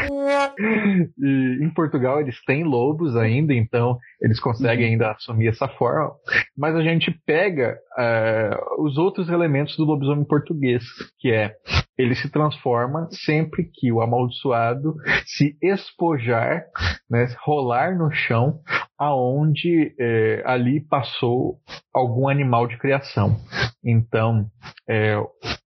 e 1.18 1.64
em 1.64 1.70
Portugal 1.74 2.20
eles 2.20 2.42
têm 2.44 2.64
lobos 2.64 3.16
ainda, 3.16 3.52
então 3.52 3.98
eles 4.20 4.40
conseguem 4.40 4.86
ainda 4.86 5.10
assumir 5.10 5.48
essa 5.48 5.68
forma. 5.68 6.12
Mas 6.56 6.74
a 6.74 6.82
gente 6.82 7.10
pega 7.26 7.76
uh, 7.98 8.82
os 8.84 8.96
outros 8.96 9.28
elementos 9.28 9.76
do 9.76 9.84
lobisomem 9.84 10.24
português, 10.24 10.82
que 11.18 11.30
é 11.30 11.52
ele 12.00 12.14
se 12.14 12.30
transforma 12.30 13.08
sempre 13.10 13.70
que 13.72 13.92
o 13.92 14.00
amaldiçoado 14.00 14.94
se 15.24 15.56
espojar, 15.62 16.64
né, 17.08 17.26
rolar 17.44 17.96
no 17.96 18.10
chão, 18.10 18.60
aonde 18.98 19.94
é, 19.98 20.42
ali 20.44 20.80
passou 20.80 21.58
algum 21.92 22.28
animal 22.28 22.66
de 22.66 22.78
criação. 22.78 23.36
Então, 23.84 24.46
é, 24.88 25.16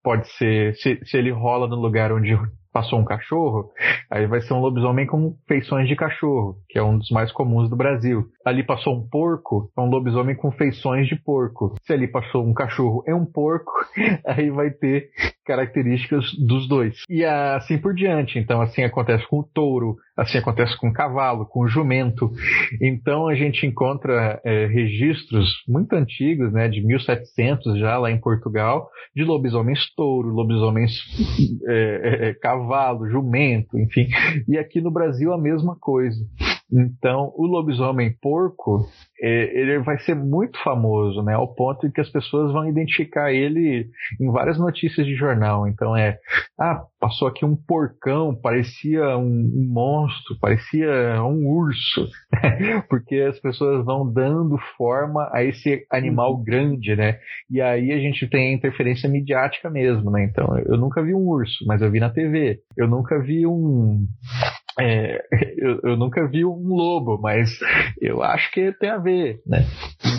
pode 0.03 0.27
ser, 0.33 0.75
se, 0.75 0.99
se 1.05 1.17
ele 1.17 1.31
rola 1.31 1.67
no 1.67 1.75
lugar 1.75 2.11
onde 2.11 2.37
passou 2.73 2.99
um 2.99 3.05
cachorro, 3.05 3.69
aí 4.11 4.25
vai 4.25 4.41
ser 4.41 4.53
um 4.53 4.59
lobisomem 4.59 5.05
com 5.05 5.35
feições 5.47 5.87
de 5.87 5.95
cachorro, 5.95 6.57
que 6.67 6.79
é 6.79 6.83
um 6.83 6.97
dos 6.97 7.11
mais 7.11 7.31
comuns 7.31 7.69
do 7.69 7.75
Brasil. 7.75 8.25
Ali 8.43 8.63
passou 8.63 8.95
um 8.95 9.07
porco, 9.07 9.71
é 9.77 9.81
um 9.81 9.89
lobisomem 9.89 10.35
com 10.35 10.51
feições 10.51 11.07
de 11.07 11.15
porco. 11.15 11.75
Se 11.83 11.93
ali 11.93 12.07
passou 12.07 12.43
um 12.43 12.53
cachorro 12.53 13.03
e 13.07 13.13
um 13.13 13.25
porco, 13.25 13.71
aí 14.25 14.49
vai 14.49 14.71
ter 14.71 15.09
características 15.45 16.25
dos 16.45 16.67
dois. 16.67 16.95
E 17.09 17.23
assim 17.23 17.77
por 17.77 17.93
diante. 17.93 18.39
Então, 18.39 18.61
assim 18.61 18.83
acontece 18.83 19.27
com 19.27 19.39
o 19.39 19.43
touro, 19.43 19.97
assim 20.17 20.37
acontece 20.37 20.77
com 20.77 20.89
o 20.89 20.93
cavalo, 20.93 21.45
com 21.45 21.61
o 21.61 21.67
jumento. 21.67 22.31
Então, 22.81 23.27
a 23.27 23.35
gente 23.35 23.65
encontra 23.65 24.41
é, 24.43 24.65
registros 24.67 25.49
muito 25.67 25.93
antigos, 25.93 26.51
né, 26.51 26.67
de 26.67 26.81
1700 26.85 27.77
já 27.77 27.97
lá 27.97 28.09
em 28.09 28.19
Portugal, 28.19 28.89
de 29.15 29.23
lobisomens 29.23 29.93
touro, 29.95 30.29
lobisomens 30.29 30.91
é, 31.67 31.73
é, 31.73 32.29
é, 32.29 32.33
cavalo, 32.63 33.09
jumento, 33.09 33.77
enfim. 33.77 34.07
E 34.47 34.57
aqui 34.57 34.79
no 34.81 34.89
Brasil 34.89 35.33
a 35.33 35.37
mesma 35.37 35.75
coisa. 35.75 36.25
Então, 36.73 37.31
o 37.35 37.45
lobisomem 37.45 38.15
porco, 38.19 38.87
é, 39.21 39.59
ele 39.59 39.79
vai 39.79 39.99
ser 39.99 40.15
muito 40.15 40.61
famoso, 40.63 41.21
né? 41.21 41.35
Ao 41.35 41.53
ponto 41.53 41.87
de 41.87 41.93
que 41.93 42.01
as 42.01 42.09
pessoas 42.09 42.51
vão 42.51 42.67
identificar 42.67 43.31
ele 43.31 43.87
em 44.19 44.31
várias 44.31 44.57
notícias 44.57 45.05
de 45.05 45.15
jornal. 45.15 45.67
Então 45.67 45.95
é, 45.95 46.17
ah, 46.59 46.83
passou 46.99 47.27
aqui 47.27 47.45
um 47.45 47.55
porcão, 47.55 48.35
parecia 48.35 49.17
um, 49.17 49.69
monstro, 49.71 50.37
parecia 50.41 51.23
um 51.23 51.47
urso, 51.47 52.07
porque 52.89 53.15
as 53.17 53.39
pessoas 53.39 53.85
vão 53.85 54.11
dando 54.11 54.57
forma 54.75 55.29
a 55.31 55.43
esse 55.43 55.85
animal 55.91 56.35
uhum. 56.35 56.43
grande, 56.43 56.95
né? 56.95 57.19
E 57.49 57.61
aí 57.61 57.91
a 57.91 57.99
gente 57.99 58.27
tem 58.27 58.49
a 58.49 58.57
interferência 58.57 59.07
midiática 59.07 59.69
mesmo, 59.69 60.09
né? 60.09 60.23
Então, 60.23 60.57
eu 60.65 60.77
nunca 60.77 61.03
vi 61.03 61.13
um 61.13 61.27
urso, 61.27 61.63
mas 61.67 61.81
eu 61.81 61.91
vi 61.91 61.99
na 61.99 62.09
TV. 62.09 62.59
Eu 62.75 62.87
nunca 62.87 63.21
vi 63.21 63.45
um 63.45 64.07
é, 64.79 65.23
eu, 65.57 65.79
eu, 65.83 65.97
nunca 65.97 66.27
vi 66.27 66.45
um 66.45 66.67
lobo, 66.67 67.19
mas 67.21 67.59
eu 68.01 68.23
acho 68.23 68.51
que 68.51 68.71
tem 68.73 68.89
a 68.89 68.97
ver, 68.97 69.41
né? 69.45 69.65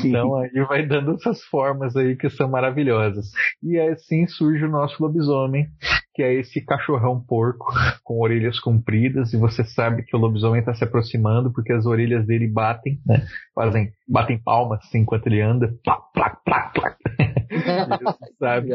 Então 0.05 0.37
aí 0.37 0.51
vai 0.69 0.87
dando 0.87 1.15
essas 1.15 1.43
formas 1.45 1.97
aí 1.97 2.17
que 2.17 2.31
são 2.31 2.49
maravilhosas. 2.49 3.27
E 3.63 3.79
assim 3.79 4.27
surge 4.27 4.65
o 4.65 4.71
nosso 4.71 5.03
lobisomem, 5.03 5.67
que 6.15 6.23
é 6.23 6.35
esse 6.35 6.61
cachorrão 6.61 7.21
porco 7.21 7.67
com 8.05 8.21
orelhas 8.21 8.61
compridas 8.61 9.33
e 9.33 9.37
você 9.37 9.65
sabe 9.65 10.05
que 10.05 10.17
o 10.17 10.19
lobisomem 10.19 10.61
está 10.61 10.75
se 10.75 10.85
aproximando 10.85 11.53
porque 11.53 11.73
as 11.73 11.87
orelhas 11.87 12.27
dele 12.27 12.47
batem, 12.47 13.01
né? 13.05 13.27
Fazem, 13.55 13.93
batem 14.09 14.39
palmas 14.39 14.81
assim, 14.85 15.01
enquanto 15.01 15.27
ele 15.27 15.41
anda, 15.41 15.75
plac, 15.83 16.13
plac, 16.13 16.43
plac, 16.45 16.73
plac. 16.75 17.34
Sabe 18.39 18.71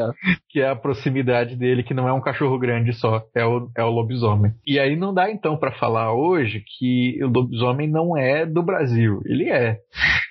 que 0.49 0.61
é 0.61 0.69
a 0.69 0.75
proximidade 0.75 1.55
dele, 1.55 1.83
que 1.83 1.93
não 1.93 2.07
é 2.07 2.13
um 2.13 2.21
cachorro 2.21 2.57
grande 2.57 2.93
só, 2.93 3.23
é 3.35 3.45
o, 3.45 3.69
é 3.75 3.83
o 3.83 3.89
lobisomem. 3.89 4.53
E 4.65 4.79
aí 4.79 4.95
não 4.95 5.13
dá 5.13 5.29
então 5.29 5.57
para 5.57 5.71
falar 5.71 6.13
hoje 6.13 6.63
que 6.77 7.19
o 7.23 7.27
lobisomem 7.27 7.87
não 7.87 8.17
é 8.17 8.45
do 8.45 8.63
Brasil. 8.63 9.21
Ele 9.25 9.49
é. 9.49 9.79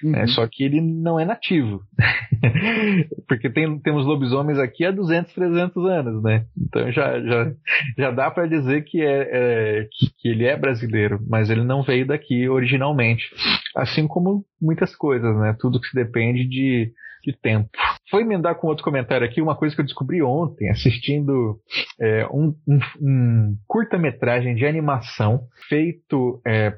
Uhum. 0.03 0.13
Né? 0.13 0.27
Só 0.29 0.47
que 0.47 0.63
ele 0.63 0.81
não 0.81 1.19
é 1.19 1.25
nativo. 1.25 1.81
Porque 3.29 3.51
tem, 3.51 3.79
temos 3.81 4.07
lobisomens 4.07 4.59
aqui 4.59 4.85
há 4.85 4.91
200, 4.91 5.33
300 5.33 5.85
anos, 5.87 6.23
né? 6.23 6.45
Então 6.57 6.91
já, 6.93 7.21
já, 7.21 7.53
já 7.97 8.11
dá 8.11 8.31
para 8.31 8.47
dizer 8.47 8.83
que, 8.85 9.01
é, 9.03 9.29
é 9.31 9.89
que, 9.91 10.11
que, 10.19 10.29
ele 10.29 10.45
é 10.45 10.57
brasileiro, 10.57 11.19
mas 11.29 11.51
ele 11.51 11.65
não 11.65 11.83
veio 11.83 12.07
daqui 12.07 12.49
originalmente. 12.49 13.31
Assim 13.77 14.07
como 14.07 14.45
muitas 14.61 14.95
coisas, 14.95 15.37
né? 15.37 15.57
Tudo 15.59 15.81
que 15.81 15.89
se 15.89 15.95
depende 15.95 16.45
de, 16.45 16.93
de 17.23 17.33
tempo. 17.33 17.69
Foi 18.11 18.23
emendar 18.23 18.55
com 18.57 18.69
outro 18.69 18.85
comentário 18.85 19.27
aqui 19.27 19.41
uma 19.41 19.57
coisa 19.57 19.75
que 19.75 19.81
eu 19.81 19.85
descobri 19.87 20.23
ontem, 20.23 20.71
assistindo 20.71 21.59
é, 22.01 22.27
um, 22.27 22.55
um, 22.67 22.79
um 23.01 23.57
curta-metragem 23.67 24.55
de 24.55 24.67
animação 24.67 25.43
feito 25.69 26.41
é, 26.47 26.75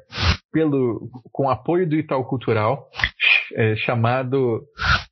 pelo, 0.52 1.08
com 1.32 1.48
apoio 1.48 1.88
do 1.88 1.96
Itaú 1.96 2.24
Cultural, 2.24 2.88
é, 3.54 3.76
chamado 3.76 4.62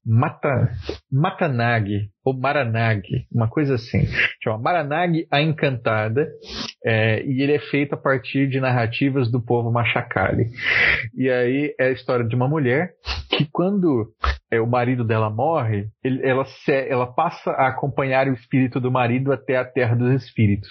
Mata, 0.04 0.70
Matanag, 1.12 2.08
ou 2.24 2.38
Maranag, 2.38 3.02
uma 3.32 3.48
coisa 3.48 3.74
assim. 3.74 4.06
Chama 4.42 4.58
Maranag 4.58 5.26
a 5.30 5.40
Encantada, 5.40 6.28
é, 6.84 7.22
e 7.24 7.42
ele 7.42 7.52
é 7.52 7.58
feito 7.58 7.94
a 7.94 7.98
partir 7.98 8.48
de 8.48 8.60
narrativas 8.60 9.30
do 9.30 9.40
povo 9.40 9.70
Machacali. 9.70 10.46
E 11.14 11.28
aí 11.28 11.74
é 11.78 11.86
a 11.86 11.92
história 11.92 12.26
de 12.26 12.34
uma 12.34 12.48
mulher 12.48 12.92
que 13.30 13.46
quando 13.52 14.12
é, 14.50 14.60
o 14.60 14.66
marido 14.66 15.04
dela 15.04 15.30
morre, 15.30 15.86
ele, 16.02 16.26
ela, 16.26 16.44
se, 16.44 16.72
ela 16.72 17.06
passa 17.06 17.50
a 17.50 17.68
acompanhar 17.68 18.28
o 18.28 18.32
espírito 18.32 18.80
do 18.80 18.90
marido 18.90 19.32
até 19.32 19.56
a 19.56 19.64
Terra 19.64 19.94
dos 19.94 20.22
Espíritos. 20.22 20.68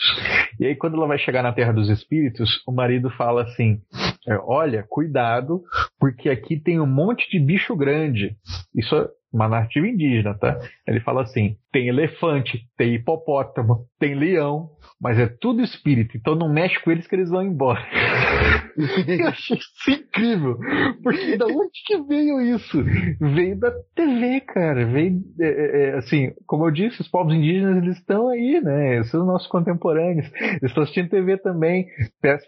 E 0.60 0.66
aí 0.66 0.76
quando 0.76 0.96
ela 0.96 1.08
vai 1.08 1.18
chegar 1.18 1.44
na 1.44 1.54
Terra 1.54 1.74
dos 1.74 1.90
Espíritos, 1.90 2.62
o 2.68 2.72
marido 2.72 3.10
fala 3.12 3.44
assim, 3.44 3.80
é, 4.28 4.38
olha, 4.44 4.86
cuidado, 4.90 5.64
porque 6.00 6.30
aqui 6.30 6.60
tem 6.60 6.80
um 6.80 6.86
monte 6.86 7.30
de 7.30 7.40
bicho 7.40 7.76
grande. 7.76 8.36
Isso 8.76 8.96
uma 9.34 9.48
narrativa 9.48 9.88
indígena, 9.88 10.34
tá? 10.34 10.60
Ele 10.88 11.00
fala 11.02 11.24
assim: 11.24 11.56
tem 11.72 11.88
elefante, 11.88 12.60
tem 12.78 12.96
hipopótamo, 12.96 13.86
tem 14.00 14.16
leão, 14.16 14.70
mas 15.02 15.20
é 15.20 15.28
tudo 15.28 15.62
espírito, 15.62 16.18
então 16.18 16.36
não 16.36 16.52
mexe 16.52 16.80
com 16.82 16.92
eles 16.92 17.06
que 17.08 17.16
eles 17.16 17.30
vão 17.30 17.44
embora. 17.44 17.82
eu 19.08 19.28
achei 19.28 19.58
isso 19.58 19.92
incrível, 19.92 20.58
porque 21.04 21.38
da 21.38 21.46
onde 21.46 21.84
que 21.86 22.02
veio 22.04 22.42
isso? 22.42 22.84
Veio 23.20 23.60
da 23.60 23.72
TV, 23.96 24.42
cara, 24.42 24.86
veio, 24.86 25.20
é, 25.40 25.48
é, 25.48 25.90
é, 25.90 25.98
assim, 25.98 26.32
como 26.46 26.66
eu 26.66 26.72
disse, 26.72 27.02
os 27.02 27.08
povos 27.08 27.34
indígenas, 27.34 27.78
eles 27.84 27.98
estão 27.98 28.30
aí, 28.30 28.62
né, 28.62 29.04
são 29.04 29.22
os 29.22 29.28
nossos 29.28 29.48
contemporâneos, 29.48 30.32
eles 30.42 30.64
estão 30.64 30.84
assistindo 30.84 31.10
TV 31.10 31.38
também, 31.38 31.88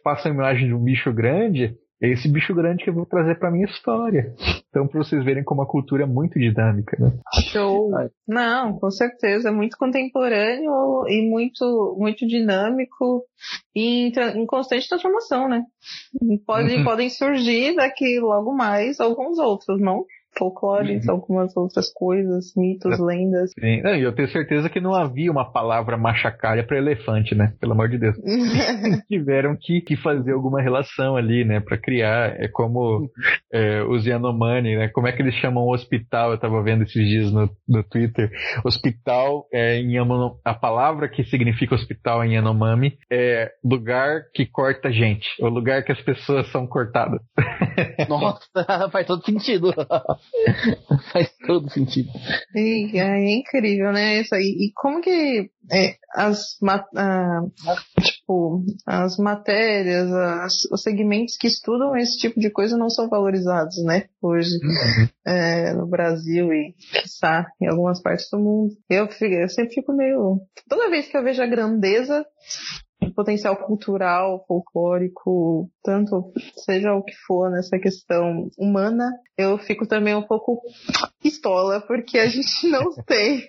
passam 0.03 0.31
a 0.31 0.35
imagem 0.35 0.67
de 0.67 0.73
um 0.73 0.83
bicho 0.83 1.11
grande, 1.13 1.75
é 2.01 2.09
esse 2.09 2.29
bicho 2.29 2.53
grande 2.53 2.83
que 2.83 2.89
eu 2.89 2.93
vou 2.93 3.05
trazer 3.05 3.37
para 3.37 3.51
minha 3.51 3.65
história. 3.65 4.33
Então, 4.69 4.87
para 4.87 5.03
vocês 5.03 5.23
verem 5.23 5.43
como 5.43 5.61
a 5.61 5.67
cultura 5.67 6.03
é 6.03 6.05
muito 6.05 6.39
dinâmica, 6.39 6.95
né? 6.99 7.11
Show! 7.51 7.91
Não, 8.27 8.79
com 8.79 8.89
certeza, 8.89 9.49
é 9.49 9.51
muito 9.51 9.77
contemporâneo 9.77 11.07
e 11.07 11.27
muito, 11.29 11.95
muito 11.99 12.25
dinâmico 12.27 13.23
e 13.75 14.07
em, 14.07 14.13
em 14.35 14.45
constante 14.45 14.87
transformação, 14.87 15.49
né? 15.49 15.63
Pode, 16.45 16.75
uhum. 16.75 16.83
Podem 16.83 17.09
surgir 17.09 17.75
daqui 17.75 18.19
logo 18.19 18.53
mais 18.53 18.99
alguns 18.99 19.39
outros, 19.39 19.81
não? 19.81 20.05
Folclore, 20.37 20.95
uhum. 20.95 21.01
algumas 21.09 21.55
outras 21.55 21.91
coisas, 21.93 22.53
mitos, 22.55 22.99
lendas. 22.99 23.51
Sim, 23.59 23.81
e 23.85 24.01
eu 24.01 24.13
tenho 24.13 24.29
certeza 24.29 24.69
que 24.69 24.79
não 24.79 24.93
havia 24.93 25.31
uma 25.31 25.51
palavra 25.51 25.97
machacalha 25.97 26.63
para 26.63 26.77
elefante, 26.77 27.35
né? 27.35 27.53
Pelo 27.59 27.73
amor 27.73 27.89
de 27.89 27.97
Deus. 27.97 28.15
Tiveram 29.07 29.55
que, 29.59 29.81
que 29.81 29.95
fazer 29.95 30.31
alguma 30.31 30.61
relação 30.61 31.15
ali, 31.15 31.43
né? 31.43 31.59
Para 31.59 31.77
criar. 31.77 32.35
É 32.39 32.47
como 32.47 33.09
é, 33.51 33.83
os 33.83 34.05
Yanomami, 34.05 34.75
né? 34.75 34.87
Como 34.89 35.07
é 35.07 35.11
que 35.11 35.21
eles 35.21 35.35
chamam 35.35 35.63
o 35.63 35.73
hospital? 35.73 36.31
Eu 36.31 36.39
tava 36.39 36.61
vendo 36.63 36.83
esses 36.83 37.07
dias 37.07 37.31
no, 37.31 37.49
no 37.67 37.83
Twitter. 37.83 38.31
Hospital, 38.63 39.45
é, 39.53 39.77
em 39.79 39.99
a 40.45 40.53
palavra 40.53 41.09
que 41.09 41.23
significa 41.25 41.75
hospital 41.75 42.23
em 42.23 42.35
Yanomami 42.35 42.97
é 43.11 43.51
lugar 43.63 44.23
que 44.33 44.45
corta 44.45 44.91
gente, 44.91 45.27
o 45.39 45.47
lugar 45.47 45.83
que 45.83 45.91
as 45.91 46.01
pessoas 46.01 46.49
são 46.51 46.65
cortadas. 46.65 47.21
Nossa, 48.07 48.39
faz 48.91 49.05
todo 49.05 49.23
sentido. 49.23 49.73
Faz 51.11 51.31
todo 51.45 51.69
sentido. 51.69 52.09
E, 52.55 52.97
é 52.97 53.31
incrível, 53.31 53.91
né? 53.91 54.21
Isso 54.21 54.33
aí. 54.35 54.55
E 54.59 54.71
como 54.75 55.01
que 55.01 55.49
é, 55.71 55.95
as, 56.15 56.57
tipo, 58.01 58.63
as 58.85 59.17
matérias, 59.17 60.11
as, 60.11 60.65
os 60.71 60.81
segmentos 60.81 61.37
que 61.37 61.47
estudam 61.47 61.95
esse 61.95 62.17
tipo 62.17 62.39
de 62.39 62.49
coisa 62.49 62.77
não 62.77 62.89
são 62.89 63.09
valorizados, 63.09 63.83
né? 63.83 64.05
Hoje, 64.21 64.49
uhum. 64.63 65.07
é, 65.27 65.73
no 65.73 65.87
Brasil 65.87 66.51
e, 66.53 66.73
quiçá, 67.01 67.45
em 67.61 67.67
algumas 67.67 68.01
partes 68.01 68.27
do 68.31 68.39
mundo. 68.39 68.73
Eu, 68.89 69.07
eu 69.21 69.49
sempre 69.49 69.73
fico 69.73 69.93
meio. 69.93 70.39
Toda 70.67 70.89
vez 70.89 71.07
que 71.07 71.17
eu 71.17 71.23
vejo 71.23 71.41
a 71.41 71.47
grandeza 71.47 72.25
potencial 73.15 73.55
cultural, 73.57 74.45
folclórico, 74.47 75.69
tanto 75.89 76.31
seja 76.55 76.93
o 76.93 77.01
que 77.01 77.15
for 77.25 77.49
nessa 77.49 77.79
questão 77.79 78.47
humana, 78.59 79.11
eu 79.35 79.57
fico 79.57 79.87
também 79.87 80.13
um 80.13 80.21
pouco 80.21 80.61
pistola, 81.19 81.81
porque 81.81 82.19
a 82.19 82.27
gente 82.27 82.69
não 82.69 82.93
tem 83.07 83.43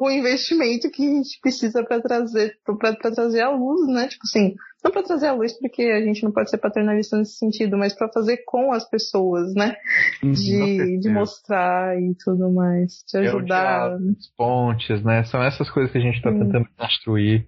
o 0.00 0.10
investimento 0.10 0.90
que 0.90 1.06
a 1.06 1.10
gente 1.10 1.38
precisa 1.42 1.84
para 1.84 2.00
trazer, 2.00 2.54
para 2.64 3.12
trazer 3.12 3.42
a 3.42 3.50
luz, 3.50 3.86
né? 3.86 4.08
Tipo 4.08 4.22
assim, 4.24 4.54
não 4.84 4.90
para 4.90 5.02
trazer 5.02 5.28
a 5.28 5.32
luz, 5.32 5.58
porque 5.58 5.82
a 5.82 6.00
gente 6.02 6.22
não 6.22 6.30
pode 6.30 6.50
ser 6.50 6.58
paternalista 6.58 7.16
nesse 7.16 7.38
sentido, 7.38 7.76
mas 7.78 7.94
para 7.94 8.12
fazer 8.12 8.44
com 8.46 8.70
as 8.70 8.88
pessoas, 8.88 9.54
né? 9.54 9.76
De, 10.22 10.98
de 10.98 11.08
mostrar 11.08 11.98
e 11.98 12.14
tudo 12.22 12.52
mais, 12.52 13.02
de 13.10 13.18
ajudar. 13.18 13.92
É 13.92 13.98
pontes, 14.36 15.02
né? 15.02 15.24
São 15.24 15.42
essas 15.42 15.70
coisas 15.70 15.90
que 15.90 15.98
a 15.98 16.02
gente 16.02 16.16
está 16.16 16.30
tentando 16.30 16.68
construir. 16.76 17.46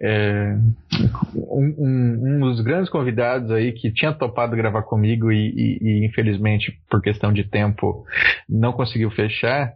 É, 0.00 0.56
um, 1.34 1.74
um, 1.78 2.36
um, 2.36 2.40
dos 2.40 2.62
grandes 2.62 2.88
convidados 2.88 3.50
aí 3.50 3.69
que 3.72 3.92
tinha 3.92 4.12
topado 4.12 4.56
gravar 4.56 4.82
comigo 4.82 5.30
e, 5.30 5.50
e, 5.50 5.78
e 5.80 6.06
infelizmente 6.06 6.72
por 6.88 7.00
questão 7.00 7.32
de 7.32 7.44
tempo 7.44 8.04
não 8.48 8.72
conseguiu 8.72 9.10
fechar, 9.10 9.74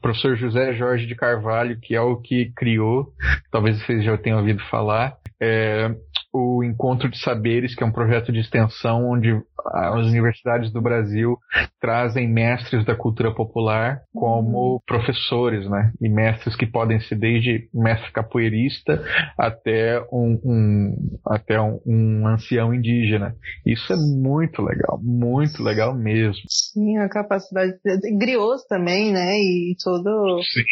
professor 0.00 0.36
José 0.36 0.74
Jorge 0.74 1.06
de 1.06 1.14
Carvalho, 1.14 1.78
que 1.80 1.94
é 1.94 2.00
o 2.00 2.16
que 2.16 2.52
criou, 2.56 3.08
talvez 3.50 3.78
vocês 3.82 4.04
já 4.04 4.16
tenham 4.18 4.38
ouvido 4.38 4.62
falar, 4.70 5.14
é, 5.40 5.94
o 6.34 6.64
Encontro 6.64 7.08
de 7.08 7.16
Saberes, 7.20 7.76
que 7.76 7.84
é 7.84 7.86
um 7.86 7.92
projeto 7.92 8.32
de 8.32 8.40
extensão 8.40 9.08
onde 9.08 9.40
as 9.72 10.06
universidades 10.06 10.72
do 10.72 10.82
Brasil 10.82 11.38
trazem 11.80 12.28
mestres 12.28 12.84
da 12.84 12.96
cultura 12.96 13.32
popular 13.32 14.00
como 14.12 14.82
professores, 14.84 15.70
né? 15.70 15.92
E 16.00 16.08
mestres 16.08 16.56
que 16.56 16.66
podem 16.66 17.00
ser 17.00 17.14
desde 17.14 17.68
mestre 17.72 18.10
capoeirista 18.12 19.00
até 19.38 20.00
um, 20.12 20.40
um 20.44 21.18
até 21.24 21.60
um, 21.60 21.80
um, 21.86 22.26
ancião 22.26 22.74
indígena. 22.74 23.36
Isso 23.64 23.92
é 23.92 23.96
muito 23.96 24.60
legal, 24.60 24.98
muito 25.00 25.62
legal 25.62 25.94
mesmo. 25.94 26.42
Sim, 26.48 26.98
a 26.98 27.08
capacidade 27.08 27.74
de 27.84 28.18
grioso 28.18 28.66
também, 28.68 29.12
né? 29.12 29.38
E 29.38 29.76
todo. 29.82 30.40
Sim. 30.42 30.64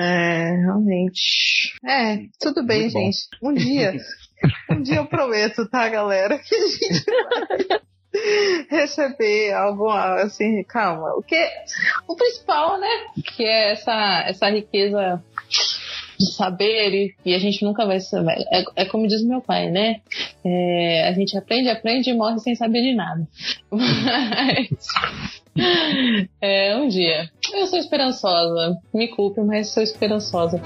É, 0.00 0.56
realmente. 0.60 1.74
É, 1.84 2.18
tudo 2.40 2.64
bem, 2.64 2.82
muito 2.82 2.92
gente. 2.92 3.18
Bom. 3.42 3.50
Um 3.50 3.54
dia. 3.54 3.94
Um 4.70 4.82
dia 4.82 4.96
eu 4.96 5.06
prometo, 5.06 5.68
tá, 5.68 5.88
galera? 5.88 6.38
Que 6.38 6.54
a 6.54 6.68
gente 6.68 7.04
vai 7.04 7.80
receber 8.68 9.52
alguma 9.52 10.22
assim, 10.22 10.64
calma. 10.64 11.14
O 11.16 11.22
que 11.22 11.36
o 12.08 12.16
principal, 12.16 12.78
né? 12.78 12.88
Que 13.36 13.44
é 13.44 13.72
essa 13.72 14.24
essa 14.26 14.50
riqueza 14.50 15.22
de 16.18 16.32
saber 16.34 16.92
e, 16.92 17.14
e 17.24 17.34
a 17.34 17.38
gente 17.38 17.64
nunca 17.64 17.86
vai 17.86 18.00
saber. 18.00 18.44
É, 18.52 18.64
é 18.76 18.84
como 18.84 19.06
diz 19.06 19.24
meu 19.24 19.40
pai, 19.40 19.70
né? 19.70 20.00
É, 20.44 21.08
a 21.08 21.12
gente 21.12 21.36
aprende, 21.36 21.70
aprende 21.70 22.10
e 22.10 22.14
morre 22.14 22.38
sem 22.40 22.54
saber 22.54 22.82
de 22.82 22.94
nada. 22.94 23.26
Mas 23.70 24.68
é, 26.40 26.76
um 26.76 26.88
dia. 26.88 27.30
Eu 27.52 27.66
sou 27.66 27.78
esperançosa. 27.78 28.76
Me 28.94 29.08
culpe, 29.08 29.40
mas 29.40 29.72
sou 29.72 29.82
esperançosa. 29.82 30.60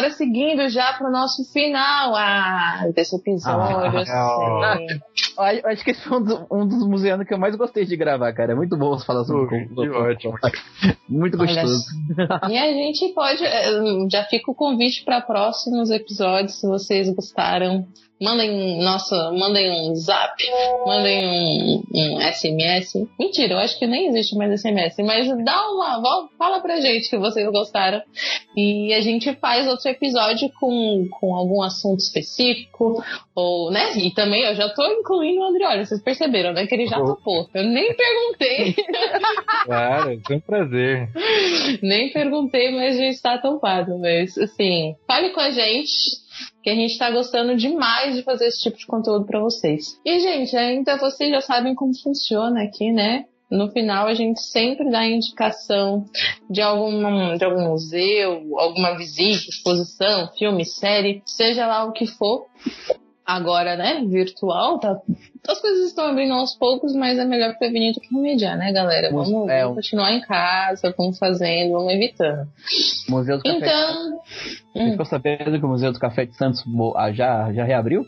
Agora 0.00 0.10
seguindo 0.10 0.68
já 0.68 0.94
para 0.94 1.08
o 1.08 1.12
nosso 1.12 1.44
final 1.52 2.14
ah, 2.16 2.88
desse 2.94 3.14
episódio. 3.16 3.50
Ah, 4.10 4.74
assim. 4.74 5.64
Acho 5.64 5.84
que 5.84 5.90
esse 5.90 6.02
foi 6.02 6.18
um, 6.18 6.22
do, 6.22 6.46
um 6.50 6.66
dos 6.66 6.86
museanos 6.86 7.26
que 7.26 7.34
eu 7.34 7.38
mais 7.38 7.54
gostei 7.54 7.84
de 7.84 7.96
gravar, 7.96 8.32
cara. 8.32 8.52
É 8.52 8.54
muito 8.54 8.76
bom 8.76 8.98
falar 8.98 9.24
sobre 9.24 9.68
o 9.74 9.94
ótimo. 9.94 10.34
Muito 11.08 11.36
gostoso. 11.36 11.84
Olha, 12.42 12.52
e 12.52 12.58
a 12.58 12.72
gente 12.72 13.12
pode. 13.14 13.44
Eh, 13.44 14.08
já 14.10 14.24
fica 14.24 14.50
o 14.50 14.54
convite 14.54 15.04
para 15.04 15.20
próximos 15.20 15.90
episódios, 15.90 16.60
se 16.60 16.66
vocês 16.66 17.12
gostaram 17.14 17.86
mandem 18.20 18.82
nossa, 18.82 19.32
mandem 19.32 19.70
um 19.70 19.94
zap, 19.94 20.34
mandem 20.86 21.26
um, 21.26 21.82
um, 21.94 22.20
SMS. 22.20 22.92
Mentira, 23.18 23.54
eu 23.54 23.58
acho 23.58 23.78
que 23.78 23.86
nem 23.86 24.08
existe 24.08 24.36
mais 24.36 24.60
SMS, 24.60 24.96
mas 24.98 25.26
dá 25.44 25.70
uma, 25.70 26.28
fala 26.38 26.60
pra 26.60 26.80
gente 26.80 27.08
que 27.08 27.18
vocês 27.18 27.50
gostaram 27.50 28.02
e 28.56 28.92
a 28.92 29.00
gente 29.00 29.32
faz 29.36 29.66
outro 29.66 29.88
episódio 29.88 30.50
com, 30.60 31.08
com 31.18 31.34
algum 31.34 31.62
assunto 31.62 32.00
específico 32.00 33.02
ou, 33.34 33.70
né? 33.70 33.96
E 33.96 34.12
também 34.12 34.42
eu 34.44 34.54
já 34.54 34.68
tô 34.68 34.84
incluindo 34.86 35.40
o 35.40 35.44
Andrioli, 35.44 35.86
vocês 35.86 36.02
perceberam, 36.02 36.52
né? 36.52 36.66
Que 36.66 36.74
ele 36.74 36.86
já 36.86 36.98
topou. 36.98 37.48
Eu 37.54 37.64
nem 37.64 37.94
perguntei. 37.94 38.74
Claro, 39.64 40.20
é 40.28 40.34
um 40.34 40.40
prazer. 40.40 41.08
nem 41.82 42.10
perguntei, 42.12 42.70
mas 42.70 42.96
já 42.96 43.06
está 43.06 43.38
topado. 43.38 43.98
Mas, 43.98 44.36
assim, 44.38 44.94
fale 45.06 45.30
com 45.30 45.40
a 45.40 45.50
gente 45.50 46.20
que 46.62 46.70
a 46.70 46.74
gente 46.74 46.92
está 46.92 47.10
gostando 47.10 47.56
demais 47.56 48.14
de 48.14 48.22
fazer 48.22 48.46
esse 48.46 48.60
tipo 48.60 48.76
de 48.76 48.86
conteúdo 48.86 49.24
para 49.24 49.40
vocês. 49.40 49.98
E, 50.04 50.20
gente, 50.20 50.56
ainda 50.56 50.96
vocês 50.96 51.30
já 51.30 51.40
sabem 51.40 51.74
como 51.74 51.92
funciona 51.94 52.62
aqui, 52.62 52.92
né? 52.92 53.24
No 53.50 53.68
final, 53.72 54.06
a 54.06 54.14
gente 54.14 54.40
sempre 54.40 54.88
dá 54.90 55.04
indicação 55.04 56.04
de 56.48 56.62
algum, 56.62 57.36
de 57.36 57.44
algum 57.44 57.70
museu, 57.70 58.58
alguma 58.58 58.96
visita, 58.96 59.48
exposição, 59.48 60.30
filme, 60.38 60.64
série, 60.64 61.20
seja 61.26 61.66
lá 61.66 61.84
o 61.84 61.92
que 61.92 62.06
for. 62.06 62.46
Agora, 63.26 63.76
né, 63.76 64.04
virtual, 64.06 64.78
tá 64.78 65.00
as 65.50 65.60
coisas 65.60 65.86
estão 65.86 66.06
abrindo 66.06 66.32
aos 66.32 66.54
poucos, 66.56 66.94
mas 66.94 67.18
é 67.18 67.24
melhor 67.24 67.56
prevenir 67.58 67.94
do 67.94 68.00
que 68.00 68.14
remediar, 68.14 68.56
né, 68.56 68.72
galera? 68.72 69.10
Vamos, 69.10 69.48
é, 69.48 69.64
continuar 69.64 70.12
em 70.12 70.20
casa, 70.20 70.94
vamos 70.96 71.18
fazendo, 71.18 71.72
vamos 71.72 71.92
evitando. 71.92 72.48
Museu 73.08 73.38
do 73.38 73.42
Café 73.42 73.56
então, 73.56 74.20
Você 74.74 74.90
ficou 74.92 75.06
sabendo 75.06 75.58
que 75.58 75.64
o 75.64 75.68
Museu 75.68 75.92
do 75.92 75.98
Café 75.98 76.24
de 76.26 76.36
Santos 76.36 76.62
ah, 76.96 77.12
já, 77.12 77.52
já 77.52 77.64
reabriu? 77.64 78.04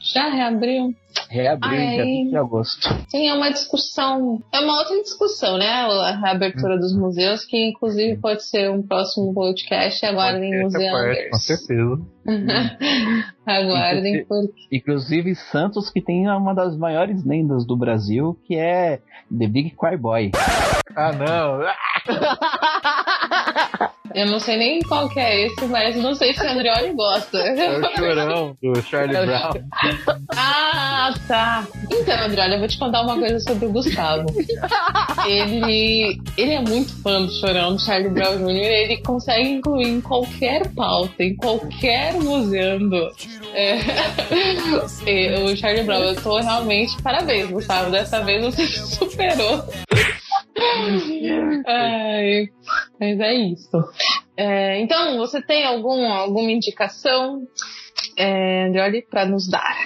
Já 0.00 0.28
reabriu? 0.28 0.94
Reabriu 1.28 1.72
em 1.72 1.90
dia 1.90 2.02
Ai. 2.02 2.08
20 2.08 2.30
de 2.30 2.36
agosto. 2.36 2.88
Sim, 3.08 3.28
é 3.28 3.34
uma 3.34 3.50
discussão. 3.50 4.40
É 4.52 4.60
uma 4.60 4.78
outra 4.78 5.02
discussão, 5.02 5.58
né? 5.58 5.66
A 5.66 6.16
reabertura 6.16 6.78
dos 6.78 6.94
museus, 6.94 7.44
que 7.44 7.70
inclusive 7.70 8.16
pode 8.18 8.44
ser 8.44 8.70
um 8.70 8.82
próximo 8.82 9.34
podcast. 9.34 10.04
Aguardem 10.06 10.62
Museu 10.62 10.92
parte, 10.92 11.30
com 11.30 11.38
certeza. 11.38 12.00
Aguardem, 13.46 14.24
porque. 14.26 14.52
Inclusive 14.70 15.34
Santos, 15.34 15.90
que 15.90 16.00
tem 16.00 16.28
uma 16.28 16.54
das 16.54 16.75
maiores 16.76 17.24
lendas 17.24 17.64
do 17.64 17.76
Brasil, 17.76 18.38
que 18.44 18.56
é 18.56 19.00
The 19.36 19.46
Big 19.46 19.74
Choir 19.78 19.98
Boy. 19.98 20.30
Ah, 20.94 21.12
não. 21.12 21.60
Eu 24.16 24.24
não 24.24 24.40
sei 24.40 24.56
nem 24.56 24.80
qual 24.80 25.10
que 25.10 25.20
é 25.20 25.44
esse, 25.44 25.66
mas 25.66 25.94
não 25.94 26.14
sei 26.14 26.32
se 26.32 26.42
o 26.42 26.48
Andreoli 26.48 26.94
gosta. 26.94 27.36
É 27.36 27.78
o 27.78 27.82
chorão 27.94 28.56
do 28.62 28.82
Charlie 28.82 29.26
Brown. 29.26 29.50
Ah, 30.34 31.12
tá. 31.28 31.68
Então, 31.92 32.24
Andreoli, 32.24 32.54
eu 32.54 32.58
vou 32.60 32.66
te 32.66 32.78
contar 32.78 33.02
uma 33.02 33.18
coisa 33.18 33.38
sobre 33.40 33.66
o 33.66 33.72
Gustavo. 33.72 34.24
Ele, 35.26 36.18
ele 36.38 36.52
é 36.54 36.60
muito 36.60 36.94
fã 37.02 37.20
do 37.26 37.30
Chorão 37.30 37.74
do 37.74 37.84
Charlie 37.84 38.08
Brown 38.08 38.38
Jr. 38.38 38.64
Ele 38.64 38.96
consegue 39.02 39.50
incluir 39.50 39.88
em 39.88 40.00
qualquer 40.00 40.66
pauta, 40.74 41.22
em 41.22 41.36
qualquer 41.36 42.14
museando. 42.14 43.10
É, 43.52 43.76
é, 45.06 45.44
o 45.44 45.54
Charlie 45.54 45.84
Brown, 45.84 46.00
eu 46.00 46.16
tô 46.16 46.38
realmente. 46.38 46.96
Parabéns, 47.02 47.50
Gustavo. 47.50 47.90
Dessa 47.90 48.22
vez 48.22 48.42
você 48.42 48.66
superou. 48.80 49.62
Mas 52.98 53.20
é 53.20 53.34
isso. 53.34 53.84
É, 54.36 54.80
então, 54.80 55.16
você 55.16 55.40
tem 55.42 55.64
algum, 55.64 56.10
alguma 56.12 56.50
indicação, 56.50 57.46
é, 58.18 58.68
para 59.10 59.26
nos 59.26 59.48
dar? 59.48 59.76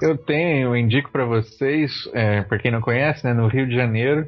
Eu 0.00 0.16
tenho, 0.16 0.68
eu 0.68 0.76
indico 0.76 1.10
para 1.10 1.24
vocês, 1.24 1.90
é, 2.12 2.42
para 2.42 2.58
quem 2.58 2.70
não 2.70 2.80
conhece, 2.80 3.24
né, 3.26 3.32
no 3.34 3.46
Rio 3.48 3.66
de 3.66 3.74
Janeiro, 3.74 4.24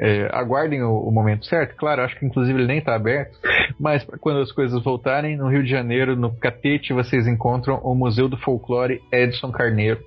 é, 0.00 0.28
aguardem 0.32 0.82
o, 0.82 0.92
o 1.00 1.10
momento 1.12 1.46
certo. 1.46 1.76
Claro, 1.76 2.02
acho 2.02 2.18
que 2.18 2.26
inclusive 2.26 2.58
ele 2.58 2.66
nem 2.66 2.78
está 2.78 2.94
aberto, 2.94 3.38
mas 3.78 4.04
quando 4.20 4.40
as 4.40 4.52
coisas 4.52 4.82
voltarem, 4.82 5.36
no 5.36 5.48
Rio 5.48 5.62
de 5.62 5.70
Janeiro, 5.70 6.16
no 6.16 6.34
Catete, 6.36 6.92
vocês 6.92 7.26
encontram 7.26 7.76
o 7.82 7.94
Museu 7.94 8.28
do 8.28 8.36
Folclore 8.38 9.00
Edson 9.12 9.50
Carneiro. 9.50 10.00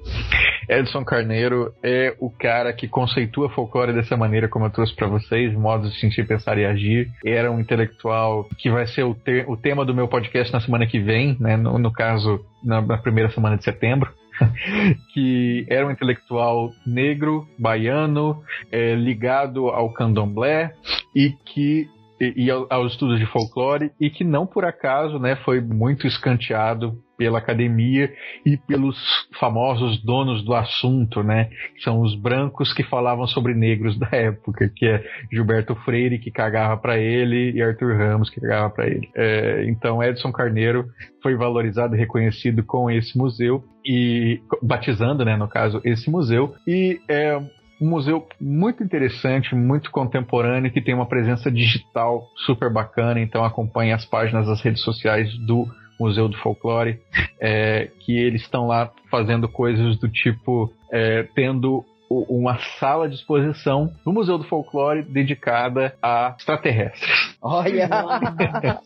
Edson 0.69 1.03
Carneiro 1.03 1.73
é 1.83 2.15
o 2.19 2.29
cara 2.29 2.71
que 2.71 2.87
conceitua 2.87 3.49
folclore 3.49 3.93
dessa 3.93 4.15
maneira 4.15 4.47
como 4.47 4.65
eu 4.65 4.69
trouxe 4.69 4.95
para 4.95 5.07
vocês, 5.07 5.53
modos 5.53 5.91
de 5.93 5.99
sentir, 5.99 6.25
pensar 6.25 6.57
e 6.57 6.65
agir. 6.65 7.09
Era 7.25 7.51
um 7.51 7.59
intelectual 7.59 8.47
que 8.57 8.69
vai 8.69 8.85
ser 8.87 9.03
o, 9.03 9.13
te- 9.13 9.43
o 9.47 9.57
tema 9.57 9.83
do 9.83 9.93
meu 9.93 10.07
podcast 10.07 10.53
na 10.53 10.61
semana 10.61 10.85
que 10.85 10.99
vem, 10.99 11.35
né, 11.39 11.57
no, 11.57 11.77
no 11.77 11.91
caso, 11.91 12.45
na- 12.63 12.81
na 12.81 12.97
primeira 12.97 13.29
semana 13.31 13.57
de 13.57 13.63
setembro 13.63 14.11
que 15.13 15.65
era 15.69 15.87
um 15.87 15.91
intelectual 15.91 16.71
negro, 16.85 17.47
baiano, 17.57 18.41
eh, 18.71 18.95
ligado 18.95 19.67
ao 19.69 19.91
candomblé 19.93 20.73
e 21.15 21.31
que 21.45 21.87
e, 22.19 22.51
ao- 22.51 22.67
aos 22.69 22.91
estudos 22.91 23.17
de 23.19 23.25
folclore 23.25 23.91
e 23.99 24.07
que 24.09 24.23
não 24.23 24.45
por 24.45 24.63
acaso 24.63 25.17
né, 25.17 25.35
foi 25.37 25.59
muito 25.59 26.05
escanteado 26.05 27.01
pela 27.21 27.37
academia 27.37 28.11
e 28.43 28.57
pelos 28.57 28.97
famosos 29.39 30.03
donos 30.03 30.43
do 30.43 30.55
assunto, 30.55 31.21
né? 31.21 31.51
São 31.83 32.01
os 32.01 32.15
brancos 32.15 32.73
que 32.73 32.81
falavam 32.81 33.27
sobre 33.27 33.53
negros 33.53 33.95
da 33.99 34.09
época, 34.11 34.71
que 34.75 34.87
é 34.87 35.03
Gilberto 35.31 35.75
Freire 35.85 36.17
que 36.17 36.31
cagava 36.31 36.75
para 36.77 36.97
ele 36.97 37.51
e 37.51 37.61
Arthur 37.61 37.95
Ramos 37.95 38.27
que 38.31 38.41
cagava 38.41 38.71
para 38.71 38.87
ele. 38.87 39.07
Eh, 39.15 39.65
então 39.67 40.01
Edson 40.01 40.31
Carneiro 40.31 40.87
foi 41.21 41.35
valorizado 41.35 41.95
e 41.95 41.99
reconhecido 41.99 42.63
com 42.63 42.89
esse 42.89 43.15
museu 43.15 43.63
e 43.85 44.41
batizando, 44.59 45.23
né, 45.23 45.37
no 45.37 45.47
caso, 45.47 45.79
esse 45.85 46.09
museu 46.09 46.55
e 46.67 46.99
é 47.07 47.37
um 47.79 47.87
museu 47.87 48.27
muito 48.39 48.83
interessante, 48.83 49.53
muito 49.53 49.91
contemporâneo, 49.91 50.71
que 50.71 50.81
tem 50.81 50.95
uma 50.95 51.07
presença 51.07 51.51
digital 51.51 52.27
super 52.47 52.71
bacana, 52.71 53.19
então 53.19 53.43
acompanhe 53.43 53.91
as 53.91 54.05
páginas 54.05 54.47
das 54.47 54.59
redes 54.61 54.81
sociais 54.81 55.31
do 55.45 55.67
Museu 56.01 56.27
do 56.27 56.37
Folclore, 56.37 56.99
é, 57.39 57.89
que 57.99 58.17
eles 58.17 58.41
estão 58.41 58.67
lá 58.67 58.91
fazendo 59.09 59.47
coisas 59.47 59.97
do 59.97 60.09
tipo 60.09 60.71
é, 60.91 61.23
tendo 61.35 61.85
uma 62.09 62.59
sala 62.77 63.07
de 63.07 63.15
exposição 63.15 63.89
no 64.05 64.11
Museu 64.11 64.37
do 64.37 64.43
Folclore 64.43 65.01
dedicada 65.01 65.95
a 66.01 66.35
extraterrestres. 66.37 67.09
Olha! 67.41 67.89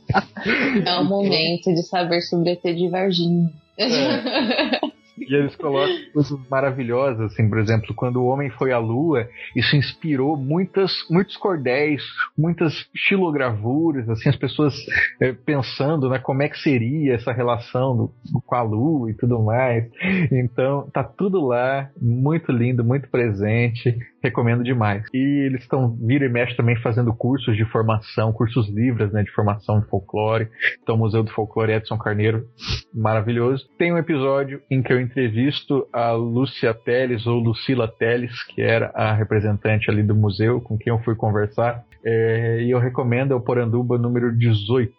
É 0.86 1.00
o 1.00 1.04
momento 1.04 1.74
de 1.74 1.82
saber 1.88 2.22
sobre 2.22 2.52
ET 2.52 2.62
de 2.62 2.88
Varginha. 2.88 3.50
E 5.18 5.34
eles 5.34 5.56
colocam 5.56 5.96
coisas 6.14 6.50
maravilhosas, 6.50 7.32
assim, 7.32 7.48
por 7.50 7.60
exemplo, 7.60 7.94
quando 7.96 8.18
o 8.18 8.26
homem 8.26 8.50
foi 8.50 8.72
à 8.72 8.78
Lua, 8.78 9.28
isso 9.56 9.76
inspirou 9.76 10.36
muitas, 10.36 10.92
muitos 11.10 11.38
cordéis, 11.38 12.04
muitas 12.38 12.88
xilogravuras, 12.96 14.08
assim, 14.10 14.30
as 14.30 14.36
pessoas 14.36 14.74
eh, 15.22 15.34
pensando, 15.46 16.10
né, 16.10 16.20
como 16.20 16.44
é 16.44 16.50
que 16.50 16.58
seria 16.60 17.14
essa 17.14 17.32
relação 17.32 17.96
do- 17.96 18.12
com 18.46 18.56
a 18.56 18.62
Lua 18.62 19.10
e 19.12 19.14
tudo 19.14 19.42
mais. 19.42 19.86
Então, 20.32 20.90
tá 20.92 21.04
tudo 21.04 21.46
lá, 21.46 21.90
muito 22.02 22.52
lindo, 22.52 22.84
muito 22.84 23.10
presente, 23.10 23.98
recomendo 24.22 24.64
demais. 24.64 25.04
E 25.14 25.46
eles 25.46 25.62
estão, 25.62 25.96
vira 25.96 26.26
e 26.26 26.30
mexe 26.30 26.56
também 26.56 26.76
fazendo 26.78 27.14
cursos 27.14 27.56
de 27.56 27.66
formação, 27.66 28.34
cursos 28.34 28.68
livres, 28.70 29.12
né, 29.12 29.24
de 29.24 29.32
formação 29.32 29.80
de 29.80 29.88
folclore. 29.88 30.48
Então, 30.82 30.96
o 30.96 30.98
Museu 30.98 31.24
do 31.24 31.32
Folclore 31.32 31.74
Edson 31.74 31.98
Carneiro, 31.98 32.46
maravilhoso. 32.94 33.66
Tem 33.78 33.94
um 33.94 33.98
episódio 33.98 34.62
em 34.70 34.82
que 34.82 34.92
eu 34.92 35.00
entrevisto 35.06 35.88
a 35.94 36.12
Lúcia 36.12 36.74
Teles, 36.74 37.26
ou 37.26 37.40
Lucila 37.40 37.88
Teles, 37.88 38.44
que 38.44 38.62
era 38.62 38.92
a 38.94 39.14
representante 39.14 39.90
ali 39.90 40.04
do 40.04 40.14
museu, 40.16 40.60
com 40.62 40.78
quem 40.78 40.92
eu 40.92 41.00
fui 41.00 41.16
conversar. 41.16 41.84
É, 42.04 42.62
e 42.62 42.70
eu 42.72 42.80
recomendo 42.80 43.32
é 43.32 43.36
o 43.36 43.42
Poranduba 43.42 43.98
número 43.98 44.36
18 44.38 44.94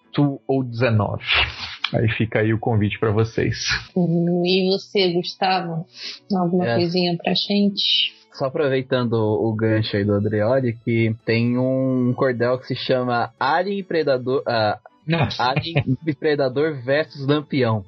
ou 0.46 0.64
19. 0.64 1.22
Aí 1.94 2.08
fica 2.10 2.40
aí 2.40 2.52
o 2.52 2.58
convite 2.58 2.98
para 2.98 3.10
vocês. 3.12 3.56
E 3.96 4.68
você, 4.70 5.12
Gustavo? 5.12 5.86
Alguma 6.34 6.66
É. 6.68 6.74
coisinha 6.76 7.16
pra 7.16 7.32
gente? 7.34 8.12
Só 8.32 8.46
aproveitando 8.46 9.12
o 9.14 9.54
gancho 9.54 9.96
aí 9.96 10.04
do 10.04 10.12
Andreoli, 10.12 10.74
que 10.84 11.14
tem 11.24 11.56
um 11.56 12.12
cordel 12.14 12.58
que 12.58 12.66
se 12.66 12.74
chama 12.74 13.30
Alien 13.38 13.78
e 13.78 13.82
Predador. 13.82 14.42
ah, 14.46 14.78
Nossa. 15.06 15.50
Alien 15.50 15.96
Predador 16.18 16.82
versus 16.84 17.26
Lampião. 17.26 17.84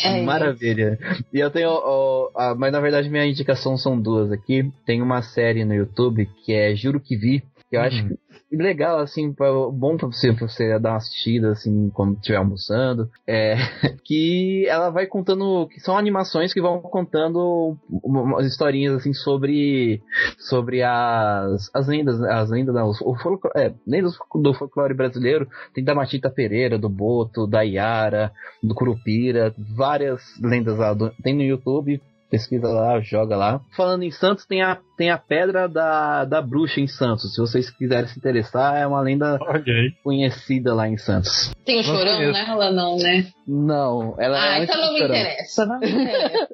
É 0.00 0.22
Maravilha. 0.22 0.98
E 1.32 1.38
eu 1.38 1.50
tenho. 1.50 1.68
ó, 1.70 2.30
ah, 2.36 2.54
mas 2.56 2.72
na 2.72 2.80
verdade 2.80 3.08
minha 3.08 3.26
indicação 3.26 3.76
são 3.76 4.00
duas 4.00 4.30
aqui. 4.32 4.70
Tem 4.86 5.00
uma 5.02 5.22
série 5.22 5.64
no 5.64 5.74
YouTube 5.74 6.28
que 6.44 6.52
é 6.52 6.74
Juro 6.74 7.00
que 7.00 7.16
Vi. 7.16 7.42
Que 7.70 7.76
eu 7.76 7.80
acho 7.80 8.02
Uhum. 8.02 8.08
que 8.08 8.14
legal, 8.56 8.98
assim, 8.98 9.32
pra- 9.32 9.50
bom 9.72 9.96
pra 9.96 10.06
você, 10.06 10.32
pra 10.32 10.46
você 10.48 10.78
dar 10.78 10.90
uma 10.90 10.96
assistida, 10.96 11.50
assim, 11.52 11.90
quando 11.90 12.16
estiver 12.16 12.36
almoçando. 12.38 13.08
É, 13.26 13.54
que 14.04 14.66
ela 14.68 14.90
vai 14.90 15.06
contando. 15.06 15.66
Que 15.68 15.80
são 15.80 15.96
animações 15.96 16.52
que 16.52 16.60
vão 16.60 16.80
contando 16.80 17.76
umas 17.90 18.46
historinhas, 18.46 18.94
assim, 18.96 19.12
sobre. 19.12 20.02
Sobre 20.38 20.82
as, 20.82 21.70
as 21.74 21.86
lendas, 21.86 22.20
as 22.22 22.50
lendas, 22.50 22.74
não, 22.74 22.90
o 22.90 23.14
folclore, 23.18 23.52
é, 23.56 23.72
lendas 23.86 24.16
do 24.34 24.54
folclore 24.54 24.94
brasileiro. 24.94 25.48
Tem 25.74 25.82
da 25.84 25.94
Matita 25.94 26.30
Pereira, 26.30 26.78
do 26.78 26.88
Boto, 26.88 27.46
da 27.46 27.62
Yara, 27.62 28.32
do 28.62 28.74
Curupira, 28.74 29.54
várias 29.76 30.20
lendas 30.42 30.76
lá. 30.78 30.92
do- 30.94 31.12
tem 31.22 31.34
no 31.34 31.42
YouTube, 31.42 32.00
pesquisa 32.32 32.66
lá, 32.66 32.98
joga 33.00 33.36
lá. 33.36 33.60
Falando 33.76 34.02
em 34.04 34.10
Santos, 34.10 34.46
tem 34.46 34.62
a, 34.62 34.78
tem 34.96 35.10
a 35.10 35.18
Pedra 35.18 35.68
da, 35.68 36.24
da 36.24 36.40
Bruxa 36.40 36.80
em 36.80 36.86
Santos. 36.88 37.34
Se 37.34 37.40
vocês 37.40 37.70
quiserem 37.70 38.08
se 38.08 38.18
interessar, 38.18 38.76
é 38.76 38.86
uma 38.86 39.00
lenda 39.02 39.38
aí. 39.54 39.92
conhecida 40.02 40.74
lá 40.74 40.88
em 40.88 40.96
Santos. 40.96 41.52
Tem 41.66 41.80
o 41.80 41.86
Não 41.86 41.94
chorão 41.94 42.16
conheço. 42.16 42.32
nela, 42.46 42.72
não, 42.72 42.96
né? 42.96 43.26
Não, 43.46 44.16
ela 44.18 44.40
Ah, 44.42 44.58
é 44.58 44.64
então 44.64 44.80
não 44.80 44.92
me 44.94 44.98
chorão. 44.98 45.14
interessa. 45.14 45.66
Não 45.66 45.78
me 45.78 45.86
interessa. 45.92 46.48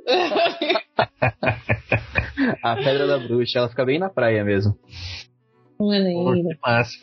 A 2.62 2.76
Pedra 2.76 3.06
da 3.06 3.18
Bruxa, 3.18 3.58
ela 3.60 3.68
fica 3.68 3.84
bem 3.84 3.98
na 3.98 4.08
praia 4.10 4.44
mesmo. 4.44 4.74
Que 5.78 6.58
massa. 6.62 6.98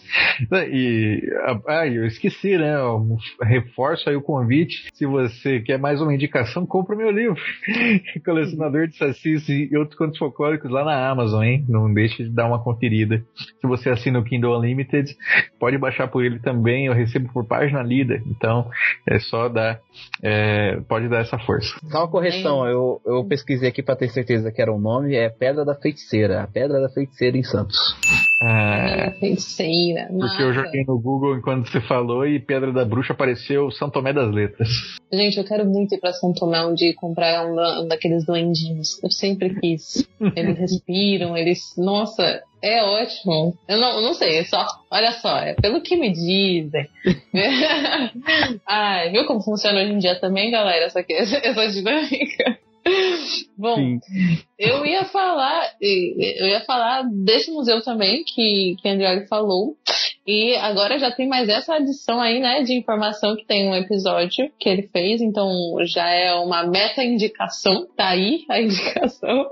E 0.69 1.21
ah, 1.67 1.87
eu 1.87 2.05
esqueci, 2.05 2.57
né? 2.57 2.75
Eu 2.75 3.17
reforço 3.41 4.09
aí 4.09 4.15
o 4.15 4.21
convite. 4.21 4.89
Se 4.93 5.05
você 5.05 5.61
quer 5.61 5.79
mais 5.79 6.01
uma 6.01 6.13
indicação, 6.13 6.65
compra 6.65 6.93
o 6.93 6.97
meu 6.97 7.09
livro. 7.09 7.41
Colecionador 8.25 8.87
de 8.87 8.97
Sacis 8.97 9.47
e 9.47 9.75
outros 9.77 9.97
contos 9.97 10.17
folclóricos 10.17 10.69
lá 10.69 10.83
na 10.83 11.09
Amazon, 11.09 11.43
hein? 11.43 11.65
Não 11.69 11.93
deixe 11.93 12.23
de 12.23 12.29
dar 12.29 12.47
uma 12.47 12.61
conferida. 12.61 13.23
Se 13.61 13.67
você 13.67 13.89
assina 13.89 14.19
o 14.19 14.23
Kindle 14.23 14.57
Unlimited, 14.59 15.15
pode 15.59 15.77
baixar 15.77 16.07
por 16.09 16.23
ele 16.25 16.39
também. 16.39 16.87
Eu 16.87 16.93
recebo 16.93 17.31
por 17.31 17.45
página 17.47 17.81
lida. 17.81 18.21
Então 18.27 18.69
é 19.07 19.19
só 19.19 19.47
dar. 19.47 19.79
é, 20.21 20.81
pode 20.87 21.07
dar 21.07 21.21
essa 21.21 21.39
força. 21.39 21.73
Só 21.89 21.99
uma 21.99 22.11
correção, 22.11 22.67
eu, 22.67 23.01
eu 23.05 23.23
pesquisei 23.25 23.69
aqui 23.69 23.81
pra 23.81 23.95
ter 23.95 24.09
certeza 24.09 24.51
que 24.51 24.61
era 24.61 24.73
o 24.73 24.79
nome, 24.79 25.15
é 25.15 25.29
Pedra 25.29 25.63
da 25.63 25.75
Feiticeira. 25.75 26.41
A 26.41 26.47
Pedra 26.47 26.81
da 26.81 26.89
Feiticeira 26.89 27.37
em 27.37 27.43
Santos. 27.43 27.77
Ah, 28.41 29.13
feiticeira. 29.19 30.07
porque 30.11 30.43
eu 30.43 30.53
joguei 30.53 30.83
no 30.85 30.99
Google 30.99 31.37
enquanto 31.37 31.69
você 31.69 31.79
falou 31.81 32.27
e 32.27 32.39
Pedra 32.39 32.71
da 32.71 32.83
Bruxa 32.83 33.13
apareceu 33.13 33.71
São 33.71 33.89
Tomé 33.89 34.11
das 34.11 34.29
Letras. 34.33 34.69
Gente, 35.11 35.37
eu 35.37 35.45
quero 35.45 35.65
muito 35.65 35.95
ir 35.95 35.99
pra 35.99 36.11
São 36.11 36.33
Tomé 36.33 36.63
um 36.65 36.73
dia 36.73 36.89
e 36.89 36.93
comprar 36.93 37.45
um, 37.45 37.83
um 37.83 37.87
daqueles 37.87 38.25
duendinhos. 38.25 39.01
Eu 39.01 39.09
sempre 39.09 39.55
quis. 39.59 40.07
Eles 40.35 40.57
respiram, 40.57 41.37
eles. 41.37 41.73
Nossa, 41.77 42.41
é 42.61 42.83
ótimo. 42.83 43.57
Eu 43.67 43.77
não, 43.77 44.01
não 44.01 44.13
sei, 44.13 44.39
é 44.39 44.43
só. 44.43 44.65
Olha 44.91 45.11
só, 45.11 45.37
é 45.37 45.53
pelo 45.53 45.81
que 45.81 45.95
me 45.95 46.11
dizem. 46.11 46.87
Ai, 48.67 49.11
viu 49.11 49.25
como 49.25 49.41
funciona 49.41 49.81
hoje 49.81 49.93
em 49.93 49.99
dia 49.99 50.19
também, 50.19 50.51
galera? 50.51 50.85
Essa, 50.85 50.99
essa 51.07 51.67
dinâmica. 51.69 52.59
Bom, 53.57 53.75
Sim. 53.75 53.99
eu 54.59 54.85
ia 54.85 55.05
falar, 55.05 55.75
eu 55.81 56.47
ia 56.47 56.61
falar 56.65 57.03
desse 57.03 57.51
museu 57.51 57.81
também 57.81 58.23
que, 58.23 58.75
que 58.81 58.87
a 58.87 58.91
Andrioli 58.91 59.27
falou. 59.27 59.75
E 60.27 60.55
agora 60.55 60.97
já 60.97 61.11
tem 61.11 61.27
mais 61.27 61.47
essa 61.47 61.75
adição 61.75 62.19
aí, 62.19 62.39
né, 62.39 62.63
de 62.63 62.73
informação 62.73 63.35
que 63.35 63.45
tem 63.45 63.69
um 63.69 63.75
episódio 63.75 64.51
que 64.59 64.67
ele 64.67 64.89
fez, 64.91 65.21
então 65.21 65.51
já 65.85 66.09
é 66.09 66.33
uma 66.33 66.63
meta 66.65 67.03
indicação, 67.03 67.87
tá 67.95 68.09
aí 68.09 68.43
a 68.49 68.59
indicação. 68.61 69.45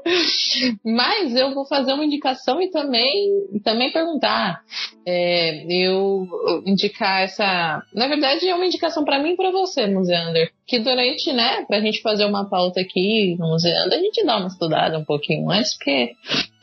Mas 0.84 1.36
eu 1.36 1.54
vou 1.54 1.66
fazer 1.66 1.94
uma 1.94 2.06
indicação 2.06 2.60
e 2.60 2.72
também, 2.72 3.30
também 3.64 3.92
perguntar. 3.92 4.62
É, 5.06 5.66
eu 5.70 6.28
indicar 6.66 7.24
essa. 7.24 7.84
Na 7.94 8.08
verdade, 8.08 8.48
é 8.48 8.56
uma 8.56 8.66
indicação 8.66 9.04
pra 9.04 9.20
mim 9.20 9.34
e 9.34 9.36
pra 9.36 9.52
você, 9.52 9.86
Museander. 9.86 10.52
Que 10.66 10.80
durante, 10.80 11.32
né, 11.34 11.66
pra 11.68 11.82
gente 11.82 12.02
fazer 12.02 12.26
uma 12.26 12.50
pauta 12.50 12.80
aqui 12.80 13.36
no 13.38 13.50
Museander, 13.50 14.00
a 14.00 14.02
gente 14.02 14.26
dá 14.26 14.38
uma 14.38 14.48
estudada 14.48 14.98
um 14.98 15.04
pouquinho 15.04 15.50
antes, 15.52 15.76
porque 15.76 16.14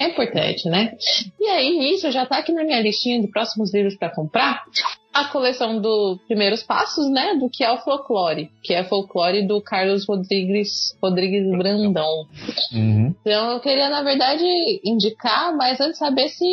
é 0.01 0.09
importante, 0.09 0.67
né? 0.67 0.97
E 1.39 1.47
aí, 1.47 1.79
nisso, 1.79 2.11
já 2.11 2.25
tá 2.25 2.39
aqui 2.39 2.53
na 2.53 2.65
minha 2.65 2.81
listinha 2.81 3.21
de 3.21 3.29
próximos 3.29 3.73
livros 3.73 3.95
pra 3.97 4.09
comprar. 4.09 4.65
A 5.13 5.25
coleção 5.27 5.81
do 5.81 6.19
Primeiros 6.27 6.63
Passos, 6.63 7.11
né? 7.11 7.35
Do 7.35 7.51
que 7.51 7.63
é 7.63 7.71
o 7.71 7.79
folclore, 7.79 8.49
que 8.63 8.73
é 8.73 8.83
folclore 8.85 9.47
do 9.47 9.61
Carlos 9.61 10.07
Rodrigues, 10.07 10.97
Rodrigues 11.03 11.47
Brandão. 11.51 12.27
Uhum. 12.73 13.15
Então 13.21 13.51
eu 13.53 13.61
queria, 13.61 13.91
na 13.91 14.03
verdade, 14.03 14.45
indicar, 14.85 15.55
mas 15.55 15.81
antes 15.81 15.99
saber 15.99 16.29
se 16.29 16.47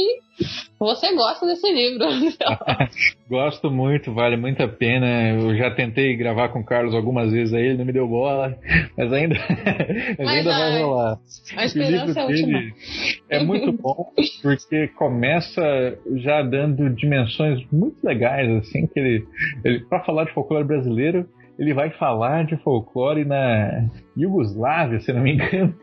você 0.80 1.14
gosta 1.16 1.46
desse 1.46 1.72
livro. 1.72 2.06
Gosto 3.30 3.70
muito, 3.70 4.14
vale 4.14 4.38
muito 4.38 4.62
a 4.62 4.68
pena. 4.68 5.32
Eu 5.32 5.56
já 5.56 5.72
tentei 5.72 6.16
gravar 6.16 6.50
com 6.50 6.60
o 6.60 6.66
Carlos 6.66 6.94
algumas 6.94 7.32
vezes 7.32 7.54
aí, 7.54 7.68
ele 7.68 7.78
não 7.78 7.86
me 7.86 7.92
deu 7.92 8.08
bola, 8.08 8.58
mas 8.98 9.12
ainda, 9.12 9.36
mas 10.18 10.18
Mas, 10.20 10.30
ainda 10.30 10.50
vai 10.50 10.62
ai, 10.62 10.82
rolar. 10.82 11.20
A 11.56 11.66
esperança 11.66 12.20
é 12.20 12.24
a 12.24 12.26
última. 12.26 12.60
é 13.30 13.44
muito 13.44 13.72
bom 13.72 14.12
porque 14.42 14.88
começa 14.90 15.98
já 16.18 16.42
dando 16.42 16.90
dimensões 16.90 17.60
muito 17.72 18.06
legais 18.06 18.50
assim 18.58 18.88
que 18.88 19.00
ele, 19.00 19.26
ele 19.64 19.80
para 19.82 20.04
falar 20.04 20.26
de 20.26 20.34
folclore 20.34 20.66
brasileiro 20.66 21.28
ele 21.58 21.74
vai 21.74 21.90
falar 21.92 22.46
de 22.46 22.56
folclore 22.58 23.26
na 23.26 23.90
Iugoslávia, 24.16 25.00
se 25.00 25.12
não 25.12 25.22
me 25.22 25.34
engano, 25.34 25.74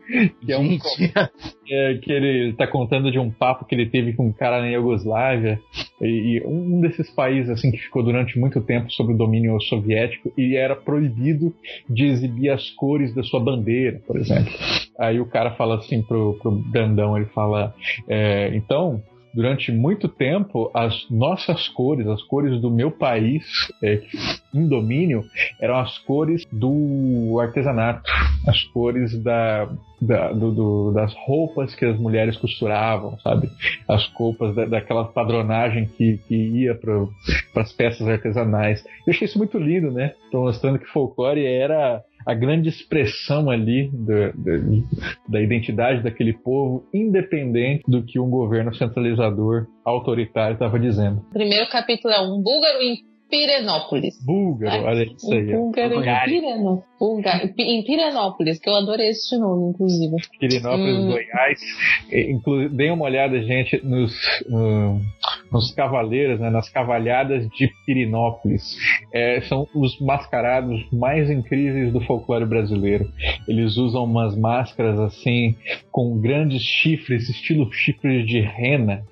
que 0.41 0.51
é 0.51 0.57
um 0.57 0.77
é, 1.69 1.99
que 2.01 2.11
ele 2.11 2.53
tá 2.53 2.67
contando 2.67 3.11
de 3.11 3.19
um 3.19 3.29
papo 3.29 3.65
que 3.65 3.75
ele 3.75 3.85
teve 3.85 4.13
com 4.13 4.27
um 4.27 4.33
cara 4.33 4.61
na 4.61 4.67
Iugoslávia 4.67 5.59
e, 6.01 6.37
e 6.37 6.43
um 6.45 6.79
desses 6.81 7.09
países 7.09 7.49
assim 7.49 7.71
que 7.71 7.77
ficou 7.77 8.03
durante 8.03 8.39
muito 8.39 8.61
tempo 8.61 8.91
sob 8.91 9.13
o 9.13 9.17
domínio 9.17 9.59
soviético 9.61 10.31
e 10.37 10.55
era 10.55 10.75
proibido 10.75 11.53
de 11.89 12.05
exibir 12.05 12.49
as 12.49 12.69
cores 12.71 13.13
da 13.13 13.23
sua 13.23 13.39
bandeira, 13.39 14.01
por 14.05 14.17
exemplo. 14.17 14.53
Aí 14.97 15.19
o 15.19 15.25
cara 15.25 15.51
fala 15.51 15.75
assim 15.75 16.01
pro, 16.01 16.37
pro 16.41 16.51
Brandão, 16.51 17.17
ele 17.17 17.27
fala, 17.27 17.73
é, 18.07 18.55
então 18.55 19.01
durante 19.35 19.71
muito 19.71 20.07
tempo 20.07 20.71
as 20.73 21.05
nossas 21.11 21.67
cores, 21.67 22.07
as 22.07 22.23
cores 22.23 22.61
do 22.61 22.71
meu 22.71 22.89
país 22.89 23.43
é, 23.83 24.01
em 24.53 24.67
domínio, 24.67 25.23
eram 25.59 25.75
as 25.77 25.97
cores 25.99 26.45
do 26.51 27.37
artesanato, 27.41 28.09
as 28.47 28.63
cores 28.65 29.21
da, 29.21 29.69
da- 30.01 30.31
do- 30.31 30.51
do- 30.51 30.91
das 30.93 31.13
roupas 31.25 31.75
que 31.75 31.83
as 31.85 31.99
mulheres 31.99 32.37
costuravam, 32.37 33.19
sabe? 33.19 33.49
As 33.87 34.07
roupas 34.13 34.55
da, 34.55 34.65
daquela 34.65 35.03
padronagem 35.03 35.85
que, 35.97 36.17
que 36.27 36.35
ia 36.35 36.73
para 36.73 37.61
as 37.61 37.73
peças 37.73 38.07
artesanais. 38.07 38.83
Eu 39.05 39.11
achei 39.11 39.25
isso 39.25 39.37
muito 39.37 39.57
lindo, 39.57 39.91
né? 39.91 40.13
Tô 40.31 40.43
mostrando 40.43 40.79
que 40.79 40.85
folclore 40.85 41.45
era 41.45 42.01
a 42.25 42.33
grande 42.33 42.69
expressão 42.69 43.49
ali 43.49 43.89
do- 43.93 44.33
do- 44.33 44.83
da 45.29 45.41
identidade 45.41 46.01
daquele 46.01 46.33
povo, 46.33 46.87
independente 46.93 47.83
do 47.87 48.03
que 48.03 48.19
um 48.19 48.29
governo 48.29 48.73
centralizador 48.73 49.67
autoritário 49.83 50.53
estava 50.53 50.79
dizendo. 50.79 51.21
Primeiro 51.31 51.69
capítulo 51.69 52.13
é 52.13 52.21
um 52.21 52.41
búlgaro 52.41 52.81
em 52.81 52.97
Pirenópolis. 53.35 54.15
Búlgaro, 54.25 54.83
olha 54.85 55.03
isso 55.03 55.33
aí. 55.33 55.51
Búlgaro 55.53 55.93
em 55.93 55.95
Bulgária. 55.95 56.33
Pirenópolis. 56.33 56.85
Bulga- 56.97 57.51
Em 57.57 57.83
Pirenópolis, 57.83 58.59
que 58.59 58.69
eu 58.69 58.75
adorei 58.75 59.09
esse 59.09 59.37
nome, 59.37 59.71
inclusive. 59.71 60.15
Pirinópolis, 60.39 60.95
Hum. 60.97 61.07
Goiás. 61.11 61.59
Inclu 62.29 62.69
deem 62.69 62.91
uma 62.91 63.03
olhada, 63.05 63.41
gente, 63.43 63.85
nos, 63.85 64.13
no- 64.47 65.01
nos 65.51 65.73
cavaleiros, 65.73 66.39
né, 66.39 66.49
nas 66.49 66.69
cavalhadas 66.69 67.47
de 67.49 67.69
Pirinópolis. 67.85 68.77
É, 69.13 69.41
são 69.41 69.67
os 69.75 69.99
mascarados 69.99 70.79
mais 70.91 71.29
incríveis 71.29 71.91
do 71.91 71.99
folclore 72.01 72.45
brasileiro. 72.45 73.05
Eles 73.47 73.75
usam 73.75 74.05
umas 74.05 74.35
máscaras 74.37 74.97
assim, 74.99 75.55
com 75.91 76.17
grandes 76.19 76.61
chifres, 76.61 77.27
estilo 77.29 77.69
chifres 77.73 78.25
de 78.25 78.39
rena, 78.39 79.03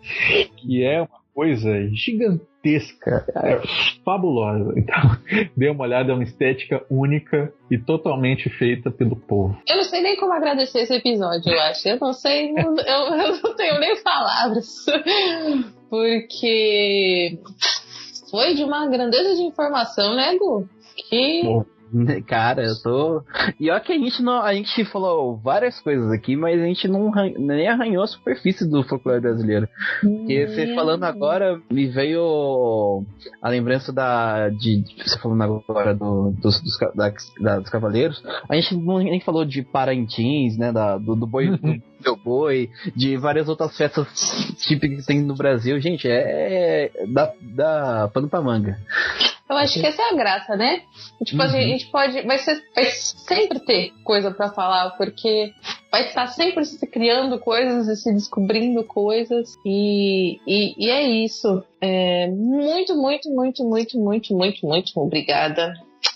que 0.58 0.84
é 0.84 1.02
uma 1.02 1.10
coisa 1.36 1.90
gigantesca, 1.92 2.53
é 2.66 3.62
fabulosa. 4.04 4.74
Então, 4.84 5.18
dê 5.56 5.70
uma 5.70 5.84
olhada, 5.84 6.12
é 6.12 6.14
uma 6.14 6.24
estética 6.24 6.84
única 6.90 7.54
e 7.70 7.78
totalmente 7.78 8.50
feita 8.50 8.92
pelo 8.92 9.16
povo. 9.16 9.58
Eu 9.68 9.78
não 9.78 9.84
sei 9.84 10.02
nem 10.02 10.18
como 10.18 10.34
agradecer 10.34 10.80
esse 10.80 10.94
episódio, 10.94 11.52
eu 11.52 11.62
acho. 11.62 11.88
Eu 11.88 11.98
não 12.00 12.14
sei, 12.14 12.52
eu, 12.52 12.76
eu 12.78 13.42
não 13.42 13.56
tenho 13.56 13.80
nem 13.80 14.02
palavras. 14.04 14.86
Porque 15.90 17.40
foi 18.30 18.56
de 18.56 18.64
uma 18.64 18.88
grandeza 18.88 19.36
de 19.36 19.44
informação, 19.44 20.16
né, 20.16 20.36
Gu? 20.38 20.68
Que 21.10 21.44
Bom. 21.44 21.66
Cara, 22.28 22.64
eu 22.64 22.74
tô. 22.82 23.24
E 23.60 23.70
olha 23.70 23.80
que 23.80 23.92
a 23.94 23.98
gente 23.98 24.22
não. 24.24 24.42
A 24.42 24.54
gente 24.54 24.84
falou 24.86 25.38
várias 25.38 25.80
coisas 25.80 26.12
aqui, 26.12 26.36
mas 26.36 26.60
a 26.62 26.66
gente 26.66 26.88
não 26.88 27.12
nem 27.38 27.68
arranhou 27.68 28.04
a 28.04 28.08
superfície 28.08 28.68
do 28.70 28.84
folclore 28.84 29.22
brasileiro. 29.22 29.68
Porque 30.02 30.48
você 30.48 30.74
falando 30.76 31.04
agora, 31.04 31.60
me 31.72 31.88
veio 31.88 33.04
a 33.42 33.50
lembrança 33.50 33.92
da. 33.94 34.50
De, 34.50 34.84
você 35.06 35.20
falando 35.20 35.44
agora 35.44 35.94
do, 35.94 36.32
dos, 36.42 36.60
dos, 36.62 36.78
da- 36.96 37.14
da- 37.42 37.60
dos 37.60 37.70
cavaleiros. 37.70 38.24
A 38.50 38.56
gente 38.56 38.76
não, 38.76 38.98
nem 39.00 39.20
falou 39.22 39.46
de 39.46 39.62
Parintins, 39.62 40.58
né? 40.58 40.72
Da, 40.72 40.98
do, 40.98 41.16
do 41.16 41.28
boi. 41.28 41.50
Do, 42.04 42.16
boi, 42.16 42.70
de 42.96 43.18
várias 43.18 43.48
outras 43.50 43.76
festas 43.78 44.08
típicas 44.60 45.02
que 45.02 45.08
tem 45.08 45.22
no 45.22 45.36
Brasil. 45.36 45.80
Gente, 45.80 46.08
é. 46.10 46.92
Dá, 47.08 47.34
dá 47.42 48.10
pano 48.14 48.28
pra 48.30 48.42
manga. 48.42 48.78
Eu 49.50 49.58
acho 49.58 49.80
que 49.80 49.86
essa 49.86 50.02
é 50.02 50.10
a 50.10 50.16
graça, 50.16 50.56
né? 50.56 50.82
Tipo, 51.26 51.42
a 51.42 51.46
Uhum. 51.46 51.52
gente 51.52 51.86
pode. 51.92 52.22
Vai, 52.24 52.38
ser, 52.40 52.60
vai 52.74 52.86
sempre 52.86 53.60
ter 53.60 53.92
coisa 54.04 54.32
pra 54.32 54.50
falar, 54.50 54.92
porque 54.92 55.52
vai 55.92 56.06
estar 56.08 56.28
sempre 56.28 56.66
se 56.66 56.88
criando 56.88 57.38
coisas 57.40 57.88
e 57.88 57.96
se 57.96 58.12
descobrindo 58.14 58.84
coisas. 58.84 59.56
E, 59.66 60.40
e, 60.48 60.86
e 60.88 60.90
é 60.90 61.04
isso. 61.04 61.64
É, 61.80 62.28
muito, 62.30 62.96
muito, 62.96 63.30
muito, 63.30 63.64
muito, 63.64 64.00
muito, 64.00 64.34
muito, 64.36 64.66
muito 64.66 64.92
obrigada 65.00 65.74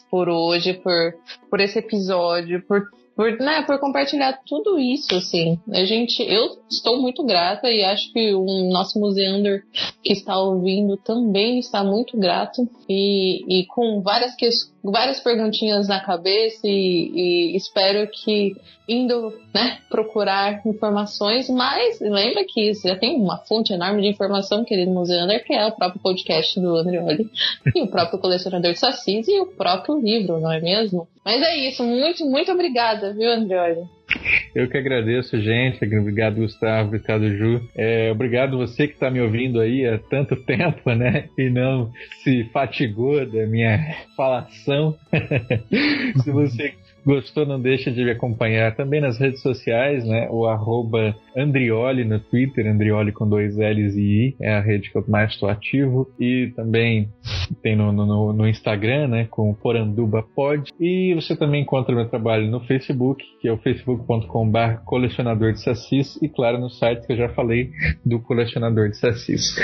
por 0.09 0.29
hoje, 0.29 0.73
por, 0.73 1.13
por 1.49 1.59
esse 1.59 1.77
episódio, 1.79 2.61
por. 2.65 2.89
Por, 3.17 3.31
né, 3.39 3.63
por 3.63 3.79
compartilhar 3.79 4.39
tudo 4.45 4.77
isso, 4.77 5.15
assim. 5.15 5.59
A 5.73 5.83
gente, 5.85 6.21
eu 6.21 6.59
estou 6.69 7.01
muito 7.01 7.23
grata 7.25 7.67
e 7.67 7.83
acho 7.83 8.13
que 8.13 8.31
o 8.35 8.69
nosso 8.69 8.99
museander 8.99 9.63
que 10.03 10.13
está 10.13 10.37
ouvindo 10.37 10.95
também 10.97 11.57
está 11.57 11.83
muito 11.83 12.15
grato 12.15 12.69
e, 12.87 13.61
e 13.61 13.65
com 13.65 14.01
várias, 14.03 14.35
que, 14.35 14.47
várias 14.91 15.19
perguntinhas 15.19 15.87
na 15.87 15.99
cabeça 15.99 16.67
e, 16.67 17.11
e 17.53 17.57
espero 17.57 18.09
que 18.09 18.55
indo 18.87 19.33
né, 19.53 19.79
procurar 19.89 20.65
informações, 20.65 21.49
mas 21.49 21.99
lembra 21.99 22.45
que 22.45 22.73
já 22.73 22.95
tem 22.95 23.15
uma 23.15 23.37
fonte 23.39 23.73
enorme 23.73 24.01
de 24.01 24.07
informação, 24.07 24.63
querido 24.63 24.91
museander, 24.91 25.43
que 25.43 25.53
é 25.53 25.65
o 25.65 25.73
próprio 25.73 26.01
podcast 26.01 26.59
do 26.59 26.75
Andrioli 26.75 27.29
e 27.75 27.81
o 27.81 27.87
próprio 27.87 28.19
colecionador 28.19 28.71
de 28.71 28.79
sacis 28.79 29.27
e 29.27 29.39
o 29.39 29.47
próprio 29.47 29.99
livro, 29.99 30.39
não 30.39 30.51
é 30.51 30.61
mesmo? 30.61 31.07
Mas 31.23 31.41
é 31.41 31.57
isso, 31.67 31.83
muito, 31.83 32.25
muito 32.25 32.51
obrigada, 32.51 33.13
viu, 33.13 33.29
Andrioli? 33.29 33.96
Eu 34.55 34.67
que 34.67 34.77
agradeço, 34.77 35.39
gente. 35.39 35.83
Obrigado, 35.83 36.35
Gustavo. 36.35 36.89
Obrigado, 36.89 37.29
Ju. 37.35 37.67
É, 37.75 38.11
obrigado 38.11 38.57
você 38.57 38.87
que 38.87 38.93
está 38.93 39.09
me 39.09 39.21
ouvindo 39.21 39.59
aí 39.59 39.85
há 39.85 39.97
tanto 39.97 40.35
tempo, 40.43 40.91
né? 40.93 41.29
E 41.37 41.49
não 41.49 41.91
se 42.23 42.43
fatigou 42.51 43.25
da 43.25 43.45
minha 43.45 43.79
falação. 44.15 44.97
se 46.23 46.31
você 46.31 46.73
Gostou, 47.07 47.45
não 47.45 47.57
deixa 47.57 47.89
de 47.89 48.03
me 48.03 48.11
acompanhar 48.11 48.75
também 48.75 48.99
nas 48.99 49.17
redes 49.17 49.41
sociais, 49.41 50.05
né? 50.05 50.27
O 50.29 50.45
arroba 50.45 51.15
Andrioli 51.37 52.03
no 52.03 52.19
Twitter, 52.19 52.67
Andrioli 52.67 53.13
com 53.13 53.29
dois 53.29 53.55
L's 53.55 53.95
e 53.95 54.01
I, 54.01 54.35
é 54.41 54.53
a 54.53 54.59
rede 54.59 54.91
que 54.91 54.97
eu 54.97 55.05
mais 55.07 55.31
estou 55.31 55.47
ativo. 55.47 56.05
E 56.19 56.51
também 56.53 57.07
tem 57.63 57.77
no, 57.77 57.93
no, 57.93 58.33
no 58.33 58.45
Instagram, 58.45 59.07
né? 59.07 59.27
Com 59.31 59.53
Poranduba 59.53 60.21
Pod. 60.21 60.69
E 60.81 61.13
você 61.15 61.33
também 61.33 61.61
encontra 61.61 61.95
meu 61.95 62.09
trabalho 62.09 62.51
no 62.51 62.59
Facebook, 62.59 63.23
que 63.39 63.47
é 63.47 63.53
o 63.53 63.57
facebook.com.br 63.57 64.83
colecionador 64.83 65.53
de 65.53 65.63
sacis. 65.63 66.21
E 66.21 66.27
claro, 66.27 66.59
no 66.59 66.69
site 66.69 67.07
que 67.07 67.13
eu 67.13 67.17
já 67.17 67.29
falei 67.29 67.69
do 68.05 68.19
colecionador 68.19 68.89
de 68.89 68.97
sacis. 68.97 69.55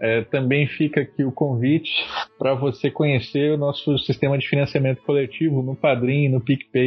É, 0.00 0.22
também 0.22 0.68
fica 0.68 1.00
aqui 1.00 1.24
o 1.24 1.32
convite 1.32 1.90
para 2.38 2.54
você 2.54 2.90
conhecer 2.90 3.52
o 3.52 3.56
nosso 3.56 3.98
sistema 3.98 4.38
de 4.38 4.46
financiamento 4.46 5.02
coletivo 5.02 5.62
no 5.62 5.74
Padrim 5.74 6.26
e 6.26 6.28
no 6.28 6.40
PicPay. 6.40 6.83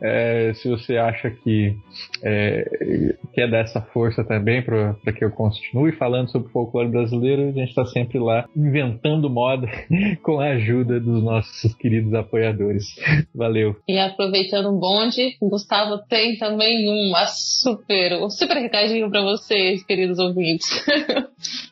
É, 0.00 0.52
se 0.54 0.68
você 0.68 0.96
acha 0.96 1.30
que 1.30 1.76
é, 2.22 3.16
quer 3.32 3.50
dar 3.50 3.58
essa 3.58 3.80
força 3.80 4.24
também 4.24 4.62
para 4.62 4.94
que 5.16 5.24
eu 5.24 5.30
continue 5.30 5.92
falando 5.92 6.30
sobre 6.30 6.48
o 6.48 6.50
folclore 6.52 6.88
brasileiro, 6.88 7.48
a 7.48 7.52
gente 7.52 7.68
está 7.68 7.84
sempre 7.86 8.18
lá 8.18 8.48
inventando 8.56 9.28
moda 9.28 9.66
com 10.22 10.40
a 10.40 10.52
ajuda 10.52 11.00
dos 11.00 11.22
nossos 11.22 11.74
queridos 11.74 12.14
apoiadores. 12.14 12.86
Valeu. 13.34 13.76
E 13.88 13.98
aproveitando 13.98 14.70
o 14.70 14.78
bonde, 14.78 15.36
Gustavo 15.40 15.98
tem 16.08 16.36
também 16.38 16.88
uma 16.88 17.26
super, 17.26 18.22
um 18.22 18.30
super 18.30 18.56
recadinho 18.56 19.10
para 19.10 19.22
vocês, 19.22 19.84
queridos 19.84 20.18
ouvintes. 20.18 20.68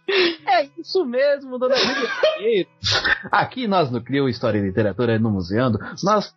É 0.49 0.69
isso 0.79 1.05
mesmo, 1.05 1.59
dona 1.59 1.75
Lívia. 2.39 2.67
Aqui 3.33 3.67
nós 3.67 3.91
no 3.91 4.01
Crio 4.01 4.29
História 4.29 4.59
e 4.59 4.63
Literatura 4.63 5.19
no 5.19 5.31
Museando, 5.31 5.79
nós 6.05 6.33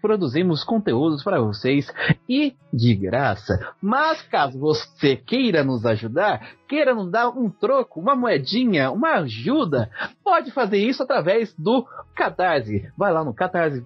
produzimos 0.00 0.45
conteúdos 0.64 1.22
para 1.22 1.40
vocês 1.40 1.86
e 2.28 2.54
de 2.72 2.94
graça. 2.94 3.74
Mas 3.80 4.20
caso 4.22 4.58
você 4.58 5.14
queira 5.16 5.62
nos 5.64 5.86
ajudar, 5.86 6.50
queira 6.68 6.94
nos 6.94 7.10
dar 7.10 7.30
um 7.30 7.48
troco, 7.50 7.98
uma 8.00 8.14
moedinha, 8.14 8.90
uma 8.90 9.14
ajuda, 9.14 9.90
pode 10.22 10.50
fazer 10.50 10.76
isso 10.78 11.02
através 11.02 11.54
do 11.54 11.86
Catarse. 12.14 12.90
Vai 12.96 13.12
lá 13.12 13.24
no 13.24 13.34
catarse. 13.34 13.84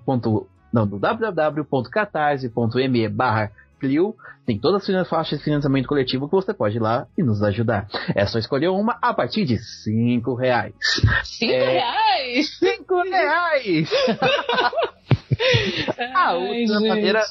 Não, 0.72 0.86
no 0.86 0.98
www.catarse.me 0.98 3.08
barra 3.08 3.50
Clio 3.80 4.14
tem 4.46 4.58
todas 4.58 4.88
as 4.88 5.08
faixas 5.08 5.38
de 5.38 5.44
financiamento 5.44 5.86
coletivo 5.86 6.28
que 6.28 6.34
você 6.34 6.52
pode 6.52 6.76
ir 6.76 6.80
lá 6.80 7.06
e 7.16 7.22
nos 7.22 7.42
ajudar. 7.42 7.88
É 8.14 8.26
só 8.26 8.38
escolher 8.38 8.68
uma 8.68 8.98
a 9.00 9.14
partir 9.14 9.44
de 9.44 9.58
5 9.58 10.34
reais. 10.34 10.74
5 11.24 11.52
é... 11.52 11.72
reais? 11.72 12.58
5 12.58 13.02
reais! 13.02 13.90
a 16.14 16.34
outra 16.34 16.80
maneira, 16.80 17.22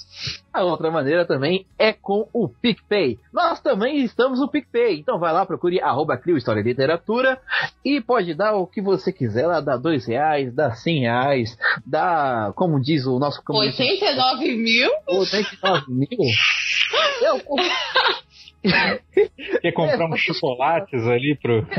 a 0.53 0.63
outra 0.63 0.91
maneira 0.91 1.25
também 1.25 1.65
é 1.77 1.93
com 1.93 2.27
o 2.33 2.47
PicPay. 2.47 3.19
Nós 3.31 3.61
também 3.61 4.03
estamos 4.03 4.39
no 4.39 4.49
PicPay. 4.49 4.99
Então 4.99 5.19
vai 5.19 5.31
lá, 5.33 5.45
procure 5.45 5.81
arroba 5.81 6.17
Crio 6.17 6.37
História 6.37 6.61
e 6.61 6.63
Literatura 6.63 7.39
e 7.83 8.01
pode 8.01 8.33
dar 8.33 8.55
o 8.55 8.65
que 8.67 8.81
você 8.81 9.11
quiser 9.13 9.47
lá, 9.47 9.61
dá 9.61 9.77
dois 9.77 10.05
reais, 10.05 10.53
dá 10.53 10.71
cem 10.73 11.01
reais, 11.01 11.57
dá, 11.85 12.51
como 12.55 12.81
diz 12.81 13.05
o 13.05 13.19
nosso... 13.19 13.41
89 13.47 14.55
mil? 14.55 14.91
89 15.07 15.85
mil? 15.89 16.07
Eu... 17.21 17.39
Quer 19.61 19.71
comprar 19.71 20.09
uns 20.09 20.19
chocolates 20.19 21.07
ali 21.07 21.37
pro... 21.41 21.65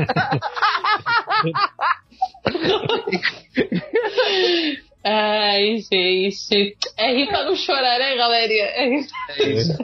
Ai, 5.03 5.77
gente. 5.79 6.77
É 6.97 7.13
rir 7.13 7.27
pra 7.27 7.45
não 7.45 7.55
chorar, 7.55 7.99
né, 7.99 8.15
galerinha? 8.15 8.63
É. 8.63 8.95
É 9.29 9.49
isso. 9.49 9.77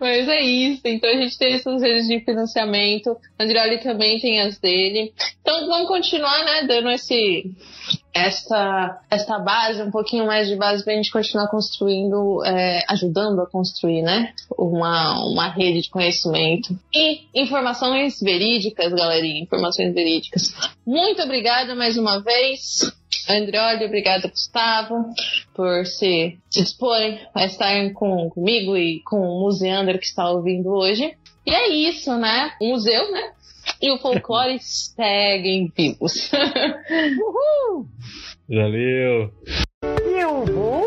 Mas 0.00 0.28
é 0.28 0.40
isso. 0.40 0.82
Então 0.84 1.10
a 1.10 1.16
gente 1.16 1.38
tem 1.38 1.54
essas 1.54 1.82
redes 1.82 2.06
de 2.06 2.20
financiamento. 2.20 3.16
Andrioli 3.38 3.78
também 3.80 4.20
tem 4.20 4.40
as 4.40 4.58
dele. 4.58 5.12
Então 5.40 5.66
vamos 5.66 5.88
continuar, 5.88 6.44
né, 6.44 6.66
dando 6.66 6.90
esse 6.90 7.50
esta, 8.12 9.00
esta 9.10 9.38
base, 9.38 9.82
um 9.82 9.90
pouquinho 9.90 10.26
mais 10.26 10.48
de 10.48 10.56
base 10.56 10.84
pra 10.84 10.94
gente 10.94 11.12
continuar 11.12 11.48
construindo, 11.48 12.44
é, 12.44 12.84
ajudando 12.88 13.40
a 13.40 13.46
construir, 13.46 14.02
né? 14.02 14.32
Uma, 14.58 15.24
uma 15.24 15.48
rede 15.48 15.82
de 15.82 15.90
conhecimento. 15.90 16.76
E 16.92 17.22
informações 17.34 18.20
verídicas, 18.20 18.92
galerinha, 18.92 19.42
informações 19.42 19.94
verídicas. 19.94 20.52
Muito 20.84 21.22
obrigada 21.22 21.74
mais 21.74 21.96
uma 21.96 22.20
vez. 22.20 22.92
Andrioli, 23.30 23.84
obrigada, 23.84 24.28
Gustavo, 24.28 25.06
por 25.54 25.86
se, 25.86 26.38
se 26.50 26.62
dispor 26.62 26.96
a 27.34 27.44
estar 27.44 27.92
com, 27.92 28.28
comigo 28.30 28.76
e 28.76 29.00
com 29.04 29.20
o 29.20 29.40
museander 29.42 29.98
que 29.98 30.06
está 30.06 30.28
ouvindo 30.28 30.70
hoje. 30.70 31.14
E 31.46 31.50
é 31.54 31.68
isso, 31.68 32.16
né? 32.16 32.52
O 32.60 32.70
museu, 32.70 33.10
né? 33.12 33.32
E 33.80 33.90
o 33.90 33.98
folclore 33.98 34.58
seguem 34.60 35.72
vivos. 35.76 36.30
Uhul! 37.18 37.86
Valeu! 38.48 39.32
Eu 39.82 40.44
vou 40.44 40.84